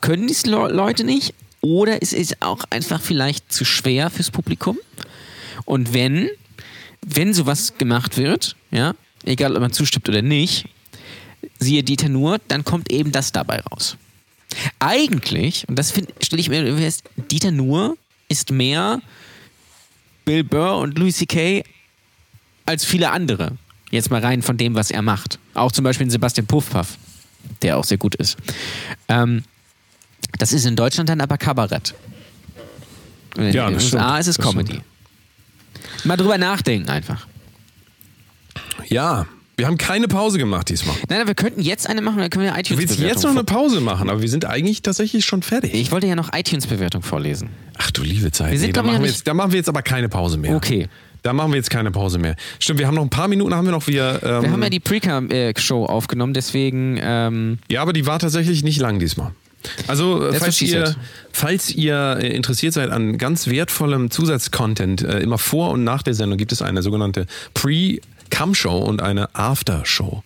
können 0.00 0.28
die 0.28 0.48
Leute 0.48 1.04
nicht 1.04 1.34
oder 1.60 2.02
es 2.02 2.12
ist 2.12 2.42
auch 2.42 2.64
einfach 2.70 3.00
vielleicht 3.00 3.52
zu 3.52 3.64
schwer 3.64 4.10
fürs 4.10 4.30
Publikum. 4.30 4.78
Und 5.64 5.94
wenn, 5.94 6.28
wenn 7.00 7.32
sowas 7.32 7.78
gemacht 7.78 8.16
wird, 8.18 8.56
ja, 8.70 8.94
egal 9.24 9.54
ob 9.54 9.62
man 9.62 9.72
zustimmt 9.72 10.08
oder 10.08 10.22
nicht, 10.22 10.68
siehe 11.58 11.82
Dieter 11.82 12.08
Nuhr, 12.08 12.38
dann 12.48 12.64
kommt 12.64 12.92
eben 12.92 13.12
das 13.12 13.32
dabei 13.32 13.60
raus. 13.60 13.96
Eigentlich, 14.78 15.66
und 15.68 15.76
das 15.78 15.92
stelle 16.22 16.40
ich 16.40 16.48
mir 16.48 16.76
fest, 16.76 17.04
Dieter 17.30 17.50
Nuhr 17.50 17.96
ist 18.28 18.50
mehr 18.50 19.00
Bill 20.24 20.44
Burr 20.44 20.78
und 20.78 20.98
Louis 20.98 21.16
C.K. 21.16 21.64
als 22.66 22.84
viele 22.84 23.10
andere. 23.10 23.52
Jetzt 23.90 24.10
mal 24.10 24.20
rein 24.20 24.42
von 24.42 24.56
dem, 24.56 24.74
was 24.74 24.90
er 24.90 25.02
macht. 25.02 25.38
Auch 25.54 25.70
zum 25.70 25.84
Beispiel 25.84 26.10
Sebastian 26.10 26.46
Puffpaff, 26.46 26.96
der 27.62 27.76
auch 27.76 27.84
sehr 27.84 27.98
gut 27.98 28.14
ist. 28.16 28.36
Ähm, 29.08 29.44
das 30.38 30.52
ist 30.52 30.64
in 30.66 30.74
Deutschland 30.74 31.08
dann 31.08 31.20
aber 31.20 31.38
Kabarett. 31.38 31.94
Und 33.36 33.44
in 33.44 33.52
Ja, 33.52 33.66
den 33.68 33.74
das 33.74 33.84
USA 33.84 33.98
stimmt. 34.08 34.20
ist 34.20 34.26
es 34.28 34.38
Comedy. 34.38 34.80
Mal 36.04 36.16
drüber 36.16 36.38
nachdenken 36.38 36.88
einfach. 36.88 37.26
Ja, 38.88 39.26
wir 39.56 39.66
haben 39.66 39.78
keine 39.78 40.08
Pause 40.08 40.38
gemacht 40.38 40.68
diesmal. 40.68 40.96
Nein, 41.08 41.26
wir 41.26 41.34
könnten 41.34 41.60
jetzt 41.60 41.88
eine 41.88 42.00
machen, 42.00 42.18
dann 42.18 42.30
können 42.30 42.44
wir 42.44 42.54
eine 42.54 42.62
Du 42.62 42.76
willst 42.76 42.98
jetzt 42.98 43.22
noch 43.22 43.30
eine 43.30 43.44
Pause 43.44 43.80
machen, 43.80 44.10
aber 44.10 44.20
wir 44.20 44.28
sind 44.28 44.44
eigentlich 44.44 44.82
tatsächlich 44.82 45.24
schon 45.24 45.42
fertig. 45.42 45.74
Ich 45.74 45.92
wollte 45.92 46.06
ja 46.06 46.16
noch 46.16 46.32
iTunes-Bewertung 46.32 47.02
vorlesen. 47.02 47.50
Ach 47.78 47.90
du 47.90 48.02
liebe 48.02 48.32
Zeit. 48.32 48.52
Wir 48.52 48.58
sind, 48.58 48.68
nee, 48.68 48.72
da, 48.72 48.82
machen 48.82 49.02
wir 49.02 49.08
jetzt, 49.08 49.26
da 49.26 49.34
machen 49.34 49.52
wir 49.52 49.58
jetzt 49.58 49.68
aber 49.68 49.82
keine 49.82 50.08
Pause 50.08 50.38
mehr. 50.38 50.56
Okay. 50.56 50.88
Da 51.22 51.32
machen 51.32 51.52
wir 51.52 51.56
jetzt 51.56 51.70
keine 51.70 51.90
Pause 51.90 52.18
mehr. 52.18 52.36
Stimmt, 52.58 52.80
wir 52.80 52.86
haben 52.86 52.96
noch 52.96 53.02
ein 53.02 53.10
paar 53.10 53.28
Minuten, 53.28 53.54
haben 53.54 53.64
wir 53.66 53.72
noch. 53.72 53.86
Wir, 53.86 54.20
ähm, 54.22 54.42
Wir 54.42 54.52
haben 54.52 54.62
ja 54.62 54.68
die 54.68 54.80
Precam-Show 54.80 55.86
aufgenommen, 55.86 56.34
deswegen 56.34 56.98
ähm, 57.00 57.58
Ja, 57.70 57.80
aber 57.80 57.94
die 57.94 58.06
war 58.06 58.18
tatsächlich 58.18 58.62
nicht 58.62 58.78
lang 58.78 58.98
diesmal. 58.98 59.32
Also, 59.86 60.28
äh, 60.28 60.34
falls 60.34 60.60
ihr, 60.60 60.94
falls 61.32 61.70
ihr 61.70 62.18
äh, 62.20 62.36
interessiert 62.36 62.74
seid 62.74 62.90
an 62.90 63.18
ganz 63.18 63.46
wertvollem 63.46 64.10
Zusatzcontent, 64.10 65.02
äh, 65.02 65.20
immer 65.20 65.38
vor 65.38 65.70
und 65.70 65.84
nach 65.84 66.02
der 66.02 66.14
Sendung 66.14 66.36
gibt 66.36 66.52
es 66.52 66.62
eine 66.62 66.82
sogenannte 66.82 67.26
Pre-Come-Show 68.34 68.78
und 68.78 69.02
eine 69.02 69.34
After-Show. 69.34 70.22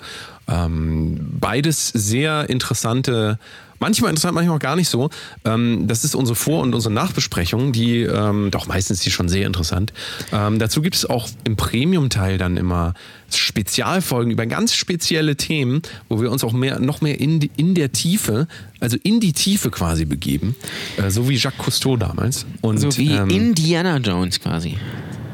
Ähm, 0.50 1.28
beides 1.38 1.88
sehr 1.88 2.48
interessante, 2.48 3.38
manchmal 3.80 4.10
interessant, 4.10 4.34
manchmal 4.34 4.56
auch 4.56 4.60
gar 4.60 4.76
nicht 4.76 4.88
so. 4.88 5.10
Ähm, 5.44 5.86
das 5.86 6.04
ist 6.04 6.14
unsere 6.14 6.36
Vor- 6.36 6.62
und 6.62 6.74
unsere 6.74 6.94
Nachbesprechung, 6.94 7.72
die, 7.72 8.00
ähm, 8.00 8.50
doch 8.50 8.66
meistens 8.66 9.00
die 9.00 9.10
schon 9.10 9.28
sehr 9.28 9.46
interessant. 9.46 9.92
Ähm, 10.32 10.58
dazu 10.58 10.80
gibt 10.80 10.96
es 10.96 11.04
auch 11.04 11.28
im 11.44 11.56
Premium-Teil 11.56 12.38
dann 12.38 12.56
immer 12.56 12.94
Spezialfolgen 13.30 14.30
über 14.30 14.46
ganz 14.46 14.74
spezielle 14.74 15.36
Themen, 15.36 15.82
wo 16.08 16.22
wir 16.22 16.32
uns 16.32 16.42
auch 16.44 16.54
mehr, 16.54 16.80
noch 16.80 17.02
mehr 17.02 17.20
in, 17.20 17.40
die, 17.40 17.50
in 17.58 17.74
der 17.74 17.92
Tiefe, 17.92 18.48
also 18.80 18.96
in 19.02 19.20
die 19.20 19.34
Tiefe 19.34 19.70
quasi 19.70 20.06
begeben, 20.06 20.56
äh, 20.96 21.10
so 21.10 21.28
wie 21.28 21.36
Jacques 21.36 21.62
Cousteau 21.62 21.98
damals. 21.98 22.46
Und, 22.62 22.78
so 22.78 22.96
wie 22.96 23.12
ähm, 23.12 23.28
Indiana 23.28 23.98
Jones 23.98 24.40
quasi. 24.40 24.78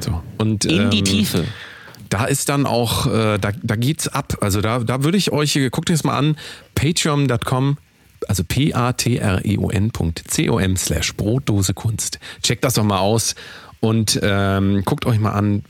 so. 0.01 0.21
Und, 0.39 0.65
In 0.65 0.91
die 0.91 0.99
ähm, 0.99 1.05
Tiefe. 1.05 1.45
Da 2.15 2.27
ist 2.27 2.49
dann 2.49 2.65
auch, 2.65 3.07
äh, 3.09 3.39
da, 3.39 3.51
da 3.61 3.75
geht's 3.75 4.07
ab. 4.07 4.39
Also 4.41 4.61
da, 4.61 4.79
da 4.79 5.03
würde 5.03 5.19
ich 5.19 5.33
euch, 5.33 5.59
guckt 5.73 5.91
euch 5.91 5.97
das 5.97 6.05
mal 6.05 6.17
an, 6.17 6.37
patreon.com, 6.77 7.77
also 8.29 8.45
p-a-t-r-e-o-n.com 8.45 10.13
slash 10.77 11.15
Brotdose 11.17 11.75
Kunst. 11.75 12.21
Checkt 12.41 12.63
das 12.63 12.75
doch 12.75 12.85
mal 12.85 13.01
aus 13.01 13.35
und 13.81 14.21
ähm, 14.23 14.83
guckt 14.85 15.07
euch 15.07 15.19
mal 15.19 15.33
an, 15.33 15.65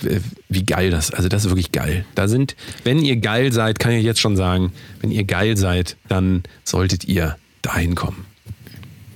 wie 0.51 0.65
geil 0.67 0.91
das, 0.91 1.11
also 1.13 1.31
das 1.31 1.47
ist 1.47 1.51
wirklich 1.51 1.73
geil. 1.73 2.05
Da 2.15 2.29
sind, 2.29 2.57
wenn 2.85 2.99
ihr 2.99 3.17
geil 3.17 3.51
seid, 3.51 3.79
kann 3.79 3.93
ich 3.93 4.05
jetzt 4.05 4.21
schon 4.21 4.37
sagen, 4.37 4.71
wenn 5.01 5.11
ihr 5.13 5.25
geil 5.25 5.57
seid, 5.57 5.97
dann 6.09 6.43
solltet 6.63 7.07
ihr 7.07 7.39
dahin 7.63 7.95
kommen. 7.95 8.27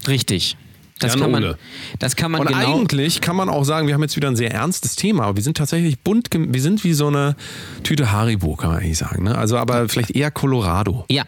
Richtig. 0.08 0.56
Das 1.00 1.12
Jan 1.12 1.20
kann 1.22 1.30
man, 1.30 1.44
Ole. 1.44 1.58
das 1.98 2.16
kann 2.16 2.32
man 2.32 2.40
Und 2.40 2.48
genau. 2.48 2.76
eigentlich 2.76 3.20
kann 3.20 3.36
man 3.36 3.48
auch 3.48 3.64
sagen, 3.64 3.86
wir 3.86 3.94
haben 3.94 4.02
jetzt 4.02 4.16
wieder 4.16 4.28
ein 4.28 4.36
sehr 4.36 4.52
ernstes 4.52 4.96
Thema, 4.96 5.24
aber 5.24 5.36
wir 5.36 5.42
sind 5.42 5.56
tatsächlich 5.56 5.98
bunt, 6.00 6.28
wir 6.32 6.60
sind 6.60 6.82
wie 6.82 6.92
so 6.92 7.06
eine 7.06 7.36
Tüte 7.84 8.10
Haribo, 8.10 8.56
kann 8.56 8.70
man 8.70 8.80
eigentlich 8.80 8.98
sagen. 8.98 9.24
Ne? 9.24 9.36
Also 9.36 9.58
aber 9.58 9.88
vielleicht 9.88 10.10
eher 10.10 10.30
Colorado. 10.30 11.04
Ja. 11.08 11.24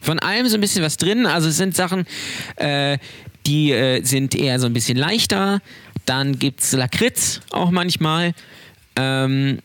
Von 0.00 0.18
allem 0.18 0.46
so 0.46 0.56
ein 0.56 0.60
bisschen 0.60 0.82
was 0.82 0.98
drin. 0.98 1.26
Also 1.26 1.48
es 1.48 1.56
sind 1.56 1.74
Sachen, 1.74 2.04
äh, 2.56 2.98
die 3.46 3.72
äh, 3.72 4.02
sind 4.02 4.34
eher 4.34 4.60
so 4.60 4.66
ein 4.66 4.72
bisschen 4.72 4.98
leichter. 4.98 5.60
Dann 6.04 6.38
gibt 6.38 6.60
es 6.60 6.72
Lakritz 6.72 7.40
auch 7.50 7.70
manchmal. 7.70 8.34
Ähm, 8.96 9.58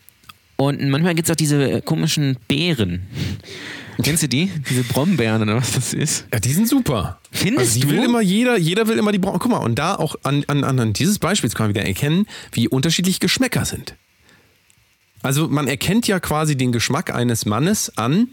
und 0.56 0.88
manchmal 0.88 1.14
gibt 1.14 1.28
es 1.28 1.32
auch 1.32 1.36
diese 1.36 1.82
komischen 1.82 2.36
Beeren. 2.48 3.06
Kennst 4.02 4.22
du 4.22 4.28
die? 4.28 4.50
Diese 4.68 4.82
Brombeeren 4.84 5.42
oder 5.42 5.56
was 5.56 5.72
das 5.72 5.94
ist? 5.94 6.26
Ja, 6.32 6.40
die 6.40 6.52
sind 6.52 6.68
super. 6.68 7.18
Findest 7.30 7.76
also 7.76 7.80
die 7.80 7.86
du? 7.86 7.88
Will 7.90 8.04
immer 8.04 8.20
jeder, 8.20 8.58
jeder 8.58 8.88
will 8.88 8.98
immer 8.98 9.12
die 9.12 9.18
Braun. 9.18 9.38
Guck 9.38 9.50
mal, 9.50 9.58
und 9.58 9.78
da 9.78 9.94
auch 9.94 10.16
an, 10.22 10.44
an, 10.48 10.64
an 10.64 10.92
dieses 10.92 11.18
Beispiels 11.18 11.54
kann 11.54 11.66
man 11.66 11.74
wieder 11.74 11.86
erkennen, 11.86 12.26
wie 12.52 12.68
unterschiedlich 12.68 13.20
Geschmäcker 13.20 13.64
sind. 13.64 13.94
Also 15.22 15.48
man 15.48 15.68
erkennt 15.68 16.08
ja 16.08 16.20
quasi 16.20 16.56
den 16.56 16.72
Geschmack 16.72 17.14
eines 17.14 17.46
Mannes 17.46 17.96
an 17.96 18.28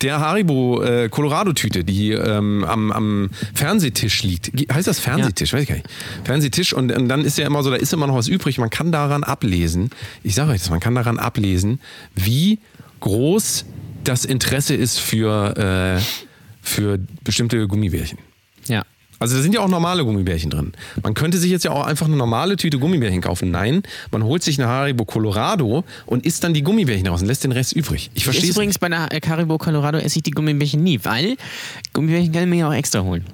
der 0.00 0.18
Haribo 0.18 0.82
äh, 0.82 1.08
Colorado-Tüte, 1.08 1.84
die 1.84 2.12
ähm, 2.12 2.64
am, 2.64 2.90
am 2.90 3.30
Fernsehtisch 3.54 4.22
liegt. 4.22 4.50
Heißt 4.72 4.88
das 4.88 4.98
Fernsehtisch? 4.98 5.52
Weiß 5.52 5.62
ich 5.62 5.68
gar 5.68 5.74
nicht. 5.76 5.88
Fernsehtisch 6.24 6.72
und, 6.72 6.90
und 6.90 7.08
dann 7.08 7.24
ist 7.24 7.38
ja 7.38 7.46
immer 7.46 7.62
so, 7.62 7.70
da 7.70 7.76
ist 7.76 7.92
immer 7.92 8.06
noch 8.06 8.16
was 8.16 8.28
übrig. 8.28 8.58
Man 8.58 8.70
kann 8.70 8.92
daran 8.92 9.24
ablesen, 9.24 9.90
ich 10.22 10.34
sage 10.34 10.52
euch 10.52 10.60
das, 10.60 10.70
man 10.70 10.80
kann 10.80 10.94
daran 10.94 11.18
ablesen, 11.18 11.80
wie 12.14 12.58
groß 13.00 13.66
das 14.04 14.24
Interesse 14.24 14.74
ist 14.74 14.98
für, 14.98 15.98
äh, 15.98 16.02
für 16.62 16.98
bestimmte 17.24 17.66
Gummibärchen. 17.66 18.18
Ja. 18.66 18.82
Also 19.18 19.36
da 19.36 19.42
sind 19.42 19.54
ja 19.54 19.60
auch 19.60 19.68
normale 19.68 20.02
Gummibärchen 20.02 20.50
drin. 20.50 20.72
Man 21.02 21.12
könnte 21.12 21.36
sich 21.36 21.50
jetzt 21.50 21.64
ja 21.64 21.72
auch 21.72 21.86
einfach 21.86 22.06
eine 22.06 22.16
normale 22.16 22.56
Tüte 22.56 22.78
Gummibärchen 22.78 23.20
kaufen. 23.20 23.50
Nein, 23.50 23.82
man 24.10 24.24
holt 24.24 24.42
sich 24.42 24.58
eine 24.58 24.66
Haribo 24.66 25.04
Colorado 25.04 25.84
und 26.06 26.24
isst 26.24 26.42
dann 26.42 26.54
die 26.54 26.62
Gummibärchen 26.62 27.06
raus 27.06 27.20
und 27.20 27.28
lässt 27.28 27.44
den 27.44 27.52
Rest 27.52 27.74
übrig. 27.74 28.10
Ich 28.14 28.24
verstehe 28.24 28.48
übrigens 28.48 28.78
bei 28.78 28.88
der 28.88 29.12
äh, 29.12 29.20
Haribo 29.20 29.58
Colorado 29.58 29.98
esse 29.98 30.20
ich 30.20 30.22
die 30.22 30.30
Gummibärchen 30.30 30.82
nie, 30.82 31.00
weil 31.02 31.36
Gummibärchen 31.92 32.32
kann 32.32 32.44
ich 32.44 32.48
mir 32.48 32.56
ja 32.56 32.68
auch 32.68 32.74
extra 32.74 33.02
holen. 33.02 33.26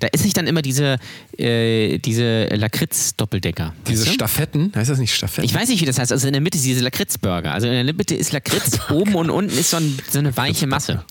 Da 0.00 0.08
esse 0.12 0.26
ich 0.26 0.32
dann 0.32 0.46
immer 0.46 0.62
diese, 0.62 0.98
äh, 1.38 1.98
diese 1.98 2.46
Lakritz-Doppeldecker. 2.54 3.74
Diese 3.88 4.02
weißt 4.02 4.08
du? 4.10 4.14
Stafetten, 4.14 4.72
heißt 4.74 4.90
das 4.90 4.98
nicht 4.98 5.14
Stafetten? 5.14 5.44
Ich 5.44 5.54
weiß 5.54 5.68
nicht, 5.68 5.80
wie 5.80 5.86
das 5.86 5.98
heißt. 5.98 6.12
Also 6.12 6.26
in 6.26 6.32
der 6.32 6.42
Mitte 6.42 6.56
ist 6.58 6.64
diese 6.64 6.82
Lakritz-Burger. 6.84 7.52
Also 7.52 7.66
in 7.66 7.84
der 7.86 7.94
Mitte 7.94 8.14
ist 8.14 8.32
Lakritz, 8.32 8.78
oben 8.90 9.14
und 9.16 9.30
unten 9.30 9.56
ist 9.56 9.70
so, 9.70 9.78
ein, 9.78 9.98
so 10.10 10.18
eine 10.18 10.36
weiche 10.36 10.66
Masse. 10.66 11.04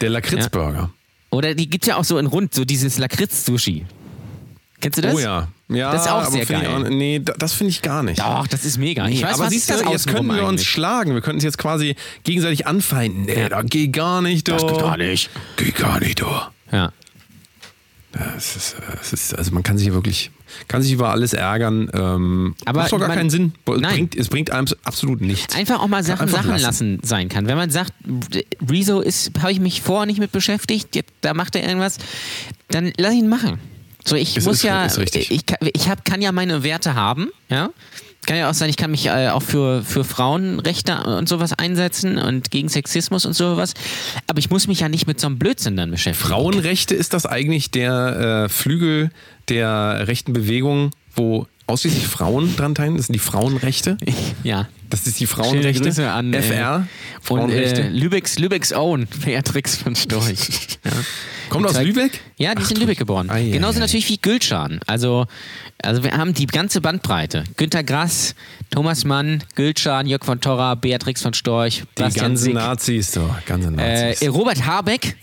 Der 0.00 0.10
Lakritzburger. 0.10 0.90
Oder 1.30 1.54
die 1.54 1.70
gibt 1.70 1.86
ja 1.86 1.96
auch 1.96 2.04
so 2.04 2.18
in 2.18 2.26
rund, 2.26 2.54
so 2.54 2.64
dieses 2.64 2.98
Lakritz-Sushi. 2.98 3.86
Kennst 4.80 4.96
du 4.98 5.02
das? 5.02 5.14
Oh 5.14 5.18
ja. 5.20 5.48
ja. 5.68 5.92
Das 5.92 6.06
ist 6.06 6.10
auch 6.10 6.24
sehr 6.30 6.46
geil. 6.46 6.66
auch- 6.66 6.88
nee, 6.88 7.20
da- 7.22 7.34
das 7.34 7.52
finde 7.52 7.70
ich 7.70 7.82
gar 7.82 8.02
nicht. 8.02 8.18
Doch, 8.18 8.46
das 8.46 8.64
ist 8.64 8.78
mega. 8.78 9.06
Ich 9.08 9.16
Nee, 9.20 9.22
weiß, 9.26 9.34
aber 9.34 9.44
was 9.44 9.50
siehst 9.52 9.68
du, 9.70 9.74
jetzt 9.90 10.06
können 10.06 10.26
wir 10.26 10.40
uns 10.42 10.48
eigentlich? 10.62 10.68
schlagen. 10.70 11.12
Wir 11.14 11.20
könnten 11.20 11.36
uns 11.36 11.44
jetzt 11.44 11.58
quasi 11.58 11.96
gegenseitig 12.24 12.66
anfeinden. 12.66 13.24
Nee, 13.26 13.48
da 13.50 13.60
geht 13.62 13.92
gar 13.92 14.22
nicht, 14.22 14.48
doch. 14.48 14.56
Das 14.56 14.72
geht 14.72 14.80
gar 14.80 14.96
nicht. 14.96 15.30
Geht 15.56 15.74
gar 15.76 16.00
nicht, 16.00 16.22
doch. 16.22 16.50
Ja. 16.72 16.92
Das 18.12 18.56
ist, 18.56 18.76
das 18.98 19.12
ist, 19.12 19.38
also 19.38 19.52
man 19.52 19.62
kann 19.62 19.78
sich 19.78 19.92
wirklich, 19.92 20.32
kann 20.66 20.82
sich 20.82 20.92
über 20.92 21.10
alles 21.10 21.32
ärgern. 21.32 21.88
Ähm, 21.94 22.54
Aber 22.64 22.80
macht 22.80 22.92
doch 22.92 22.98
gar 22.98 23.06
man- 23.08 23.16
keinen 23.16 23.30
Sinn. 23.30 23.52
Es 23.66 23.80
Nein. 23.80 23.92
bringt, 23.94 24.16
es 24.16 24.28
bringt 24.28 24.50
einem 24.50 24.66
absolut 24.82 25.20
nichts. 25.20 25.54
Einfach 25.54 25.80
auch 25.80 25.86
mal 25.86 26.02
Sachen 26.02 26.26
Sachen 26.28 26.50
lassen. 26.50 26.62
lassen. 26.96 27.00
sein 27.04 27.28
kann. 27.28 27.46
Wenn 27.46 27.56
man 27.56 27.70
sagt, 27.70 27.92
Rezo 28.68 29.00
ist, 29.00 29.30
habe 29.40 29.52
ich 29.52 29.60
mich 29.60 29.80
vorher 29.80 30.06
nicht 30.06 30.18
mit 30.18 30.32
beschäftigt, 30.32 30.96
jetzt, 30.96 31.12
da 31.20 31.34
macht 31.34 31.54
er 31.54 31.62
irgendwas, 31.66 31.98
dann 32.68 32.92
lass 32.98 33.14
ihn 33.14 33.28
machen. 33.28 33.60
So, 34.04 34.16
ich 34.16 34.36
Ist- 34.36 34.44
muss 34.46 34.56
ist- 34.56 34.62
ja, 34.64 34.86
ist 34.86 34.98
ich, 35.16 35.46
kann, 35.46 35.58
ich 35.72 35.88
hab, 35.88 36.04
kann 36.04 36.20
ja 36.20 36.32
meine 36.32 36.62
Werte 36.64 36.94
haben, 36.94 37.28
ja. 37.48 37.70
Kann 38.30 38.38
ja 38.38 38.48
auch 38.48 38.54
sein, 38.54 38.70
ich 38.70 38.76
kann 38.76 38.92
mich 38.92 39.06
äh, 39.06 39.30
auch 39.30 39.42
für, 39.42 39.82
für 39.82 40.04
Frauenrechte 40.04 41.02
und 41.02 41.28
sowas 41.28 41.52
einsetzen 41.52 42.16
und 42.16 42.52
gegen 42.52 42.68
Sexismus 42.68 43.26
und 43.26 43.32
sowas. 43.32 43.74
Aber 44.28 44.38
ich 44.38 44.50
muss 44.50 44.68
mich 44.68 44.78
ja 44.78 44.88
nicht 44.88 45.08
mit 45.08 45.18
so 45.18 45.26
einem 45.26 45.36
Blödsinn 45.36 45.76
dann 45.76 45.90
beschäftigen. 45.90 46.28
Frauenrechte 46.28 46.94
ist 46.94 47.12
das 47.12 47.26
eigentlich 47.26 47.72
der 47.72 48.44
äh, 48.44 48.48
Flügel 48.48 49.10
der 49.48 50.06
rechten 50.06 50.32
Bewegung, 50.32 50.92
wo 51.12 51.48
ausschließlich 51.66 52.06
Frauen 52.06 52.54
dran 52.54 52.76
teilnehmen? 52.76 52.98
Das 52.98 53.06
sind 53.06 53.14
die 53.14 53.18
Frauenrechte? 53.18 53.96
Ja. 54.44 54.68
Das 54.90 55.06
ist 55.06 55.20
die 55.20 55.26
Frauenrechte? 55.26 56.10
An 56.12 56.34
äh, 56.34 56.42
FR? 56.42 56.76
und 56.76 56.88
Frauenrechte? 57.22 57.82
äh, 57.84 57.88
Lübecks, 57.88 58.38
Lübecks 58.38 58.72
Own, 58.72 59.06
Beatrix 59.24 59.76
von 59.76 59.94
Storch. 59.96 60.36
Ja. 60.84 60.92
Kommt 61.50 61.66
aus 61.66 61.78
Lübeck? 61.80 62.20
Ja, 62.38 62.54
die 62.54 62.62
Ach 62.62 62.66
sind 62.66 62.76
in 62.78 62.82
Lübeck 62.84 62.98
geboren. 62.98 63.28
Ei, 63.28 63.40
ei, 63.48 63.50
Genauso 63.50 63.78
ei. 63.78 63.80
natürlich 63.80 64.08
wie 64.08 64.16
Gülschan. 64.18 64.80
Also, 64.86 65.26
also 65.82 66.02
wir 66.04 66.12
haben 66.12 66.32
die 66.32 66.46
ganze 66.46 66.80
Bandbreite. 66.80 67.44
Günter 67.56 67.82
Grass, 67.82 68.34
Thomas 68.70 69.04
Mann, 69.04 69.42
Gülschan, 69.56 70.06
Jörg 70.06 70.24
von 70.24 70.40
Torra, 70.40 70.74
Beatrix 70.76 71.22
von 71.22 71.34
Storch, 71.34 71.82
Die 71.98 72.02
Bastian 72.02 72.26
ganzen 72.28 72.44
Sick, 72.44 72.54
Nazis, 72.54 73.10
doch. 73.12 73.44
Ganze 73.46 73.68
äh, 73.68 74.10
Nazis. 74.10 74.28
Robert 74.32 74.64
Habeck. 74.64 75.16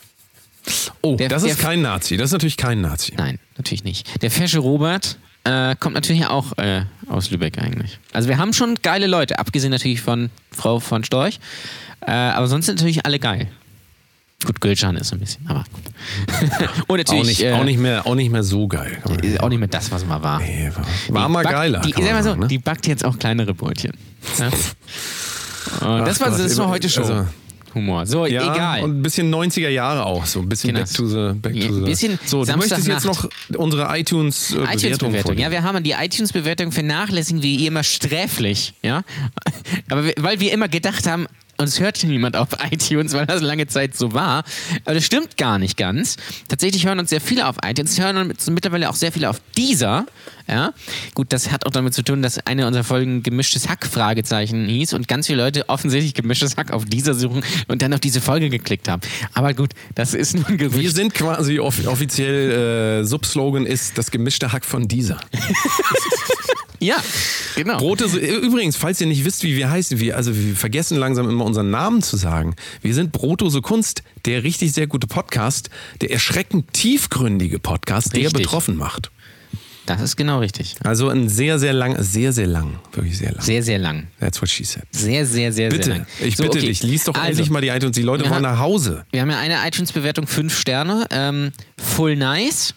oh, 1.01 1.15
der- 1.15 1.30
das 1.30 1.43
ist 1.43 1.59
kein 1.59 1.82
Nazi. 1.82 2.18
Das 2.18 2.26
ist 2.28 2.34
natürlich 2.34 2.57
kein 2.57 2.82
Nazi. 2.82 3.13
Nein, 3.18 3.39
natürlich 3.57 3.84
nicht. 3.84 4.22
Der 4.22 4.30
fesche 4.30 4.59
Robert 4.59 5.18
äh, 5.47 5.75
kommt 5.79 5.95
natürlich 5.95 6.25
auch 6.27 6.57
äh, 6.57 6.81
aus 7.07 7.31
Lübeck 7.31 7.57
eigentlich. 7.57 7.99
Also 8.13 8.27
wir 8.29 8.37
haben 8.37 8.53
schon 8.53 8.75
geile 8.81 9.07
Leute, 9.07 9.39
abgesehen 9.39 9.71
natürlich 9.71 10.01
von 10.01 10.29
Frau 10.51 10.79
von 10.79 11.03
Storch. 11.03 11.39
Äh, 12.01 12.11
aber 12.11 12.47
sonst 12.47 12.65
sind 12.67 12.75
natürlich 12.75 13.05
alle 13.05 13.19
geil. 13.19 13.47
Gut, 14.45 14.61
Gülschan 14.61 14.95
ist 14.97 15.07
so 15.07 15.15
ein 15.15 15.19
bisschen, 15.19 15.47
aber 15.49 15.63
gut. 15.73 15.83
Und 16.87 16.97
natürlich 16.97 17.21
Auch 17.21 17.25
nicht, 17.25 17.43
äh, 17.43 17.51
auch, 17.53 17.63
nicht 17.63 17.79
mehr, 17.79 18.05
auch 18.05 18.13
nicht 18.15 18.31
mehr 18.31 18.43
so 18.43 18.67
geil. 18.67 18.99
sagen. 19.03 19.39
auch 19.39 19.49
nicht 19.49 19.57
mehr 19.59 19.67
das, 19.67 19.91
was 19.91 20.05
mal 20.05 20.21
war. 20.21 20.39
Nee, 20.39 20.69
war, 21.07 21.15
war 21.15 21.29
mal 21.29 21.43
backt- 21.43 21.51
geiler. 21.55 21.79
Die, 21.81 21.91
kann 21.91 22.03
sag 22.03 22.09
man 22.11 22.17
mal 22.19 22.23
so, 22.23 22.29
sagen, 22.29 22.41
ne? 22.41 22.47
die 22.47 22.59
backt 22.59 22.85
jetzt 22.85 23.03
auch 23.03 23.17
kleinere 23.17 23.55
Brötchen. 23.55 23.93
Ja? 24.37 24.47
Und 25.87 26.05
das 26.05 26.19
war 26.19 26.29
das 26.29 26.57
war 26.57 26.67
heute 26.67 26.87
schon. 26.89 27.03
also- 27.03 27.25
Humor. 27.78 28.05
So, 28.05 28.25
Ja, 28.25 28.53
egal. 28.53 28.84
und 28.84 28.99
ein 28.99 29.01
bisschen 29.01 29.34
90er 29.34 29.69
Jahre 29.69 30.05
auch, 30.05 30.25
so 30.25 30.39
ein 30.39 30.49
bisschen 30.49 30.73
Genau. 30.73 30.82
back 30.86 30.93
to 30.93 31.07
the, 31.07 31.39
back 31.39 31.53
to 31.53 31.73
the. 31.73 31.82
bisschen 31.82 32.19
so, 32.25 32.43
du 32.43 32.57
möchtest 32.57 32.88
jetzt 32.88 33.05
noch 33.05 33.30
unsere 33.55 33.97
iTunes-Bewertung 33.97 34.73
iTunes-Bewertung. 34.75 35.38
Ja, 35.38 35.51
wir 35.51 35.63
haben 35.63 35.84
die 35.84 35.91
iTunes-Bewertung 35.91 36.71
vernachlässigen 36.71 37.41
wir 37.41 37.67
immer 37.67 37.84
sträflich. 37.84 38.73
Ja? 38.84 39.03
Aber 39.89 40.05
wir, 40.05 40.13
weil 40.17 40.39
wir 40.39 40.51
immer 40.51 40.67
gedacht 40.67 41.07
haben, 41.07 41.28
uns 41.59 41.80
hört 41.80 42.03
niemand 42.03 42.36
auf 42.36 42.49
iTunes, 42.71 43.13
weil 43.13 43.25
das 43.25 43.41
lange 43.41 43.67
Zeit 43.67 43.95
so 43.95 44.13
war. 44.13 44.43
Aber 44.86 44.93
das 44.93 45.05
stimmt 45.05 45.38
gar 45.38 45.57
nicht 45.59 45.78
ganz. 45.78 46.17
Tatsächlich 46.47 46.86
hören 46.86 46.99
uns 46.99 47.09
sehr 47.09 47.21
viele 47.21 47.47
auf 47.47 47.55
iTunes, 47.65 47.99
hören 47.99 48.30
uns 48.32 48.49
mittlerweile 48.49 48.89
auch 48.89 48.95
sehr 48.95 49.11
viele 49.11 49.30
auf 49.30 49.41
dieser. 49.57 50.05
Ja? 50.47 50.73
Gut, 51.13 51.33
das 51.33 51.51
hat 51.51 51.65
auch 51.65 51.71
damit 51.71 51.93
zu 51.93 52.03
tun, 52.03 52.21
dass 52.21 52.39
eine 52.45 52.67
unserer 52.67 52.83
Folgen 52.83 53.21
gemischtes 53.23 53.67
Hack 53.67 53.85
Fragezeichen 53.85 54.65
hieß 54.67 54.93
und 54.93 55.07
ganz 55.07 55.27
viele 55.27 55.43
Leute 55.43 55.67
offensichtlich 55.69 56.13
gemischtes 56.13 56.55
Hack 56.57 56.71
auf 56.71 56.85
dieser 56.85 57.13
suchen 57.13 57.43
und 57.67 57.81
dann 57.81 57.93
auf 57.93 57.99
diese 57.99 58.21
Folge 58.21 58.49
geklickt 58.49 58.87
haben. 58.87 59.01
Aber 59.33 59.53
gut, 59.53 59.71
das 59.95 60.13
ist 60.13 60.35
nur 60.35 60.47
ein 60.47 60.57
Gerücht. 60.57 60.79
Wir 60.79 60.91
sind 60.91 61.13
quasi 61.13 61.59
off 61.59 61.85
offiziell, 61.85 63.01
äh, 63.01 63.05
Subslogan 63.05 63.65
ist 63.65 63.97
das 63.97 64.09
gemischte 64.11 64.51
Hack 64.53 64.63
von 64.65 64.87
dieser. 64.87 65.19
ja, 66.79 66.95
genau. 67.55 67.77
Brote, 67.79 68.07
so- 68.07 68.17
übrigens, 68.19 68.75
falls 68.77 69.01
ihr 69.01 69.07
nicht 69.07 69.25
wisst, 69.25 69.43
wie 69.43 69.55
wir 69.55 69.69
heißen, 69.69 69.99
wir, 69.99 70.15
also 70.15 70.35
wir 70.35 70.55
vergessen 70.55 70.97
langsam 70.97 71.29
immer 71.29 71.45
unseren 71.45 71.69
Namen 71.71 72.01
zu 72.01 72.17
sagen. 72.17 72.55
Wir 72.81 72.93
sind 72.93 73.11
Brotose 73.11 73.61
Kunst, 73.61 74.03
der 74.25 74.43
richtig 74.43 74.73
sehr 74.73 74.87
gute 74.87 75.07
Podcast, 75.07 75.69
der 76.01 76.11
erschreckend 76.11 76.71
tiefgründige 76.73 77.59
Podcast, 77.59 78.13
der 78.13 78.23
Richtig. 78.25 78.43
betroffen 78.43 78.75
macht. 78.77 79.11
Das 79.88 80.01
ist 80.01 80.15
genau 80.17 80.39
richtig. 80.39 80.75
Also 80.83 81.09
ein 81.09 81.29
sehr, 81.29 81.59
sehr 81.59 81.73
lang, 81.73 81.95
sehr, 82.03 82.33
sehr 82.33 82.47
lang, 82.47 82.79
wirklich 82.91 83.17
sehr 83.17 83.31
lang. 83.31 83.41
Sehr, 83.41 83.63
sehr 83.63 83.79
lang. 83.79 84.07
That's 84.19 84.41
what 84.41 84.49
she 84.49 84.63
said. 84.63 84.83
Sehr, 84.91 85.25
sehr, 85.25 85.51
sehr, 85.51 85.51
sehr 85.51 85.69
Bitte, 85.69 85.89
lang. 85.89 86.05
ich 86.19 86.35
So, 86.35 86.43
bitte 86.43 86.57
okay. 86.59 86.67
dich, 86.67 86.83
lies 86.83 87.05
doch 87.05 87.15
also, 87.15 87.29
endlich 87.29 87.49
mal 87.49 87.61
die 87.61 87.69
iTunes. 87.69 87.95
Die 87.95 88.01
Leute 88.01 88.29
wollen 88.29 88.41
nach 88.43 88.59
Hause. 88.59 89.05
Wir 89.11 89.21
haben 89.21 89.31
ja 89.31 89.39
eine 89.39 89.65
iTunes-Bewertung, 89.65 90.27
fünf 90.27 90.57
Sterne. 90.57 91.07
Ähm, 91.09 91.51
Full 91.77 92.17
Nice 92.17 92.75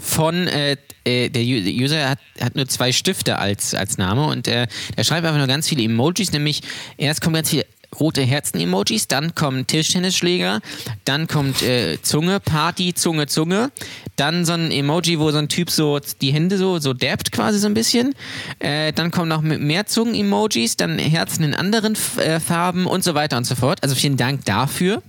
von 0.00 0.46
äh, 0.46 0.76
äh, 1.04 1.28
der 1.28 1.42
User 1.42 2.10
hat, 2.10 2.18
hat 2.40 2.54
nur 2.54 2.68
zwei 2.68 2.92
Stifte 2.92 3.38
als, 3.38 3.74
als 3.74 3.98
Name 3.98 4.26
und 4.26 4.46
äh, 4.46 4.68
er 4.94 5.04
schreibt 5.04 5.26
einfach 5.26 5.38
nur 5.38 5.48
ganz 5.48 5.68
viele 5.68 5.82
Emojis, 5.82 6.32
nämlich 6.32 6.62
erst 6.96 7.20
kommen 7.20 7.34
ganz 7.34 7.50
viele 7.50 7.66
rote 7.98 8.22
Herzen-Emojis, 8.22 9.08
dann 9.08 9.34
kommen 9.34 9.66
Tischtennisschläger, 9.66 10.60
dann 11.04 11.26
kommt 11.26 11.62
äh, 11.62 11.98
Zunge, 12.02 12.40
Party, 12.40 12.94
Zunge, 12.94 13.26
Zunge, 13.26 13.70
dann 14.16 14.44
so 14.44 14.52
ein 14.52 14.70
Emoji, 14.70 15.18
wo 15.18 15.30
so 15.30 15.38
ein 15.38 15.48
Typ 15.48 15.70
so 15.70 16.00
die 16.20 16.32
Hände 16.32 16.58
so, 16.58 16.78
so 16.78 16.92
dabbt 16.92 17.32
quasi 17.32 17.58
so 17.58 17.66
ein 17.66 17.74
bisschen, 17.74 18.14
äh, 18.58 18.92
dann 18.92 19.10
kommen 19.10 19.28
noch 19.28 19.42
mehr 19.42 19.86
Zungen-Emojis, 19.86 20.76
dann 20.76 20.98
Herzen 20.98 21.44
in 21.44 21.54
anderen 21.54 21.96
äh, 22.18 22.40
Farben 22.40 22.86
und 22.86 23.04
so 23.04 23.14
weiter 23.14 23.36
und 23.36 23.44
so 23.44 23.54
fort. 23.54 23.82
Also 23.82 23.94
vielen 23.94 24.16
Dank 24.16 24.44
dafür. 24.44 25.02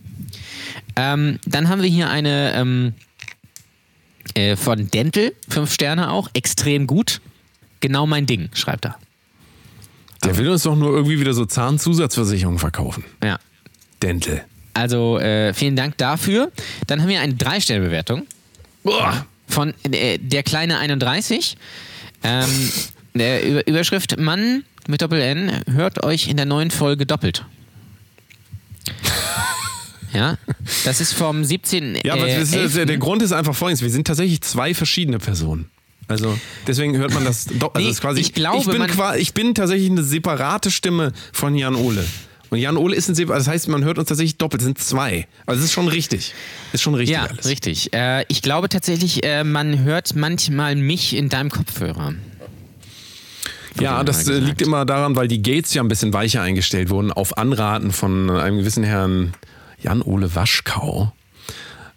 Ähm, 0.95 1.39
dann 1.45 1.69
haben 1.69 1.81
wir 1.81 1.89
hier 1.89 2.09
eine 2.09 2.53
ähm, 2.53 2.93
äh, 4.35 4.55
von 4.55 4.89
Dental, 4.89 5.33
fünf 5.47 5.73
Sterne 5.73 6.11
auch, 6.11 6.29
extrem 6.33 6.87
gut. 6.87 7.21
Genau 7.79 8.05
mein 8.05 8.25
Ding, 8.25 8.49
schreibt 8.53 8.85
er. 8.85 8.97
Der 10.23 10.37
will 10.37 10.49
uns 10.49 10.63
doch 10.63 10.75
nur 10.75 10.93
irgendwie 10.93 11.19
wieder 11.19 11.33
so 11.33 11.45
Zahnzusatzversicherungen 11.45 12.59
verkaufen. 12.59 13.03
Ja. 13.23 13.39
Dental. 14.01 14.43
Also 14.73 15.19
äh, 15.19 15.53
vielen 15.53 15.75
Dank 15.75 15.97
dafür. 15.97 16.51
Dann 16.87 17.01
haben 17.01 17.09
wir 17.09 17.21
eine 17.21 17.33
Drei-Sterne-Bewertung 17.33 18.25
von 19.47 19.73
äh, 19.91 20.17
der 20.17 20.43
kleine 20.43 20.77
31. 20.77 21.57
Ähm, 22.23 22.45
der 23.13 23.45
Über 23.45 23.67
Überschrift 23.67 24.17
Mann 24.19 24.63
mit 24.87 25.01
Doppel-N 25.01 25.63
hört 25.71 26.03
euch 26.03 26.27
in 26.27 26.37
der 26.37 26.45
neuen 26.45 26.71
Folge 26.71 27.05
doppelt. 27.05 27.45
Ja, 30.11 30.39
das 30.85 31.01
ist 31.01 31.13
vom 31.13 31.43
17. 31.43 31.99
Ja, 32.03 32.13
aber 32.13 32.27
äh, 32.27 32.39
das 32.39 32.49
ist, 32.49 32.55
11.. 32.55 32.87
der 32.87 32.97
Grund 32.97 33.21
ist 33.21 33.31
einfach 33.31 33.53
folgendes: 33.53 33.83
Wir 33.83 33.91
sind 33.91 34.07
tatsächlich 34.07 34.41
zwei 34.41 34.73
verschiedene 34.73 35.19
Personen. 35.19 35.69
Also 36.09 36.37
deswegen 36.67 36.97
hört 36.97 37.13
man 37.13 37.23
das. 37.23 37.45
Do- 37.45 37.67
Also 37.73 37.87
Nee, 37.87 37.93
quasi, 37.95 38.19
ich 38.21 38.33
glaube, 38.33 38.69
bin 38.69 38.79
man- 38.79 38.89
qua- 38.89 39.15
ich 39.15 39.33
bin 39.33 39.55
tatsächlich 39.55 39.89
eine 39.89 40.03
separate 40.03 40.71
Stimme 40.71 41.13
von 41.31 41.55
Jan 41.55 41.75
Ole. 41.75 42.05
Und 42.49 42.57
Jan 42.57 42.77
Ole 42.77 42.95
ist 42.95 43.07
ein 43.07 43.13
Separ 43.15 43.37
das 43.37 43.47
heißt, 43.47 43.67
man 43.67 43.83
hört 43.83 43.99
uns 43.99 44.09
tatsächlich 44.09 44.37
doppelt. 44.39 44.61
Es 44.61 44.65
sind 44.65 44.79
zwei. 44.79 45.27
Also 45.45 45.59
es 45.59 45.65
ist 45.65 45.71
schon 45.73 45.87
richtig. 45.87 46.33
Ist 46.73 46.81
schon 46.81 46.95
richtig 46.95 47.15
Ja, 47.15 47.25
alles. 47.25 47.47
richtig. 47.47 47.93
Äh, 47.93 48.25
ich 48.27 48.41
glaube 48.41 48.69
tatsächlich, 48.69 49.23
äh, 49.23 49.43
man 49.43 49.83
hört 49.83 50.15
manchmal 50.15 50.75
mich 50.75 51.15
in 51.15 51.29
deinem 51.29 51.51
Kopfhörer. 51.51 52.15
Ja, 53.79 54.03
das 54.03 54.23
äh, 54.23 54.31
gesagt. 54.31 54.45
liegt 54.47 54.61
immer 54.63 54.83
daran, 54.85 55.15
weil 55.15 55.27
die 55.27 55.41
Gates 55.43 55.73
ja 55.75 55.83
ein 55.83 55.87
bisschen 55.87 56.11
weicher 56.11 56.41
eingestellt 56.41 56.89
wurden, 56.89 57.11
auf 57.13 57.37
Anraten 57.37 57.91
von 57.91 58.29
einem 58.31 58.57
gewissen 58.57 58.83
Herrn 58.83 59.33
Jan-Ole 59.83 60.33
Waschkau. 60.35 61.13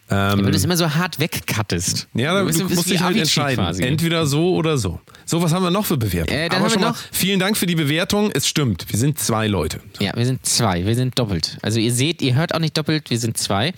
Weil 0.08 0.36
du 0.42 0.50
das 0.50 0.64
immer 0.64 0.76
so 0.76 0.94
hart 0.94 1.18
wegcuttest. 1.18 2.08
Ähm, 2.14 2.20
Ja, 2.20 2.38
du 2.38 2.46
bisschen 2.46 2.68
musst 2.74 2.90
dich 2.90 3.00
halt 3.00 3.16
entscheiden. 3.16 3.64
quasi. 3.64 3.82
Entweder 3.82 4.26
so 4.26 4.54
oder 4.54 4.76
so. 4.76 5.00
So, 5.24 5.40
was 5.42 5.52
haben 5.54 5.62
wir 5.62 5.70
noch 5.70 5.86
für 5.86 5.96
Bewertungen? 5.96 6.38
Äh, 6.38 6.48
Aber 6.54 6.68
schon 6.68 6.82
mal, 6.82 6.94
vielen 7.10 7.40
Dank 7.40 7.56
für 7.56 7.66
die 7.66 7.74
Bewertung. 7.76 8.30
Es 8.34 8.46
stimmt, 8.46 8.84
wir 8.90 8.98
sind 8.98 9.18
zwei 9.18 9.46
Leute. 9.48 9.80
Ja, 10.00 10.12
wir 10.14 10.26
sind 10.26 10.44
zwei, 10.44 10.84
wir 10.84 10.94
sind 10.94 11.18
doppelt. 11.18 11.56
Also 11.62 11.80
ihr 11.80 11.92
seht, 11.92 12.20
ihr 12.20 12.34
hört 12.34 12.54
auch 12.54 12.58
nicht 12.58 12.76
doppelt, 12.76 13.08
wir 13.10 13.18
sind 13.18 13.38
zwei. 13.38 13.72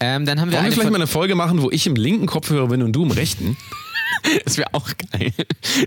Ähm, 0.00 0.26
dann 0.26 0.40
haben 0.40 0.50
wir 0.50 0.58
Wollen 0.58 0.66
wir 0.66 0.72
vielleicht 0.72 0.90
mal 0.90 0.96
eine 0.96 1.06
Folge 1.06 1.34
machen, 1.34 1.62
wo 1.62 1.70
ich 1.70 1.86
im 1.86 1.96
linken 1.96 2.26
Kopfhörer 2.26 2.68
bin 2.68 2.82
und 2.82 2.92
du 2.92 3.04
im 3.04 3.10
rechten? 3.10 3.56
Das 4.44 4.58
wäre 4.58 4.74
auch 4.74 4.88
geil. 5.12 5.32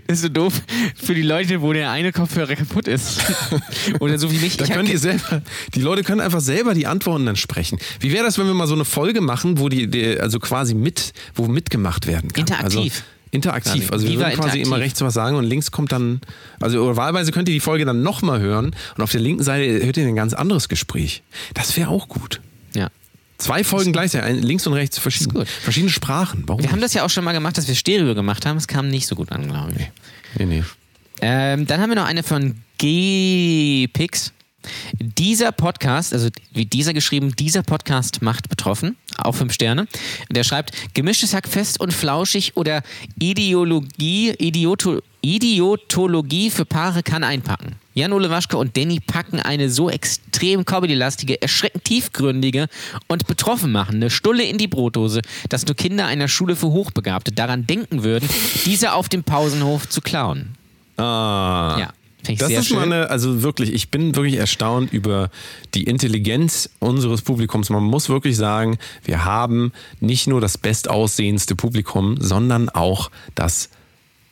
Das 0.06 0.18
ist 0.18 0.22
so 0.22 0.28
doof 0.28 0.62
für 0.96 1.14
die 1.14 1.22
Leute, 1.22 1.60
wo 1.62 1.72
der 1.72 1.90
eine 1.90 2.12
Kopfhörer 2.12 2.56
kaputt 2.56 2.88
ist. 2.88 3.20
Oder 4.00 4.18
so 4.18 4.32
wie 4.32 4.38
mich. 4.38 4.56
Da 4.56 4.64
Ich 4.64 4.70
können 4.70 4.88
die 4.88 4.96
selber, 4.96 5.42
die 5.74 5.80
Leute 5.80 6.02
können 6.02 6.20
einfach 6.20 6.40
selber 6.40 6.74
die 6.74 6.86
Antworten 6.86 7.26
dann 7.26 7.36
sprechen. 7.36 7.78
Wie 8.00 8.12
wäre 8.12 8.24
das, 8.24 8.38
wenn 8.38 8.46
wir 8.46 8.54
mal 8.54 8.66
so 8.66 8.74
eine 8.74 8.84
Folge 8.84 9.20
machen, 9.20 9.58
wo 9.58 9.68
die, 9.68 9.86
die 9.86 10.18
also 10.18 10.40
quasi 10.40 10.74
mit, 10.74 11.12
wo 11.34 11.46
mitgemacht 11.46 12.06
werden 12.06 12.32
kann? 12.32 12.40
Interaktiv. 12.40 12.72
Also, 12.72 13.02
interaktiv. 13.30 13.90
Also 13.92 14.06
wir 14.06 14.18
würden 14.18 14.34
quasi 14.34 14.60
immer 14.60 14.78
rechts 14.78 15.00
was 15.00 15.14
sagen 15.14 15.36
und 15.36 15.44
links 15.44 15.70
kommt 15.70 15.92
dann, 15.92 16.20
also 16.60 16.82
oder 16.82 16.96
wahlweise 16.96 17.32
könnt 17.32 17.48
ihr 17.48 17.54
die 17.54 17.60
Folge 17.60 17.84
dann 17.84 18.02
nochmal 18.02 18.40
hören 18.40 18.74
und 18.96 19.02
auf 19.02 19.10
der 19.10 19.20
linken 19.20 19.42
Seite 19.42 19.84
hört 19.84 19.96
ihr 19.96 20.06
ein 20.06 20.16
ganz 20.16 20.34
anderes 20.34 20.68
Gespräch. 20.68 21.22
Das 21.54 21.76
wäre 21.76 21.88
auch 21.88 22.08
gut. 22.08 22.40
Ja. 22.74 22.88
Zwei 23.42 23.64
Folgen 23.64 23.92
gleichzeitig, 23.92 24.28
ein- 24.28 24.42
links 24.42 24.66
und 24.66 24.72
rechts 24.74 24.98
verschiedene, 24.98 25.40
gut. 25.40 25.48
verschiedene 25.48 25.90
Sprachen. 25.90 26.44
Warum? 26.46 26.62
Wir 26.62 26.68
haben 26.70 26.76
nicht? 26.76 26.84
das 26.84 26.94
ja 26.94 27.04
auch 27.04 27.10
schon 27.10 27.24
mal 27.24 27.32
gemacht, 27.32 27.58
dass 27.58 27.66
wir 27.68 27.74
Stereo 27.74 28.14
gemacht 28.14 28.46
haben. 28.46 28.56
Es 28.56 28.68
kam 28.68 28.88
nicht 28.88 29.06
so 29.06 29.14
gut 29.16 29.32
an, 29.32 29.48
glaube 29.48 29.72
ich. 29.76 29.90
Nee, 30.38 30.46
nee. 30.46 30.64
Ähm, 31.20 31.66
dann 31.66 31.80
haben 31.80 31.90
wir 31.90 31.96
noch 31.96 32.06
eine 32.06 32.22
von 32.22 32.56
G-Pix. 32.78 34.32
Dieser 35.00 35.50
Podcast, 35.50 36.12
also 36.12 36.28
wie 36.52 36.66
dieser 36.66 36.92
geschrieben, 36.94 37.34
dieser 37.34 37.64
Podcast 37.64 38.22
macht 38.22 38.48
betroffen, 38.48 38.96
auch 39.18 39.32
fünf 39.34 39.52
Sterne. 39.52 39.88
Der 40.30 40.44
schreibt, 40.44 40.72
gemischtes 40.94 41.34
Hack 41.34 41.48
fest 41.48 41.80
und 41.80 41.92
flauschig 41.92 42.56
oder 42.56 42.82
Ideologie, 43.18 44.30
Idioto, 44.38 45.00
Idiotologie 45.22 46.50
für 46.50 46.64
Paare 46.64 47.02
kann 47.02 47.22
einpacken. 47.22 47.76
Jan-Ole 47.94 48.28
Waschke 48.30 48.56
und 48.56 48.76
Danny 48.76 49.00
packen 49.00 49.38
eine 49.38 49.70
so 49.70 49.88
extrem 49.88 50.64
comedy-lastige, 50.64 51.40
erschreckend 51.40 51.84
tiefgründige 51.84 52.66
und 53.06 53.26
betroffen 53.26 53.70
machende 53.70 54.10
Stulle 54.10 54.42
in 54.44 54.58
die 54.58 54.66
Brotdose, 54.66 55.22
dass 55.48 55.66
nur 55.66 55.76
Kinder 55.76 56.06
einer 56.06 56.26
Schule 56.26 56.56
für 56.56 56.68
Hochbegabte 56.68 57.32
daran 57.32 57.66
denken 57.66 58.02
würden, 58.02 58.28
diese 58.64 58.94
auf 58.94 59.08
dem 59.08 59.22
Pausenhof 59.22 59.88
zu 59.88 60.00
klauen. 60.00 60.56
Ah. 60.96 61.76
Ja, 61.78 61.92
finde 62.24 62.32
ich 62.32 62.38
Das 62.38 62.50
ist 62.50 62.68
schön. 62.68 62.78
mal 62.78 62.84
eine, 62.84 63.10
also 63.10 63.42
wirklich, 63.42 63.72
ich 63.72 63.90
bin 63.90 64.16
wirklich 64.16 64.36
erstaunt 64.36 64.92
über 64.92 65.30
die 65.74 65.84
Intelligenz 65.84 66.70
unseres 66.80 67.22
Publikums. 67.22 67.70
Man 67.70 67.84
muss 67.84 68.08
wirklich 68.08 68.36
sagen, 68.36 68.78
wir 69.04 69.24
haben 69.24 69.72
nicht 70.00 70.26
nur 70.26 70.40
das 70.40 70.58
bestaussehendste 70.58 71.54
Publikum, 71.54 72.16
sondern 72.18 72.70
auch 72.70 73.10
das 73.34 73.68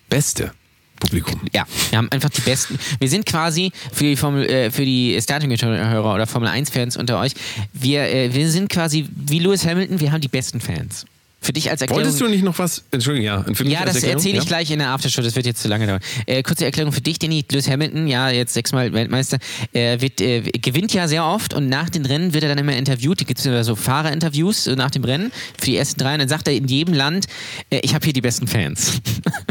beste 0.08 0.52
Publikum. 1.00 1.40
Ja, 1.52 1.64
wir 1.90 1.98
haben 1.98 2.10
einfach 2.12 2.30
die 2.30 2.42
besten. 2.42 2.78
Wir 3.00 3.08
sind 3.08 3.26
quasi 3.26 3.72
für 3.92 4.04
die 4.04 4.16
Formel, 4.16 4.48
äh, 4.48 4.70
für 4.70 4.84
die 4.84 5.18
Starting-Hörer 5.20 6.14
oder 6.14 6.26
Formel 6.26 6.48
1-Fans 6.48 6.96
unter 6.96 7.18
euch. 7.18 7.32
Wir, 7.72 8.02
äh, 8.02 8.32
wir 8.32 8.48
sind 8.48 8.68
quasi 8.68 9.08
wie 9.14 9.40
Lewis 9.40 9.66
Hamilton. 9.66 9.98
Wir 9.98 10.12
haben 10.12 10.20
die 10.20 10.28
besten 10.28 10.60
Fans. 10.60 11.06
Für 11.42 11.54
dich 11.54 11.70
als 11.70 11.80
Erklärung. 11.80 12.04
Wolltest 12.04 12.20
du 12.20 12.28
nicht 12.28 12.44
noch 12.44 12.58
was? 12.58 12.84
Entschuldigung, 12.90 13.24
ja. 13.24 13.42
Für 13.54 13.64
mich 13.64 13.72
ja, 13.72 13.84
das 13.84 14.02
erzähle 14.02 14.36
ich 14.36 14.44
ja? 14.44 14.48
gleich 14.48 14.70
in 14.70 14.78
der 14.78 14.90
Aftershow, 14.90 15.22
das 15.22 15.34
wird 15.36 15.46
jetzt 15.46 15.62
zu 15.62 15.68
lange 15.68 15.86
dauern. 15.86 16.00
Äh, 16.26 16.42
kurze 16.42 16.66
Erklärung 16.66 16.92
für 16.92 17.00
dich, 17.00 17.18
Danny. 17.18 17.44
Lewis 17.50 17.66
Hamilton, 17.66 18.06
ja, 18.08 18.28
jetzt 18.28 18.52
sechsmal 18.52 18.92
Weltmeister, 18.92 19.38
äh, 19.72 20.00
wird, 20.02 20.20
äh, 20.20 20.42
gewinnt 20.42 20.92
ja 20.92 21.08
sehr 21.08 21.24
oft 21.24 21.54
und 21.54 21.70
nach 21.70 21.88
den 21.88 22.04
Rennen 22.04 22.34
wird 22.34 22.44
er 22.44 22.50
dann 22.50 22.58
immer 22.58 22.76
interviewt. 22.76 23.22
Da 23.22 23.24
gibt 23.24 23.44
es 23.44 23.66
so 23.66 23.74
Fahrerinterviews 23.74 24.64
so 24.64 24.74
nach 24.74 24.90
dem 24.90 25.04
Rennen 25.04 25.32
für 25.58 25.66
die 25.66 25.76
ersten 25.76 25.98
drei 25.98 26.12
und 26.12 26.18
dann 26.18 26.28
sagt 26.28 26.46
er 26.46 26.54
in 26.54 26.68
jedem 26.68 26.92
Land, 26.92 27.26
äh, 27.70 27.80
ich 27.82 27.94
habe 27.94 28.04
hier 28.04 28.12
die 28.12 28.20
besten 28.20 28.46
Fans. 28.46 29.00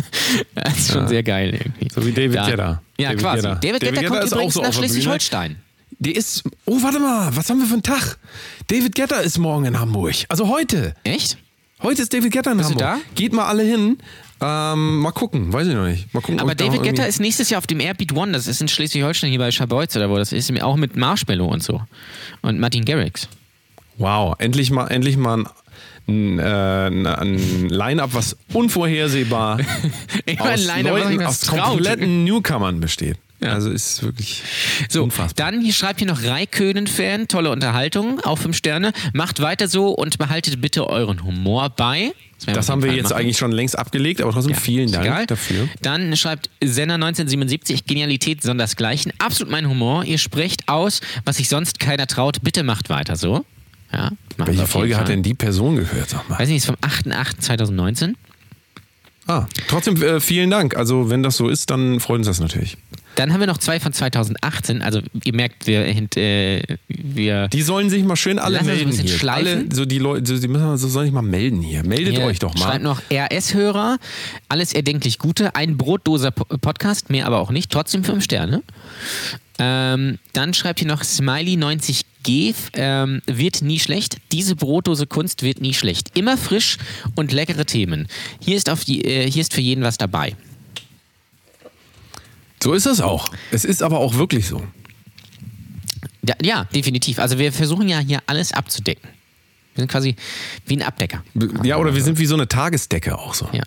das 0.54 0.78
ist 0.78 0.92
schon 0.92 1.08
sehr 1.08 1.24
geil 1.24 1.56
irgendwie. 1.56 1.88
So 1.92 2.06
wie 2.06 2.12
David 2.12 2.36
Da- 2.36 2.50
Guetta. 2.50 2.82
Ja, 3.00 3.10
David 3.10 3.22
quasi. 3.24 3.42
Guetta. 3.42 3.56
David 3.56 3.82
David 3.82 3.96
Guetta 3.96 4.08
kommt 4.10 4.24
ist 4.24 4.34
auch 4.34 4.38
übrigens 4.38 4.54
so 4.54 4.62
nach. 4.62 4.74
Schleswig-Holstein. 4.74 5.56
Der 6.02 6.16
ist, 6.16 6.44
oh, 6.66 6.82
warte 6.82 7.00
mal, 7.00 7.36
was 7.36 7.50
haben 7.50 7.60
wir 7.60 7.66
für 7.66 7.74
einen 7.74 7.84
Tag? 7.84 8.18
David 8.68 8.96
Guetta 8.96 9.18
ist 9.22 9.38
morgen 9.38 9.66
in 9.66 9.80
Hamburg. 9.80 10.16
Also 10.30 10.48
heute. 10.48 10.94
Echt? 11.04 11.38
Heute 11.82 12.02
ist 12.02 12.14
David 12.14 12.34
Guetta 12.34 12.52
in 12.52 12.58
Bist 12.58 12.72
du 12.72 12.76
Hamburg. 12.84 13.06
Geht 13.16 13.34
mal 13.34 13.46
alle 13.48 13.64
hin. 13.64 13.98
Ähm, 14.42 15.00
mal 15.00 15.12
gucken, 15.12 15.52
weiß 15.52 15.68
ich 15.68 15.74
noch 15.76 15.86
nicht. 15.86 16.14
Mal 16.14 16.22
gucken, 16.22 16.40
Aber 16.40 16.56
da 16.56 16.66
David 16.66 16.86
irgendwie- 16.86 17.04
ist 17.08 17.20
nächstes 17.20 17.50
Jahr 17.50 17.58
auf 17.60 17.68
dem 17.68 17.80
Airbeat 17.80 18.14
One, 18.14 18.32
das 18.32 18.48
ist 18.48 18.62
in 18.62 18.68
Schleswig-Holstein 18.68 19.30
hier 19.30 19.40
bei 19.40 19.52
Schabolz 19.52 19.96
oder 19.96 20.10
wo 20.10 20.18
das 20.18 20.32
ist, 20.32 20.50
auch 20.62 20.76
mit 20.78 20.96
Marshmallow 20.96 21.46
und 21.46 21.62
so. 21.64 21.82
Und 22.42 22.60
Martin 22.60 22.86
Garrix. 22.86 23.28
Wow, 23.98 24.36
endlich 24.40 24.72
mal, 24.72 24.88
endlich 24.88 25.18
mal 25.18 25.40
ein, 26.08 26.40
ein, 26.40 26.40
äh, 26.40 27.10
ein 27.10 27.70
Line-Up, 27.70 28.12
was 28.14 28.38
unvorhersehbar 28.54 29.60
aus, 30.40 30.68
Leuten, 30.68 31.22
aus 31.24 31.48
kompletten 31.48 32.24
Newcomern 32.24 32.80
besteht. 32.80 33.18
Ja. 33.42 33.54
Also 33.54 33.70
ist 33.70 34.04
wirklich 34.04 34.44
So, 34.90 35.04
unfassbar. 35.04 35.52
dann 35.52 35.62
hier 35.62 35.72
schreibt 35.74 36.00
hier 36.00 36.08
noch 36.08 36.24
Raikönen-Fan, 36.24 37.28
tolle 37.30 37.52
Unterhaltung, 37.52 38.20
auch 38.22 38.38
fünf 38.38 38.58
Sterne. 38.58 38.92
Macht 39.14 39.40
weiter 39.42 39.68
so 39.70 39.90
und 39.90 40.18
behaltet 40.18 40.60
bitte 40.60 40.88
euren 40.88 41.24
Humor 41.24 41.70
bei. 41.70 42.12
das 42.46 42.58
auf 42.70 42.74
haben 42.74 42.84
wir 42.84 42.92
jetzt 42.94 43.12
machen. 43.12 43.22
eigentlich 43.22 43.38
schon 43.38 43.52
längst 43.54 43.78
abgelegt, 43.80 44.20
aber 44.22 44.34
trotzdem 44.34 44.54
Ja, 44.54 44.60
vielen 44.60 44.92
Dank 44.92 45.06
egal. 45.06 45.26
dafür. 45.26 45.70
Dann 45.82 46.16
schreibt 46.18 46.50
Senna 46.62 46.96
1977, 46.96 47.86
Genialität 47.86 48.44
sondersgleichen. 48.44 49.14
Absolut 49.20 49.52
mein 49.52 49.70
Humor. 49.70 50.04
Ihr 50.04 50.18
sprecht 50.18 50.68
aus, 50.68 51.00
was 51.24 51.38
sich 51.38 51.48
sonst 51.48 51.80
keiner 51.80 52.08
traut. 52.08 52.42
Bitte 52.42 52.64
macht 52.64 52.90
weiter 52.90 53.16
so. 53.16 53.46
Ja, 53.94 54.12
Welche 54.38 54.68
Folge 54.68 54.98
hat 54.98 55.08
denn 55.08 55.24
die 55.24 55.34
Person 55.34 55.78
gehört? 55.78 56.10
Sag 56.10 56.30
mal. 56.30 56.38
Weiß 56.40 56.48
nicht, 56.50 56.58
ist 56.58 56.66
vom 56.66 56.76
8.8.2019. 56.76 58.16
Ah, 59.28 59.46
trotzdem 59.68 60.02
äh, 60.02 60.20
vielen 60.20 60.50
Dank. 60.50 60.76
Also 60.76 61.10
wenn 61.10 61.22
das 61.24 61.38
so 61.38 61.50
ist, 61.50 61.70
dann 61.70 62.00
freut 62.00 62.18
uns 62.18 62.28
das 62.28 62.40
natürlich. 62.40 62.78
Dann 63.20 63.34
haben 63.34 63.42
wir 63.42 63.48
noch 63.48 63.58
zwei 63.58 63.82
von 63.82 63.92
2018. 63.92 64.82
Also 64.82 65.02
ihr 65.26 65.36
merkt, 65.36 65.68
wir, 65.68 65.86
äh, 65.86 66.62
wir 66.88 67.50
Die 67.50 67.62
sollen 67.62 67.90
sich 67.90 68.04
mal 68.06 68.16
schön 68.16 68.40
alle 68.40 68.64
melden 68.64 68.94
hier. 68.94 69.10
schleifen. 69.10 69.48
Alle, 69.48 69.76
so 69.76 69.84
die 69.84 69.98
Leute, 70.00 70.26
so, 70.26 70.42
die 70.42 70.48
müssen 70.48 70.78
so 70.78 70.88
sollen 70.88 71.08
sich 71.08 71.14
mal 71.14 71.22
melden 71.22 71.62
hier. 71.62 71.84
Meldet 71.86 72.16
Hier 72.16 72.24
euch 72.26 72.40
doch 72.40 72.56
mal. 72.56 72.62
Schreibt 72.64 72.84
noch 72.84 73.02
RS-Hörer, 73.12 73.98
alles 74.48 74.72
erdenklich 74.72 75.18
Gute, 75.20 75.54
ein 75.56 75.76
Brotdoser 75.76 76.32
Po- 76.32 76.46
Podcast, 76.60 77.10
mehr 77.10 77.26
aber 77.26 77.40
auch 77.40 77.52
nicht, 77.52 77.70
trotzdem 77.72 78.06
fünf 78.06 78.24
Sterne. 78.24 78.64
Ähm, 79.62 80.18
dann 80.32 80.54
schreibt 80.54 80.80
hier 80.80 80.88
noch 80.88 81.04
Smiley90G, 81.04 82.56
ähm, 82.74 83.22
wird 83.28 83.62
nie 83.62 83.80
schlecht. 83.80 84.16
Diese 84.32 84.56
Brotdose 84.56 85.06
Kunst 85.08 85.44
wird 85.44 85.60
nie 85.60 85.74
schlecht. 85.74 86.18
Immer 86.18 86.38
frisch 86.38 86.78
und 87.16 87.34
leckere 87.34 87.66
Themen. 87.66 88.08
Hier 88.40 88.56
ist, 88.56 88.70
auf 88.70 88.86
die, 88.86 89.04
äh, 89.04 89.30
hier 89.30 89.42
ist 89.42 89.54
für 89.54 89.60
jeden 89.62 89.84
was 89.84 89.98
dabei. 89.98 90.38
So 92.62 92.74
ist 92.74 92.86
es 92.86 93.02
auch. 93.02 93.30
Es 93.52 93.66
ist 93.66 93.82
aber 93.82 94.00
auch 94.00 94.16
wirklich 94.16 94.48
so. 94.48 94.64
Ja, 96.22 96.36
ja, 96.42 96.64
definitiv. 96.66 97.20
Also 97.20 97.40
wir 97.40 97.52
versuchen 97.52 97.88
ja 97.88 98.00
hier 98.00 98.22
alles 98.28 98.52
abzudecken. 98.52 99.10
Wir 99.76 99.82
sind 99.84 99.92
quasi 99.92 100.16
wie 100.66 100.78
ein 100.78 100.84
Abdecker. 100.84 101.24
Ja, 101.64 101.78
oder 101.78 101.96
wir 101.96 102.04
sind 102.04 102.20
wie 102.20 102.26
so 102.26 102.36
eine 102.36 102.48
Tagesdecke 102.48 103.18
auch 103.18 103.34
so. 103.34 103.48
Ja. 103.54 103.64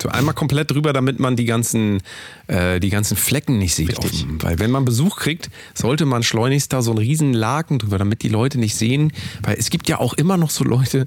So 0.00 0.08
einmal 0.10 0.32
komplett 0.34 0.70
drüber, 0.70 0.92
damit 0.92 1.18
man 1.18 1.34
die 1.34 1.44
ganzen, 1.44 2.00
äh, 2.46 2.78
die 2.78 2.88
ganzen 2.90 3.16
Flecken 3.16 3.58
nicht 3.58 3.74
sieht. 3.74 3.96
Dem- 4.02 4.40
Weil 4.42 4.58
wenn 4.60 4.70
man 4.70 4.84
Besuch 4.84 5.16
kriegt, 5.16 5.50
sollte 5.74 6.04
man 6.06 6.22
schleunigst 6.22 6.72
da 6.72 6.82
so 6.82 6.92
einen 6.92 6.98
riesen 6.98 7.32
Laken 7.34 7.80
drüber, 7.80 7.98
damit 7.98 8.22
die 8.22 8.28
Leute 8.28 8.58
nicht 8.58 8.76
sehen. 8.76 9.12
Weil 9.42 9.56
es 9.58 9.70
gibt 9.70 9.88
ja 9.88 9.98
auch 9.98 10.14
immer 10.14 10.36
noch 10.36 10.50
so 10.50 10.62
Leute, 10.62 11.06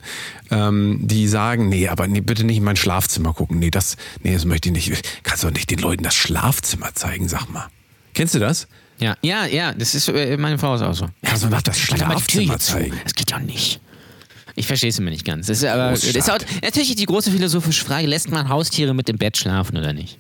ähm, 0.50 1.00
die 1.02 1.28
sagen, 1.30 1.70
nee, 1.70 1.88
aber 1.88 2.08
nee, 2.08 2.20
bitte 2.22 2.44
nicht 2.44 2.58
in 2.58 2.64
mein 2.66 2.76
Schlafzimmer 2.76 3.34
gucken. 3.34 3.60
Nee, 3.60 3.72
das, 3.72 3.96
nee, 4.24 4.34
das 4.34 4.44
möchte 4.46 4.70
ich 4.70 4.90
nicht. 4.90 5.24
Kannst 5.24 5.44
doch 5.46 5.52
nicht 5.52 5.70
den 5.72 5.80
Leuten 5.80 6.04
das 6.04 6.16
Schlafzimmer 6.16 6.94
zeigen, 6.94 7.30
sag 7.30 7.50
mal. 7.50 7.68
Kennst 8.14 8.36
du 8.36 8.40
das? 8.40 8.68
Ja, 9.00 9.16
ja, 9.22 9.46
ja, 9.46 9.74
das 9.74 9.96
ist 9.96 10.10
äh, 10.10 10.36
meine 10.38 10.58
Frau 10.60 10.76
ist 10.76 10.82
auch 10.82 10.94
so. 10.94 11.08
Ja, 11.26 11.36
so 11.38 11.48
nach 11.48 11.62
das 11.62 11.80
Schlafzimmer 11.80 12.60
zeigen. 12.60 13.00
Das 13.04 13.14
geht 13.16 13.32
doch 13.32 13.40
nicht. 13.40 13.80
Ich 14.56 14.68
verstehe 14.68 14.90
es 14.90 15.00
immer 15.00 15.10
nicht 15.12 15.26
ganz. 15.26 15.48
Das 15.48 15.60
ist 15.60 15.66
aber 15.66 15.92
das 15.92 16.04
ist 16.04 16.30
auch, 16.30 16.38
natürlich 16.62 16.96
die 16.96 17.06
große 17.06 17.32
philosophische 17.32 17.86
Frage, 17.86 18.08
lässt 18.08 18.30
man 18.32 18.50
Haustiere 18.50 18.94
mit 18.94 19.08
dem 19.08 19.18
Bett 19.18 19.38
schlafen 19.38 19.78
oder 19.78 19.94
nicht? 19.94 20.18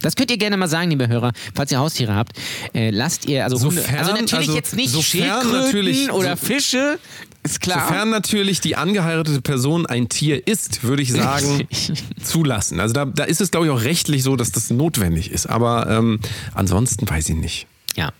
Das 0.00 0.14
könnt 0.14 0.30
ihr 0.30 0.38
gerne 0.38 0.56
mal 0.56 0.68
sagen, 0.68 0.90
liebe 0.90 1.08
Hörer, 1.08 1.32
falls 1.56 1.72
ihr 1.72 1.78
Haustiere 1.80 2.14
habt. 2.14 2.32
Äh, 2.72 2.90
lasst 2.90 3.26
ihr, 3.26 3.42
also, 3.42 3.58
Hunde, 3.60 3.80
Sofern- 3.82 3.98
also 3.98 4.12
natürlich 4.12 4.32
also 4.48 4.54
jetzt 4.54 4.76
nicht 4.76 5.02
Schildkröten 5.02 5.50
natürlich- 5.50 6.12
oder 6.12 6.36
so- 6.36 6.46
Fische, 6.46 7.00
ist 7.42 7.60
klar. 7.60 7.88
Sofern 7.88 8.10
natürlich 8.10 8.60
die 8.60 8.76
angeheiratete 8.76 9.40
Person 9.40 9.86
ein 9.86 10.08
Tier 10.08 10.46
ist, 10.46 10.84
würde 10.84 11.02
ich 11.02 11.12
sagen, 11.12 11.66
zulassen. 12.22 12.78
Also 12.78 12.94
da, 12.94 13.06
da 13.06 13.24
ist 13.24 13.40
es, 13.40 13.50
glaube 13.50 13.66
ich, 13.66 13.72
auch 13.72 13.82
rechtlich 13.82 14.22
so, 14.22 14.36
dass 14.36 14.52
das 14.52 14.70
notwendig 14.70 15.32
ist. 15.32 15.46
Aber 15.46 15.88
ähm, 15.90 16.20
ansonsten 16.54 17.08
weiß 17.08 17.28
ich 17.30 17.36
nicht. 17.36 17.66
Ja. 17.96 18.12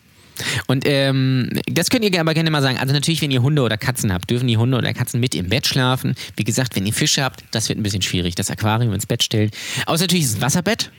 Und 0.66 0.84
ähm, 0.86 1.50
das 1.70 1.90
könnt 1.90 2.04
ihr 2.04 2.20
aber 2.20 2.34
gerne 2.34 2.50
mal 2.50 2.62
sagen. 2.62 2.78
Also 2.78 2.92
natürlich, 2.92 3.22
wenn 3.22 3.30
ihr 3.30 3.42
Hunde 3.42 3.62
oder 3.62 3.76
Katzen 3.76 4.12
habt, 4.12 4.30
dürfen 4.30 4.46
die 4.46 4.56
Hunde 4.56 4.76
oder 4.78 4.92
Katzen 4.94 5.20
mit 5.20 5.34
im 5.34 5.48
Bett 5.48 5.66
schlafen. 5.66 6.14
Wie 6.36 6.44
gesagt, 6.44 6.76
wenn 6.76 6.86
ihr 6.86 6.92
Fische 6.92 7.22
habt, 7.22 7.44
das 7.50 7.68
wird 7.68 7.78
ein 7.78 7.82
bisschen 7.82 8.02
schwierig, 8.02 8.34
das 8.34 8.50
Aquarium 8.50 8.92
ins 8.92 9.06
Bett 9.06 9.22
stellen. 9.22 9.50
Außer 9.86 10.04
natürlich 10.04 10.24
ist 10.24 10.30
es 10.30 10.36
ein 10.36 10.42
Wasserbett. 10.42 10.90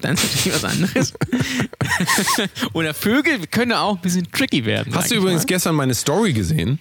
Dann 0.00 0.14
ist 0.14 0.24
natürlich 0.36 0.62
was 0.62 0.64
anderes. 0.64 1.14
oder 2.72 2.94
Vögel 2.94 3.46
können 3.50 3.72
auch 3.72 3.96
ein 3.96 4.00
bisschen 4.02 4.30
tricky 4.30 4.64
werden. 4.64 4.94
Hast 4.94 5.10
du 5.10 5.16
übrigens 5.16 5.42
mal. 5.42 5.46
gestern 5.46 5.74
meine 5.74 5.94
Story 5.94 6.32
gesehen? 6.32 6.78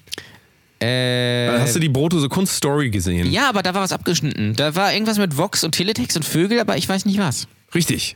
Äh, 0.79 1.49
Hast 1.57 1.75
du 1.75 1.79
die 1.79 1.89
Brotose 1.89 2.29
Kunst 2.29 2.55
Story 2.55 2.91
gesehen? 2.91 3.31
ja, 3.31 3.49
aber 3.49 3.63
da 3.63 3.73
war 3.73 3.81
was 3.81 3.91
abgeschnitten. 3.91 4.55
Da 4.55 4.75
war 4.75 4.93
irgendwas 4.93 5.17
mit 5.17 5.35
Vox 5.35 5.63
und 5.63 5.71
Teletext 5.71 6.15
und 6.15 6.23
Vögel, 6.23 6.59
aber 6.59 6.77
ich 6.77 6.87
weiß 6.87 7.05
nicht 7.05 7.17
was. 7.17 7.47
Richtig. 7.73 8.15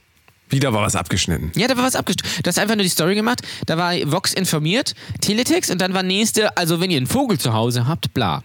Wieder 0.51 0.73
war 0.73 0.81
was 0.81 0.95
abgeschnitten. 0.95 1.51
Ja, 1.55 1.67
da 1.67 1.77
war 1.77 1.85
was 1.85 1.95
abgeschnitten. 1.95 2.43
Du 2.43 2.47
hast 2.47 2.59
einfach 2.59 2.75
nur 2.75 2.83
die 2.83 2.89
Story 2.89 3.15
gemacht. 3.15 3.41
Da 3.65 3.77
war 3.77 3.93
Vox 4.11 4.33
informiert, 4.33 4.93
Teletext 5.21 5.71
und 5.71 5.79
dann 5.79 5.93
war 5.93 6.03
nächste, 6.03 6.55
also 6.57 6.79
wenn 6.81 6.91
ihr 6.91 6.97
einen 6.97 7.07
Vogel 7.07 7.39
zu 7.39 7.53
Hause 7.53 7.87
habt, 7.87 8.13
bla. 8.13 8.43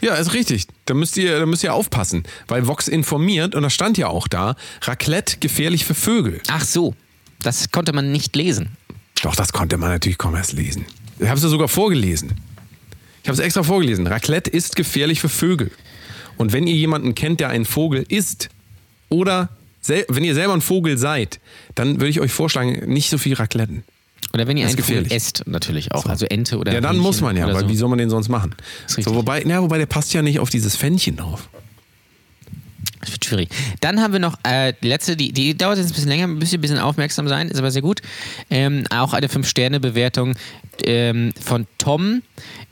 Ja, 0.00 0.14
ist 0.14 0.32
richtig. 0.32 0.66
Da 0.86 0.94
müsst 0.94 1.18
ihr, 1.18 1.38
da 1.38 1.46
müsst 1.46 1.62
ihr 1.62 1.74
aufpassen. 1.74 2.24
Weil 2.48 2.66
Vox 2.66 2.88
informiert, 2.88 3.54
und 3.54 3.62
da 3.62 3.70
stand 3.70 3.98
ja 3.98 4.08
auch 4.08 4.28
da, 4.28 4.56
Raclette 4.82 5.36
gefährlich 5.40 5.84
für 5.84 5.94
Vögel. 5.94 6.40
Ach 6.48 6.64
so, 6.64 6.94
das 7.42 7.70
konnte 7.70 7.92
man 7.92 8.10
nicht 8.10 8.34
lesen. 8.34 8.70
Doch, 9.22 9.36
das 9.36 9.52
konnte 9.52 9.76
man 9.76 9.90
natürlich 9.90 10.16
kaum 10.16 10.34
erst 10.34 10.52
lesen. 10.52 10.86
Ich 11.18 11.28
habe 11.28 11.36
es 11.36 11.42
ja 11.42 11.50
sogar 11.50 11.68
vorgelesen. 11.68 12.32
Ich 13.22 13.28
habe 13.28 13.34
es 13.34 13.44
extra 13.44 13.62
vorgelesen. 13.62 14.06
Raclette 14.06 14.48
ist 14.48 14.74
gefährlich 14.74 15.20
für 15.20 15.28
Vögel. 15.28 15.70
Und 16.38 16.54
wenn 16.54 16.66
ihr 16.66 16.74
jemanden 16.74 17.14
kennt, 17.14 17.40
der 17.40 17.50
einen 17.50 17.66
Vogel 17.66 18.06
isst, 18.08 18.48
oder 19.10 19.50
wenn 20.08 20.24
ihr 20.24 20.34
selber 20.34 20.54
ein 20.54 20.60
Vogel 20.60 20.98
seid, 20.98 21.40
dann 21.74 21.96
würde 21.96 22.08
ich 22.08 22.20
euch 22.20 22.32
vorschlagen, 22.32 22.92
nicht 22.92 23.10
so 23.10 23.18
viel 23.18 23.34
Racletten. 23.34 23.82
Oder 24.32 24.46
wenn 24.46 24.56
ihr 24.56 24.66
einen 24.66 24.78
Vogel 24.78 25.06
esst, 25.10 25.44
natürlich 25.46 25.92
auch. 25.92 26.06
Also 26.06 26.26
Ente 26.26 26.58
oder 26.58 26.72
Ja, 26.72 26.80
dann 26.80 26.90
Hähnchen 26.92 27.02
muss 27.02 27.20
man 27.20 27.36
ja, 27.36 27.46
weil 27.46 27.62
so. 27.62 27.68
wie 27.68 27.76
soll 27.76 27.88
man 27.88 27.98
den 27.98 28.10
sonst 28.10 28.28
machen? 28.28 28.54
So, 28.86 29.14
wobei, 29.14 29.42
na, 29.44 29.62
wobei 29.62 29.78
der 29.78 29.86
passt 29.86 30.12
ja 30.12 30.22
nicht 30.22 30.38
auf 30.38 30.50
dieses 30.50 30.76
Fännchen 30.76 31.16
drauf. 31.16 31.48
Das 33.00 33.12
wird 33.12 33.24
schwierig. 33.24 33.48
Dann 33.80 34.00
haben 34.00 34.12
wir 34.12 34.20
noch 34.20 34.38
äh, 34.42 34.74
die 34.82 34.88
letzte, 34.88 35.16
die, 35.16 35.32
die 35.32 35.56
dauert 35.56 35.78
jetzt 35.78 35.88
ein 35.88 35.94
bisschen 35.94 36.08
länger, 36.08 36.26
müsst 36.26 36.52
ihr 36.52 36.58
ein 36.58 36.60
bisschen 36.60 36.78
aufmerksam 36.78 37.28
sein, 37.28 37.48
ist 37.48 37.58
aber 37.58 37.70
sehr 37.70 37.82
gut. 37.82 38.02
Ähm, 38.50 38.84
auch 38.90 39.14
eine 39.14 39.26
5-Sterne-Bewertung 39.26 40.34
ähm, 40.84 41.32
von 41.40 41.66
Tom 41.78 42.22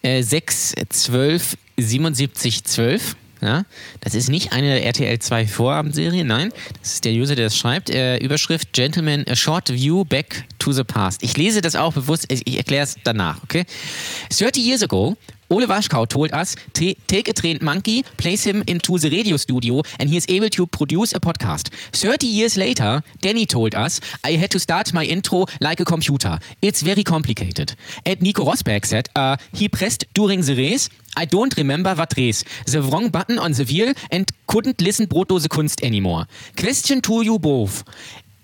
äh, 0.03 0.23
6 0.23 0.75
12 0.91 1.57
77 1.79 2.65
12. 2.65 3.17
Ja, 3.41 3.65
das 4.01 4.15
ist 4.15 4.29
nicht 4.29 4.53
eine 4.53 4.83
RTL 4.83 5.19
2 5.19 5.47
Vorabendserie, 5.47 6.25
nein. 6.25 6.53
Das 6.81 6.95
ist 6.95 7.05
der 7.05 7.13
User, 7.13 7.37
der 7.37 7.47
das 7.47 7.57
schreibt. 7.57 7.89
Äh, 7.89 8.19
Überschrift 8.19 8.73
Gentleman, 8.73 9.25
a 9.29 9.37
short 9.37 9.73
view 9.73 10.05
back 10.05 10.45
to 10.59 10.73
the 10.73 10.83
past. 10.85 11.23
Ich 11.23 11.37
lese 11.37 11.61
das 11.61 11.77
auch 11.77 11.93
bewusst, 11.93 12.27
ich, 12.33 12.47
ich 12.47 12.57
erkläre 12.57 12.85
es 12.85 12.97
danach, 13.05 13.43
okay? 13.45 13.65
30 14.31 14.65
years 14.65 14.83
ago, 14.83 15.17
Ole 15.51 15.67
Waschkau 15.67 16.07
told 16.07 16.33
us, 16.33 16.57
take 16.75 17.29
a 17.29 17.33
trained 17.33 17.63
monkey, 17.63 18.03
place 18.19 18.45
him 18.45 18.63
into 18.67 18.99
the 18.99 19.09
radio 19.09 19.37
studio, 19.37 19.83
and 19.99 20.11
he 20.11 20.17
is 20.17 20.27
able 20.29 20.51
to 20.51 20.67
produce 20.67 21.15
a 21.15 21.21
podcast. 21.21 21.69
30 21.93 22.27
years 22.27 22.57
later, 22.57 23.03
Danny 23.21 23.47
told 23.47 23.75
us, 23.75 24.01
I 24.25 24.33
had 24.33 24.51
to 24.51 24.59
start 24.59 24.93
my 24.93 25.05
intro 25.05 25.47
like 25.61 25.81
a 25.81 25.85
computer. 25.87 26.39
It's 26.61 26.83
very 26.83 27.03
complicated. 27.03 27.75
And 28.05 28.21
Nico 28.21 28.45
Rosberg 28.45 28.85
said, 28.85 29.09
uh, 29.17 29.37
he 29.53 29.69
pressed 29.69 30.05
during 30.13 30.43
the 30.43 30.55
race, 30.55 30.91
I 31.17 31.25
don't 31.25 31.57
remember 31.57 31.95
what 31.95 32.15
race, 32.17 32.45
the 32.67 32.83
wrong 32.83 33.09
button 33.09 33.39
on 33.39 33.53
the 33.53 33.65
wheel 33.65 33.95
and 34.11 34.31
couldn't 34.47 34.81
listen 34.83 35.07
Brotdose 35.07 35.49
Kunst 35.49 35.83
anymore. 35.83 36.27
Question 36.57 37.01
to 37.03 37.23
you 37.23 37.39
both. 37.39 37.85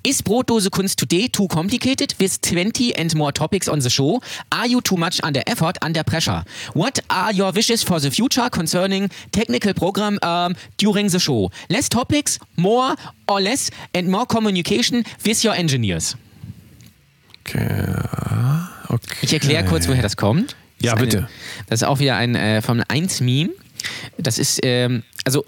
Is 0.06 0.20
Brotdose 0.20 0.68
Kunst 0.70 0.98
today 0.98 1.28
too 1.28 1.48
complicated 1.48 2.14
with 2.20 2.38
20 2.42 2.94
and 2.94 3.16
more 3.16 3.32
topics 3.32 3.68
on 3.68 3.78
the 3.78 3.88
show? 3.88 4.20
Are 4.52 4.66
you 4.66 4.82
too 4.82 4.98
much 4.98 5.18
under 5.22 5.40
effort, 5.46 5.78
under 5.80 6.04
pressure? 6.04 6.44
What 6.74 6.98
are 7.08 7.32
your 7.32 7.52
wishes 7.52 7.82
for 7.82 7.98
the 7.98 8.10
future 8.10 8.50
concerning 8.50 9.08
technical 9.32 9.72
program 9.72 10.18
um, 10.22 10.56
during 10.76 11.08
the 11.08 11.18
show? 11.18 11.50
Less 11.70 11.88
topics, 11.88 12.38
more 12.58 12.96
or 13.26 13.40
less, 13.40 13.70
and 13.94 14.10
more 14.10 14.26
communication 14.26 15.04
with 15.24 15.42
your 15.42 15.54
engineers. 15.54 16.16
Okay. 17.40 17.64
okay. 18.90 19.16
Ich 19.22 19.32
erkläre 19.32 19.64
kurz, 19.64 19.88
woher 19.88 20.02
das 20.02 20.18
kommt. 20.18 20.54
Das 20.80 20.86
Ja, 20.86 20.94
bitte. 20.96 21.18
Eine, 21.18 21.28
das 21.68 21.80
ist 21.80 21.88
auch 21.88 21.98
wieder 21.98 22.16
ein 22.16 22.34
äh, 22.34 22.60
Formel 22.60 22.84
1 22.88 23.22
Meme. 23.22 23.52
Das 24.18 24.38
ist, 24.38 24.60
ähm, 24.64 25.02
also, 25.24 25.46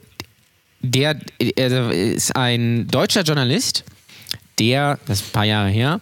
der 0.80 1.20
äh, 1.38 2.14
ist 2.14 2.34
ein 2.34 2.86
deutscher 2.86 3.20
Journalist, 3.20 3.84
der, 4.58 4.98
das 5.06 5.20
ist 5.20 5.28
ein 5.28 5.32
paar 5.32 5.44
Jahre 5.44 5.68
her, 5.68 6.00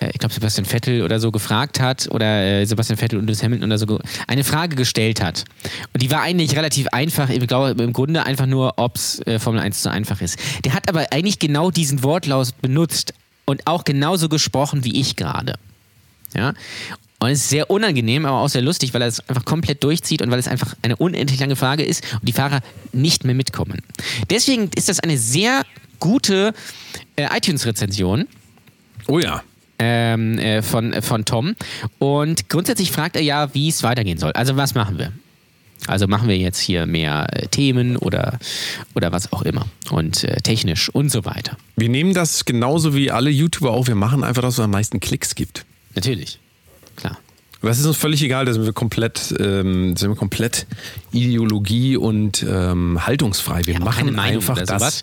äh, 0.00 0.10
ich 0.12 0.18
glaube 0.18 0.34
Sebastian 0.34 0.64
Vettel 0.64 1.02
oder 1.02 1.20
so 1.20 1.30
gefragt 1.30 1.80
hat, 1.80 2.08
oder 2.10 2.42
äh, 2.42 2.64
Sebastian 2.64 2.98
Vettel 2.98 3.18
und 3.18 3.26
Lewis 3.26 3.42
Hamilton 3.42 3.70
oder 3.70 3.78
so, 3.78 3.98
eine 4.26 4.44
Frage 4.44 4.76
gestellt 4.76 5.22
hat. 5.22 5.44
Und 5.92 6.02
die 6.02 6.10
war 6.10 6.22
eigentlich 6.22 6.56
relativ 6.56 6.88
einfach, 6.88 7.28
ich 7.28 7.46
glaube 7.46 7.82
im 7.82 7.92
Grunde 7.92 8.24
einfach 8.24 8.46
nur, 8.46 8.74
ob 8.76 8.96
es 8.96 9.20
äh, 9.26 9.38
Formel 9.38 9.60
1 9.60 9.82
so 9.82 9.90
einfach 9.90 10.20
ist. 10.20 10.38
Der 10.64 10.74
hat 10.74 10.88
aber 10.88 11.06
eigentlich 11.12 11.38
genau 11.38 11.70
diesen 11.70 12.02
Wortlaut 12.02 12.60
benutzt 12.60 13.14
und 13.44 13.66
auch 13.66 13.84
genauso 13.84 14.28
gesprochen 14.28 14.84
wie 14.84 15.00
ich 15.00 15.16
gerade. 15.16 15.54
Ja. 16.34 16.54
Und 17.22 17.30
es 17.30 17.40
ist 17.40 17.48
sehr 17.50 17.68
unangenehm, 17.68 18.24
aber 18.24 18.38
auch 18.38 18.48
sehr 18.48 18.62
lustig, 18.62 18.94
weil 18.94 19.02
er 19.02 19.08
es 19.08 19.20
einfach 19.28 19.44
komplett 19.44 19.84
durchzieht 19.84 20.22
und 20.22 20.30
weil 20.30 20.38
es 20.38 20.48
einfach 20.48 20.74
eine 20.80 20.96
unendlich 20.96 21.38
lange 21.38 21.54
Frage 21.54 21.82
ist 21.84 22.02
und 22.14 22.26
die 22.26 22.32
Fahrer 22.32 22.60
nicht 22.92 23.24
mehr 23.24 23.34
mitkommen. 23.34 23.82
Deswegen 24.30 24.70
ist 24.74 24.88
das 24.88 25.00
eine 25.00 25.18
sehr 25.18 25.64
gute 26.00 26.52
äh, 27.16 27.28
iTunes-Rezension 27.36 28.26
Oh 29.06 29.18
ja. 29.18 29.42
ähm, 29.78 30.38
äh, 30.38 30.62
von, 30.62 31.00
von 31.02 31.24
Tom. 31.24 31.54
Und 31.98 32.48
grundsätzlich 32.48 32.90
fragt 32.90 33.16
er 33.16 33.22
ja, 33.22 33.54
wie 33.54 33.68
es 33.68 33.82
weitergehen 33.82 34.18
soll. 34.18 34.32
Also 34.32 34.56
was 34.56 34.74
machen 34.74 34.98
wir? 34.98 35.12
Also 35.86 36.06
machen 36.06 36.28
wir 36.28 36.36
jetzt 36.36 36.58
hier 36.58 36.84
mehr 36.86 37.26
äh, 37.32 37.46
Themen 37.48 37.96
oder, 37.96 38.38
oder 38.94 39.12
was 39.12 39.32
auch 39.32 39.42
immer. 39.42 39.66
Und 39.90 40.24
äh, 40.24 40.36
technisch 40.42 40.90
und 40.90 41.10
so 41.10 41.24
weiter. 41.24 41.56
Wir 41.76 41.88
nehmen 41.88 42.12
das 42.12 42.44
genauso 42.44 42.94
wie 42.94 43.10
alle 43.10 43.30
YouTuber 43.30 43.70
auch. 43.70 43.86
Wir 43.86 43.94
machen 43.94 44.22
einfach, 44.22 44.42
dass 44.42 44.54
es 44.54 44.60
am 44.60 44.70
meisten 44.70 45.00
Klicks 45.00 45.34
gibt. 45.34 45.64
Natürlich. 45.94 46.38
Klar. 46.96 47.18
Das 47.62 47.78
ist 47.78 47.84
uns 47.86 47.96
völlig 47.96 48.22
egal, 48.22 48.46
da 48.46 48.52
sind 48.54 48.64
wir 48.64 48.72
komplett, 48.72 49.34
ähm, 49.38 49.94
sind 49.96 50.08
wir 50.10 50.16
komplett 50.16 50.66
Ideologie 51.12 51.96
und 51.96 52.42
ähm, 52.48 53.06
haltungsfrei. 53.06 53.62
Wir 53.66 53.74
Ja, 53.74 53.80
machen 53.80 54.18
einfach 54.18 54.56
das. 54.58 54.68
sowas. 54.80 55.02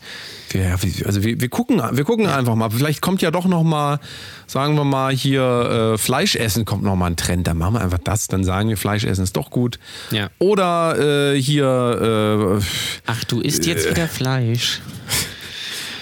Wir, 0.49 0.71
also 1.05 1.23
wir, 1.23 1.39
wir 1.39 1.49
gucken, 1.49 1.81
wir 1.91 2.03
gucken 2.03 2.25
einfach 2.27 2.55
mal. 2.55 2.69
Vielleicht 2.71 3.01
kommt 3.01 3.21
ja 3.21 3.29
doch 3.31 3.45
noch 3.45 3.63
mal, 3.63 3.99
sagen 4.47 4.75
wir 4.75 4.85
mal 4.85 5.13
hier 5.13 5.93
äh, 5.93 5.97
Fleischessen 5.97 6.65
kommt 6.65 6.84
noch 6.84 6.95
mal 6.95 7.07
ein 7.07 7.15
Trend. 7.17 7.45
Dann 7.47 7.57
machen 7.57 7.75
wir 7.75 7.81
einfach 7.81 7.99
das. 8.03 8.27
Dann 8.27 8.43
sagen 8.43 8.69
wir 8.69 8.77
Fleischessen 8.77 9.23
ist 9.23 9.35
doch 9.38 9.51
gut. 9.51 9.77
Ja. 10.11 10.29
Oder 10.39 11.34
äh, 11.34 11.41
hier 11.41 12.57
äh, 12.59 12.63
Ach, 13.05 13.23
du 13.25 13.41
isst 13.41 13.65
jetzt 13.65 13.89
wieder 13.89 14.07
Fleisch. 14.07 14.81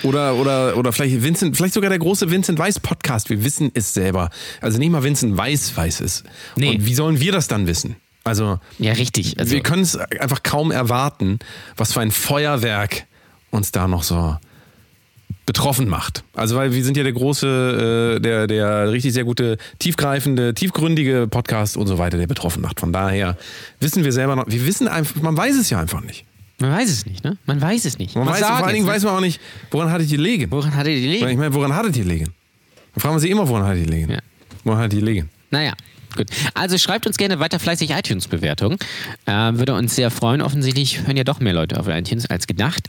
Oder, 0.06 0.36
oder, 0.36 0.78
oder 0.78 0.92
vielleicht 0.92 1.22
Vincent, 1.24 1.58
vielleicht 1.58 1.74
sogar 1.74 1.90
der 1.90 2.00
große 2.00 2.30
Vincent 2.30 2.60
Weiß 2.60 2.80
Podcast. 2.80 3.30
Wir 3.30 3.44
wissen 3.44 3.72
es 3.74 3.94
selber. 3.94 4.30
Also 4.62 4.78
nicht 4.78 4.92
mal 4.92 5.04
Vincent 5.04 5.36
Weiß 5.38 5.76
weiß 5.76 6.02
es. 6.02 6.24
Nee. 6.56 6.76
Und 6.76 6.86
wie 6.86 6.94
sollen 6.94 7.20
wir 7.20 7.32
das 7.32 7.48
dann 7.48 7.68
wissen? 7.68 7.96
Also, 8.24 8.60
Ja, 8.80 8.94
richtig. 8.94 9.40
Also, 9.40 9.54
wir 9.54 9.62
können 9.62 9.84
es 9.84 9.96
einfach 9.98 10.42
kaum 10.42 10.72
erwarten, 10.72 11.40
was 11.78 11.94
für 11.94 12.02
ein 12.02 12.12
Feuerwerk 12.12 13.06
uns 13.52 13.72
da 13.72 13.88
noch 13.88 14.04
so 14.04 14.38
betroffen 15.46 15.88
macht. 15.88 16.24
Also 16.34 16.56
weil 16.56 16.74
wir 16.74 16.84
sind 16.84 16.98
ja 16.98 17.04
der 17.04 17.14
große, 17.14 18.16
äh, 18.18 18.20
der, 18.20 18.48
der 18.48 18.92
richtig 18.92 19.14
sehr 19.14 19.24
gute, 19.24 19.58
tiefgreifende, 19.78 20.56
tiefgründige 20.56 21.28
Podcast 21.30 21.78
und 21.78 21.88
so 21.88 21.98
weiter, 22.00 22.18
der 22.18 22.28
betroffen 22.28 22.62
macht. 22.62 22.80
Von 22.80 22.92
daher 22.92 23.38
wissen 23.80 24.04
wir 24.04 24.12
selber 24.12 24.36
noch, 24.36 24.46
wir 24.48 24.66
wissen 24.66 24.88
einfach, 24.88 25.22
man 25.22 25.38
weiß 25.38 25.56
es 25.56 25.70
ja 25.70 25.80
einfach 25.80 26.02
nicht. 26.02 26.26
Man 26.60 26.72
weiß 26.72 26.90
es 26.90 27.06
nicht, 27.06 27.24
ne? 27.24 27.38
Man 27.46 27.60
weiß 27.62 27.86
es 27.86 27.98
nicht. 27.98 28.16
Man, 28.16 28.26
weiß, 28.28 28.40
sagt 28.40 28.58
vor 28.58 28.66
allen 28.68 28.76
Dingen 28.76 28.88
es 28.88 28.94
weiß 28.94 29.04
man 29.04 29.16
auch 29.16 29.22
nicht, 29.22 29.42
woran 29.72 29.92
hattet 29.92 30.10
ihr 30.12 30.18
liegen? 30.18 30.50
Woran 30.52 30.74
hatte 30.74 30.90
die 30.90 31.06
Ich 31.16 31.22
Leben? 31.22 31.38
meine, 31.38 31.54
woran 31.54 31.76
hattet 31.76 31.98
ihr 31.98 32.06
liegen? 32.06 32.34
Dann 32.94 33.02
fragen 33.02 33.16
wir 33.16 33.20
sie 33.20 33.30
immer, 33.30 33.48
woran 33.48 33.66
hattet 33.66 33.86
ihr 33.86 33.92
liegen? 33.92 34.12
Ja. 34.12 34.20
Woran 34.64 34.80
hattet 34.80 35.00
ihr 35.00 35.06
liegen? 35.06 35.30
Naja. 35.52 35.74
Gut. 36.16 36.28
Also 36.54 36.78
schreibt 36.78 37.06
uns 37.08 37.18
gerne 37.18 37.40
weiter 37.40 37.60
fleißig 37.60 37.90
iTunes-Bewertungen. 37.92 38.78
Äh, 39.26 39.32
würde 39.56 39.74
uns 39.74 39.96
sehr 39.96 40.10
freuen. 40.12 40.42
Offensichtlich 40.42 41.02
hören 41.06 41.18
ja 41.18 41.26
doch 41.26 41.42
mehr 41.42 41.52
Leute 41.52 41.78
auf 41.78 41.90
iTunes 41.90 42.26
als 42.30 42.48
gedacht. 42.48 42.88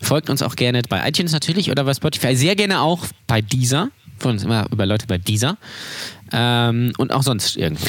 Folgt 0.00 0.30
uns 0.30 0.40
auch 0.40 0.56
gerne 0.56 0.80
bei 0.88 1.06
iTunes 1.06 1.32
natürlich 1.32 1.70
oder 1.70 1.84
bei 1.84 1.92
Spotify. 1.92 2.34
Sehr 2.34 2.56
gerne 2.56 2.80
auch 2.80 3.04
bei 3.26 3.42
Deezer. 3.42 3.90
Folgt 4.18 4.36
uns 4.36 4.44
immer 4.44 4.66
über 4.72 4.86
Leute 4.86 5.06
bei 5.06 5.18
Deezer. 5.18 5.58
Ähm, 6.32 6.94
und 6.96 7.12
auch 7.12 7.22
sonst 7.22 7.58
irgendwo. 7.58 7.84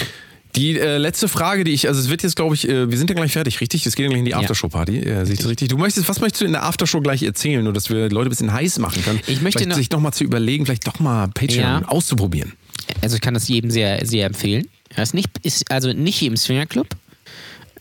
Die 0.56 0.78
äh, 0.78 0.98
letzte 0.98 1.28
Frage, 1.28 1.64
die 1.64 1.72
ich, 1.72 1.88
also 1.88 2.00
es 2.00 2.10
wird 2.10 2.22
jetzt, 2.22 2.36
glaube 2.36 2.54
ich, 2.54 2.68
äh, 2.70 2.90
wir 2.92 2.98
sind 2.98 3.10
ja 3.10 3.16
gleich 3.16 3.32
fertig, 3.32 3.60
richtig? 3.60 3.86
Es 3.88 3.96
geht 3.96 4.04
ja 4.04 4.10
gleich 4.10 4.20
in 4.20 4.26
die 4.26 4.32
Ja. 4.32 4.38
Aftershow-Party. 4.40 5.00
Äh, 5.00 5.26
sehe 5.26 5.34
ich 5.34 5.40
das 5.40 5.50
richtig? 5.50 5.70
Du 5.70 5.78
möchtest, 5.78 6.08
was 6.08 6.20
möchtest 6.22 6.42
du 6.42 6.46
in 6.46 6.52
der 6.52 6.64
Aftershow 6.64 7.02
gleich 7.02 7.24
erzählen, 7.24 7.64
nur 7.64 7.74
dass 7.74 7.90
wir 7.90 8.10
Leute 8.10 8.28
ein 8.28 8.30
bisschen 8.30 8.54
heiß 8.54 8.78
machen 8.80 9.04
können? 9.04 9.20
Ich 9.28 9.42
möchte 9.42 9.60
vielleicht 9.60 9.70
noch- 9.70 9.78
sich 9.78 9.90
noch 9.90 10.00
mal 10.00 10.12
zu 10.12 10.24
überlegen, 10.24 10.66
vielleicht 10.66 10.86
doch 10.86 11.00
mal 11.00 11.28
Patreon 11.30 11.60
Ja. 11.82 11.88
auszuprobieren. 11.88 12.54
Also 13.02 13.16
ich 13.16 13.22
kann 13.22 13.34
das 13.34 13.48
jedem 13.48 13.72
sehr, 13.72 14.06
sehr 14.06 14.28
empfehlen. 14.28 14.68
Er 14.96 15.02
ist 15.04 15.14
nicht, 15.16 15.30
ist 15.42 15.72
also 15.72 15.92
nicht 15.92 16.22
im 16.22 16.38
Swingerclub. 16.38 16.88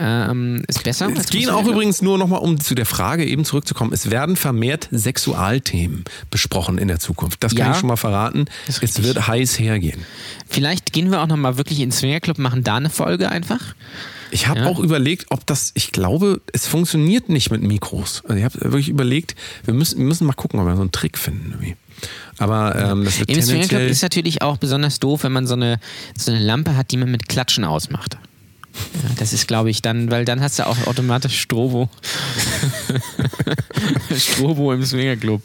Ähm, 0.04 0.64
ist 0.66 0.82
besser. 0.82 1.06
Es 1.06 1.12
im 1.12 1.16
auch 1.18 1.24
Swingerclub. 1.26 1.66
übrigens 1.68 2.02
nur 2.02 2.18
noch 2.18 2.26
mal, 2.26 2.38
um 2.38 2.58
zu 2.58 2.74
der 2.74 2.86
Frage 2.86 3.24
eben 3.24 3.44
zurückzukommen, 3.44 3.92
es 3.92 4.10
werden 4.10 4.34
vermehrt 4.34 4.88
Sexualthemen 4.90 6.02
besprochen 6.28 6.78
in 6.78 6.88
der 6.88 6.98
Zukunft. 6.98 7.44
Das 7.44 7.54
kann 7.54 7.66
Ja. 7.66 7.72
ich 7.72 7.78
schon 7.78 7.86
mal 7.88 7.96
verraten. 7.96 8.46
Es 8.66 9.02
wird 9.02 9.28
heiß 9.28 9.60
hergehen. 9.60 10.00
Vielleicht 10.48 10.92
gehen 10.92 11.12
wir 11.12 11.22
auch 11.22 11.28
nochmal 11.28 11.56
wirklich 11.56 11.78
in 11.78 11.90
den 11.90 11.92
Swingerclub, 11.92 12.38
machen 12.38 12.64
da 12.64 12.76
eine 12.76 12.90
Folge 12.90 13.30
einfach. 13.30 13.60
Ich 14.32 14.48
habe 14.48 14.60
Ja. 14.60 14.66
auch 14.66 14.80
überlegt, 14.80 15.26
ob 15.30 15.46
das, 15.46 15.70
ich 15.74 15.92
glaube, 15.92 16.40
es 16.52 16.66
funktioniert 16.66 17.28
nicht 17.28 17.50
mit 17.52 17.62
Mikros. 17.62 18.22
Also 18.24 18.36
ich 18.36 18.44
habe 18.44 18.60
wirklich 18.62 18.88
überlegt, 18.88 19.36
wir 19.64 19.74
müssen, 19.74 19.98
wir 19.98 20.06
müssen 20.06 20.26
mal 20.26 20.32
gucken, 20.32 20.58
ob 20.58 20.66
wir 20.66 20.74
so 20.74 20.80
einen 20.80 20.90
Trick 20.90 21.16
finden. 21.16 21.50
Irgendwie. 21.52 21.76
Aber 22.38 22.74
ähm, 22.74 23.04
das 23.04 23.20
wird 23.20 23.28
Im 23.28 23.36
Swingerclub 23.36 23.68
tendenziell... 23.68 23.88
ist 23.90 24.02
natürlich 24.02 24.42
auch 24.42 24.56
besonders 24.56 24.98
doof, 24.98 25.22
wenn 25.22 25.32
man 25.32 25.46
so 25.46 25.54
eine, 25.54 25.78
so 26.16 26.32
eine 26.32 26.40
Lampe 26.40 26.74
hat, 26.76 26.90
die 26.90 26.96
man 26.96 27.10
mit 27.10 27.28
Klatschen 27.28 27.64
ausmacht. 27.64 28.16
Ja, 28.74 29.10
das 29.18 29.32
ist, 29.32 29.46
glaube 29.48 29.70
ich, 29.70 29.82
dann, 29.82 30.10
weil 30.10 30.24
dann 30.24 30.40
hast 30.40 30.58
du 30.58 30.66
auch 30.66 30.86
automatisch 30.86 31.40
Strobo. 31.40 31.88
Strobo 34.16 34.72
im 34.72 34.84
Swingerclub. 34.84 35.42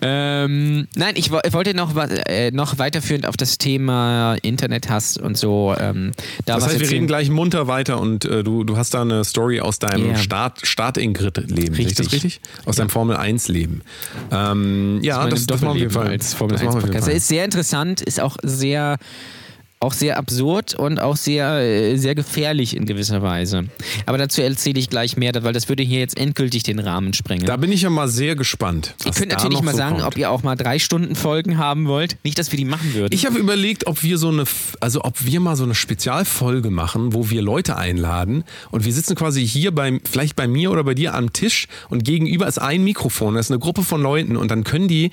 Ähm, 0.00 0.86
nein, 0.94 1.14
ich, 1.16 1.30
ich 1.44 1.52
wollte 1.52 1.74
noch, 1.74 1.94
äh, 1.96 2.50
noch 2.50 2.78
weiterführend 2.78 3.26
auf 3.26 3.36
das 3.36 3.58
Thema 3.58 4.36
Internethass 4.42 5.16
und 5.16 5.36
so. 5.36 5.74
Ähm, 5.78 6.12
da 6.44 6.56
Das 6.56 6.66
heißt, 6.66 6.80
wir 6.80 6.90
reden 6.90 7.06
gleich 7.06 7.30
munter 7.30 7.66
weiter 7.66 8.00
und 8.00 8.24
äh, 8.24 8.42
du, 8.42 8.64
du 8.64 8.76
hast 8.76 8.94
da 8.94 9.02
eine 9.02 9.24
Story 9.24 9.60
aus 9.60 9.78
deinem 9.78 10.10
Ja. 10.10 10.16
Start, 10.16 10.66
Start-Ingrid-Leben. 10.66 11.74
Sehe 11.74 11.86
ich 11.86 11.94
das 11.94 12.06
Richtig. 12.12 12.24
richtig? 12.24 12.40
Aus 12.66 12.76
deinem 12.76 12.90
Formel-1-Leben. 12.90 13.82
Ähm, 14.30 14.98
ja, 15.02 15.18
meine 15.18 15.30
das, 15.30 15.46
das 15.46 15.60
machen 15.60 15.62
wir 15.62 15.70
auf 15.70 15.76
jeden 15.78 15.90
Fall. 15.90 16.08
als 16.08 16.34
Formel 16.34 16.54
das 16.56 16.62
1 16.62 16.66
machen 16.66 16.74
wir 16.74 16.78
auf 16.78 16.82
jeden 16.84 16.92
Podcast. 16.92 17.06
Fall. 17.08 17.16
Ist 17.16 17.28
sehr 17.28 17.44
interessant, 17.44 18.00
ist 18.00 18.20
auch 18.20 18.36
sehr 18.42 18.98
auch 19.84 19.92
sehr 19.92 20.16
absurd 20.16 20.74
und 20.74 20.98
auch 20.98 21.16
sehr, 21.16 21.58
äh, 21.58 21.96
sehr 21.96 22.14
gefährlich 22.14 22.74
in 22.74 22.86
gewisser 22.86 23.22
Weise. 23.22 23.66
Aber 24.06 24.16
dazu 24.16 24.40
erzähle 24.40 24.80
ich 24.80 24.88
gleich 24.88 25.16
mehr, 25.16 25.32
weil 25.42 25.52
das 25.52 25.68
würde 25.68 25.82
hier 25.82 25.98
jetzt 25.98 26.18
endgültig 26.18 26.62
den 26.62 26.78
Rahmen 26.78 27.12
sprengen. 27.12 27.44
Da 27.44 27.56
bin 27.56 27.70
ich 27.70 27.82
ja 27.82 27.90
mal 27.90 28.08
sehr 28.08 28.34
gespannt. 28.34 28.94
ihr 29.04 29.12
könnt 29.12 29.32
da 29.32 29.36
natürlich 29.36 29.60
mal 29.60 29.72
so 29.72 29.76
sagen, 29.76 29.96
kommt. 29.96 30.06
ob 30.06 30.16
ihr 30.16 30.30
auch 30.30 30.42
mal 30.42 30.56
drei 30.56 30.78
Stunden 30.78 31.14
Folgen 31.14 31.58
haben 31.58 31.86
wollt. 31.86 32.16
Nicht, 32.24 32.38
dass 32.38 32.50
wir 32.50 32.56
die 32.56 32.64
machen 32.64 32.94
würden. 32.94 33.12
Ich 33.12 33.26
habe 33.26 33.38
überlegt, 33.38 33.86
ob 33.86 34.02
wir 34.02 34.16
so 34.16 34.28
eine, 34.28 34.44
also 34.80 35.04
ob 35.04 35.24
wir 35.26 35.40
mal 35.40 35.56
so 35.56 35.64
eine 35.64 35.74
Spezialfolge 35.74 36.70
machen, 36.70 37.12
wo 37.12 37.28
wir 37.28 37.42
Leute 37.42 37.76
einladen 37.76 38.44
und 38.70 38.86
wir 38.86 38.92
sitzen 38.92 39.14
quasi 39.14 39.46
hier 39.46 39.74
beim, 39.74 40.00
vielleicht 40.10 40.34
bei 40.34 40.48
mir 40.48 40.70
oder 40.70 40.84
bei 40.84 40.94
dir 40.94 41.14
am 41.14 41.32
Tisch 41.32 41.68
und 41.90 42.04
gegenüber 42.04 42.46
ist 42.46 42.58
ein 42.58 42.84
Mikrofon, 42.84 43.34
das 43.34 43.46
ist 43.46 43.50
eine 43.52 43.60
Gruppe 43.60 43.82
von 43.82 44.00
Leuten 44.00 44.36
und 44.36 44.50
dann 44.50 44.64
können 44.64 44.88
die 44.88 45.10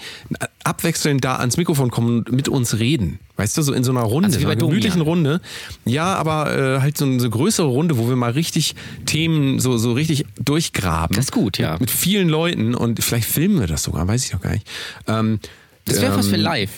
abwechselnd 0.64 1.24
da 1.24 1.38
ans 1.38 1.58
Mikrofon 1.58 1.92
kommen 1.92 2.20
und 2.20 2.32
mit 2.32 2.48
uns 2.48 2.80
reden. 2.80 3.20
Weißt 3.38 3.58
du, 3.58 3.62
so 3.62 3.74
in 3.74 3.84
so 3.84 3.92
einer 3.92 4.02
Runde, 4.02 4.28
Also 4.28 4.40
bei 4.40 4.52
einer 4.52 4.56
gemütlichen. 4.56 5.02
Runde. 5.02 5.42
Ja, 5.86 6.16
aber 6.16 6.56
äh, 6.56 6.80
halt 6.82 6.98
so 6.98 7.06
eine, 7.06 7.20
so 7.20 7.30
größere 7.30 7.68
Runde, 7.68 7.98
wo 7.98 8.08
wir 8.08 8.16
mal 8.16 8.32
richtig 8.32 8.76
Themen 9.06 9.60
so, 9.60 9.78
so 9.78 9.94
richtig 9.94 10.26
durchgraben. 10.40 11.16
Das 11.16 11.26
ist 11.26 11.32
gut, 11.32 11.58
ja. 11.58 11.78
Mit 11.80 11.90
vielen 11.90 12.30
Leuten 12.30 12.76
und 12.76 13.04
vielleicht 13.04 13.28
filmen 13.28 13.60
wir 13.60 13.68
das 13.68 13.84
sogar, 13.84 14.08
weiß 14.08 14.26
ich 14.26 14.34
noch 14.34 14.42
gar 14.42 14.54
nicht. 14.54 14.68
Ähm, 15.08 15.40
das 15.86 16.02
wäre 16.02 16.16
was 16.16 16.28
für 16.28 16.36
ähm, 16.36 16.42
live. 16.42 16.72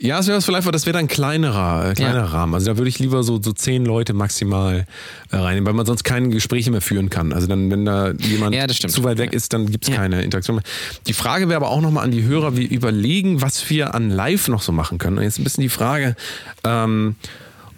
Ja, 0.00 0.18
es 0.20 0.28
wäre 0.28 0.40
vielleicht, 0.40 0.72
das 0.72 0.86
wäre 0.86 0.94
dann 0.94 1.06
ein 1.06 1.08
kleinerer, 1.08 1.90
äh, 1.90 1.94
kleinerer 1.94 2.24
Ja. 2.26 2.30
Rahmen. 2.30 2.54
Also 2.54 2.66
da 2.66 2.78
würde 2.78 2.88
ich 2.88 2.98
lieber 2.98 3.22
so, 3.22 3.40
so 3.42 3.52
zehn 3.52 3.84
Leute 3.84 4.14
maximal 4.14 4.86
äh, 5.30 5.36
reinnehmen, 5.36 5.66
weil 5.66 5.72
man 5.74 5.86
sonst 5.86 6.04
keine 6.04 6.28
Gespräche 6.28 6.70
mehr 6.70 6.80
führen 6.80 7.10
kann. 7.10 7.32
Also 7.32 7.46
dann, 7.48 7.70
wenn 7.70 7.84
da 7.84 8.12
jemand 8.12 8.54
Ja, 8.54 8.68
zu 8.68 9.02
weit 9.04 9.18
weg 9.18 9.32
Ja. 9.32 9.36
ist, 9.36 9.52
dann 9.52 9.70
gibt 9.70 9.88
es 9.88 9.94
keine 9.94 10.22
Interaktion 10.22 10.56
mehr. 10.56 10.64
Die 11.06 11.12
Frage 11.12 11.48
wäre 11.48 11.56
aber 11.56 11.70
auch 11.70 11.80
nochmal 11.80 12.04
an 12.04 12.10
die 12.12 12.22
Hörer, 12.22 12.56
wir 12.56 12.70
überlegen, 12.70 13.42
was 13.42 13.68
wir 13.70 13.94
an 13.94 14.10
Live 14.10 14.48
noch 14.48 14.62
so 14.62 14.72
machen 14.72 14.98
können. 14.98 15.18
Und 15.18 15.24
jetzt 15.24 15.38
ein 15.38 15.44
bisschen 15.44 15.62
die 15.62 15.68
Frage, 15.68 16.14
ähm, 16.64 17.16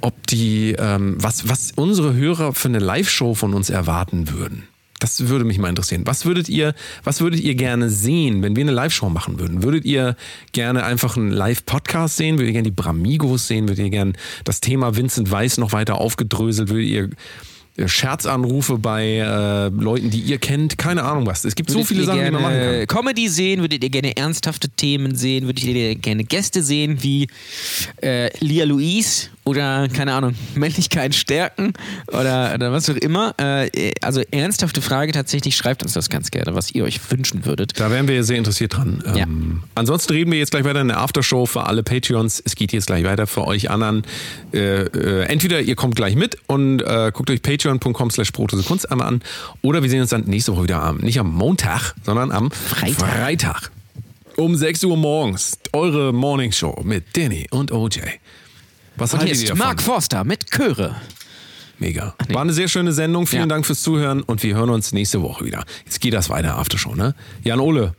ob 0.03 0.27
die, 0.27 0.75
ähm, 0.79 1.17
was, 1.19 1.49
was 1.49 1.73
unsere 1.75 2.15
Hörer 2.15 2.53
für 2.55 2.69
eine 2.69 2.79
Live-Show 2.81 3.35
von 3.35 3.55
uns 3.55 3.71
erwarten 3.71 4.31
würden. 4.31 4.65
Das 5.01 5.29
würde 5.29 5.45
mich 5.45 5.59
mal 5.59 5.69
interessieren. 5.69 6.03
Was 6.05 6.27
würdet 6.27 6.49
ihr, 6.49 6.75
was 7.03 7.21
würdet 7.21 7.41
ihr 7.41 7.55
gerne 7.55 7.91
sehen, 7.91 8.43
wenn 8.43 8.55
wir 8.55 8.63
eine 8.63 8.73
Live-Show 8.73 9.09
machen 9.09 9.41
würden? 9.41 9.63
Würdet 9.63 9.85
ihr 9.87 10.15
gerne 10.53 10.85
einfach 10.85 11.17
einen 11.17 11.33
Live-Podcast 11.33 12.19
sehen? 12.19 12.37
Würdet 12.37 12.49
ihr 12.49 12.53
gerne 12.53 12.71
die 12.71 12.83
Bramigos 12.83 13.49
sehen? 13.49 13.67
Würdet 13.67 13.85
ihr 13.85 13.91
gerne 13.91 14.13
das 14.45 14.61
Thema 14.61 14.97
Vincent 14.97 15.31
Weiss 15.31 15.57
noch 15.57 15.73
weiter 15.73 15.97
aufgedröselt? 15.97 16.69
Würdet 16.69 16.87
ihr 16.87 17.09
äh, 17.77 17.89
Scherzanrufe 17.89 18.77
bei 18.79 19.17
äh, 19.17 19.69
Leuten, 19.69 20.11
die 20.11 20.21
ihr 20.21 20.39
kennt? 20.39 20.77
Keine 20.77 21.03
Ahnung 21.05 21.27
was. 21.27 21.45
Es 21.45 21.55
gibt 21.55 21.71
so 21.71 21.77
Würdet 21.79 21.89
viele 21.89 22.01
ihr 22.01 22.07
Sachen, 22.07 22.25
die 22.25 22.31
man 22.31 22.43
machen 22.43 22.55
gerne 22.55 22.87
kann. 22.87 22.99
Comedy 22.99 23.29
sehen? 23.29 23.61
Würdet 23.63 23.83
ihr 23.83 23.91
gerne 23.91 24.17
ernsthafte 24.17 24.69
Themen 24.69 25.15
sehen? 25.15 25.47
Würdet 25.47 25.65
ihr 25.65 25.95
gerne 25.95 26.25
Gäste 26.25 26.63
sehen 26.63 27.03
wie 27.03 27.27
äh, 28.03 28.29
Lia 28.45 28.67
Louise 28.67 29.29
oder 29.45 29.89
keine 29.89 30.13
Ahnung, 30.13 30.35
Männlichkeit 30.55 31.15
stärken 31.15 31.73
oder, 32.09 32.53
oder 32.55 32.73
was 32.73 32.89
auch 32.91 32.97
immer? 32.97 33.35
Äh, 33.39 33.93
also 34.01 34.23
ernsthafte 34.31 34.83
Frage 34.83 35.13
tatsächlich, 35.13 35.57
schreibt 35.57 35.83
uns 35.83 35.93
das 35.93 36.11
ganz 36.11 36.31
gerne, 36.31 36.55
was 36.55 36.73
ihr 36.73 36.85
euch 36.85 37.01
wünschen 37.11 37.45
würdet. 37.45 37.79
Da 37.79 37.91
wären 37.91 38.07
wir 38.09 38.23
sehr 38.25 38.39
interessiert 38.39 38.77
dran. 38.77 39.03
Ja. 39.07 39.25
Ähm, 39.25 39.63
ansonsten 39.75 40.13
reden 40.13 40.31
wir 40.31 40.39
jetzt 40.39 40.51
gleich 40.51 40.65
weiter 40.65 40.81
in 40.81 40.89
der 40.89 40.99
Aftershow 40.99 41.47
für 41.47 41.67
alle 41.67 41.83
Patreons. 41.83 42.43
Es 42.45 42.55
geht 42.55 42.73
jetzt 42.73 42.87
gleich 42.87 43.05
weiter 43.05 43.27
für 43.27 43.47
euch 43.47 43.71
anderen. 43.71 44.05
Äh, 44.53 44.83
äh, 44.83 45.25
entweder 45.25 45.61
ihr 45.61 45.75
kommt 45.75 45.97
gleich 45.97 46.17
mit 46.17 46.37
und 46.47 46.83
äh, 46.83 47.11
guckt 47.13 47.31
euch 47.31 47.43
patreon.com 47.43 48.11
slash 48.11 48.33
Kunst 48.33 48.91
einmal 48.91 49.09
an 49.09 49.23
oder 49.63 49.83
wir 49.83 49.91
sehen 49.91 50.01
uns 50.01 50.11
dann 50.11 50.25
nächste 50.25 50.53
Woche 50.55 50.65
wieder 50.65 50.83
am, 50.83 50.99
nicht 50.99 51.19
am 51.19 51.33
Montag, 51.33 51.95
sondern 52.05 52.31
am 52.31 52.51
Freitag. 52.51 53.09
Freitag. 53.11 53.71
Um 54.37 54.55
6 54.55 54.85
Uhr 54.85 54.97
morgens. 54.97 55.59
Eure 55.73 56.13
Morning 56.13 56.53
Show 56.53 56.81
mit 56.85 57.17
Danny 57.17 57.47
und 57.51 57.73
OJ. 57.73 58.01
Was 59.01 59.15
Und 59.15 59.23
hier 59.23 59.33
ist? 59.33 59.55
Mark 59.57 59.81
Forster 59.81 60.25
mit 60.25 60.51
Chöre. 60.51 60.95
Mega. 61.79 62.15
War 62.29 62.43
eine 62.43 62.53
sehr 62.53 62.69
schöne 62.69 62.93
Sendung. 62.93 63.27
Vielen 63.27 63.43
Ja. 63.43 63.49
Dank 63.49 63.65
fürs 63.65 63.83
Zuhören 63.83 64.23
und 64.23 64.43
wir 64.43 64.55
hören 64.55 64.69
uns 64.69 64.93
nächste 64.93 65.23
Woche 65.23 65.45
wieder. 65.47 65.65
Jetzt 65.87 66.01
geht 66.03 66.13
das 66.13 66.29
weiter, 66.29 66.59
Aftershow, 66.59 66.95
ne? 66.95 67.15
Jan 67.43 67.59
Ole, 67.61 67.95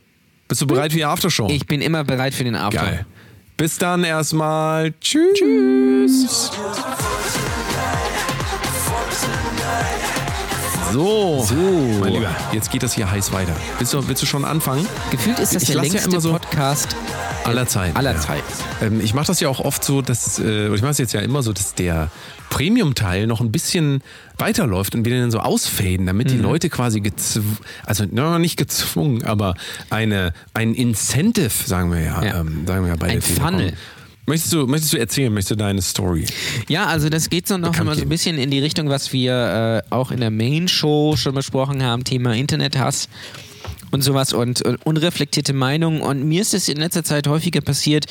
bist 0.46 0.62
du 0.62 0.66
bereit 0.68 0.92
für 0.92 0.98
die 0.98 1.04
Aftershow? 1.04 1.48
Ich 1.50 1.66
bin 1.66 1.80
immer 1.80 2.04
bereit 2.04 2.34
für 2.34 2.44
den 2.44 2.54
After. 2.54 2.80
Geil. 2.82 3.06
Bis 3.56 3.78
dann 3.78 4.04
erstmal. 4.04 4.92
Tschüss. 5.00 5.32
Tschüss. 5.38 6.50
So, 10.92 11.96
mein 12.00 12.12
Lieber, 12.12 12.30
jetzt 12.52 12.70
geht 12.70 12.82
das 12.82 12.92
hier 12.94 13.10
heiß 13.10 13.32
weiter. 13.32 13.54
Willst 13.78 13.94
du, 13.94 14.06
willst 14.08 14.20
du 14.22 14.26
schon 14.26 14.44
anfangen? 14.44 14.86
Gefühlt 15.10 15.38
ist 15.38 15.54
das 15.54 15.62
Ich 15.62 15.68
der 15.68 15.76
ja 15.76 15.82
längste 15.82 16.10
immer 16.10 16.20
so- 16.20 16.32
Podcast 16.32 16.94
Aller 17.44 17.66
Zeiten. 17.66 17.96
aller 17.96 18.12
ja. 18.12 18.20
Zeiten. 18.20 18.44
Ähm, 18.82 19.00
ich 19.00 19.14
mache 19.14 19.26
das 19.26 19.40
ja 19.40 19.48
auch 19.48 19.60
oft 19.60 19.82
so, 19.82 20.02
dass, 20.02 20.38
äh, 20.38 20.72
ich 20.74 20.82
mache 20.82 20.90
es 20.92 20.98
jetzt 20.98 21.12
ja 21.14 21.20
immer 21.20 21.42
so, 21.42 21.52
dass 21.54 21.74
der 21.74 22.10
Premium-Teil 22.50 23.26
noch 23.26 23.40
ein 23.40 23.50
bisschen 23.50 24.02
weiterläuft 24.38 24.94
und 24.94 25.04
wir 25.06 25.12
den 25.12 25.30
so 25.30 25.38
ausfaden, 25.40 26.06
damit 26.06 26.28
Mhm. 26.28 26.32
die 26.32 26.38
Leute 26.38 26.68
quasi 26.68 27.00
gezwungen, 27.00 27.56
also 27.86 28.04
na, 28.10 28.38
nicht 28.38 28.58
gezwungen, 28.58 29.24
aber 29.24 29.54
eine, 29.90 30.34
ein 30.52 30.74
Incentive, 30.74 31.50
sagen 31.66 31.90
wir 31.90 32.00
ja, 32.00 32.22
Ja. 32.22 32.40
Ähm, 32.40 32.64
sagen 32.66 32.82
wir 32.84 32.90
ja 32.90 32.96
bei 32.96 33.06
Ein 33.08 33.12
der 33.14 33.22
Telekom. 33.22 33.44
Funnel. 33.46 33.72
Möchtest 34.26 34.52
du, 34.52 34.66
möchtest 34.66 34.92
du 34.92 34.98
erzählen, 34.98 35.32
möchtest 35.32 35.50
du 35.50 35.56
deine 35.56 35.82
Story? 35.82 36.26
Ja, 36.68 36.86
also 36.86 37.08
das 37.08 37.28
geht 37.28 37.48
so 37.48 37.58
noch 37.58 37.76
immer 37.78 37.96
so 37.96 38.02
ein 38.02 38.08
bisschen 38.08 38.38
in 38.38 38.50
die 38.50 38.60
Richtung, 38.60 38.88
was 38.88 39.12
wir 39.12 39.82
äh, 39.90 39.94
auch 39.94 40.12
in 40.12 40.20
der 40.20 40.30
Main-Show 40.30 41.16
schon 41.16 41.34
besprochen 41.34 41.82
haben, 41.82 42.04
Thema 42.04 42.34
Internethass 42.34 43.08
und 43.90 44.02
sowas 44.02 44.32
und, 44.32 44.62
und 44.62 44.76
unreflektierte 44.86 45.52
Meinungen. 45.52 46.00
Und 46.00 46.22
mir 46.22 46.42
ist 46.42 46.54
es 46.54 46.68
in 46.68 46.76
letzter 46.76 47.02
Zeit 47.02 47.26
häufiger 47.26 47.62
passiert 47.62 48.06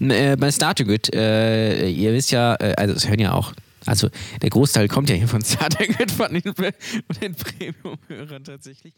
äh, 0.00 0.36
bei 0.36 0.50
Startergood. 0.50 1.14
Äh, 1.14 1.88
ihr 1.88 2.12
wisst 2.12 2.32
ja, 2.32 2.56
äh, 2.56 2.74
also 2.76 2.94
es 2.94 3.08
hören 3.08 3.20
ja 3.20 3.32
auch, 3.32 3.52
also 3.86 4.08
der 4.42 4.50
Großteil 4.50 4.88
kommt 4.88 5.08
ja 5.08 5.14
hier 5.14 5.28
von 5.28 5.44
Startergood 5.44 6.10
von 6.10 6.32
den, 6.32 6.42
von 6.42 6.72
den 7.20 7.34
Premium-Hörern 7.36 8.42
tatsächlich. 8.42 8.92